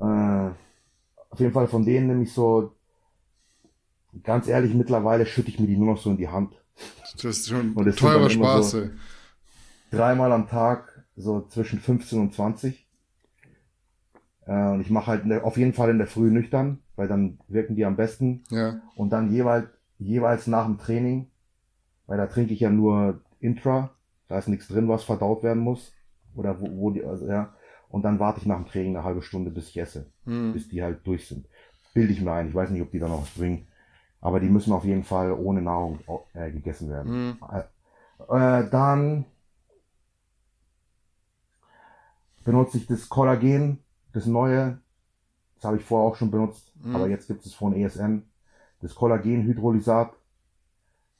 Äh, 0.00 0.50
auf 1.30 1.40
jeden 1.40 1.52
Fall 1.52 1.68
von 1.68 1.84
denen 1.84 2.06
nehme 2.08 2.22
ich 2.24 2.32
so, 2.32 2.74
ganz 4.22 4.48
ehrlich, 4.48 4.74
mittlerweile 4.74 5.26
schütte 5.26 5.48
ich 5.50 5.58
mir 5.60 5.66
die 5.66 5.76
nur 5.76 5.94
noch 5.94 6.00
so 6.00 6.10
in 6.10 6.16
die 6.16 6.28
Hand. 6.28 6.54
Das 7.14 7.24
ist 7.24 7.48
schon 7.48 7.72
Und 7.74 7.96
teurer 7.96 8.30
Spaß, 8.30 8.70
so- 8.72 8.88
dreimal 9.90 10.32
am 10.32 10.48
Tag, 10.48 11.04
so 11.16 11.42
zwischen 11.42 11.78
15 11.80 12.20
und 12.20 12.34
20. 12.34 12.86
Äh, 14.46 14.52
und 14.72 14.80
ich 14.80 14.90
mache 14.90 15.06
halt 15.08 15.24
der, 15.28 15.44
auf 15.44 15.56
jeden 15.56 15.72
Fall 15.72 15.90
in 15.90 15.98
der 15.98 16.06
Früh 16.06 16.30
nüchtern, 16.30 16.80
weil 16.96 17.08
dann 17.08 17.38
wirken 17.48 17.76
die 17.76 17.84
am 17.84 17.96
besten. 17.96 18.44
Ja. 18.50 18.80
Und 18.96 19.10
dann 19.10 19.30
jeweils, 19.32 19.68
jeweils 19.98 20.46
nach 20.46 20.66
dem 20.66 20.78
Training, 20.78 21.30
weil 22.06 22.18
da 22.18 22.26
trinke 22.26 22.52
ich 22.52 22.60
ja 22.60 22.70
nur 22.70 23.20
Intra, 23.40 23.90
da 24.28 24.38
ist 24.38 24.48
nichts 24.48 24.68
drin, 24.68 24.88
was 24.88 25.04
verdaut 25.04 25.42
werden 25.42 25.62
muss. 25.62 25.92
Oder 26.34 26.60
wo, 26.60 26.66
wo 26.76 26.90
die, 26.90 27.04
also, 27.04 27.26
ja. 27.28 27.54
Und 27.88 28.02
dann 28.02 28.18
warte 28.18 28.40
ich 28.40 28.46
nach 28.46 28.56
dem 28.56 28.66
Training 28.66 28.96
eine 28.96 29.04
halbe 29.04 29.22
Stunde, 29.22 29.50
bis 29.50 29.68
ich 29.68 29.76
esse, 29.78 30.06
Mhm. 30.24 30.52
bis 30.52 30.68
die 30.68 30.82
halt 30.82 31.06
durch 31.06 31.28
sind. 31.28 31.46
Bilde 31.94 32.12
ich 32.12 32.20
mir 32.20 32.32
ein, 32.32 32.48
ich 32.48 32.54
weiß 32.54 32.70
nicht, 32.70 32.82
ob 32.82 32.90
die 32.90 32.98
da 32.98 33.06
noch 33.06 33.22
was 33.22 33.30
bringen. 33.30 33.68
Aber 34.24 34.40
die 34.40 34.48
müssen 34.48 34.72
auf 34.72 34.84
jeden 34.84 35.04
Fall 35.04 35.32
ohne 35.32 35.60
Nahrung 35.60 36.00
äh, 36.32 36.50
gegessen 36.50 36.88
werden. 36.88 37.36
Mhm. 37.38 37.38
Äh, 38.34 38.70
dann 38.70 39.26
benutze 42.44 42.78
ich 42.78 42.86
das 42.86 43.08
Kollagen, 43.08 43.80
das 44.12 44.26
neue. 44.26 44.80
Das 45.56 45.64
habe 45.64 45.76
ich 45.76 45.84
vorher 45.84 46.08
auch 46.10 46.16
schon 46.16 46.30
benutzt, 46.30 46.72
Mhm. 46.82 46.96
aber 46.96 47.08
jetzt 47.08 47.26
gibt 47.26 47.44
es 47.44 47.54
von 47.54 47.74
ESN. 47.74 48.22
Das 48.80 48.94
Kollagenhydrolysat. 48.94 50.12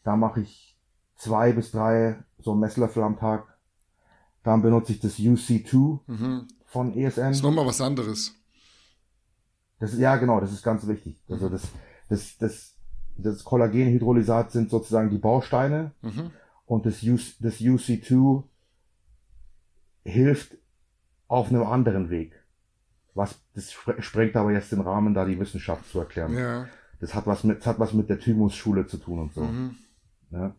Da 0.02 0.16
mache 0.16 0.40
ich 0.40 0.78
zwei 1.16 1.52
bis 1.52 1.70
drei 1.72 2.22
so 2.38 2.54
Messlöffel 2.54 3.02
am 3.02 3.18
Tag. 3.18 3.56
Dann 4.42 4.60
benutze 4.62 4.92
ich 4.92 5.00
das 5.00 5.18
UC2 5.18 6.00
Mhm. 6.06 6.48
von 6.64 6.94
ESN. 6.96 7.32
Ist 7.32 7.42
nochmal 7.42 7.66
was 7.66 7.80
anderes. 7.80 8.34
Das 9.78 9.96
ja, 9.98 10.16
genau, 10.16 10.40
das 10.40 10.52
ist 10.52 10.62
ganz 10.62 10.86
wichtig. 10.86 11.22
Also 11.28 11.48
das, 11.50 11.62
das, 12.08 12.36
das 12.38 12.73
das 13.16 13.44
Kollagenhydrolysat 13.44 14.50
sind 14.52 14.70
sozusagen 14.70 15.10
die 15.10 15.18
Bausteine 15.18 15.92
Mhm. 16.02 16.30
und 16.66 16.86
das, 16.86 17.02
U 17.02 17.16
das 17.40 17.60
UC2 17.60 18.42
hilft 20.04 20.56
auf 21.28 21.48
einem 21.48 21.62
anderen 21.64 22.10
Weg. 22.10 22.32
Was, 23.14 23.38
das 23.54 23.72
spre- 23.72 24.00
sprengt 24.02 24.36
aber 24.36 24.52
jetzt 24.52 24.72
den 24.72 24.80
Rahmen, 24.80 25.14
da 25.14 25.24
die 25.24 25.38
Wissenschaft 25.38 25.88
zu 25.90 26.00
erklären. 26.00 26.36
Ja. 26.36 26.66
Das 27.00 27.14
hat 27.14 27.26
was 27.26 27.44
mit, 27.44 27.58
das 27.60 27.66
hat 27.66 27.78
was 27.78 27.92
mit 27.92 28.08
der 28.08 28.18
Thymus-Schule 28.18 28.86
zu 28.86 28.96
tun 28.98 29.18
und 29.20 29.32
so. 29.34 29.42
Mhm. 29.42 29.76
Ja. 30.30 30.54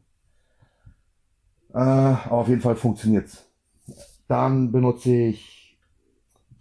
Äh, 1.74 1.78
aber 1.78 2.32
auf 2.32 2.48
jeden 2.48 2.62
Fall 2.62 2.76
funktioniert's. 2.76 3.46
Dann 4.28 4.72
benutze 4.72 5.12
ich 5.14 5.78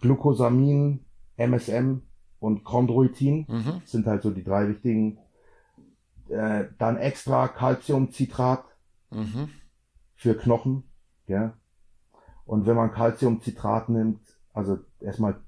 Glucosamin, 0.01 0.99
MSM 1.37 2.01
und 2.39 2.63
Chondroitin. 2.63 3.45
Mhm. 3.47 3.81
Das 3.81 3.91
sind 3.91 4.05
halt 4.05 4.21
so 4.21 4.31
die 4.31 4.43
drei 4.43 4.67
wichtigen. 4.67 5.17
Äh, 6.29 6.65
dann 6.77 6.97
extra 6.97 7.47
Calciumcitrat 7.47 8.65
Mhm. 9.11 9.49
für 10.15 10.35
Knochen. 10.35 10.83
Ja. 11.27 11.57
Und 12.45 12.65
wenn 12.65 12.75
man 12.75 12.91
Calciumcitrat 12.91 13.89
nimmt, 13.89 14.21
also 14.53 14.79
erstmal 14.99 15.41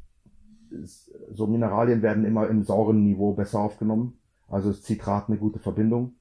so 1.32 1.48
Mineralien 1.48 2.02
werden 2.02 2.26
immer 2.26 2.48
im 2.48 2.64
sauren 2.64 3.04
Niveau 3.04 3.34
besser 3.34 3.60
aufgenommen. 3.60 4.20
Also 4.48 4.70
ist 4.70 4.86
Citrat 4.86 5.28
eine 5.30 5.38
gute 5.38 5.60
Verbindung. 5.60 6.16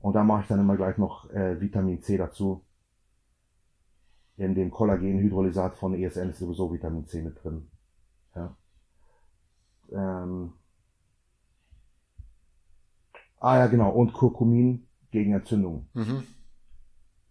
Und 0.00 0.14
da 0.14 0.24
mache 0.24 0.42
ich 0.42 0.48
dann 0.48 0.60
immer 0.60 0.76
gleich 0.76 0.98
noch 0.98 1.30
äh, 1.30 1.60
Vitamin 1.60 2.02
C 2.02 2.16
dazu. 2.16 2.64
In 4.36 4.54
dem 4.54 4.70
Kollagenhydrolysat 4.70 5.76
von 5.76 5.94
ESN 5.94 6.30
ist 6.30 6.38
sowieso 6.38 6.72
Vitamin 6.72 7.06
C 7.06 7.22
mit 7.22 7.42
drin. 7.42 7.68
Ja. 8.34 8.56
Ähm. 9.92 10.52
Ah 13.38 13.58
ja, 13.58 13.66
genau. 13.66 13.90
Und 13.90 14.12
Kurkumin 14.12 14.86
gegen 15.10 15.32
Entzündungen. 15.32 15.88
Mhm. 15.94 16.22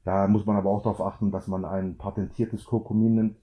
Da 0.03 0.27
muss 0.27 0.45
man 0.45 0.55
aber 0.55 0.69
auch 0.69 0.83
darauf 0.83 1.01
achten, 1.01 1.31
dass 1.31 1.47
man 1.47 1.65
ein 1.65 1.97
patentiertes 1.97 2.65
Kurkumin 2.65 3.15
nimmt. 3.15 3.37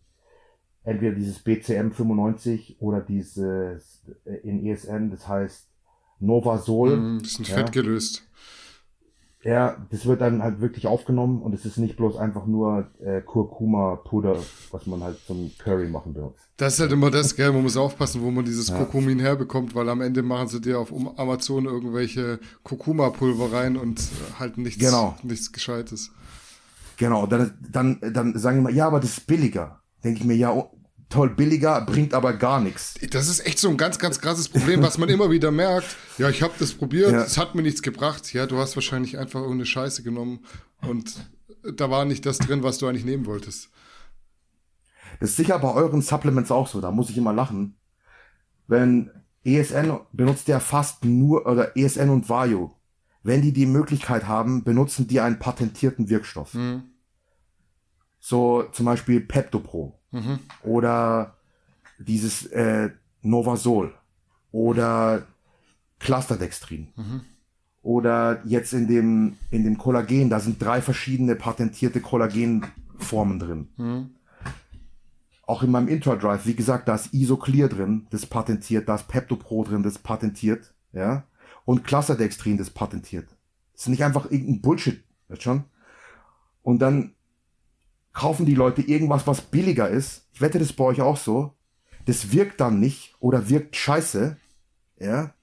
Entweder 0.85 1.15
dieses 1.15 1.41
BCM 1.41 1.91
95 1.93 2.77
oder 2.81 3.01
dieses 3.01 4.05
äh, 4.25 4.35
in 4.43 4.65
ESN, 4.67 5.11
das 5.11 5.29
heißt 5.29 5.69
Novasol. 6.21 6.97
Mhm. 6.97 7.19
Das 7.23 7.33
ist 7.33 7.39
ein 7.41 7.45
Ja. 7.45 7.55
Fett 7.57 7.73
gelöst. 7.73 8.29
Ja, 9.45 9.77
das 9.91 10.07
wird 10.07 10.21
dann 10.21 10.41
halt 10.43 10.61
wirklich 10.61 10.87
aufgenommen 10.87 11.43
und 11.43 11.53
es 11.53 11.65
ist 11.65 11.77
nicht 11.77 11.97
bloß 11.97 12.17
einfach 12.17 12.47
nur 12.47 12.87
äh, 13.05 13.21
Kurkuma-Puder, 13.23 14.37
was 14.71 14.87
man 14.87 15.03
halt 15.03 15.19
zum 15.27 15.51
Curry 15.59 15.89
machen 15.89 16.15
benutzt. 16.15 16.49
Das 16.59 16.75
ist 16.75 16.81
halt 16.81 16.93
immer 16.93 17.11
das, 17.11 17.35
gell? 17.35 17.51
Man 17.53 17.63
muss 17.65 17.77
aufpassen, 17.77 18.23
wo 18.23 18.31
man 18.31 18.45
dieses 18.45 18.69
Ja. 18.69 18.77
Kurkumin 18.77 19.19
herbekommt, 19.19 19.75
weil 19.75 19.89
am 19.89 20.01
Ende 20.01 20.23
machen 20.23 20.47
sie 20.47 20.61
dir 20.61 20.79
auf 20.79 20.93
Amazon 21.17 21.65
irgendwelche 21.65 22.39
Kurkuma-Pulver 22.63 23.53
rein 23.53 23.77
und 23.77 24.01
halt 24.39 24.59
nichts, 24.59 24.81
Genau. 24.81 25.17
nichts 25.25 25.51
Gescheites. 25.51 26.13
Genau, 26.97 27.27
dann, 27.27 27.53
dann, 27.69 27.99
dann 28.13 28.39
sagen 28.39 28.59
die 28.59 28.63
mal, 28.63 28.73
ja, 28.75 28.87
aber 28.87 29.01
das 29.01 29.19
ist 29.19 29.27
billiger. 29.27 29.81
Denke 30.05 30.21
ich 30.21 30.25
mir, 30.25 30.37
ja, 30.37 30.53
oh, 30.53 30.71
toll, 31.13 31.31
billiger, 31.31 31.81
bringt 31.83 32.15
aber 32.15 32.33
gar 32.33 32.61
nichts. 32.61 32.95
Das 33.11 33.29
ist 33.29 33.45
echt 33.47 33.59
so 33.59 33.69
ein 33.69 33.77
ganz, 33.77 33.99
ganz 33.99 34.21
krasses 34.21 34.49
Problem, 34.49 34.83
was 34.83 34.97
man 34.99 35.09
immer 35.09 35.31
wieder 35.31 35.51
merkt. 35.51 35.97
Ja, 36.19 36.29
ich 36.31 36.43
habe 36.43 36.55
das 36.59 36.73
probiert, 36.73 37.13
Ja. 37.13 37.23
es 37.23 37.37
hat 37.39 37.55
mir 37.55 37.63
nichts 37.63 37.83
gebracht. 37.83 38.33
Ja, 38.33 38.47
du 38.47 38.59
hast 38.59 38.75
wahrscheinlich 38.77 39.19
einfach 39.19 39.41
irgendeine 39.41 39.67
Scheiße 39.67 40.03
genommen 40.03 40.45
und 40.81 41.15
da 41.77 41.91
war 41.91 42.05
nicht 42.05 42.25
das 42.27 42.39
drin, 42.39 42.63
was 42.63 42.79
du 42.79 42.87
eigentlich 42.87 43.05
nehmen 43.05 43.27
wolltest. 43.27 43.71
Das 45.21 45.31
ist 45.31 45.37
sicher 45.37 45.59
bei 45.59 45.73
euren 45.73 46.03
Supplements 46.03 46.51
auch 46.51 46.67
so, 46.67 46.81
da 46.81 46.91
muss 46.91 47.11
ich 47.11 47.19
immer 47.19 47.33
lachen. 47.33 47.77
Wenn 48.67 49.11
ESN 49.45 50.01
benutzt 50.13 50.49
ja 50.49 50.61
fast 50.61 51.05
nur, 51.05 51.47
oder 51.47 51.77
ESN 51.77 52.09
und 52.09 52.29
Vario, 52.29 52.75
wenn 53.23 53.43
die 53.43 53.53
die 53.53 53.67
Möglichkeit 53.67 54.27
haben, 54.27 54.65
benutzen 54.65 55.07
die 55.07 55.21
einen 55.21 55.39
patentierten 55.39 56.09
Wirkstoff. 56.09 56.55
Mhm. 56.55 56.85
So 58.19 58.65
zum 58.73 58.87
Beispiel 58.87 59.21
Peptopro 59.21 60.02
Mhm. 60.13 60.39
oder 60.63 61.37
dieses 61.99 62.47
äh, 62.47 62.91
Novasol 63.23 63.95
oder 64.51 65.27
Clusterdextrin. 65.99 66.89
Oder 67.83 68.43
jetzt 68.45 68.73
in 68.73 68.87
dem, 68.87 69.37
in 69.51 69.65
dem 69.65 69.77
Kollagen, 69.77 70.31
da 70.31 70.39
sind 70.39 70.63
drei 70.63 70.81
verschiedene 70.81 71.35
patentierte 71.35 72.01
Kollagenformen 72.01 73.39
drin. 73.39 73.69
Mhm. 73.77 74.11
Auch 75.47 75.65
in 75.65 75.71
meinem 75.71 75.89
Intradrive, 75.89 76.47
wie 76.47 76.55
gesagt, 76.55 76.89
da 76.89 76.95
ist 76.95 77.13
Isoclear 77.13 77.69
drin, 77.69 78.07
das 78.11 78.27
patentiert, 78.27 78.89
da 78.89 78.95
ist 78.95 79.09
Peptopro 79.09 79.65
drin, 79.65 79.83
das 79.83 79.99
patentiert, 79.99 80.73
ja. 80.93 81.25
Und 81.65 81.85
Clusterdextrin, 81.85 82.57
das 82.57 82.71
patentiert. 82.71 83.29
Das 83.73 83.83
ist 83.83 83.89
nicht 83.89 84.05
einfach 84.05 84.31
irgendein 84.31 84.61
Bullshit, 84.61 85.03
weißt 85.29 85.43
schon? 85.43 85.65
Und 86.63 86.81
dann 86.81 87.15
kaufen 88.13 88.47
die 88.47 88.55
Leute 88.55 88.83
irgendwas, 88.83 89.27
was 89.27 89.41
billiger 89.41 89.89
ist. 89.89 90.27
Ich 90.33 90.41
wette, 90.41 90.59
das 90.59 90.71
ist 90.71 90.77
bei 90.77 90.85
euch 90.85 91.01
auch 91.01 91.17
so. 91.17 91.55
Das 92.07 92.33
wirkt 92.33 92.61
dann 92.61 92.81
nicht 92.81 93.15
oder 93.21 93.49
wirkt 93.49 93.77
scheiße, 93.77 94.37
ja. 94.99 95.35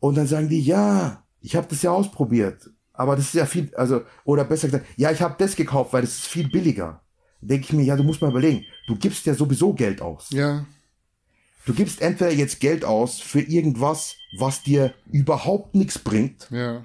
Und 0.00 0.16
dann 0.16 0.26
sagen 0.26 0.48
die, 0.48 0.60
ja, 0.60 1.24
ich 1.40 1.54
habe 1.54 1.68
das 1.70 1.82
ja 1.82 1.92
ausprobiert, 1.92 2.70
aber 2.92 3.14
das 3.14 3.26
ist 3.26 3.34
ja 3.34 3.46
viel, 3.46 3.72
also, 3.76 4.02
oder 4.24 4.44
besser 4.44 4.68
gesagt, 4.68 4.86
ja, 4.96 5.12
ich 5.12 5.22
habe 5.22 5.36
das 5.38 5.54
gekauft, 5.54 5.92
weil 5.92 6.02
das 6.02 6.10
ist 6.10 6.26
viel 6.26 6.48
billiger. 6.48 7.00
Denke 7.40 7.66
ich 7.66 7.72
mir, 7.72 7.84
ja, 7.84 7.96
du 7.96 8.02
musst 8.02 8.20
mal 8.20 8.30
überlegen, 8.30 8.64
du 8.86 8.96
gibst 8.96 9.24
ja 9.26 9.34
sowieso 9.34 9.72
Geld 9.72 10.02
aus. 10.02 10.30
Ja, 10.30 10.64
Du 11.64 11.74
gibst 11.74 12.02
entweder 12.02 12.32
jetzt 12.32 12.60
Geld 12.60 12.84
aus 12.84 13.20
für 13.20 13.40
irgendwas, 13.40 14.16
was 14.36 14.62
dir 14.62 14.94
überhaupt 15.12 15.74
nichts 15.74 15.98
bringt, 15.98 16.48
ja. 16.50 16.84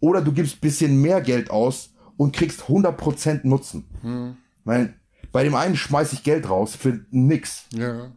oder 0.00 0.20
du 0.20 0.32
gibst 0.32 0.60
bisschen 0.60 1.00
mehr 1.00 1.20
Geld 1.20 1.50
aus 1.50 1.93
und 2.16 2.34
kriegst 2.34 2.62
100% 2.62 3.46
Nutzen. 3.46 3.84
Hm. 4.02 4.36
Weil 4.64 4.94
bei 5.32 5.44
dem 5.44 5.54
einen 5.54 5.76
schmeiß 5.76 6.12
ich 6.12 6.22
Geld 6.22 6.48
raus 6.48 6.76
für 6.76 7.04
nix. 7.10 7.64
Ja. 7.72 8.12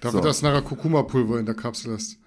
Dafür, 0.00 0.20
So. 0.20 0.26
dass 0.26 0.42
nachher 0.42 0.62
Kurkuma-Pulver 0.62 1.38
in 1.38 1.46
der 1.46 1.54
Kapsel 1.54 1.94
hast. 1.94 2.18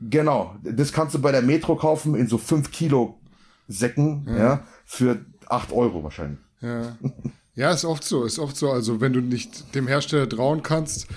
Genau, 0.00 0.54
das 0.62 0.92
kannst 0.92 1.14
du 1.14 1.18
bei 1.18 1.32
der 1.32 1.42
Metro 1.42 1.76
kaufen 1.76 2.14
in 2.14 2.26
so 2.26 2.38
5 2.38 2.70
Kilo 2.70 3.18
Säcken, 3.68 4.26
ja, 4.26 4.64
für 4.84 5.24
8 5.46 5.72
Euro 5.72 6.02
wahrscheinlich. 6.02 6.38
Ja. 6.60 6.96
Ja, 7.54 7.72
ist 7.72 7.84
oft 7.84 8.04
so, 8.04 8.24
ist 8.24 8.38
oft 8.38 8.56
so. 8.56 8.70
Also 8.70 9.00
wenn 9.00 9.12
du 9.12 9.20
nicht 9.20 9.74
dem 9.74 9.86
Hersteller 9.86 10.28
trauen 10.28 10.62
kannst, 10.62 11.08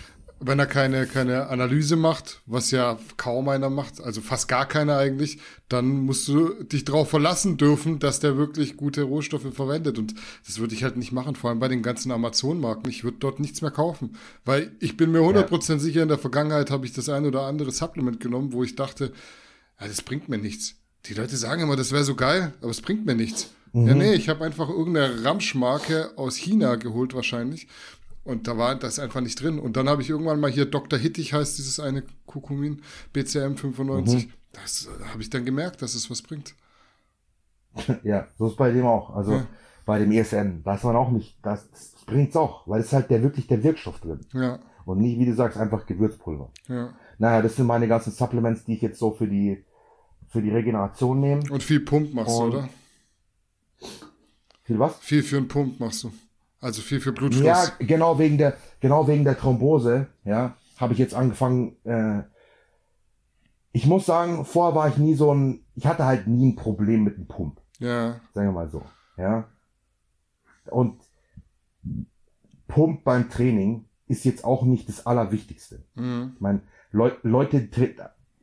wenn 0.46 0.60
er 0.60 0.66
keine, 0.66 1.06
keine 1.06 1.48
Analyse 1.48 1.96
macht, 1.96 2.42
was 2.46 2.72
ja 2.72 2.98
kaum 3.18 3.50
einer 3.50 3.70
macht, 3.70 4.02
also 4.02 4.22
fast 4.22 4.48
gar 4.48 4.66
keiner 4.66 4.98
eigentlich, 4.98 5.40
dann 5.70 6.06
musst 6.06 6.28
du 6.28 6.64
dich 6.64 6.86
darauf 6.86 7.10
verlassen 7.10 7.58
dürfen, 7.58 8.00
dass 8.00 8.20
der 8.20 8.38
wirklich 8.38 8.78
gute 8.78 9.04
Rohstoffe 9.04 9.54
verwendet. 9.54 9.98
Und 9.98 10.16
das 10.46 10.60
würde 10.60 10.76
ich 10.76 10.84
halt 10.84 10.98
nicht 10.98 11.12
machen, 11.12 11.36
vor 11.36 11.50
allem 11.50 11.60
bei 11.60 11.68
den 11.68 11.84
ganzen 11.84 12.12
Amazon-Marken. 12.12 12.90
Ich 12.90 13.04
würde 13.04 13.18
dort 13.20 13.40
nichts 13.40 13.62
mehr 13.62 13.72
kaufen. 13.72 14.16
Weil 14.46 14.72
ich 14.80 14.98
bin 14.98 15.12
mir 15.12 15.20
100% 15.20 15.80
sicher, 15.80 16.04
in 16.04 16.10
der 16.10 16.18
Vergangenheit 16.18 16.72
habe 16.72 16.86
ich 16.86 16.94
das 16.94 17.10
ein 17.10 17.26
oder 17.26 17.44
andere 17.44 17.72
Supplement 17.72 18.20
genommen, 18.20 18.54
wo 18.54 18.64
ich 18.64 18.76
dachte, 18.76 19.14
ja, 19.80 19.88
das 19.88 20.02
bringt 20.02 20.30
mir 20.30 20.38
nichts. 20.38 20.76
Die 21.06 21.14
Leute 21.14 21.38
sagen 21.38 21.64
immer, 21.64 21.76
das 21.76 21.92
wäre 21.92 22.04
so 22.04 22.16
geil, 22.16 22.54
aber 22.62 22.72
es 22.72 22.82
bringt 22.82 23.06
mir 23.06 23.16
nichts. 23.16 23.50
Ja, 23.76 23.96
nee, 23.96 24.14
ich 24.14 24.30
habe 24.30 24.46
einfach 24.46 24.70
irgendeine 24.70 25.26
Ramschmarke 25.26 26.12
aus 26.16 26.36
China 26.36 26.76
geholt 26.76 27.16
wahrscheinlich. 27.16 27.68
Und 28.24 28.48
da 28.48 28.58
war 28.58 28.76
das 28.76 29.00
einfach 29.00 29.20
nicht 29.22 29.42
drin. 29.42 29.60
Und 29.60 29.76
dann 29.76 29.90
habe 29.90 30.02
ich 30.02 30.10
irgendwann 30.10 30.40
mal 30.40 30.50
hier 30.52 30.66
Dr. 30.66 30.98
Hittig 30.98 31.34
heißt 31.34 31.58
dieses 31.58 31.80
eine 31.80 32.04
Kurkumin, 32.26 32.82
BCM 33.12 33.56
95. 33.56 34.30
Das 34.54 34.88
äh, 34.88 35.06
habe 35.06 35.22
ich 35.22 35.30
dann 35.30 35.44
gemerkt, 35.46 35.82
dass 35.82 35.94
es 35.96 36.10
was 36.10 36.22
bringt. 36.22 36.56
Ja, 38.04 38.28
so 38.38 38.48
ist 38.48 38.56
bei 38.58 38.72
dem 38.72 38.86
auch. 38.86 39.16
Also 39.16 39.34
Ja. 39.34 39.48
bei 39.86 39.98
dem 40.00 40.12
ESN, 40.12 40.62
da 40.64 40.76
ist 40.76 40.84
man 40.84 40.96
auch 40.96 41.10
nicht, 41.12 41.38
das, 41.42 41.70
das 41.72 41.96
bringt's 42.06 42.36
auch, 42.36 42.68
weil 42.68 42.82
es 42.82 42.94
halt 42.94 43.10
der 43.10 43.24
wirklich 43.24 43.48
der 43.48 43.64
Wirkstoff 43.64 44.00
drin. 44.00 44.20
Ja, 44.34 44.60
Und 44.86 45.00
nicht, 45.00 45.18
wie 45.20 45.26
du 45.26 45.34
sagst, 45.34 45.58
einfach 45.58 45.86
Gewürzpulver. 45.86 46.52
ja. 46.70 46.94
Naja, 47.20 47.42
das 47.44 47.56
sind 47.56 47.68
meine 47.68 47.88
ganzen 47.88 48.12
Supplements, 48.12 48.64
die 48.66 48.74
ich 48.76 48.82
jetzt 48.82 49.00
so 49.00 49.12
für 49.12 49.28
die, 49.28 49.64
für 50.30 50.42
die 50.42 50.50
Regeneration 50.50 51.20
nehme. 51.20 51.44
Und 51.52 51.62
viel 51.64 51.80
Pump 51.80 52.14
machst 52.14 52.38
du, 52.38 52.44
Und- 52.44 52.50
oder? 52.56 52.70
Viel 54.64 54.80
was? 54.80 54.98
Viel 55.00 55.24
für 55.24 55.38
einen 55.38 55.48
Pump 55.48 55.80
machst 55.80 56.04
du. 56.04 56.12
Also 56.64 56.82
viel 56.82 57.02
für 57.02 57.12
Blutfluss. 57.12 57.44
Ja, 57.44 57.66
genau 57.80 58.20
wegen 58.20 58.38
der, 58.38 58.56
genau 58.80 59.06
wegen 59.06 59.26
der 59.26 59.38
Thrombose, 59.38 60.08
ja, 60.24 60.56
habe 60.78 60.94
ich 60.94 61.00
jetzt 61.00 61.14
angefangen, 61.14 61.76
äh, 61.84 62.24
ich 63.74 63.86
muss 63.86 64.06
sagen, 64.06 64.46
vorher 64.46 64.74
war 64.74 64.88
ich 64.88 64.98
nie 64.98 65.14
so 65.14 65.34
ein, 65.34 65.66
ich 65.76 65.86
hatte 65.86 66.06
halt 66.06 66.28
nie 66.28 66.52
ein 66.52 66.56
Problem 66.56 67.04
mit 67.04 67.18
dem 67.18 67.28
Pump. 67.28 67.60
ja. 67.80 68.22
Sagen 68.34 68.48
wir 68.48 68.54
mal 68.54 68.70
so. 68.70 68.86
Ja. 69.18 69.50
Und 70.68 71.02
Pump 72.70 73.04
beim 73.04 73.30
Training 73.30 73.90
ist 74.08 74.24
jetzt 74.24 74.46
auch 74.46 74.64
nicht 74.64 74.88
das 74.88 75.06
Allerwichtigste. 75.06 75.84
Mhm. 75.96 76.32
Ich 76.36 76.42
meine, 76.42 76.62
Leu 76.92 77.12
Leute, 77.24 77.58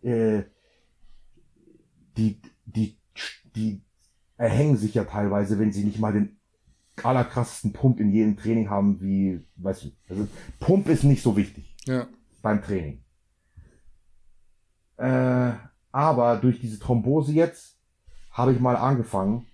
äh, 0.02 0.42
die, 2.18 2.42
die, 2.66 2.98
die 3.56 3.82
erhängen 4.36 4.76
sich 4.76 4.92
ja 4.92 5.05
teilweise, 5.05 5.59
wenn 5.59 5.72
sie 5.72 5.84
nicht 5.84 6.01
mal 6.01 6.12
den 6.12 6.40
allerkrassesten 7.03 7.73
Pump 7.73 7.99
in 8.01 8.11
jedem 8.12 8.37
Training 8.37 8.69
haben, 8.71 9.01
wie, 9.01 9.41
weißt 9.57 9.85
du, 9.85 9.91
also 10.09 10.29
Pump 10.59 10.89
ist 10.89 11.05
nicht 11.05 11.23
so 11.23 11.37
wichtig 11.37 11.75
Ja. 11.87 12.07
beim 12.43 12.62
Training. 12.62 13.03
Äh, 14.97 15.53
Aber 15.93 16.37
durch 16.37 16.61
diese 16.61 16.79
Thrombose 16.79 17.33
jetzt 17.33 17.77
habe 18.31 18.53
ich 18.53 18.61
mal 18.61 18.77
angefangen, 18.77 19.47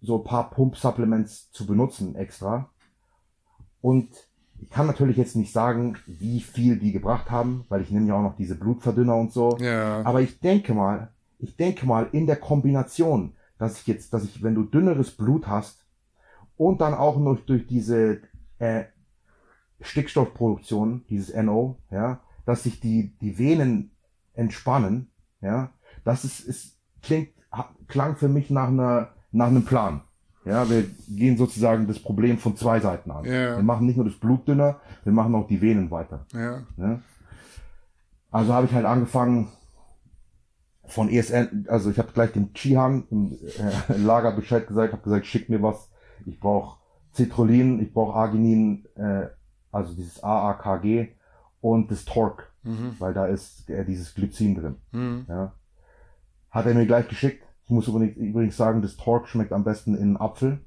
so 0.00 0.18
ein 0.18 0.24
paar 0.24 0.50
Pump-Supplements 0.50 1.52
zu 1.52 1.64
benutzen 1.64 2.16
extra. 2.16 2.68
Und 3.80 4.08
ich 4.60 4.68
kann 4.70 4.86
natürlich 4.88 5.16
jetzt 5.16 5.36
nicht 5.36 5.52
sagen, 5.52 5.96
wie 6.06 6.40
viel 6.40 6.76
die 6.78 6.90
gebracht 6.92 7.30
haben, 7.30 7.64
weil 7.68 7.82
ich 7.82 7.90
nehme 7.90 8.06
ja 8.08 8.14
auch 8.16 8.22
noch 8.22 8.36
diese 8.36 8.56
Blutverdünner 8.56 9.14
und 9.14 9.32
so. 9.32 9.56
Ja. 9.58 10.02
Aber 10.04 10.20
ich 10.22 10.40
denke 10.40 10.74
mal, 10.74 11.12
ich 11.38 11.56
denke 11.56 11.86
mal 11.86 12.08
in 12.10 12.26
der 12.26 12.36
Kombination, 12.36 13.34
dass 13.58 13.80
ich 13.80 13.86
jetzt, 13.86 14.12
dass 14.12 14.24
ich, 14.24 14.42
wenn 14.42 14.56
du 14.56 14.64
dünneres 14.64 15.12
Blut 15.12 15.46
hast 15.46 15.81
und 16.62 16.80
dann 16.80 16.94
auch 16.94 17.18
noch 17.18 17.40
durch 17.40 17.66
diese 17.66 18.20
äh, 18.58 18.84
Stickstoffproduktion, 19.80 21.04
dieses 21.08 21.34
NO, 21.34 21.78
ja, 21.90 22.20
dass 22.46 22.62
sich 22.62 22.80
die, 22.80 23.16
die 23.20 23.38
Venen 23.38 23.90
entspannen, 24.34 25.10
ja, 25.40 25.72
das 26.04 26.24
ist, 26.24 26.40
ist 26.40 26.78
klingt, 27.02 27.30
klang 27.88 28.16
für 28.16 28.28
mich 28.28 28.50
nach 28.50 28.68
einer, 28.68 29.10
nach 29.32 29.48
einem 29.48 29.64
Plan. 29.64 30.02
Ja, 30.44 30.68
wir 30.68 30.84
gehen 31.08 31.36
sozusagen 31.36 31.86
das 31.86 32.00
Problem 32.00 32.38
von 32.38 32.56
zwei 32.56 32.80
Seiten 32.80 33.10
an. 33.10 33.24
Ja. 33.24 33.56
Wir 33.56 33.62
machen 33.62 33.86
nicht 33.86 33.96
nur 33.96 34.06
das 34.06 34.18
Blut 34.18 34.46
dünner, 34.48 34.80
wir 35.04 35.12
machen 35.12 35.34
auch 35.34 35.46
die 35.46 35.60
Venen 35.60 35.90
weiter. 35.90 36.26
Ja. 36.32 36.62
Ne? 36.76 37.02
Also 38.30 38.52
habe 38.52 38.66
ich 38.66 38.72
halt 38.72 38.86
angefangen 38.86 39.48
von 40.84 41.08
ESN, 41.08 41.66
also 41.68 41.90
ich 41.90 41.98
habe 41.98 42.12
gleich 42.12 42.32
dem 42.32 42.54
Chihan 42.54 43.04
im 43.10 43.32
äh, 43.32 43.96
Lager 43.96 44.32
Bescheid 44.32 44.66
gesagt, 44.66 44.92
habe 44.92 45.02
gesagt, 45.02 45.26
schick 45.26 45.48
mir 45.48 45.62
was. 45.62 45.91
Ich 46.26 46.40
brauche 46.40 46.78
Citrullin, 47.14 47.80
ich 47.80 47.92
brauche 47.92 48.14
Arginin, 48.14 48.86
äh, 48.96 49.26
also 49.70 49.94
dieses 49.94 50.22
AAKG 50.22 51.14
und 51.60 51.90
das 51.90 52.04
Torque, 52.04 52.44
Mhm. 52.64 52.96
weil 52.98 53.12
da 53.14 53.26
ist 53.26 53.68
äh, 53.70 53.84
dieses 53.84 54.14
Glycin 54.14 54.54
drin. 54.54 54.76
Mhm. 54.92 55.26
Ja. 55.28 55.52
Hat 56.50 56.66
er 56.66 56.74
mir 56.74 56.86
gleich 56.86 57.08
geschickt. 57.08 57.42
Ich 57.64 57.70
muss 57.70 57.88
übrigens, 57.88 58.16
übrigens 58.16 58.56
sagen, 58.56 58.82
das 58.82 58.96
Torque 58.96 59.26
schmeckt 59.28 59.52
am 59.52 59.64
besten 59.64 59.94
in 59.96 60.16
Apfel. 60.16 60.60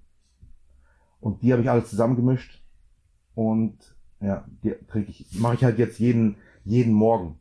Und 1.20 1.42
die 1.42 1.52
habe 1.52 1.62
ich 1.62 1.70
alle 1.70 1.84
zusammengemischt. 1.86 2.64
Und 3.34 3.78
ja, 4.22 4.46
die 4.64 4.74
trinke 4.88 5.12
ich, 5.12 5.28
mache 5.40 5.56
ich 5.56 5.64
halt 5.64 5.78
jetzt 5.78 6.00
jeden, 6.00 6.38
jeden 6.64 6.94
Morgen. 6.94 7.40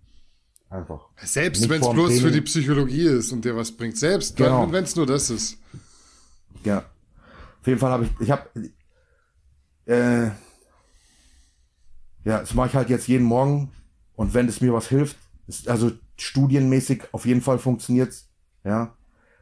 Einfach. 0.70 1.08
Selbst 1.16 1.68
wenn 1.68 1.80
es 1.80 1.88
bloß 1.88 2.14
für 2.14 2.18
Training. 2.18 2.32
die 2.34 2.40
Psychologie 2.40 3.06
ist 3.06 3.32
und 3.32 3.44
dir 3.44 3.54
was 3.56 3.70
bringt. 3.72 3.96
Selbst 3.96 4.36
Genau. 4.36 4.70
wenn 4.72 4.82
es 4.84 4.96
nur 4.96 5.06
das 5.06 5.30
ist. 5.30 5.58
Ja. 6.64 6.84
Auf 7.64 7.68
jeden 7.68 7.80
Fall 7.80 7.92
habe 7.92 8.04
ich, 8.04 8.10
ich 8.20 8.30
habe, 8.30 8.50
äh, 9.86 10.26
ja, 12.28 12.40
das 12.40 12.52
mache 12.52 12.68
ich 12.68 12.74
halt 12.74 12.90
jetzt 12.90 13.08
jeden 13.08 13.24
Morgen. 13.24 13.72
Und 14.16 14.34
wenn 14.34 14.48
es 14.48 14.60
mir 14.60 14.74
was 14.74 14.88
hilft, 14.88 15.16
ist, 15.46 15.66
also 15.66 15.90
studienmäßig 16.18 17.04
auf 17.12 17.24
jeden 17.24 17.40
Fall 17.40 17.58
funktioniert's. 17.58 18.28
Ja. 18.64 18.94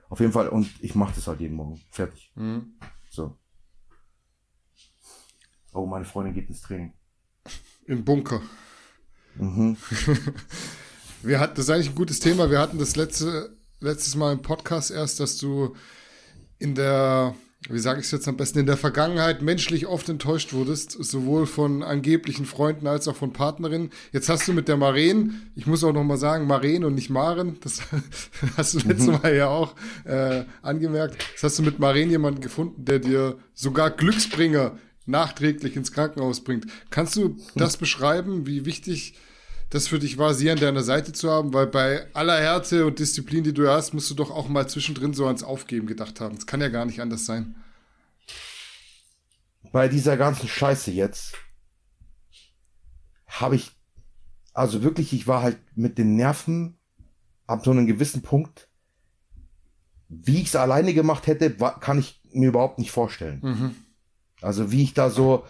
Auf 0.09 0.21
jeden 0.21 0.31
Fall. 0.31 0.49
Und 0.51 0.71
ich 0.81 0.95
mache 0.95 1.13
das 1.17 1.27
halt 1.27 1.41
jeden 1.41 1.57
Morgen. 1.57 1.81
Fertig. 1.91 2.31
Mhm. 2.37 2.75
So. 3.11 3.37
Oh, 5.73 5.85
meine 5.87 6.05
Freundin 6.05 6.33
geht 6.33 6.49
ins 6.49 6.63
Training. 6.63 6.93
Im 7.87 8.05
Bunker. 8.05 8.41
Mhm. 9.35 9.77
Wir 11.23 11.41
hatten, 11.41 11.57
das 11.57 11.65
ist 11.65 11.71
eigentlich 11.71 11.89
ein 11.89 11.97
gutes 11.97 12.21
Thema. 12.21 12.49
Wir 12.49 12.61
hatten 12.61 12.79
das 12.79 12.95
letzte, 12.95 13.57
letztes 13.81 14.15
Mal 14.15 14.33
im 14.33 14.43
Podcast 14.43 14.93
erst, 14.93 15.19
dass 15.19 15.39
du 15.39 15.75
in 16.61 16.77
der, 16.77 17.35
wie 17.69 17.79
sage 17.79 18.01
ich 18.01 18.07
es 18.07 18.13
jetzt 18.13 18.27
am 18.27 18.37
besten, 18.37 18.59
in 18.59 18.67
der 18.67 18.77
Vergangenheit 18.77 19.41
menschlich 19.41 19.87
oft 19.87 20.09
enttäuscht 20.09 20.53
wurdest, 20.53 20.93
sowohl 20.93 21.47
von 21.47 21.83
angeblichen 21.83 22.45
Freunden 22.45 22.87
als 22.87 23.07
auch 23.07 23.15
von 23.15 23.33
Partnerinnen. 23.33 23.91
Jetzt 24.13 24.29
hast 24.29 24.49
du 24.49 24.53
mit 24.53 24.67
der 24.69 24.77
Maren, 24.77 25.53
ich 25.55 25.67
muss 25.67 25.85
auch 25.85 25.93
nochmal 25.93 26.17
sagen, 26.19 26.47
Maren 26.47 26.85
und 26.85 26.95
nicht 26.95 27.11
Maren, 27.11 27.59
das 27.61 27.83
hast 28.57 28.75
du 28.75 28.79
letztes 28.89 29.07
Mal 29.07 29.35
ja 29.37 29.49
auch 29.49 29.75
äh, 30.05 30.45
angemerkt. 30.61 31.23
Jetzt 31.33 31.45
hast 31.45 31.59
du 31.59 31.63
mit 31.63 31.79
Maren 31.79 32.11
jemanden 32.11 32.41
gefunden, 32.41 32.85
der 32.85 32.99
dir 32.99 33.39
sogar 33.55 33.91
Glücksbringer 33.91 34.77
nachträglich 35.07 35.77
ins 35.77 35.93
Krankenhaus 35.93 36.43
bringt. 36.43 36.67
Kannst 36.91 37.17
du 37.17 37.37
das 37.55 37.77
beschreiben, 37.77 38.47
wie 38.47 38.65
wichtig 38.65 39.15
das 39.73 39.89
für 39.89 39.99
dich 39.99 40.19
war, 40.19 40.35
sie 40.35 40.51
an 40.51 40.59
deiner 40.59 40.83
Seite 40.83 41.13
zu 41.13 41.31
haben? 41.31 41.55
Weil 41.55 41.67
bei 41.67 42.07
aller 42.15 42.39
Härte 42.39 42.85
und 42.85 42.99
Disziplin, 42.99 43.43
die 43.43 43.55
du 43.55 43.69
hast, 43.69 43.95
musst 43.95 44.11
du 44.11 44.15
doch 44.15 44.31
auch 44.31 44.49
mal 44.49 44.69
zwischendrin 44.69 45.15
so 45.15 45.27
ans 45.27 45.43
Aufgeben 45.43 45.87
gedacht 45.87 46.21
haben. 46.21 46.35
Das 46.37 46.47
kann 46.47 46.61
ja 46.61 46.69
gar 46.69 46.85
nicht 46.85 47.01
anders 47.01 47.25
sein. 47.25 47.55
Bei 49.73 49.89
dieser 49.89 50.19
ganzen 50.19 50.47
Scheiße 50.47 50.91
jetzt 50.91 51.33
habe 53.27 53.57
ich, 53.57 53.71
also 54.53 54.83
wirklich, 54.83 55.15
ich 55.15 55.27
war 55.27 55.43
halt 55.43 55.59
mit 55.75 55.97
den 55.97 56.17
Nerven 56.17 56.77
ab 57.47 57.65
so 57.65 57.71
einem 57.71 57.87
gewissen 57.87 58.21
Punkt, 58.21 58.69
wie 60.11 60.43
ich 60.43 60.49
es 60.49 60.57
alleine 60.57 60.93
gemacht 60.93 61.27
hätte, 61.27 61.51
kann 61.81 61.99
ich 61.99 62.21
mir 62.33 62.49
überhaupt 62.49 62.79
nicht 62.79 62.91
vorstellen. 62.91 63.75
Also 64.43 64.71
wie 64.71 64.83
ich 64.83 64.93
da 64.93 65.09
so 65.09 65.47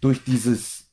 durch 0.00 0.24
dieses, 0.24 0.86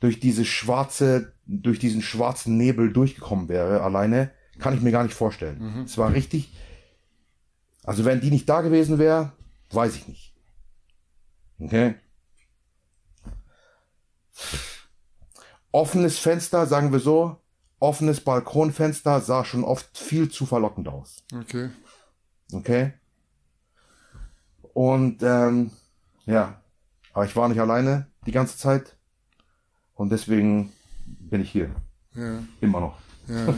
durch 0.00 0.20
diese 0.20 0.46
schwarze, 0.46 1.34
durch 1.48 1.78
diesen 1.78 2.02
schwarzen 2.02 2.56
Nebel 2.56 2.92
durchgekommen 2.92 3.48
wäre, 3.48 3.82
alleine, 3.82 4.30
kann 4.58 4.74
ich 4.74 4.80
mir 4.80 4.92
gar 4.92 5.02
nicht 5.02 5.14
vorstellen. 5.14 5.84
Es 5.84 5.96
war 5.98 6.12
richtig, 6.12 6.52
also 7.84 8.04
wenn 8.04 8.20
die 8.20 8.30
nicht 8.30 8.48
da 8.48 8.60
gewesen 8.60 8.98
wäre, 8.98 9.32
weiß 9.70 9.96
ich 9.96 10.08
nicht. 10.08 10.34
Okay. 11.58 11.94
Offenes 15.72 16.18
Fenster, 16.18 16.66
sagen 16.66 16.92
wir 16.92 17.00
so, 17.00 17.40
offenes 17.78 18.20
Balkonfenster 18.20 19.20
sah 19.20 19.44
schon 19.44 19.64
oft 19.64 19.96
viel 19.96 20.30
zu 20.30 20.46
verlockend 20.46 20.88
aus. 20.88 21.24
Okay. 21.34 21.70
Okay. 22.52 22.92
Und 24.74 25.22
ähm, 25.22 25.70
ja, 26.26 26.62
aber 27.12 27.24
ich 27.24 27.34
war 27.36 27.48
nicht 27.48 27.60
alleine 27.60 28.06
die 28.26 28.32
ganze 28.32 28.56
Zeit. 28.58 28.96
Und 29.94 30.10
deswegen 30.10 30.72
bin 31.20 31.40
ich 31.42 31.50
hier. 31.50 31.74
Ja, 32.14 32.42
Immer 32.60 32.80
noch. 32.80 32.98
ja. 33.28 33.54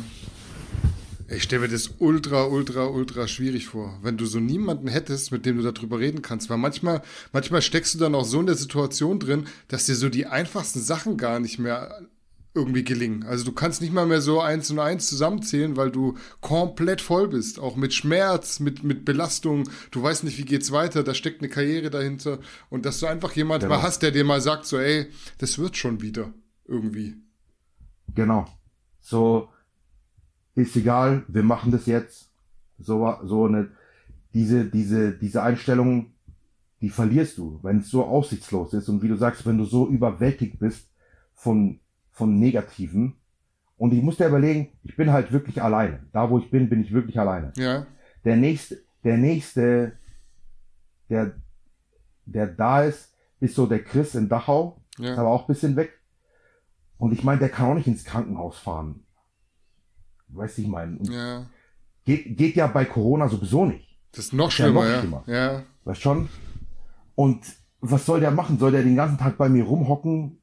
Ich 1.33 1.45
stelle 1.45 1.63
mir 1.63 1.69
das 1.69 1.91
ultra, 2.01 2.47
ultra, 2.47 2.87
ultra 2.87 3.29
schwierig 3.29 3.67
vor, 3.69 3.97
wenn 4.03 4.17
du 4.17 4.27
so 4.27 4.41
niemanden 4.41 4.89
hättest, 4.89 5.31
mit 5.31 5.47
dem 5.47 5.63
du 5.63 5.71
darüber 5.71 6.01
reden 6.01 6.23
kannst. 6.23 6.51
Weil 6.51 6.59
manchmal, 6.59 7.03
manchmal 7.33 7.63
steckst 7.63 7.95
du 7.95 7.99
dann 8.01 8.17
auch 8.17 8.25
so 8.25 8.41
in 8.41 8.47
der 8.47 8.57
Situation 8.57 9.21
drin, 9.21 9.47
dass 9.69 9.87
dir 9.87 9.95
so 9.95 10.09
die 10.09 10.27
einfachsten 10.27 10.81
Sachen 10.81 11.17
gar 11.17 11.39
nicht 11.39 11.61
mehr 11.61 12.01
irgendwie 12.53 12.83
gelingen. 12.83 13.23
Also 13.23 13.45
du 13.45 13.53
kannst 13.53 13.81
nicht 13.81 13.93
mal 13.93 14.07
mehr 14.07 14.21
so 14.21 14.41
eins 14.41 14.73
und 14.73 14.81
eins 14.81 15.07
zusammenzählen, 15.09 15.77
weil 15.77 15.93
du 15.93 16.17
komplett 16.41 17.01
voll 17.01 17.29
bist. 17.29 17.61
Auch 17.61 17.77
mit 17.77 17.95
Schmerz, 17.95 18.59
mit, 18.59 18.83
mit 18.83 19.05
Belastung. 19.05 19.71
Du 19.93 20.03
weißt 20.03 20.25
nicht, 20.25 20.37
wie 20.37 20.45
geht's 20.45 20.73
weiter. 20.73 21.05
Da 21.05 21.15
steckt 21.15 21.43
eine 21.43 21.49
Karriere 21.49 21.91
dahinter. 21.91 22.41
Und 22.71 22.85
dass 22.87 22.99
du 22.99 23.07
einfach 23.07 23.37
jemanden 23.37 23.67
Genau. 23.69 23.77
mal 23.77 23.83
hast, 23.85 24.03
der 24.03 24.11
dir 24.11 24.25
mal 24.25 24.41
sagt, 24.41 24.67
so, 24.67 24.79
ey, 24.79 25.07
das 25.39 25.59
wird 25.61 25.77
schon 25.77 26.03
wieder. 26.03 26.33
Irgendwie. 26.67 27.15
Genau. 28.15 28.47
So 29.01 29.49
ist 30.55 30.77
egal, 30.77 31.25
wir 31.29 31.43
machen 31.43 31.73
das 31.73 31.87
jetzt. 31.87 32.31
So, 32.79 33.15
so 33.25 33.47
eine, 33.47 33.71
diese, 34.33 34.65
diese, 34.65 35.13
diese 35.13 35.43
Einstellung, 35.43 36.13
die 36.81 36.89
verlierst 36.89 37.39
du, 37.39 37.61
wenn 37.63 37.79
es 37.79 37.91
so 37.91 38.05
aussichtslos 38.05 38.73
ist 38.73 38.89
und 38.89 39.03
wie 39.03 39.09
du 39.09 39.17
sagst, 39.17 39.45
wenn 39.47 39.59
du 39.59 39.65
so 39.65 39.87
überwältigt 39.89 40.59
bist 40.59 40.89
von, 41.35 41.81
von 42.11 42.39
Negativen. 42.39 43.17
Und 43.77 43.93
ich 43.93 44.03
muss 44.03 44.17
dir 44.17 44.29
überlegen, 44.29 44.69
ich 44.83 44.97
bin 44.97 45.13
halt 45.13 45.33
wirklich 45.33 45.63
alleine. 45.63 46.07
Da, 46.13 46.31
wo 46.31 46.39
ich 46.39 46.51
bin, 46.51 46.69
bin 46.69 46.83
ich 46.83 46.93
wirklich 46.93 47.19
alleine. 47.19 47.53
Ja. 47.57 47.87
Der 48.25 48.37
nächste, 48.37 48.79
der 49.05 49.17
nächste, 49.17 49.93
der, 51.09 51.35
der 52.27 52.47
da 52.47 52.83
ist, 52.83 53.15
ist 53.41 53.55
so 53.55 53.67
der 53.67 53.83
Chris 53.83 54.15
in 54.15 54.29
Dachau. 54.29 54.83
Ja. 54.99 55.13
Ist 55.13 55.19
aber 55.19 55.31
auch 55.31 55.43
ein 55.43 55.53
bisschen 55.55 55.77
weg. 55.77 56.00
Und 57.01 57.13
ich 57.13 57.25
meine, 57.25 57.39
der 57.39 57.49
kann 57.49 57.71
auch 57.71 57.75
nicht 57.75 57.87
ins 57.87 58.05
Krankenhaus 58.05 58.59
fahren. 58.59 59.07
Weißt 60.29 60.59
du, 60.59 60.63
ich 60.63 60.69
meine. 60.69 60.99
Ja. 61.11 61.47
Geht, 62.05 62.37
geht 62.37 62.57
ja 62.57 62.67
bei 62.67 62.85
Corona 62.85 63.27
sowieso 63.27 63.65
nicht. 63.65 63.99
Das 64.13 64.27
ist 64.27 64.33
noch 64.35 64.51
schlimmer, 64.51 64.83
noch 64.83 64.85
ja. 64.85 64.99
schlimmer. 64.99 65.23
Ja. 65.27 65.63
Weißt 65.85 66.03
schon? 66.03 66.29
Und 67.15 67.41
was 67.81 68.05
soll 68.05 68.21
der 68.21 68.31
machen? 68.31 68.59
Soll 68.59 68.73
der 68.73 68.83
den 68.83 68.97
ganzen 68.97 69.17
Tag 69.17 69.39
bei 69.39 69.49
mir 69.49 69.65
rumhocken? 69.65 70.41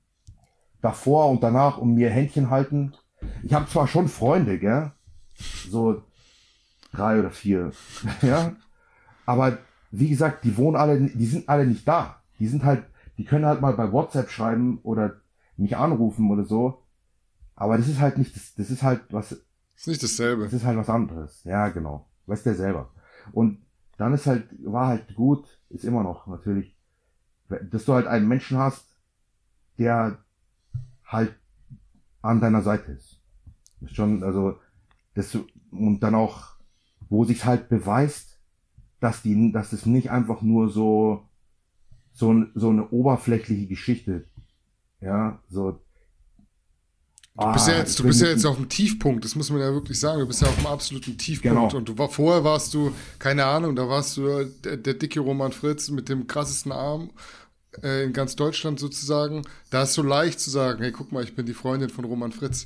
Davor 0.81 1.29
und 1.29 1.43
danach 1.43 1.77
und 1.77 1.93
mir 1.93 2.09
Händchen 2.09 2.49
halten? 2.49 2.95
Ich 3.43 3.53
habe 3.53 3.69
zwar 3.69 3.87
schon 3.87 4.07
Freunde, 4.07 4.57
gell? 4.57 4.91
So 5.69 6.01
drei 6.91 7.19
oder 7.19 7.29
vier. 7.29 7.71
ja? 8.23 8.55
Aber 9.27 9.59
wie 9.91 10.09
gesagt, 10.09 10.43
die 10.43 10.57
wohnen 10.57 10.75
alle, 10.75 10.99
die 11.01 11.25
sind 11.27 11.49
alle 11.49 11.67
nicht 11.67 11.87
da. 11.87 12.23
Die 12.39 12.47
sind 12.47 12.63
halt, 12.63 12.83
die 13.19 13.25
können 13.25 13.45
halt 13.45 13.61
mal 13.61 13.73
bei 13.73 13.91
WhatsApp 13.91 14.31
schreiben 14.31 14.79
oder 14.81 15.21
mich 15.57 15.77
anrufen 15.77 16.29
oder 16.31 16.45
so. 16.45 16.83
Aber 17.55 17.77
das 17.77 17.87
ist 17.87 17.99
halt 17.99 18.17
nicht, 18.17 18.35
das, 18.35 18.53
das 18.55 18.69
ist 18.69 18.83
halt 18.83 19.01
was, 19.11 19.31
Ist 19.75 19.87
nicht 19.87 20.03
dasselbe. 20.03 20.43
das 20.43 20.53
ist 20.53 20.63
halt 20.65 20.77
was 20.77 20.89
anderes. 20.89 21.43
Ja, 21.43 21.69
genau. 21.69 22.07
Weiß 22.27 22.43
der 22.43 22.55
selber. 22.55 22.91
Und 23.31 23.59
dann 23.97 24.13
ist 24.13 24.27
halt, 24.27 24.47
war 24.65 24.87
halt 24.87 25.15
gut, 25.15 25.47
ist 25.69 25.85
immer 25.85 26.03
noch 26.03 26.27
natürlich, 26.27 26.77
dass 27.71 27.85
du 27.85 27.93
halt 27.93 28.07
einen 28.07 28.27
Menschen 28.27 28.57
hast, 28.57 28.85
der 29.79 30.19
halt 31.05 31.35
an 32.21 32.41
deiner 32.41 32.61
Seite 32.61 32.91
ist. 32.91 33.21
Ist 33.81 33.95
schon, 33.95 34.23
also, 34.23 34.59
Das, 35.15 35.37
und 35.71 36.01
dann 36.01 36.15
auch, 36.15 36.57
wo 37.09 37.23
sich 37.25 37.45
halt 37.45 37.69
beweist, 37.69 38.39
dass 38.99 39.21
die, 39.21 39.51
dass 39.51 39.73
es 39.73 39.85
nicht 39.85 40.11
einfach 40.11 40.41
nur 40.41 40.69
so, 40.69 41.27
so, 42.13 42.45
so 42.55 42.69
eine 42.69 42.89
oberflächliche 42.89 43.67
Geschichte, 43.67 44.25
ja, 45.01 45.39
so, 45.49 45.79
Du 47.39 47.53
bist 47.53 47.67
ja 47.67 47.75
Ah, 47.75 47.77
jetzt, 47.77 47.99
du 47.99 48.03
bist 48.03 48.19
ja 48.21 48.29
jetzt 48.29 48.45
auf 48.45 48.55
dem 48.55 48.67
Tiefpunkt, 48.67 49.23
das 49.23 49.35
muss 49.35 49.51
man 49.51 49.59
ja 49.59 49.71
wirklich 49.71 49.99
sagen. 49.99 50.21
Du 50.21 50.25
bist 50.27 50.41
ja 50.41 50.47
auf 50.47 50.55
dem 50.55 50.65
absoluten 50.65 51.19
Tiefpunkt. 51.19 51.55
Genau. 51.69 51.77
Und 51.77 51.87
du 51.87 51.95
war, 51.95 52.09
vorher 52.09 52.43
warst 52.43 52.73
du, 52.73 52.91
keine 53.19 53.45
Ahnung, 53.45 53.75
da 53.75 53.87
warst 53.87 54.17
du 54.17 54.43
der, 54.45 54.77
der 54.77 54.95
dicke 54.95 55.19
Roman 55.19 55.51
Fritz 55.51 55.89
mit 55.91 56.09
dem 56.09 56.25
krassesten 56.25 56.71
Arm 56.71 57.11
äh, 57.83 58.05
in 58.05 58.13
ganz 58.13 58.35
Deutschland 58.35 58.79
sozusagen. 58.79 59.43
Da 59.69 59.83
ist 59.83 59.93
so 59.93 60.01
leicht 60.01 60.39
zu 60.39 60.49
sagen, 60.49 60.81
hey, 60.81 60.91
guck 60.91 61.11
mal, 61.11 61.23
ich 61.23 61.35
bin 61.35 61.45
die 61.45 61.53
Freundin 61.53 61.89
von 61.91 62.05
Roman 62.05 62.31
Fritz. 62.31 62.65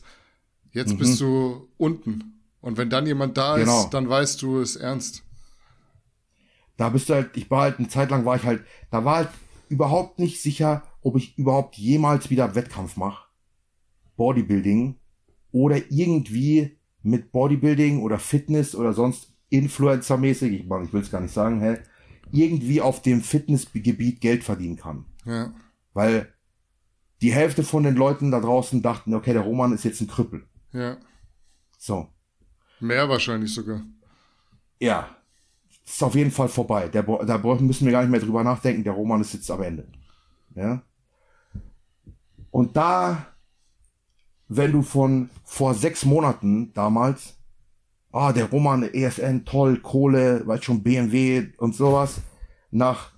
Jetzt 0.72 0.98
bist 0.98 1.20
du 1.20 1.68
unten. 1.78 2.40
Und 2.62 2.78
wenn 2.78 2.90
dann 2.90 3.06
jemand 3.06 3.38
da 3.38 3.58
Mhm. 3.58 3.62
Genau. 3.62 3.82
ist, 3.84 3.90
dann 3.90 4.08
weißt 4.08 4.42
du, 4.42 4.62
es 4.62 4.78
ernst. 4.78 5.24
da 6.78 6.88
bist 6.88 7.10
du 7.10 7.14
halt, 7.16 7.36
ich 7.36 7.52
war 7.52 7.64
halt, 7.64 7.80
eine 7.80 7.90
Zeit 7.90 8.10
lang 8.10 8.24
war 8.24 8.38
ich 8.38 8.44
halt, 8.44 8.64
da 8.90 9.04
war 9.04 9.18
halt 9.18 9.30
überhaupt 9.68 10.18
nicht 10.18 10.42
sicher, 10.42 10.82
ob 11.02 11.18
ich 11.18 11.38
überhaupt 11.38 11.78
jemals 11.78 12.30
wieder 12.30 12.56
Wettkampf 12.56 12.98
mache. 12.98 13.28
Bodybuilding 14.16 15.00
oder 15.52 15.78
irgendwie 15.90 16.78
mit 17.02 17.32
Bodybuilding 17.32 18.02
oder 18.02 18.20
Fitness 18.20 18.76
oder 18.76 18.94
sonst 18.94 19.34
Influencer-mäßig, 19.50 20.52
ich, 20.54 20.66
meine, 20.66 20.86
ich 20.86 20.94
will 20.94 21.02
es 21.02 21.12
gar 21.12 21.22
nicht 21.22 21.34
sagen, 21.34 21.60
hä, 21.60 21.78
irgendwie 22.32 22.82
auf 22.82 23.02
dem 23.02 23.22
Fitnessgebiet 23.22 24.22
Geld 24.22 24.44
verdienen 24.44 24.78
kann. 24.78 25.06
Ja. 25.26 25.54
Weil 25.94 26.34
die 27.22 27.34
Hälfte 27.34 27.64
von 27.64 27.84
den 27.84 27.96
Leuten 27.96 28.32
da 28.32 28.40
draußen 28.40 28.82
dachten, 28.82 29.14
okay, 29.14 29.34
der 29.34 29.42
Roman 29.42 29.74
ist 29.74 29.84
jetzt 29.84 30.02
ein 30.02 30.08
Krüppel. 30.08 30.48
Ja. 30.72 30.98
So. 31.78 32.08
Mehr 32.80 33.10
wahrscheinlich 33.10 33.54
sogar. 33.54 33.84
Ja, 34.80 35.16
ist 35.86 36.04
auf 36.04 36.16
jeden 36.16 36.32
Fall 36.32 36.48
vorbei. 36.48 36.88
Der, 36.88 37.04
da 37.04 37.38
müssen 37.38 37.86
wir 37.86 37.92
gar 37.92 38.02
nicht 38.02 38.12
mehr 38.12 38.20
drüber 38.20 38.44
nachdenken. 38.44 38.84
Der 38.84 38.94
Roman 38.94 39.22
ist 39.22 39.34
jetzt 39.34 39.52
am 39.52 39.62
Ende. 39.62 39.88
Ja. 40.56 40.82
Und 42.52 42.76
da, 42.78 43.26
wenn 44.48 44.72
du 44.72 44.82
von 44.82 45.30
vor 45.44 45.74
sechs 45.74 46.06
Monaten 46.06 46.74
damals, 46.74 47.36
ah, 48.12 48.34
der 48.34 48.46
Roman, 48.46 48.84
ESN, 48.84 49.46
toll, 49.46 49.80
Kohle, 49.80 50.46
weißt 50.46 50.66
schon, 50.66 50.84
BMW 50.84 51.48
und 51.58 51.76
sowas, 51.76 52.22
nach, 52.70 53.14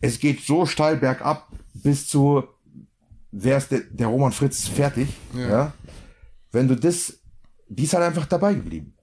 es 0.00 0.18
geht 0.18 0.40
so 0.40 0.66
steil 0.66 0.96
bergab 0.96 1.48
bis 1.74 2.08
zu, 2.08 2.44
wer 3.32 3.58
ist 3.58 3.70
der, 3.70 3.80
der 3.80 4.06
Roman 4.06 4.32
Fritz 4.32 4.68
fertig, 4.68 5.08
Ja. 5.34 5.48
ja. 5.48 5.72
Wenn 6.50 6.68
du 6.68 6.76
das, 6.76 7.18
die 7.68 7.84
ist 7.84 7.92
halt 7.92 8.04
einfach 8.04 8.26
dabei 8.26 8.54
geblieben. 8.54 8.94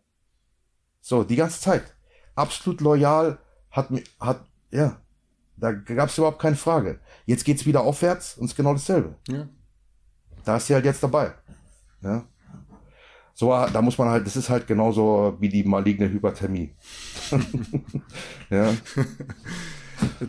So, 0.99 1.23
die 1.23 1.35
ganze 1.35 1.61
Zeit. 1.61 1.93
Absolut 2.33 2.81
loyal, 2.81 3.37
hat 3.69 3.91
mir, 3.91 4.01
hat, 4.19 4.43
ja, 4.71 4.99
da 5.57 5.71
gab 5.71 6.09
es 6.09 6.17
überhaupt 6.17 6.39
keine 6.39 6.55
Frage. 6.55 6.99
Jetzt 7.25 7.45
geht's 7.45 7.65
wieder 7.65 7.81
aufwärts 7.81 8.37
und 8.37 8.45
ist 8.45 8.55
genau 8.55 8.73
dasselbe. 8.73 9.15
Ja. 9.27 9.47
Da 10.43 10.57
ist 10.57 10.67
sie 10.67 10.73
halt 10.73 10.85
jetzt 10.85 11.01
dabei. 11.01 11.33
Ja. 12.01 12.27
So, 13.33 13.49
da 13.49 13.81
muss 13.81 13.97
man 13.97 14.07
halt, 14.09 14.25
das 14.25 14.37
ist 14.37 14.49
halt 14.49 14.65
genauso 14.65 15.35
wie 15.39 15.49
die 15.49 15.63
maligne 15.63 16.09
Hyperthermie. 16.09 16.73
ja. 18.49 18.73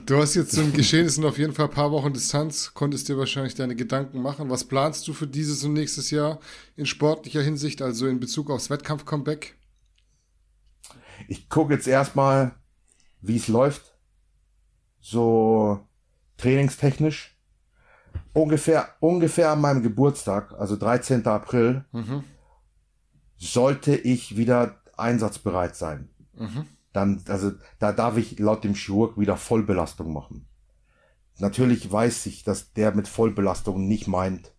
Du 0.06 0.16
hast 0.16 0.34
jetzt 0.34 0.52
zum 0.52 0.72
Geschehnissen 0.72 1.24
auf 1.24 1.38
jeden 1.38 1.52
Fall 1.52 1.66
ein 1.66 1.72
paar 1.72 1.92
Wochen 1.92 2.12
Distanz, 2.12 2.72
konntest 2.74 3.08
dir 3.08 3.18
wahrscheinlich 3.18 3.54
deine 3.54 3.76
Gedanken 3.76 4.22
machen. 4.22 4.50
Was 4.50 4.64
planst 4.64 5.06
du 5.06 5.12
für 5.12 5.26
dieses 5.26 5.62
und 5.64 5.72
nächstes 5.72 6.10
Jahr 6.10 6.40
in 6.76 6.86
sportlicher 6.86 7.42
Hinsicht, 7.42 7.82
also 7.82 8.06
in 8.06 8.18
Bezug 8.18 8.50
aufs 8.50 8.70
Wettkampf-Comeback? 8.70 9.56
Ich 11.28 11.48
gucke 11.48 11.74
jetzt 11.74 11.88
erstmal, 11.88 12.54
wie 13.20 13.36
es 13.36 13.48
läuft. 13.48 13.95
So 15.08 15.86
trainingstechnisch. 16.36 17.36
Ungefähr, 18.32 18.88
ungefähr 18.98 19.52
an 19.52 19.60
meinem 19.60 19.82
Geburtstag, 19.84 20.52
also 20.58 20.76
13. 20.76 21.24
April, 21.28 21.84
sollte 23.36 23.94
ich 23.94 24.36
wieder 24.36 24.80
einsatzbereit 24.96 25.76
sein. 25.76 26.08
Dann, 26.92 27.22
also, 27.28 27.52
da 27.78 27.92
darf 27.92 28.16
ich 28.16 28.40
laut 28.40 28.64
dem 28.64 28.74
Chirurg 28.74 29.16
wieder 29.16 29.36
Vollbelastung 29.36 30.12
machen. 30.12 30.48
Natürlich 31.38 31.92
weiß 31.92 32.26
ich, 32.26 32.42
dass 32.42 32.72
der 32.72 32.92
mit 32.92 33.06
Vollbelastung 33.06 33.86
nicht 33.86 34.08
meint 34.08 34.50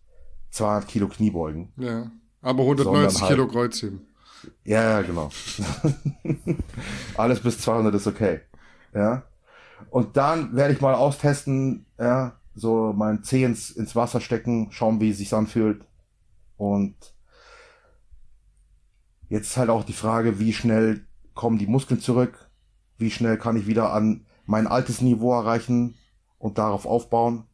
200 0.50 0.88
Kilo 0.88 1.08
Kniebeugen. 1.08 1.72
Ja. 1.76 2.10
Aber 2.40 2.62
190 2.62 2.84
Sondern 2.84 3.20
halt- 3.20 3.30
Kilo 3.30 3.48
Kreuzheben. 3.48 4.00
Ja, 4.64 4.82
ja, 4.82 5.02
genau. 5.02 5.30
Alles 7.18 7.40
bis 7.40 7.58
200 7.58 7.94
ist 7.94 8.06
okay. 8.06 8.40
Ja. 8.94 9.24
Und 9.90 10.16
dann 10.16 10.54
werde 10.56 10.74
ich 10.74 10.80
mal 10.80 10.94
austesten, 10.94 11.86
ja, 11.98 12.36
so 12.54 12.92
mein 12.96 13.22
Zeh 13.22 13.44
ins, 13.44 13.70
ins 13.70 13.94
Wasser 13.96 14.20
stecken, 14.20 14.68
schauen, 14.72 15.00
wie 15.00 15.10
es 15.10 15.18
sich 15.18 15.32
anfühlt. 15.32 15.84
Und 16.56 16.96
jetzt 19.28 19.48
ist 19.48 19.56
halt 19.56 19.70
auch 19.70 19.84
die 19.84 19.92
Frage, 19.92 20.38
wie 20.38 20.52
schnell 20.52 21.06
kommen 21.34 21.58
die 21.58 21.66
Muskeln 21.66 22.00
zurück? 22.00 22.50
Wie 22.96 23.10
schnell 23.10 23.38
kann 23.38 23.56
ich 23.56 23.66
wieder 23.66 23.92
an 23.92 24.26
mein 24.46 24.66
altes 24.66 25.00
Niveau 25.02 25.32
erreichen 25.34 25.94
und 26.38 26.58
darauf 26.58 26.84
aufbauen? 26.86 27.44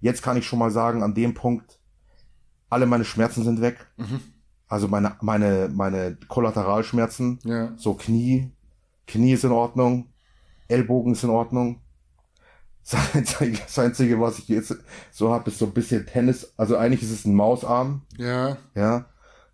Jetzt 0.00 0.22
kann 0.22 0.36
ich 0.36 0.46
schon 0.46 0.58
mal 0.58 0.70
sagen, 0.70 1.02
an 1.02 1.14
dem 1.14 1.34
Punkt, 1.34 1.78
alle 2.68 2.86
meine 2.86 3.04
Schmerzen 3.04 3.44
sind 3.44 3.60
weg. 3.60 3.86
Also 4.68 4.88
meine, 4.88 5.16
meine, 5.22 5.68
meine 5.72 6.16
Kollateralschmerzen, 6.28 7.38
Ja. 7.44 7.72
so 7.76 7.94
Knie, 7.94 8.52
Knie 9.06 9.32
ist 9.32 9.44
in 9.44 9.50
Ordnung, 9.52 10.08
Ellbogen 10.70 11.12
ist 11.12 11.24
in 11.24 11.30
Ordnung. 11.30 11.80
Das 12.82 13.78
Einzige, 13.78 14.20
was 14.20 14.38
ich 14.38 14.48
jetzt 14.48 14.74
so 15.10 15.32
habe, 15.32 15.50
ist 15.50 15.58
so 15.58 15.66
ein 15.66 15.72
bisschen 15.72 16.06
Tennis. 16.06 16.52
Also 16.56 16.76
eigentlich 16.76 17.02
ist 17.02 17.10
es 17.10 17.24
ein 17.26 17.34
Mausarm, 17.34 18.02
Ja. 18.16 18.56
ja, 18.74 19.04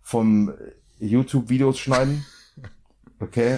vom 0.01 0.53
YouTube-Videos 0.99 1.77
schneiden. 1.77 2.25
Okay. 3.19 3.57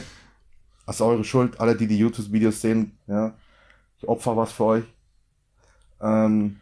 Das 0.86 0.96
ist 0.96 1.02
eure 1.02 1.24
Schuld, 1.26 1.60
alle, 1.60 1.76
die 1.76 1.86
die 1.86 1.98
YouTube-Videos 2.00 2.62
sehen, 2.62 2.98
ja. 3.08 3.36
Ich 3.98 4.08
opfer 4.08 4.36
was 4.38 4.52
für 4.54 4.64
euch. 4.64 4.84
Ähm, 6.02 6.60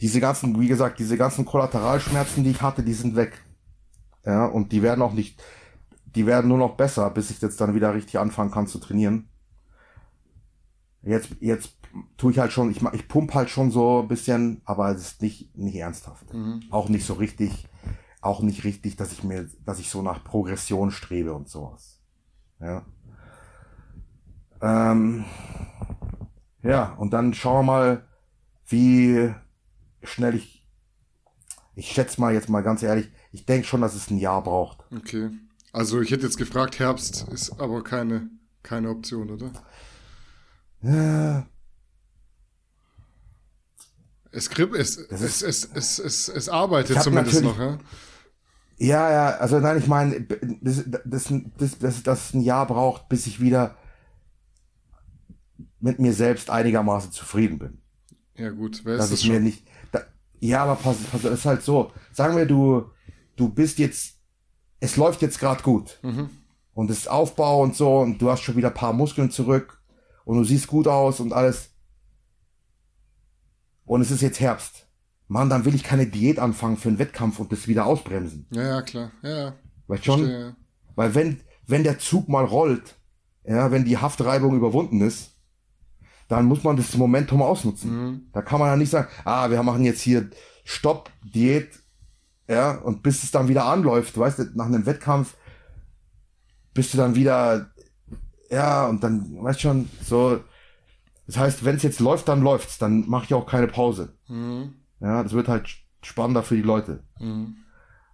diese 0.00 0.18
ganzen, 0.20 0.58
wie 0.58 0.68
gesagt, 0.68 0.98
diese 0.98 1.16
ganzen 1.16 1.44
Kollateralschmerzen, 1.44 2.42
die 2.42 2.50
ich 2.50 2.62
hatte, 2.62 2.82
die 2.82 2.94
sind 2.94 3.16
weg. 3.16 3.38
Ja, 4.24 4.46
und 4.46 4.72
die 4.72 4.82
werden 4.82 5.02
auch 5.02 5.12
nicht, 5.12 5.42
die 6.14 6.26
werden 6.26 6.48
nur 6.48 6.58
noch 6.58 6.76
besser, 6.76 7.10
bis 7.10 7.30
ich 7.30 7.40
jetzt 7.40 7.60
dann 7.60 7.74
wieder 7.74 7.94
richtig 7.94 8.18
anfangen 8.18 8.50
kann 8.50 8.66
zu 8.66 8.78
trainieren. 8.78 9.28
Jetzt, 11.02 11.30
jetzt 11.40 11.76
tue 12.16 12.32
ich 12.32 12.38
halt 12.38 12.52
schon, 12.52 12.70
ich, 12.70 12.82
ich 12.92 13.08
pump 13.08 13.34
halt 13.34 13.50
schon 13.50 13.70
so 13.70 14.02
ein 14.02 14.08
bisschen, 14.08 14.62
aber 14.64 14.90
es 14.90 15.02
ist 15.02 15.22
nicht, 15.22 15.56
nicht 15.56 15.76
ernsthaft. 15.76 16.26
Auch 16.70 16.88
nicht 16.88 17.06
so 17.06 17.14
richtig, 17.14 17.68
auch 18.20 18.40
nicht 18.40 18.64
richtig, 18.64 18.96
dass 18.96 19.12
ich 19.12 19.22
mir, 19.22 19.48
dass 19.64 19.78
ich 19.78 19.90
so 19.90 20.02
nach 20.02 20.24
Progression 20.24 20.90
strebe 20.90 21.32
und 21.34 21.48
sowas. 21.48 22.00
Ja. 22.60 22.84
Ähm, 24.60 25.24
ja, 26.62 26.94
und 26.94 27.12
dann 27.12 27.32
schauen 27.32 27.66
wir 27.66 27.72
mal, 27.72 28.08
wie 28.66 29.32
schnell 30.02 30.34
ich, 30.34 30.66
ich 31.74 31.92
schätze 31.92 32.20
mal 32.20 32.34
jetzt 32.34 32.48
mal 32.48 32.62
ganz 32.62 32.82
ehrlich, 32.82 33.10
ich 33.30 33.46
denke 33.46 33.66
schon, 33.66 33.80
dass 33.80 33.94
es 33.94 34.10
ein 34.10 34.18
Jahr 34.18 34.42
braucht. 34.42 34.84
Okay. 34.94 35.30
Also 35.72 36.00
ich 36.00 36.10
hätte 36.10 36.24
jetzt 36.24 36.36
gefragt, 36.38 36.78
Herbst 36.78 37.26
ist 37.30 37.58
aber 37.60 37.82
keine, 37.84 38.30
keine 38.62 38.90
Option, 38.90 39.30
oder? 39.30 39.52
Ja, 40.82 41.48
Es, 44.30 44.50
grip, 44.50 44.74
es, 44.74 44.96
es, 44.96 45.42
es, 45.42 45.64
es, 45.74 45.98
es, 45.98 46.28
es 46.28 46.48
arbeitet 46.48 47.02
zumindest 47.02 47.42
noch, 47.42 47.58
ja? 47.58 47.78
Ja, 48.76 49.10
ja, 49.10 49.36
also 49.38 49.58
nein, 49.58 49.78
ich 49.78 49.88
meine, 49.88 50.20
das, 50.60 50.84
das, 51.04 51.32
das, 51.56 51.78
das, 51.78 52.02
das 52.02 52.34
ein 52.34 52.42
Jahr 52.42 52.66
braucht, 52.66 53.08
bis 53.08 53.26
ich 53.26 53.40
wieder 53.40 53.76
mit 55.80 55.98
mir 55.98 56.12
selbst 56.12 56.50
einigermaßen 56.50 57.10
zufrieden 57.10 57.58
bin. 57.58 57.78
Ja 58.36 58.50
gut, 58.50 58.82
wer 58.84 58.94
ist 58.94 59.00
Dass 59.00 59.10
das 59.10 59.20
ich 59.20 59.28
mir 59.28 59.40
nicht. 59.40 59.66
Da, 59.90 60.02
ja, 60.38 60.62
aber 60.62 60.76
pass, 60.76 60.98
pass, 61.10 61.24
es 61.24 61.40
ist 61.40 61.46
halt 61.46 61.62
so. 61.62 61.92
Sagen 62.12 62.36
wir, 62.36 62.46
du, 62.46 62.90
du 63.36 63.48
bist 63.48 63.78
jetzt, 63.78 64.17
es 64.80 64.96
läuft 64.96 65.22
jetzt 65.22 65.38
gerade 65.38 65.62
gut. 65.62 65.98
Mhm. 66.02 66.30
Und 66.74 66.90
es 66.90 66.98
ist 66.98 67.10
Aufbau 67.10 67.62
und 67.62 67.74
so, 67.74 67.98
und 67.98 68.22
du 68.22 68.30
hast 68.30 68.42
schon 68.42 68.56
wieder 68.56 68.68
ein 68.68 68.74
paar 68.74 68.92
Muskeln 68.92 69.30
zurück 69.30 69.82
und 70.24 70.38
du 70.38 70.44
siehst 70.44 70.68
gut 70.68 70.86
aus 70.86 71.20
und 71.20 71.32
alles. 71.32 71.70
Und 73.84 74.00
es 74.00 74.10
ist 74.10 74.22
jetzt 74.22 74.40
Herbst. 74.40 74.86
Mann, 75.26 75.50
dann 75.50 75.64
will 75.64 75.74
ich 75.74 75.82
keine 75.82 76.06
Diät 76.06 76.38
anfangen 76.38 76.76
für 76.76 76.88
einen 76.88 76.98
Wettkampf 76.98 77.38
und 77.38 77.52
das 77.52 77.68
wieder 77.68 77.86
ausbremsen. 77.86 78.46
Ja, 78.50 78.62
ja, 78.62 78.82
klar. 78.82 79.10
Ja, 79.22 79.36
ja. 79.36 79.54
Weißt 79.86 80.04
schon? 80.04 80.20
Verstehe. 80.20 80.56
Weil 80.94 81.14
wenn, 81.14 81.40
wenn 81.66 81.84
der 81.84 81.98
Zug 81.98 82.28
mal 82.28 82.44
rollt, 82.44 82.96
ja, 83.44 83.70
wenn 83.70 83.84
die 83.84 83.98
Haftreibung 83.98 84.56
überwunden 84.56 85.00
ist, 85.00 85.32
dann 86.28 86.44
muss 86.44 86.62
man 86.62 86.76
das 86.76 86.94
Momentum 86.94 87.42
ausnutzen. 87.42 88.28
Da 88.32 88.42
kann 88.42 88.60
man 88.60 88.68
ja 88.68 88.76
nicht 88.76 88.90
sagen, 88.90 89.08
ah, 89.24 89.50
wir 89.50 89.62
machen 89.62 89.84
jetzt 89.84 90.02
hier 90.02 90.30
Stopp, 90.64 91.10
Diät, 91.24 91.70
Ja, 92.48 92.76
und 92.78 93.02
bis 93.02 93.22
es 93.22 93.30
dann 93.30 93.48
wieder 93.48 93.66
anläuft, 93.66 94.16
du 94.16 94.20
weißt, 94.20 94.56
nach 94.56 94.66
einem 94.66 94.86
Wettkampf 94.86 95.36
bist 96.72 96.94
du 96.94 96.98
dann 96.98 97.14
wieder, 97.14 97.70
ja, 98.50 98.86
und 98.86 99.04
dann, 99.04 99.42
weißt 99.42 99.60
schon, 99.60 99.90
so, 100.02 100.40
das 101.26 101.36
heißt, 101.36 101.64
wenn 101.64 101.76
es 101.76 101.82
jetzt 101.82 102.00
läuft, 102.00 102.26
dann 102.28 102.40
läuft's, 102.40 102.78
dann 102.78 103.06
mache 103.06 103.26
ich 103.26 103.34
auch 103.34 103.46
keine 103.46 103.66
Pause. 103.66 104.14
Mhm. 104.28 104.76
Ja, 105.00 105.22
das 105.22 105.34
wird 105.34 105.48
halt 105.48 105.68
spannender 106.02 106.42
für 106.42 106.56
die 106.56 106.62
Leute. 106.62 107.04
Mhm. 107.20 107.56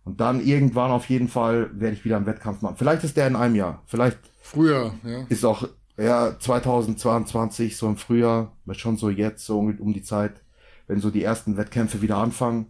Und 0.02 0.20
dann 0.20 0.40
irgendwann 0.40 0.90
auf 0.90 1.08
jeden 1.08 1.28
Fall 1.28 1.70
werde 1.78 1.94
ich 1.94 2.04
wieder 2.04 2.16
einen 2.16 2.26
Wettkampf 2.26 2.60
machen. 2.60 2.76
Vielleicht 2.76 3.04
ist 3.04 3.16
der 3.16 3.28
in 3.28 3.36
einem 3.36 3.54
Jahr. 3.54 3.82
Vielleicht 3.86 4.18
Früher, 4.42 4.94
ja. 5.04 5.24
ist 5.28 5.44
auch 5.44 5.66
ja 5.96 6.36
2022 6.38 7.76
so 7.76 7.88
im 7.88 7.96
Frühjahr, 7.96 8.52
schon 8.72 8.96
so 8.96 9.08
jetzt 9.08 9.46
so 9.46 9.60
um 9.60 9.92
die 9.94 10.02
Zeit, 10.02 10.42
wenn 10.88 11.00
so 11.00 11.10
die 11.10 11.22
ersten 11.22 11.56
Wettkämpfe 11.56 12.02
wieder 12.02 12.16
anfangen. 12.16 12.66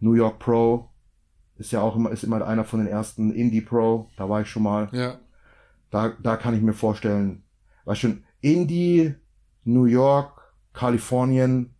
New 0.00 0.14
York 0.14 0.38
Pro 0.38 0.91
ist 1.62 1.70
ja 1.72 1.80
auch 1.80 1.94
immer 1.96 2.10
ist 2.10 2.24
immer 2.24 2.44
einer 2.44 2.64
von 2.64 2.80
den 2.80 2.88
ersten 2.88 3.32
Indie 3.32 3.60
Pro. 3.60 4.10
Da 4.16 4.28
war 4.28 4.40
ich 4.42 4.48
schon 4.48 4.64
mal. 4.64 4.88
Ja. 4.92 5.20
Da 5.90 6.10
da 6.20 6.36
kann 6.36 6.54
ich 6.54 6.60
mir 6.62 6.72
vorstellen, 6.74 7.44
war 7.84 7.94
schon 7.94 8.24
Indie, 8.40 9.14
New 9.64 9.84
York, 9.84 10.52
Kalifornien 10.72 11.74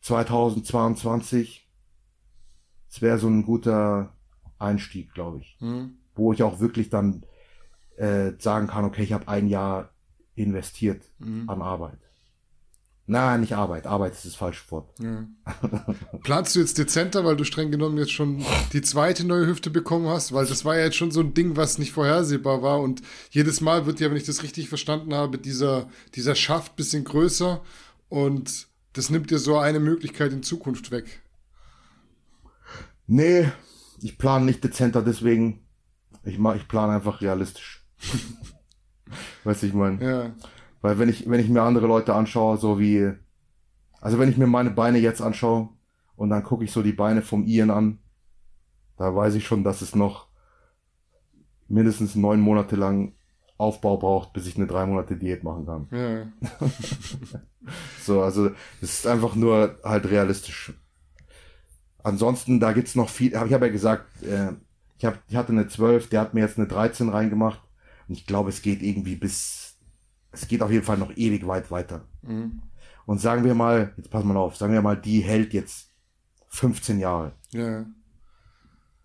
2022. 0.00 1.68
Das 2.88 3.00
wäre 3.00 3.18
so 3.18 3.28
ein 3.28 3.44
guter 3.44 4.12
Einstieg, 4.58 5.14
glaube 5.14 5.38
ich. 5.38 5.56
Mhm. 5.60 5.98
Wo 6.14 6.32
ich 6.32 6.42
auch 6.42 6.60
wirklich 6.60 6.90
dann 6.90 7.24
äh, 7.96 8.32
sagen 8.38 8.66
kann, 8.66 8.84
okay, 8.84 9.02
ich 9.02 9.12
habe 9.12 9.28
ein 9.28 9.46
Jahr 9.48 9.90
investiert 10.34 11.02
Mhm. 11.18 11.48
an 11.48 11.62
Arbeit. 11.62 11.98
Nein, 13.06 13.40
nicht 13.40 13.54
Arbeit. 13.54 13.86
Arbeit 13.86 14.12
ist 14.12 14.24
das 14.24 14.36
falsche 14.36 14.70
Wort. 14.70 14.94
Ja. 15.00 15.26
Planst 16.22 16.54
du 16.54 16.60
jetzt 16.60 16.78
dezenter, 16.78 17.24
weil 17.24 17.36
du 17.36 17.44
streng 17.44 17.72
genommen 17.72 17.98
jetzt 17.98 18.12
schon 18.12 18.44
die 18.72 18.82
zweite 18.82 19.26
neue 19.26 19.46
Hüfte 19.46 19.70
bekommen 19.70 20.06
hast? 20.06 20.32
Weil 20.32 20.46
das 20.46 20.64
war 20.64 20.76
ja 20.76 20.84
jetzt 20.84 20.96
schon 20.96 21.10
so 21.10 21.20
ein 21.20 21.34
Ding, 21.34 21.56
was 21.56 21.78
nicht 21.78 21.92
vorhersehbar 21.92 22.62
war. 22.62 22.80
Und 22.80 23.02
jedes 23.30 23.60
Mal 23.60 23.86
wird 23.86 23.98
ja, 23.98 24.08
wenn 24.08 24.16
ich 24.16 24.24
das 24.24 24.44
richtig 24.44 24.68
verstanden 24.68 25.14
habe, 25.14 25.38
dieser, 25.38 25.88
dieser 26.14 26.36
Schaft 26.36 26.76
bisschen 26.76 27.02
größer. 27.02 27.60
Und 28.08 28.68
das 28.92 29.10
nimmt 29.10 29.30
dir 29.30 29.38
so 29.38 29.58
eine 29.58 29.80
Möglichkeit 29.80 30.32
in 30.32 30.44
Zukunft 30.44 30.92
weg. 30.92 31.22
Nee, 33.08 33.50
ich 34.00 34.16
plane 34.16 34.44
nicht 34.44 34.62
dezenter, 34.62 35.02
deswegen. 35.02 35.66
Ich 36.24 36.38
mach, 36.38 36.54
ich 36.54 36.68
plane 36.68 36.92
einfach 36.94 37.20
realistisch. 37.20 37.84
weißt 39.44 39.62
du, 39.62 39.66
ich 39.66 39.74
meine. 39.74 40.04
Ja. 40.04 40.34
Weil 40.82 40.98
wenn 40.98 41.08
ich, 41.08 41.28
wenn 41.30 41.40
ich 41.40 41.48
mir 41.48 41.62
andere 41.62 41.86
Leute 41.86 42.14
anschaue, 42.14 42.58
so 42.58 42.78
wie, 42.78 43.12
also 44.00 44.18
wenn 44.18 44.28
ich 44.28 44.36
mir 44.36 44.46
meine 44.46 44.70
Beine 44.70 44.98
jetzt 44.98 45.22
anschaue 45.22 45.70
und 46.16 46.28
dann 46.30 46.42
gucke 46.42 46.64
ich 46.64 46.72
so 46.72 46.82
die 46.82 46.92
Beine 46.92 47.22
vom 47.22 47.46
Ian 47.46 47.70
an, 47.70 47.98
da 48.98 49.14
weiß 49.14 49.34
ich 49.34 49.46
schon, 49.46 49.64
dass 49.64 49.80
es 49.80 49.94
noch 49.94 50.26
mindestens 51.68 52.14
neun 52.14 52.40
Monate 52.40 52.76
lang 52.76 53.14
Aufbau 53.58 53.96
braucht, 53.96 54.32
bis 54.32 54.46
ich 54.46 54.56
eine 54.56 54.66
drei 54.66 54.86
Monate 54.86 55.16
Diät 55.16 55.44
machen 55.44 55.66
kann. 55.66 55.86
Ja. 55.90 56.26
So, 58.02 58.22
also 58.22 58.48
es 58.80 58.94
ist 58.94 59.06
einfach 59.06 59.36
nur 59.36 59.78
halt 59.84 60.10
realistisch. 60.10 60.72
Ansonsten, 62.02 62.58
da 62.58 62.72
gibt's 62.72 62.96
noch 62.96 63.08
viel, 63.08 63.36
hab- 63.38 63.46
ich 63.46 63.52
habe 63.52 63.66
ja 63.66 63.72
gesagt, 63.72 64.04
äh, 64.24 64.52
ich, 64.98 65.04
hab, 65.04 65.18
ich 65.28 65.36
hatte 65.36 65.52
eine 65.52 65.68
12, 65.68 66.08
der 66.08 66.20
hat 66.22 66.34
mir 66.34 66.40
jetzt 66.40 66.58
eine 66.58 66.66
13 66.66 67.08
reingemacht 67.08 67.60
und 68.08 68.16
ich 68.18 68.26
glaube, 68.26 68.48
es 68.48 68.62
geht 68.62 68.82
irgendwie 68.82 69.14
bis, 69.14 69.61
es 70.32 70.48
geht 70.48 70.62
auf 70.62 70.70
jeden 70.70 70.84
Fall 70.84 70.98
noch 70.98 71.14
ewig 71.16 71.46
weit 71.46 71.70
weiter. 71.70 72.04
Mhm. 72.22 72.62
Und 73.06 73.20
sagen 73.20 73.44
wir 73.44 73.54
mal, 73.54 73.92
jetzt 73.96 74.10
pass 74.10 74.24
mal 74.24 74.36
auf, 74.36 74.56
sagen 74.56 74.72
wir 74.72 74.82
mal, 74.82 74.96
die 75.00 75.20
hält 75.20 75.52
jetzt 75.52 75.90
15 76.48 76.98
Jahre, 76.98 77.32
Ja. 77.50 77.86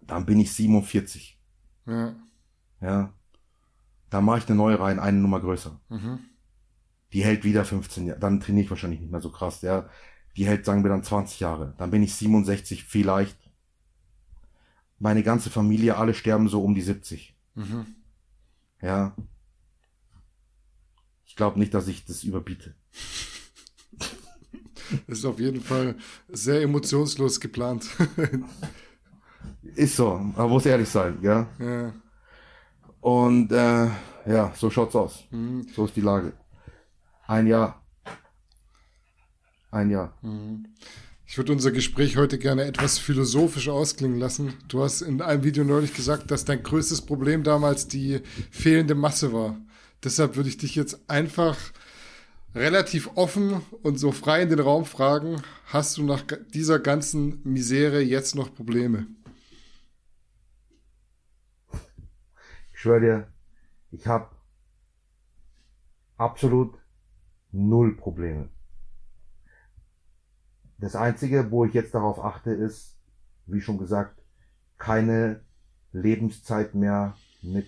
dann 0.01 0.25
bin 0.25 0.39
ich 0.39 0.51
47, 0.53 1.39
Ja. 1.85 2.15
ja. 2.81 3.13
Dann 4.09 4.23
mache 4.23 4.39
ich 4.39 4.47
eine 4.47 4.55
neue 4.55 4.79
rein, 4.79 4.99
eine 4.99 5.17
Nummer 5.17 5.39
größer. 5.39 5.79
Mhm. 5.89 6.19
die 7.13 7.23
hält 7.23 7.45
wieder 7.45 7.63
15 7.63 8.05
Jahre, 8.07 8.19
dann 8.19 8.41
trainiere 8.41 8.65
ich 8.65 8.69
wahrscheinlich 8.69 8.99
nicht 8.99 9.11
mehr 9.11 9.21
so 9.21 9.31
krass, 9.31 9.61
ja. 9.61 9.87
Die 10.35 10.45
hält, 10.45 10.65
sagen 10.65 10.83
wir 10.83 10.89
dann 10.89 11.03
20 11.03 11.39
Jahre. 11.39 11.73
Dann 11.77 11.89
bin 11.89 12.03
ich 12.03 12.13
67 12.13 12.83
vielleicht. 12.83 13.49
Meine 14.99 15.23
ganze 15.23 15.49
Familie, 15.49 15.95
alle 15.97 16.13
sterben 16.13 16.47
so 16.49 16.61
um 16.63 16.75
die 16.75 16.81
70. 16.81 17.35
Mhm. 17.55 17.85
Ja. 18.81 19.15
Ich 21.37 21.39
glaube 21.39 21.59
nicht, 21.59 21.75
dass 21.75 21.87
ich 21.87 22.03
das 22.03 22.23
überbiete. 22.23 22.73
Das 23.99 24.09
ist 25.19 25.23
auf 25.23 25.39
jeden 25.39 25.61
Fall 25.61 25.93
sehr 26.29 26.63
emotionslos 26.63 27.39
geplant. 27.39 27.85
Ist 29.75 29.97
so, 29.97 30.13
aber 30.35 30.47
muss 30.47 30.65
ehrlich 30.65 30.89
sein, 30.89 31.19
ja. 31.21 31.47
ja. 31.59 31.93
Und 33.01 33.51
äh, 33.51 33.85
ja, 34.25 34.51
so 34.55 34.71
schaut's 34.71 34.95
aus. 34.95 35.25
Mhm. 35.29 35.67
So 35.75 35.85
ist 35.85 35.95
die 35.95 36.01
Lage. 36.01 36.33
Ein 37.27 37.45
Jahr. 37.45 37.85
Ein 39.69 39.91
Jahr. 39.91 40.17
Ich 41.27 41.37
würde 41.37 41.51
unser 41.51 41.69
Gespräch 41.69 42.17
heute 42.17 42.39
gerne 42.39 42.63
etwas 42.63 42.97
philosophisch 42.97 43.69
ausklingen 43.69 44.17
lassen. 44.17 44.55
Du 44.69 44.81
hast 44.81 45.01
in 45.03 45.21
einem 45.21 45.43
Video 45.43 45.63
neulich 45.63 45.93
gesagt, 45.93 46.31
dass 46.31 46.45
dein 46.45 46.63
größtes 46.63 47.03
Problem 47.03 47.43
damals 47.43 47.87
die 47.87 48.21
fehlende 48.49 48.95
Masse 48.95 49.31
war. 49.33 49.55
Deshalb 50.03 50.35
würde 50.35 50.49
ich 50.49 50.57
dich 50.57 50.75
jetzt 50.75 51.09
einfach 51.09 51.57
relativ 52.53 53.09
offen 53.15 53.61
und 53.83 53.97
so 53.97 54.11
frei 54.11 54.43
in 54.43 54.49
den 54.49 54.59
Raum 54.59 54.85
fragen, 54.85 55.41
hast 55.65 55.97
du 55.97 56.03
nach 56.03 56.23
dieser 56.53 56.79
ganzen 56.79 57.41
Misere 57.43 58.01
jetzt 58.01 58.35
noch 58.35 58.53
Probleme? 58.53 59.07
Ich 62.73 62.79
schwöre 62.79 63.01
dir, 63.01 63.27
ich 63.91 64.05
habe 64.05 64.29
absolut 66.17 66.77
null 67.51 67.95
Probleme. 67.95 68.49
Das 70.77 70.95
Einzige, 70.95 71.49
wo 71.49 71.65
ich 71.65 71.73
jetzt 71.73 71.95
darauf 71.95 72.23
achte, 72.23 72.51
ist, 72.51 72.97
wie 73.47 73.61
schon 73.61 73.79
gesagt, 73.79 74.21
keine 74.77 75.43
Lebenszeit 75.91 76.75
mehr 76.75 77.15
mit 77.41 77.67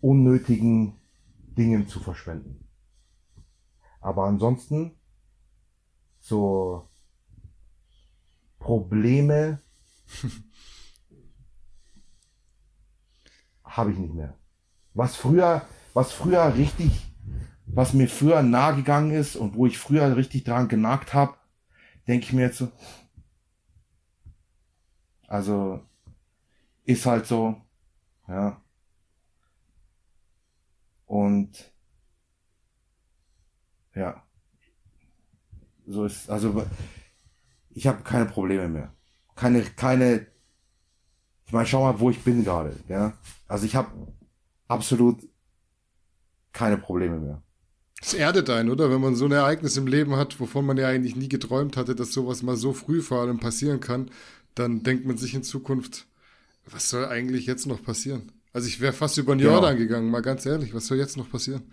unnötigen 0.00 0.98
Dingen 1.56 1.86
zu 1.88 2.00
verschwenden. 2.00 2.68
Aber 4.00 4.24
ansonsten 4.24 4.96
so 6.20 6.88
Probleme 8.58 9.62
habe 13.64 13.92
ich 13.92 13.98
nicht 13.98 14.14
mehr. 14.14 14.36
Was 14.94 15.16
früher, 15.16 15.66
was 15.94 16.12
früher 16.12 16.54
richtig, 16.54 17.12
was 17.66 17.92
mir 17.92 18.08
früher 18.08 18.42
nahe 18.42 18.76
gegangen 18.76 19.12
ist 19.12 19.36
und 19.36 19.54
wo 19.54 19.66
ich 19.66 19.78
früher 19.78 20.16
richtig 20.16 20.44
dran 20.44 20.68
genagt 20.68 21.14
habe, 21.14 21.36
denke 22.06 22.26
ich 22.26 22.32
mir 22.32 22.42
jetzt 22.42 22.58
so. 22.58 22.70
Also 25.26 25.80
ist 26.84 27.06
halt 27.06 27.26
so, 27.26 27.56
ja. 28.26 28.60
Und 31.10 31.72
ja, 33.96 34.22
so 35.84 36.04
ist 36.04 36.30
also 36.30 36.64
ich 37.70 37.88
habe 37.88 38.04
keine 38.04 38.26
Probleme 38.26 38.68
mehr, 38.68 38.94
keine 39.34 39.64
keine 39.64 40.28
ich 41.46 41.52
meine, 41.52 41.66
schau 41.66 41.82
mal, 41.82 41.98
wo 41.98 42.10
ich 42.10 42.22
bin 42.22 42.44
gerade, 42.44 42.76
ja. 42.88 43.12
Also 43.48 43.66
ich 43.66 43.74
habe 43.74 43.90
absolut 44.68 45.28
keine 46.52 46.78
Probleme 46.78 47.18
mehr. 47.18 47.42
Es 48.00 48.14
erdet 48.14 48.48
einen, 48.48 48.70
oder? 48.70 48.88
Wenn 48.88 49.00
man 49.00 49.16
so 49.16 49.24
ein 49.24 49.32
Ereignis 49.32 49.76
im 49.76 49.88
Leben 49.88 50.14
hat, 50.14 50.38
wovon 50.38 50.64
man 50.64 50.76
ja 50.76 50.86
eigentlich 50.86 51.16
nie 51.16 51.28
geträumt 51.28 51.76
hatte, 51.76 51.96
dass 51.96 52.12
sowas 52.12 52.44
mal 52.44 52.56
so 52.56 52.72
früh 52.72 53.02
vor 53.02 53.20
allem 53.20 53.40
passieren 53.40 53.80
kann, 53.80 54.12
dann 54.54 54.84
denkt 54.84 55.06
man 55.06 55.16
sich 55.18 55.34
in 55.34 55.42
Zukunft, 55.42 56.06
was 56.66 56.88
soll 56.88 57.04
eigentlich 57.06 57.46
jetzt 57.46 57.66
noch 57.66 57.82
passieren? 57.82 58.30
Also 58.52 58.66
ich 58.68 58.80
wäre 58.80 58.92
fast 58.92 59.16
über 59.18 59.34
den 59.34 59.38
Genau. 59.40 59.52
Jordan 59.54 59.76
gegangen, 59.76 60.10
mal 60.10 60.22
ganz 60.22 60.44
ehrlich, 60.46 60.74
was 60.74 60.86
soll 60.86 60.98
jetzt 60.98 61.16
noch 61.16 61.30
passieren? 61.30 61.72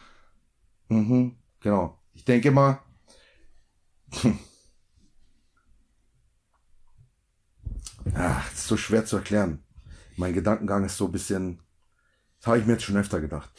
Mhm, 0.90 1.36
genau. 1.60 2.00
Ich 2.14 2.24
denke 2.24 2.52
mal, 2.52 2.80
ach, 8.14 8.50
das 8.50 8.60
ist 8.60 8.68
so 8.68 8.78
schwer 8.78 9.06
zu 9.06 9.18
erklären. 9.18 9.64
Mein 10.16 10.34
Gedankengang 10.34 10.84
ist 10.86 10.98
so 10.98 11.06
ein 11.06 11.12
bisschen, 11.12 11.60
das 12.40 12.48
habe 12.48 12.60
ich 12.60 12.66
mir 12.66 12.74
jetzt 12.74 12.84
schon 12.84 12.98
öfter 12.98 13.22
gedacht. 13.22 13.50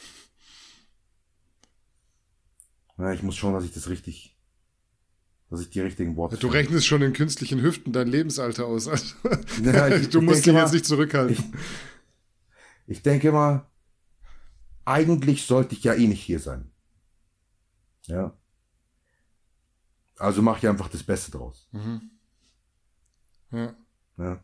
Ja, 2.97 3.13
ich 3.13 3.23
muss 3.23 3.37
schauen, 3.37 3.53
dass 3.53 3.63
ich 3.63 3.71
das 3.71 3.87
richtig, 3.87 4.37
dass 5.49 5.61
ich 5.61 5.69
die 5.69 5.79
richtigen 5.79 6.17
Worte 6.17 6.35
Du 6.35 6.41
finde. 6.47 6.57
rechnest 6.57 6.85
schon 6.85 7.01
in 7.01 7.13
künstlichen 7.13 7.61
Hüften 7.61 7.93
dein 7.93 8.07
Lebensalter 8.09 8.65
aus. 8.65 8.87
Also, 8.89 9.15
Ja, 9.63 9.87
ich- 9.87 10.09
du 10.09 10.21
musst 10.21 10.45
dich 10.45 10.53
jetzt 10.53 10.73
nicht 10.73 10.85
zurückhalten. 10.85 11.35
Ich 11.35 11.43
denke 13.03 13.31
mal, 13.31 13.69
eigentlich 14.83 15.45
sollte 15.45 15.75
ich 15.75 15.83
ja 15.83 15.93
eh 15.93 16.07
nicht 16.07 16.23
hier 16.23 16.39
sein. 16.39 16.71
Ja. 18.07 18.35
Also 20.17 20.41
mache 20.41 20.57
ich 20.57 20.67
einfach 20.67 20.89
das 20.89 21.03
Beste 21.03 21.31
draus. 21.31 21.69
ja. 23.51 23.75
Ja. 24.17 24.43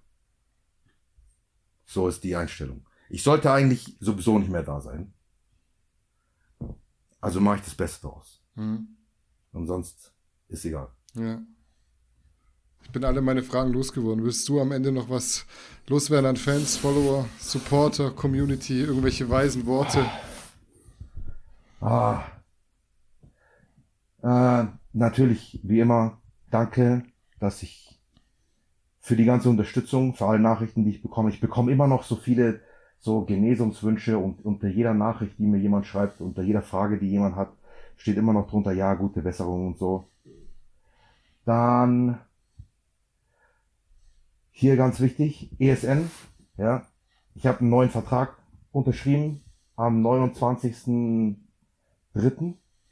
So 1.86 2.08
ist 2.08 2.24
die 2.24 2.36
Einstellung. 2.36 2.86
Ich 3.10 3.24
sollte 3.24 3.52
eigentlich 3.52 3.98
sowieso 4.00 4.40
nicht 4.40 4.52
mehr 4.52 4.64
da 4.64 4.80
sein. 4.80 5.14
Also 7.20 7.42
mache 7.42 7.58
ich 7.58 7.64
das 7.64 7.76
Beste 7.76 8.02
draus. 8.08 8.44
Mhm. 8.56 8.98
Und 9.52 9.68
sonst 9.68 10.14
ist 10.48 10.66
egal. 10.66 10.92
Ja. 11.14 11.42
Ich 12.86 12.92
bin 12.92 13.04
alle 13.04 13.22
meine 13.22 13.44
Fragen 13.44 13.74
losgeworden. 13.74 14.24
Willst 14.24 14.48
du 14.48 14.62
am 14.62 14.72
Ende 14.72 14.92
noch 14.92 15.10
was 15.10 15.46
loswerden 15.88 16.28
an 16.28 16.38
Fans, 16.38 16.78
Follower, 16.78 17.26
Supporter, 17.40 18.12
Community, 18.12 18.82
irgendwelche 18.82 19.30
weisen 19.30 19.66
Worte? 19.66 20.06
Ah. 21.82 22.24
Äh, 24.24 24.68
natürlich, 24.94 25.60
wie 25.64 25.82
immer, 25.82 26.22
danke, 26.52 27.04
dass 27.40 27.64
ich 27.64 28.00
für 29.00 29.16
die 29.16 29.26
ganze 29.26 29.50
Unterstützung, 29.50 30.14
für 30.14 30.28
alle 30.28 30.40
Nachrichten, 30.40 30.86
die 30.86 30.92
ich 30.92 31.02
bekomme. 31.02 31.32
Ich 31.32 31.42
bekomme 31.42 31.72
immer 31.72 31.88
noch 31.88 32.04
so 32.04 32.16
viele 32.16 32.62
so 33.00 33.22
Genesungswünsche 33.26 34.18
und 34.18 34.44
unter 34.46 34.68
jeder 34.68 34.94
Nachricht, 34.94 35.38
die 35.38 35.46
mir 35.46 35.60
jemand 35.60 35.86
schreibt, 35.86 36.22
unter 36.22 36.44
jeder 36.44 36.62
Frage, 36.62 36.98
die 36.98 37.10
jemand 37.10 37.36
hat, 37.36 37.50
steht 37.98 38.18
immer 38.18 38.34
noch 38.34 38.50
drunter, 38.50 38.72
ja, 38.72 38.94
gute 38.94 39.22
Besserung 39.22 39.68
und 39.68 39.78
so. 39.78 40.08
Dann 41.46 42.20
hier 44.58 44.78
ganz 44.78 45.02
wichtig, 45.02 45.52
ESN, 45.60 46.10
ja. 46.56 46.88
Ich 47.34 47.46
habe 47.46 47.60
einen 47.60 47.70
neuen 47.70 47.90
Vertrag 47.90 48.38
unterschrieben 48.72 49.44
am 49.76 50.02
29.03. 50.02 51.36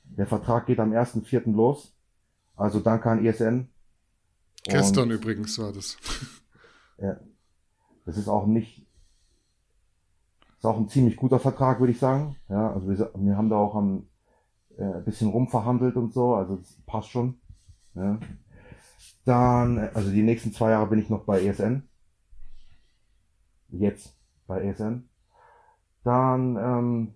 Der 0.04 0.28
Vertrag 0.28 0.66
geht 0.66 0.82
am 0.82 0.92
1.04. 0.92 1.54
los. 1.54 1.96
Also 2.58 2.82
danke 2.82 3.10
an 3.10 3.26
ESN. 3.26 3.70
Gestern 4.66 5.10
Und, 5.10 5.16
übrigens 5.16 5.58
war 5.58 5.72
das. 5.72 5.98
Ja, 7.00 7.20
das 8.06 8.18
ist 8.18 8.28
auch 8.28 8.46
nicht, 8.46 8.86
ist 10.56 10.66
auch 10.66 10.78
ein 10.78 10.90
ziemlich 10.90 11.18
guter 11.18 11.40
Vertrag, 11.40 11.80
würde 11.80 11.92
ich 11.92 12.00
sagen. 12.00 12.36
Ja, 12.48 12.72
also 12.72 12.88
wir, 12.88 13.12
wir 13.16 13.36
haben 13.36 13.50
da 13.50 13.56
auch 13.58 13.76
ein 13.76 14.08
äh, 14.78 15.02
bisschen 15.02 15.30
rumverhandelt 15.32 15.96
und 15.96 16.14
so, 16.14 16.36
also 16.36 16.58
das 16.58 16.78
passt 16.86 17.10
schon. 17.10 17.42
Ja. 17.96 18.20
Dann, 19.26 19.80
also 19.94 20.12
die 20.12 20.24
nächsten 20.24 20.52
zwei 20.52 20.72
Jahre 20.72 20.88
bin 20.88 21.00
ich 21.00 21.10
noch 21.10 21.24
bei 21.24 21.42
ESN. 21.42 21.88
Jetzt 23.70 24.18
bei 24.48 24.62
ESN. 24.62 25.10
Dann, 26.04 26.58
ähm, 26.58 27.14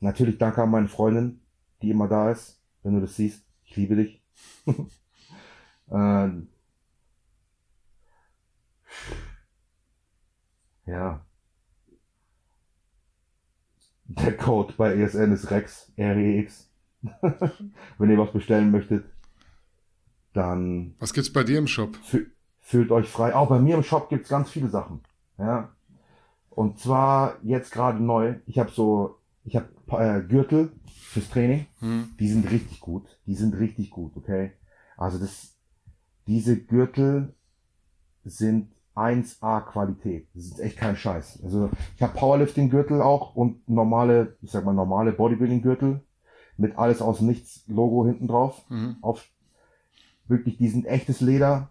natürlich 0.00 0.38
danke 0.38 0.62
an 0.62 0.70
meine 0.70 0.88
Freundin, 0.88 1.40
die 1.82 1.90
immer 1.90 2.08
da 2.08 2.30
ist, 2.30 2.60
wenn 2.82 2.94
du 2.94 3.00
das 3.00 3.16
siehst. 3.16 3.46
Ich 3.64 3.76
liebe 3.76 3.96
dich. 3.96 4.24
ähm, 5.90 6.48
ja. 10.86 11.24
Der 14.06 14.36
Code 14.36 14.74
bei 14.76 14.94
ESN 14.94 15.32
ist 15.32 15.50
Rex, 15.50 15.92
R-E-X. 15.96 16.70
wenn 17.98 18.10
ihr 18.10 18.18
was 18.18 18.32
bestellen 18.32 18.70
möchtet, 18.70 19.13
dann 20.34 20.94
Was 20.98 21.14
gibt's 21.14 21.32
bei 21.32 21.44
dir 21.44 21.58
im 21.58 21.66
Shop? 21.66 21.96
Fü- 22.10 22.26
Fühlt 22.60 22.90
euch 22.90 23.08
frei. 23.08 23.34
Auch 23.34 23.48
bei 23.48 23.58
mir 23.58 23.76
im 23.76 23.82
Shop 23.82 24.08
gibt's 24.10 24.28
ganz 24.28 24.50
viele 24.50 24.68
Sachen. 24.68 25.00
Ja. 25.38 25.70
Und 26.50 26.78
zwar 26.78 27.36
jetzt 27.42 27.72
gerade 27.72 28.02
neu. 28.02 28.34
Ich 28.46 28.58
habe 28.58 28.70
so, 28.70 29.16
ich 29.44 29.56
habe 29.56 29.68
äh, 29.90 30.20
Gürtel 30.22 30.72
fürs 30.86 31.28
Training. 31.30 31.66
Hm. 31.80 32.10
Die 32.18 32.28
sind 32.28 32.50
richtig 32.50 32.80
gut. 32.80 33.18
Die 33.26 33.34
sind 33.34 33.54
richtig 33.58 33.90
gut, 33.90 34.16
okay? 34.16 34.52
Also 34.96 35.18
das, 35.18 35.56
diese 36.26 36.56
Gürtel 36.58 37.34
sind 38.24 38.70
1A 38.94 39.60
Qualität. 39.62 40.28
Das 40.34 40.44
ist 40.44 40.60
echt 40.60 40.76
kein 40.78 40.96
Scheiß. 40.96 41.40
Also 41.42 41.68
ich 41.96 42.02
habe 42.02 42.16
Powerlifting 42.16 42.70
Gürtel 42.70 43.02
auch 43.02 43.34
und 43.34 43.68
normale, 43.68 44.36
ich 44.40 44.50
sag 44.52 44.64
mal 44.64 44.72
normale 44.72 45.12
Bodybuilding 45.12 45.62
Gürtel 45.62 46.00
mit 46.56 46.78
alles 46.78 47.02
aus 47.02 47.20
nichts 47.20 47.64
Logo 47.66 48.06
hinten 48.06 48.28
drauf. 48.28 48.64
Mhm. 48.68 48.96
Auf 49.02 49.28
wirklich, 50.28 50.56
die 50.58 50.68
sind 50.68 50.86
echtes 50.86 51.20
Leder 51.20 51.68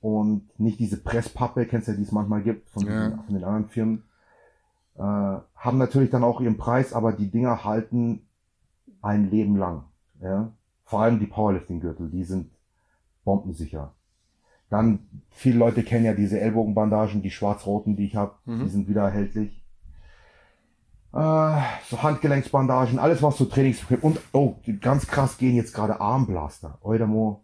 und 0.00 0.48
nicht 0.58 0.78
diese 0.78 0.98
Presspappe, 1.02 1.66
kennst 1.66 1.88
du 1.88 1.92
ja, 1.92 1.96
die 1.96 2.02
es 2.04 2.12
manchmal 2.12 2.42
gibt 2.42 2.68
von, 2.70 2.86
Ja. 2.86 3.08
den, 3.10 3.20
von 3.24 3.34
den 3.34 3.44
anderen 3.44 3.68
Firmen. 3.68 4.04
Äh, 4.96 5.00
haben 5.00 5.78
natürlich 5.78 6.10
dann 6.10 6.24
auch 6.24 6.40
ihren 6.40 6.56
Preis, 6.56 6.92
aber 6.92 7.12
die 7.12 7.30
Dinger 7.30 7.64
halten 7.64 8.26
ein 9.02 9.30
Leben 9.30 9.56
lang. 9.56 9.84
Ja? 10.20 10.52
Vor 10.84 11.00
allem 11.00 11.18
die 11.18 11.26
Powerlifting-Gürtel, 11.26 12.10
die 12.10 12.24
sind 12.24 12.50
bombensicher. 13.24 13.92
Dann, 14.70 15.00
viele 15.30 15.58
Leute 15.58 15.82
kennen 15.82 16.04
ja 16.04 16.14
diese 16.14 16.40
Ellbogenbandagen, 16.40 17.22
die 17.22 17.30
schwarz-roten, 17.30 17.96
die 17.96 18.06
ich 18.06 18.16
habe, 18.16 18.34
Mhm. 18.44 18.60
die 18.64 18.68
sind 18.68 18.88
wieder 18.88 19.02
erhältlich. 19.04 19.62
Äh, 21.12 21.60
so 21.88 22.02
Handgelenksbandagen, 22.02 22.98
alles 22.98 23.22
was 23.22 23.36
so 23.38 23.44
Trainings 23.44 23.84
und 24.02 24.18
oh, 24.32 24.56
ganz 24.80 25.06
krass 25.06 25.38
gehen 25.38 25.54
jetzt 25.54 25.72
gerade 25.72 26.00
Armblaster. 26.00 26.78
Eudamo 26.82 27.43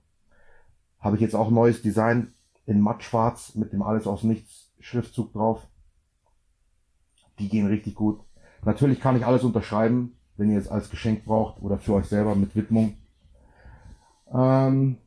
habe 1.00 1.16
ich 1.16 1.22
jetzt 1.22 1.34
auch 1.34 1.50
neues 1.50 1.82
Design 1.82 2.34
in 2.66 2.80
mattschwarz 2.80 3.54
mit 3.54 3.72
dem 3.72 3.82
alles 3.82 4.06
aus 4.06 4.22
nichts 4.22 4.72
Schriftzug 4.78 5.32
drauf. 5.32 5.66
Die 7.38 7.48
gehen 7.48 7.66
richtig 7.66 7.94
gut. 7.94 8.20
Natürlich 8.64 9.00
kann 9.00 9.16
ich 9.16 9.26
alles 9.26 9.44
unterschreiben, 9.44 10.18
wenn 10.36 10.50
ihr 10.50 10.58
es 10.58 10.68
als 10.68 10.90
Geschenk 10.90 11.24
braucht 11.24 11.62
oder 11.62 11.78
für 11.78 11.94
euch 11.94 12.06
selber 12.06 12.34
mit 12.34 12.54
Widmung. 12.54 12.96
Ähm, 14.32 14.98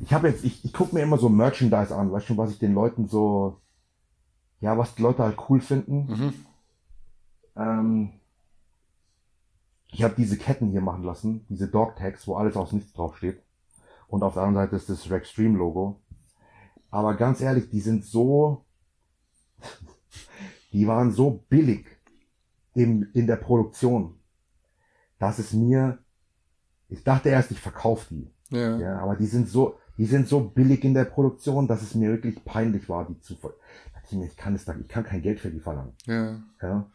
ich 0.00 0.12
habe 0.12 0.28
jetzt, 0.28 0.44
ich, 0.44 0.64
ich 0.64 0.72
gucke 0.72 0.94
mir 0.94 1.02
immer 1.02 1.18
so 1.18 1.28
Merchandise 1.28 1.94
an, 1.94 2.12
weißt 2.12 2.28
du, 2.28 2.36
was 2.36 2.50
ich 2.50 2.58
den 2.58 2.74
Leuten 2.74 3.08
so, 3.08 3.60
ja, 4.60 4.76
was 4.76 4.94
die 4.94 5.02
Leute 5.02 5.22
halt 5.22 5.38
cool 5.48 5.60
finden. 5.60 6.06
Mhm. 6.06 6.34
Ähm, 7.56 8.12
ich 9.88 10.02
habe 10.02 10.14
diese 10.16 10.36
Ketten 10.36 10.70
hier 10.70 10.82
machen 10.82 11.04
lassen, 11.04 11.46
diese 11.48 11.68
Dog 11.68 11.96
Tags, 11.96 12.26
wo 12.26 12.36
alles 12.36 12.56
aus 12.56 12.72
nichts 12.72 12.92
draufsteht. 12.92 13.42
Und 14.08 14.22
auf 14.22 14.34
der 14.34 14.42
anderen 14.44 14.66
Seite 14.66 14.76
ist 14.76 14.88
das 14.88 15.10
Rextreme 15.10 15.58
Logo. 15.58 16.00
Aber 16.90 17.14
ganz 17.14 17.40
ehrlich, 17.40 17.68
die 17.70 17.80
sind 17.80 18.04
so, 18.04 18.64
die 20.72 20.86
waren 20.86 21.12
so 21.12 21.44
billig 21.48 21.86
im, 22.74 23.08
in 23.14 23.26
der 23.26 23.36
Produktion, 23.36 24.14
dass 25.18 25.38
es 25.38 25.52
mir, 25.52 25.98
ich 26.88 27.02
dachte 27.04 27.28
erst, 27.30 27.50
ich 27.50 27.60
verkaufe 27.60 28.14
die. 28.14 28.30
Ja. 28.50 28.76
Ja, 28.78 28.98
aber 29.00 29.16
die 29.16 29.26
sind 29.26 29.48
so, 29.48 29.78
die 29.98 30.06
sind 30.06 30.28
so 30.28 30.40
billig 30.40 30.84
in 30.84 30.94
der 30.94 31.04
Produktion, 31.06 31.66
dass 31.66 31.82
es 31.82 31.94
mir 31.94 32.10
wirklich 32.10 32.44
peinlich 32.44 32.88
war, 32.88 33.06
die 33.06 33.18
zu 33.20 33.34
ich 33.34 34.12
mir, 34.12 34.26
Ich 34.26 34.36
kann 34.36 34.54
es 34.54 34.64
da, 34.64 34.76
ich 34.78 34.86
kann 34.86 35.02
kein 35.02 35.20
Geld 35.22 35.40
für 35.40 35.50
die 35.50 35.58
verlangen. 35.60 35.92
ja. 36.06 36.40
Ja. 36.62 36.90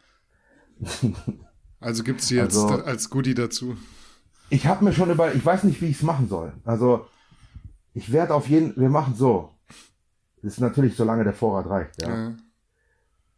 Also 1.80 2.04
gibt's 2.04 2.28
die 2.28 2.36
jetzt 2.36 2.56
Also- 2.56 2.84
als 2.84 3.10
Goodie 3.10 3.34
dazu. 3.34 3.76
Ich 4.52 4.66
habe 4.66 4.84
mir 4.84 4.92
schon 4.92 5.10
über, 5.10 5.34
ich 5.34 5.44
weiß 5.44 5.64
nicht, 5.64 5.80
wie 5.80 5.86
ich 5.86 5.96
es 5.96 6.02
machen 6.02 6.28
soll. 6.28 6.52
Also 6.66 7.06
ich 7.94 8.12
werde 8.12 8.34
auf 8.34 8.48
jeden, 8.48 8.76
wir 8.76 8.90
machen 8.90 9.14
so. 9.14 9.48
Das 10.42 10.52
ist 10.52 10.60
natürlich, 10.60 10.94
solange 10.94 11.24
der 11.24 11.32
Vorrat 11.32 11.70
reicht. 11.70 12.02
Ja. 12.02 12.34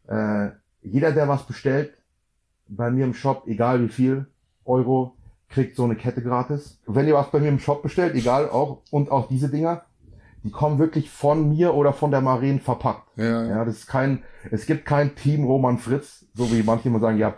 Ja. 0.09 0.45
Äh, 0.47 0.53
jeder, 0.83 1.13
der 1.13 1.29
was 1.29 1.47
bestellt, 1.47 1.95
bei 2.67 2.91
mir 2.91 3.05
im 3.05 3.15
Shop, 3.15 3.45
egal 3.47 3.81
wie 3.83 3.89
viel 3.89 4.27
Euro, 4.65 5.15
kriegt 5.49 5.77
so 5.77 5.85
eine 5.85 5.95
Kette 5.95 6.21
gratis. 6.21 6.81
Wenn 6.85 7.07
ihr 7.07 7.15
was 7.15 7.31
bei 7.31 7.39
mir 7.39 7.49
im 7.49 7.61
Shop 7.61 7.85
bestellt, 7.85 8.17
egal 8.17 8.51
auch, 8.51 8.83
und 8.91 9.09
auch 9.13 9.29
diese 9.29 9.49
Dinger, 9.49 9.83
die 10.43 10.51
kommen 10.51 10.81
wirklich 10.81 11.11
von 11.11 11.49
mir 11.49 11.75
oder 11.75 11.93
von 11.93 12.11
der 12.11 12.23
Maren 12.23 12.59
verpackt. 12.59 13.07
Ja. 13.17 13.45
Ja, 13.45 13.65
das 13.65 13.77
ist 13.77 13.87
kein, 13.87 14.25
es 14.51 14.67
gibt 14.67 14.85
kein 14.85 15.15
Team 15.15 15.45
Roman 15.45 15.79
Fritz, 15.79 16.27
so 16.35 16.51
wie 16.51 16.65
manche 16.65 16.89
immer 16.89 16.99
sagen, 16.99 17.19
ja, 17.19 17.35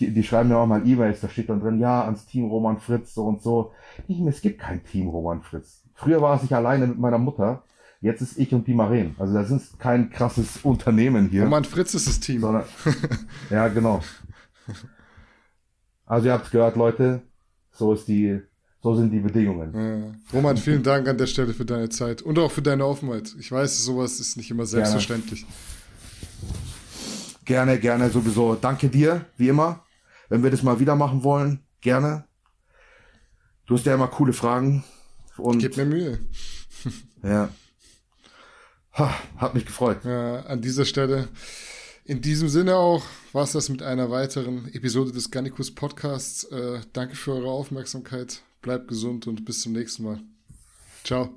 die, 0.00 0.12
die 0.12 0.22
schreiben 0.22 0.48
mir 0.48 0.56
auch 0.56 0.66
mal 0.66 0.86
E-Mails, 0.86 1.20
da 1.20 1.28
steht 1.28 1.50
dann 1.50 1.60
drin, 1.60 1.78
ja, 1.78 2.04
ans 2.04 2.26
Team 2.26 2.48
Roman 2.48 2.78
Fritz, 2.78 3.14
so 3.14 3.24
und 3.26 3.42
so. 3.42 3.72
Ich, 4.08 4.18
es 4.20 4.40
gibt 4.40 4.60
kein 4.60 4.82
Team 4.82 5.08
Roman 5.08 5.42
Fritz. 5.42 5.82
Früher 5.94 6.20
war 6.22 6.36
es 6.36 6.42
ich 6.42 6.54
alleine 6.54 6.86
mit 6.86 6.98
meiner 6.98 7.18
Mutter, 7.18 7.62
jetzt 8.00 8.22
ist 8.22 8.38
ich 8.38 8.52
und 8.54 8.66
die 8.66 8.74
Maren. 8.74 9.14
Also 9.18 9.34
das 9.34 9.50
ist 9.50 9.78
kein 9.78 10.10
krasses 10.10 10.58
Unternehmen 10.62 11.28
hier. 11.28 11.44
Roman 11.44 11.64
Fritz 11.64 11.94
ist 11.94 12.08
das 12.08 12.18
Team. 12.20 12.40
Sondern, 12.40 12.64
ja, 13.50 13.68
genau. 13.68 14.00
Also 16.06 16.26
ihr 16.26 16.32
habt's 16.32 16.50
gehört, 16.50 16.76
Leute, 16.76 17.20
so 17.72 17.92
ist 17.92 18.08
die, 18.08 18.40
so 18.82 18.94
sind 18.94 19.10
die 19.10 19.20
Bedingungen. 19.20 19.74
Ja. 19.74 20.36
Roman, 20.36 20.56
vielen 20.56 20.82
Dank 20.82 21.06
an 21.06 21.18
der 21.18 21.26
Stelle 21.26 21.52
für 21.52 21.64
deine 21.64 21.90
Zeit 21.90 22.22
und 22.22 22.38
auch 22.38 22.50
für 22.50 22.62
deine 22.62 22.86
Offenheit. 22.86 23.34
Ich 23.38 23.52
weiß, 23.52 23.84
sowas 23.84 24.18
ist 24.18 24.36
nicht 24.36 24.50
immer 24.50 24.66
selbstverständlich. 24.66 25.44
Gerne, 27.44 27.78
gerne 27.78 28.08
sowieso. 28.10 28.54
Danke 28.54 28.88
dir, 28.88 29.26
wie 29.36 29.48
immer. 29.48 29.84
Wenn 30.30 30.42
wir 30.42 30.50
das 30.50 30.62
mal 30.62 30.80
wieder 30.80 30.96
machen 30.96 31.22
wollen, 31.24 31.60
gerne. 31.82 32.24
Du 33.66 33.74
hast 33.74 33.84
ja 33.84 33.94
immer 33.94 34.08
coole 34.08 34.32
Fragen. 34.32 34.84
Und 35.36 35.58
Gib 35.58 35.76
mir 35.76 35.84
Mühe. 35.84 36.20
ja. 37.22 37.50
Ha, 38.94 39.14
hat 39.36 39.54
mich 39.54 39.66
gefreut. 39.66 40.04
Ja, 40.04 40.40
an 40.40 40.62
dieser 40.62 40.84
Stelle. 40.84 41.28
In 42.04 42.22
diesem 42.22 42.48
Sinne 42.48 42.76
auch 42.76 43.04
war 43.32 43.44
es 43.44 43.52
das 43.52 43.68
mit 43.68 43.82
einer 43.82 44.10
weiteren 44.10 44.72
Episode 44.72 45.12
des 45.12 45.30
Gannikus 45.30 45.74
Podcasts. 45.74 46.44
Äh, 46.44 46.80
danke 46.92 47.16
für 47.16 47.32
eure 47.32 47.50
Aufmerksamkeit. 47.50 48.42
Bleibt 48.62 48.88
gesund 48.88 49.26
und 49.26 49.44
bis 49.44 49.62
zum 49.62 49.72
nächsten 49.72 50.04
Mal. 50.04 50.20
Ciao. 51.04 51.30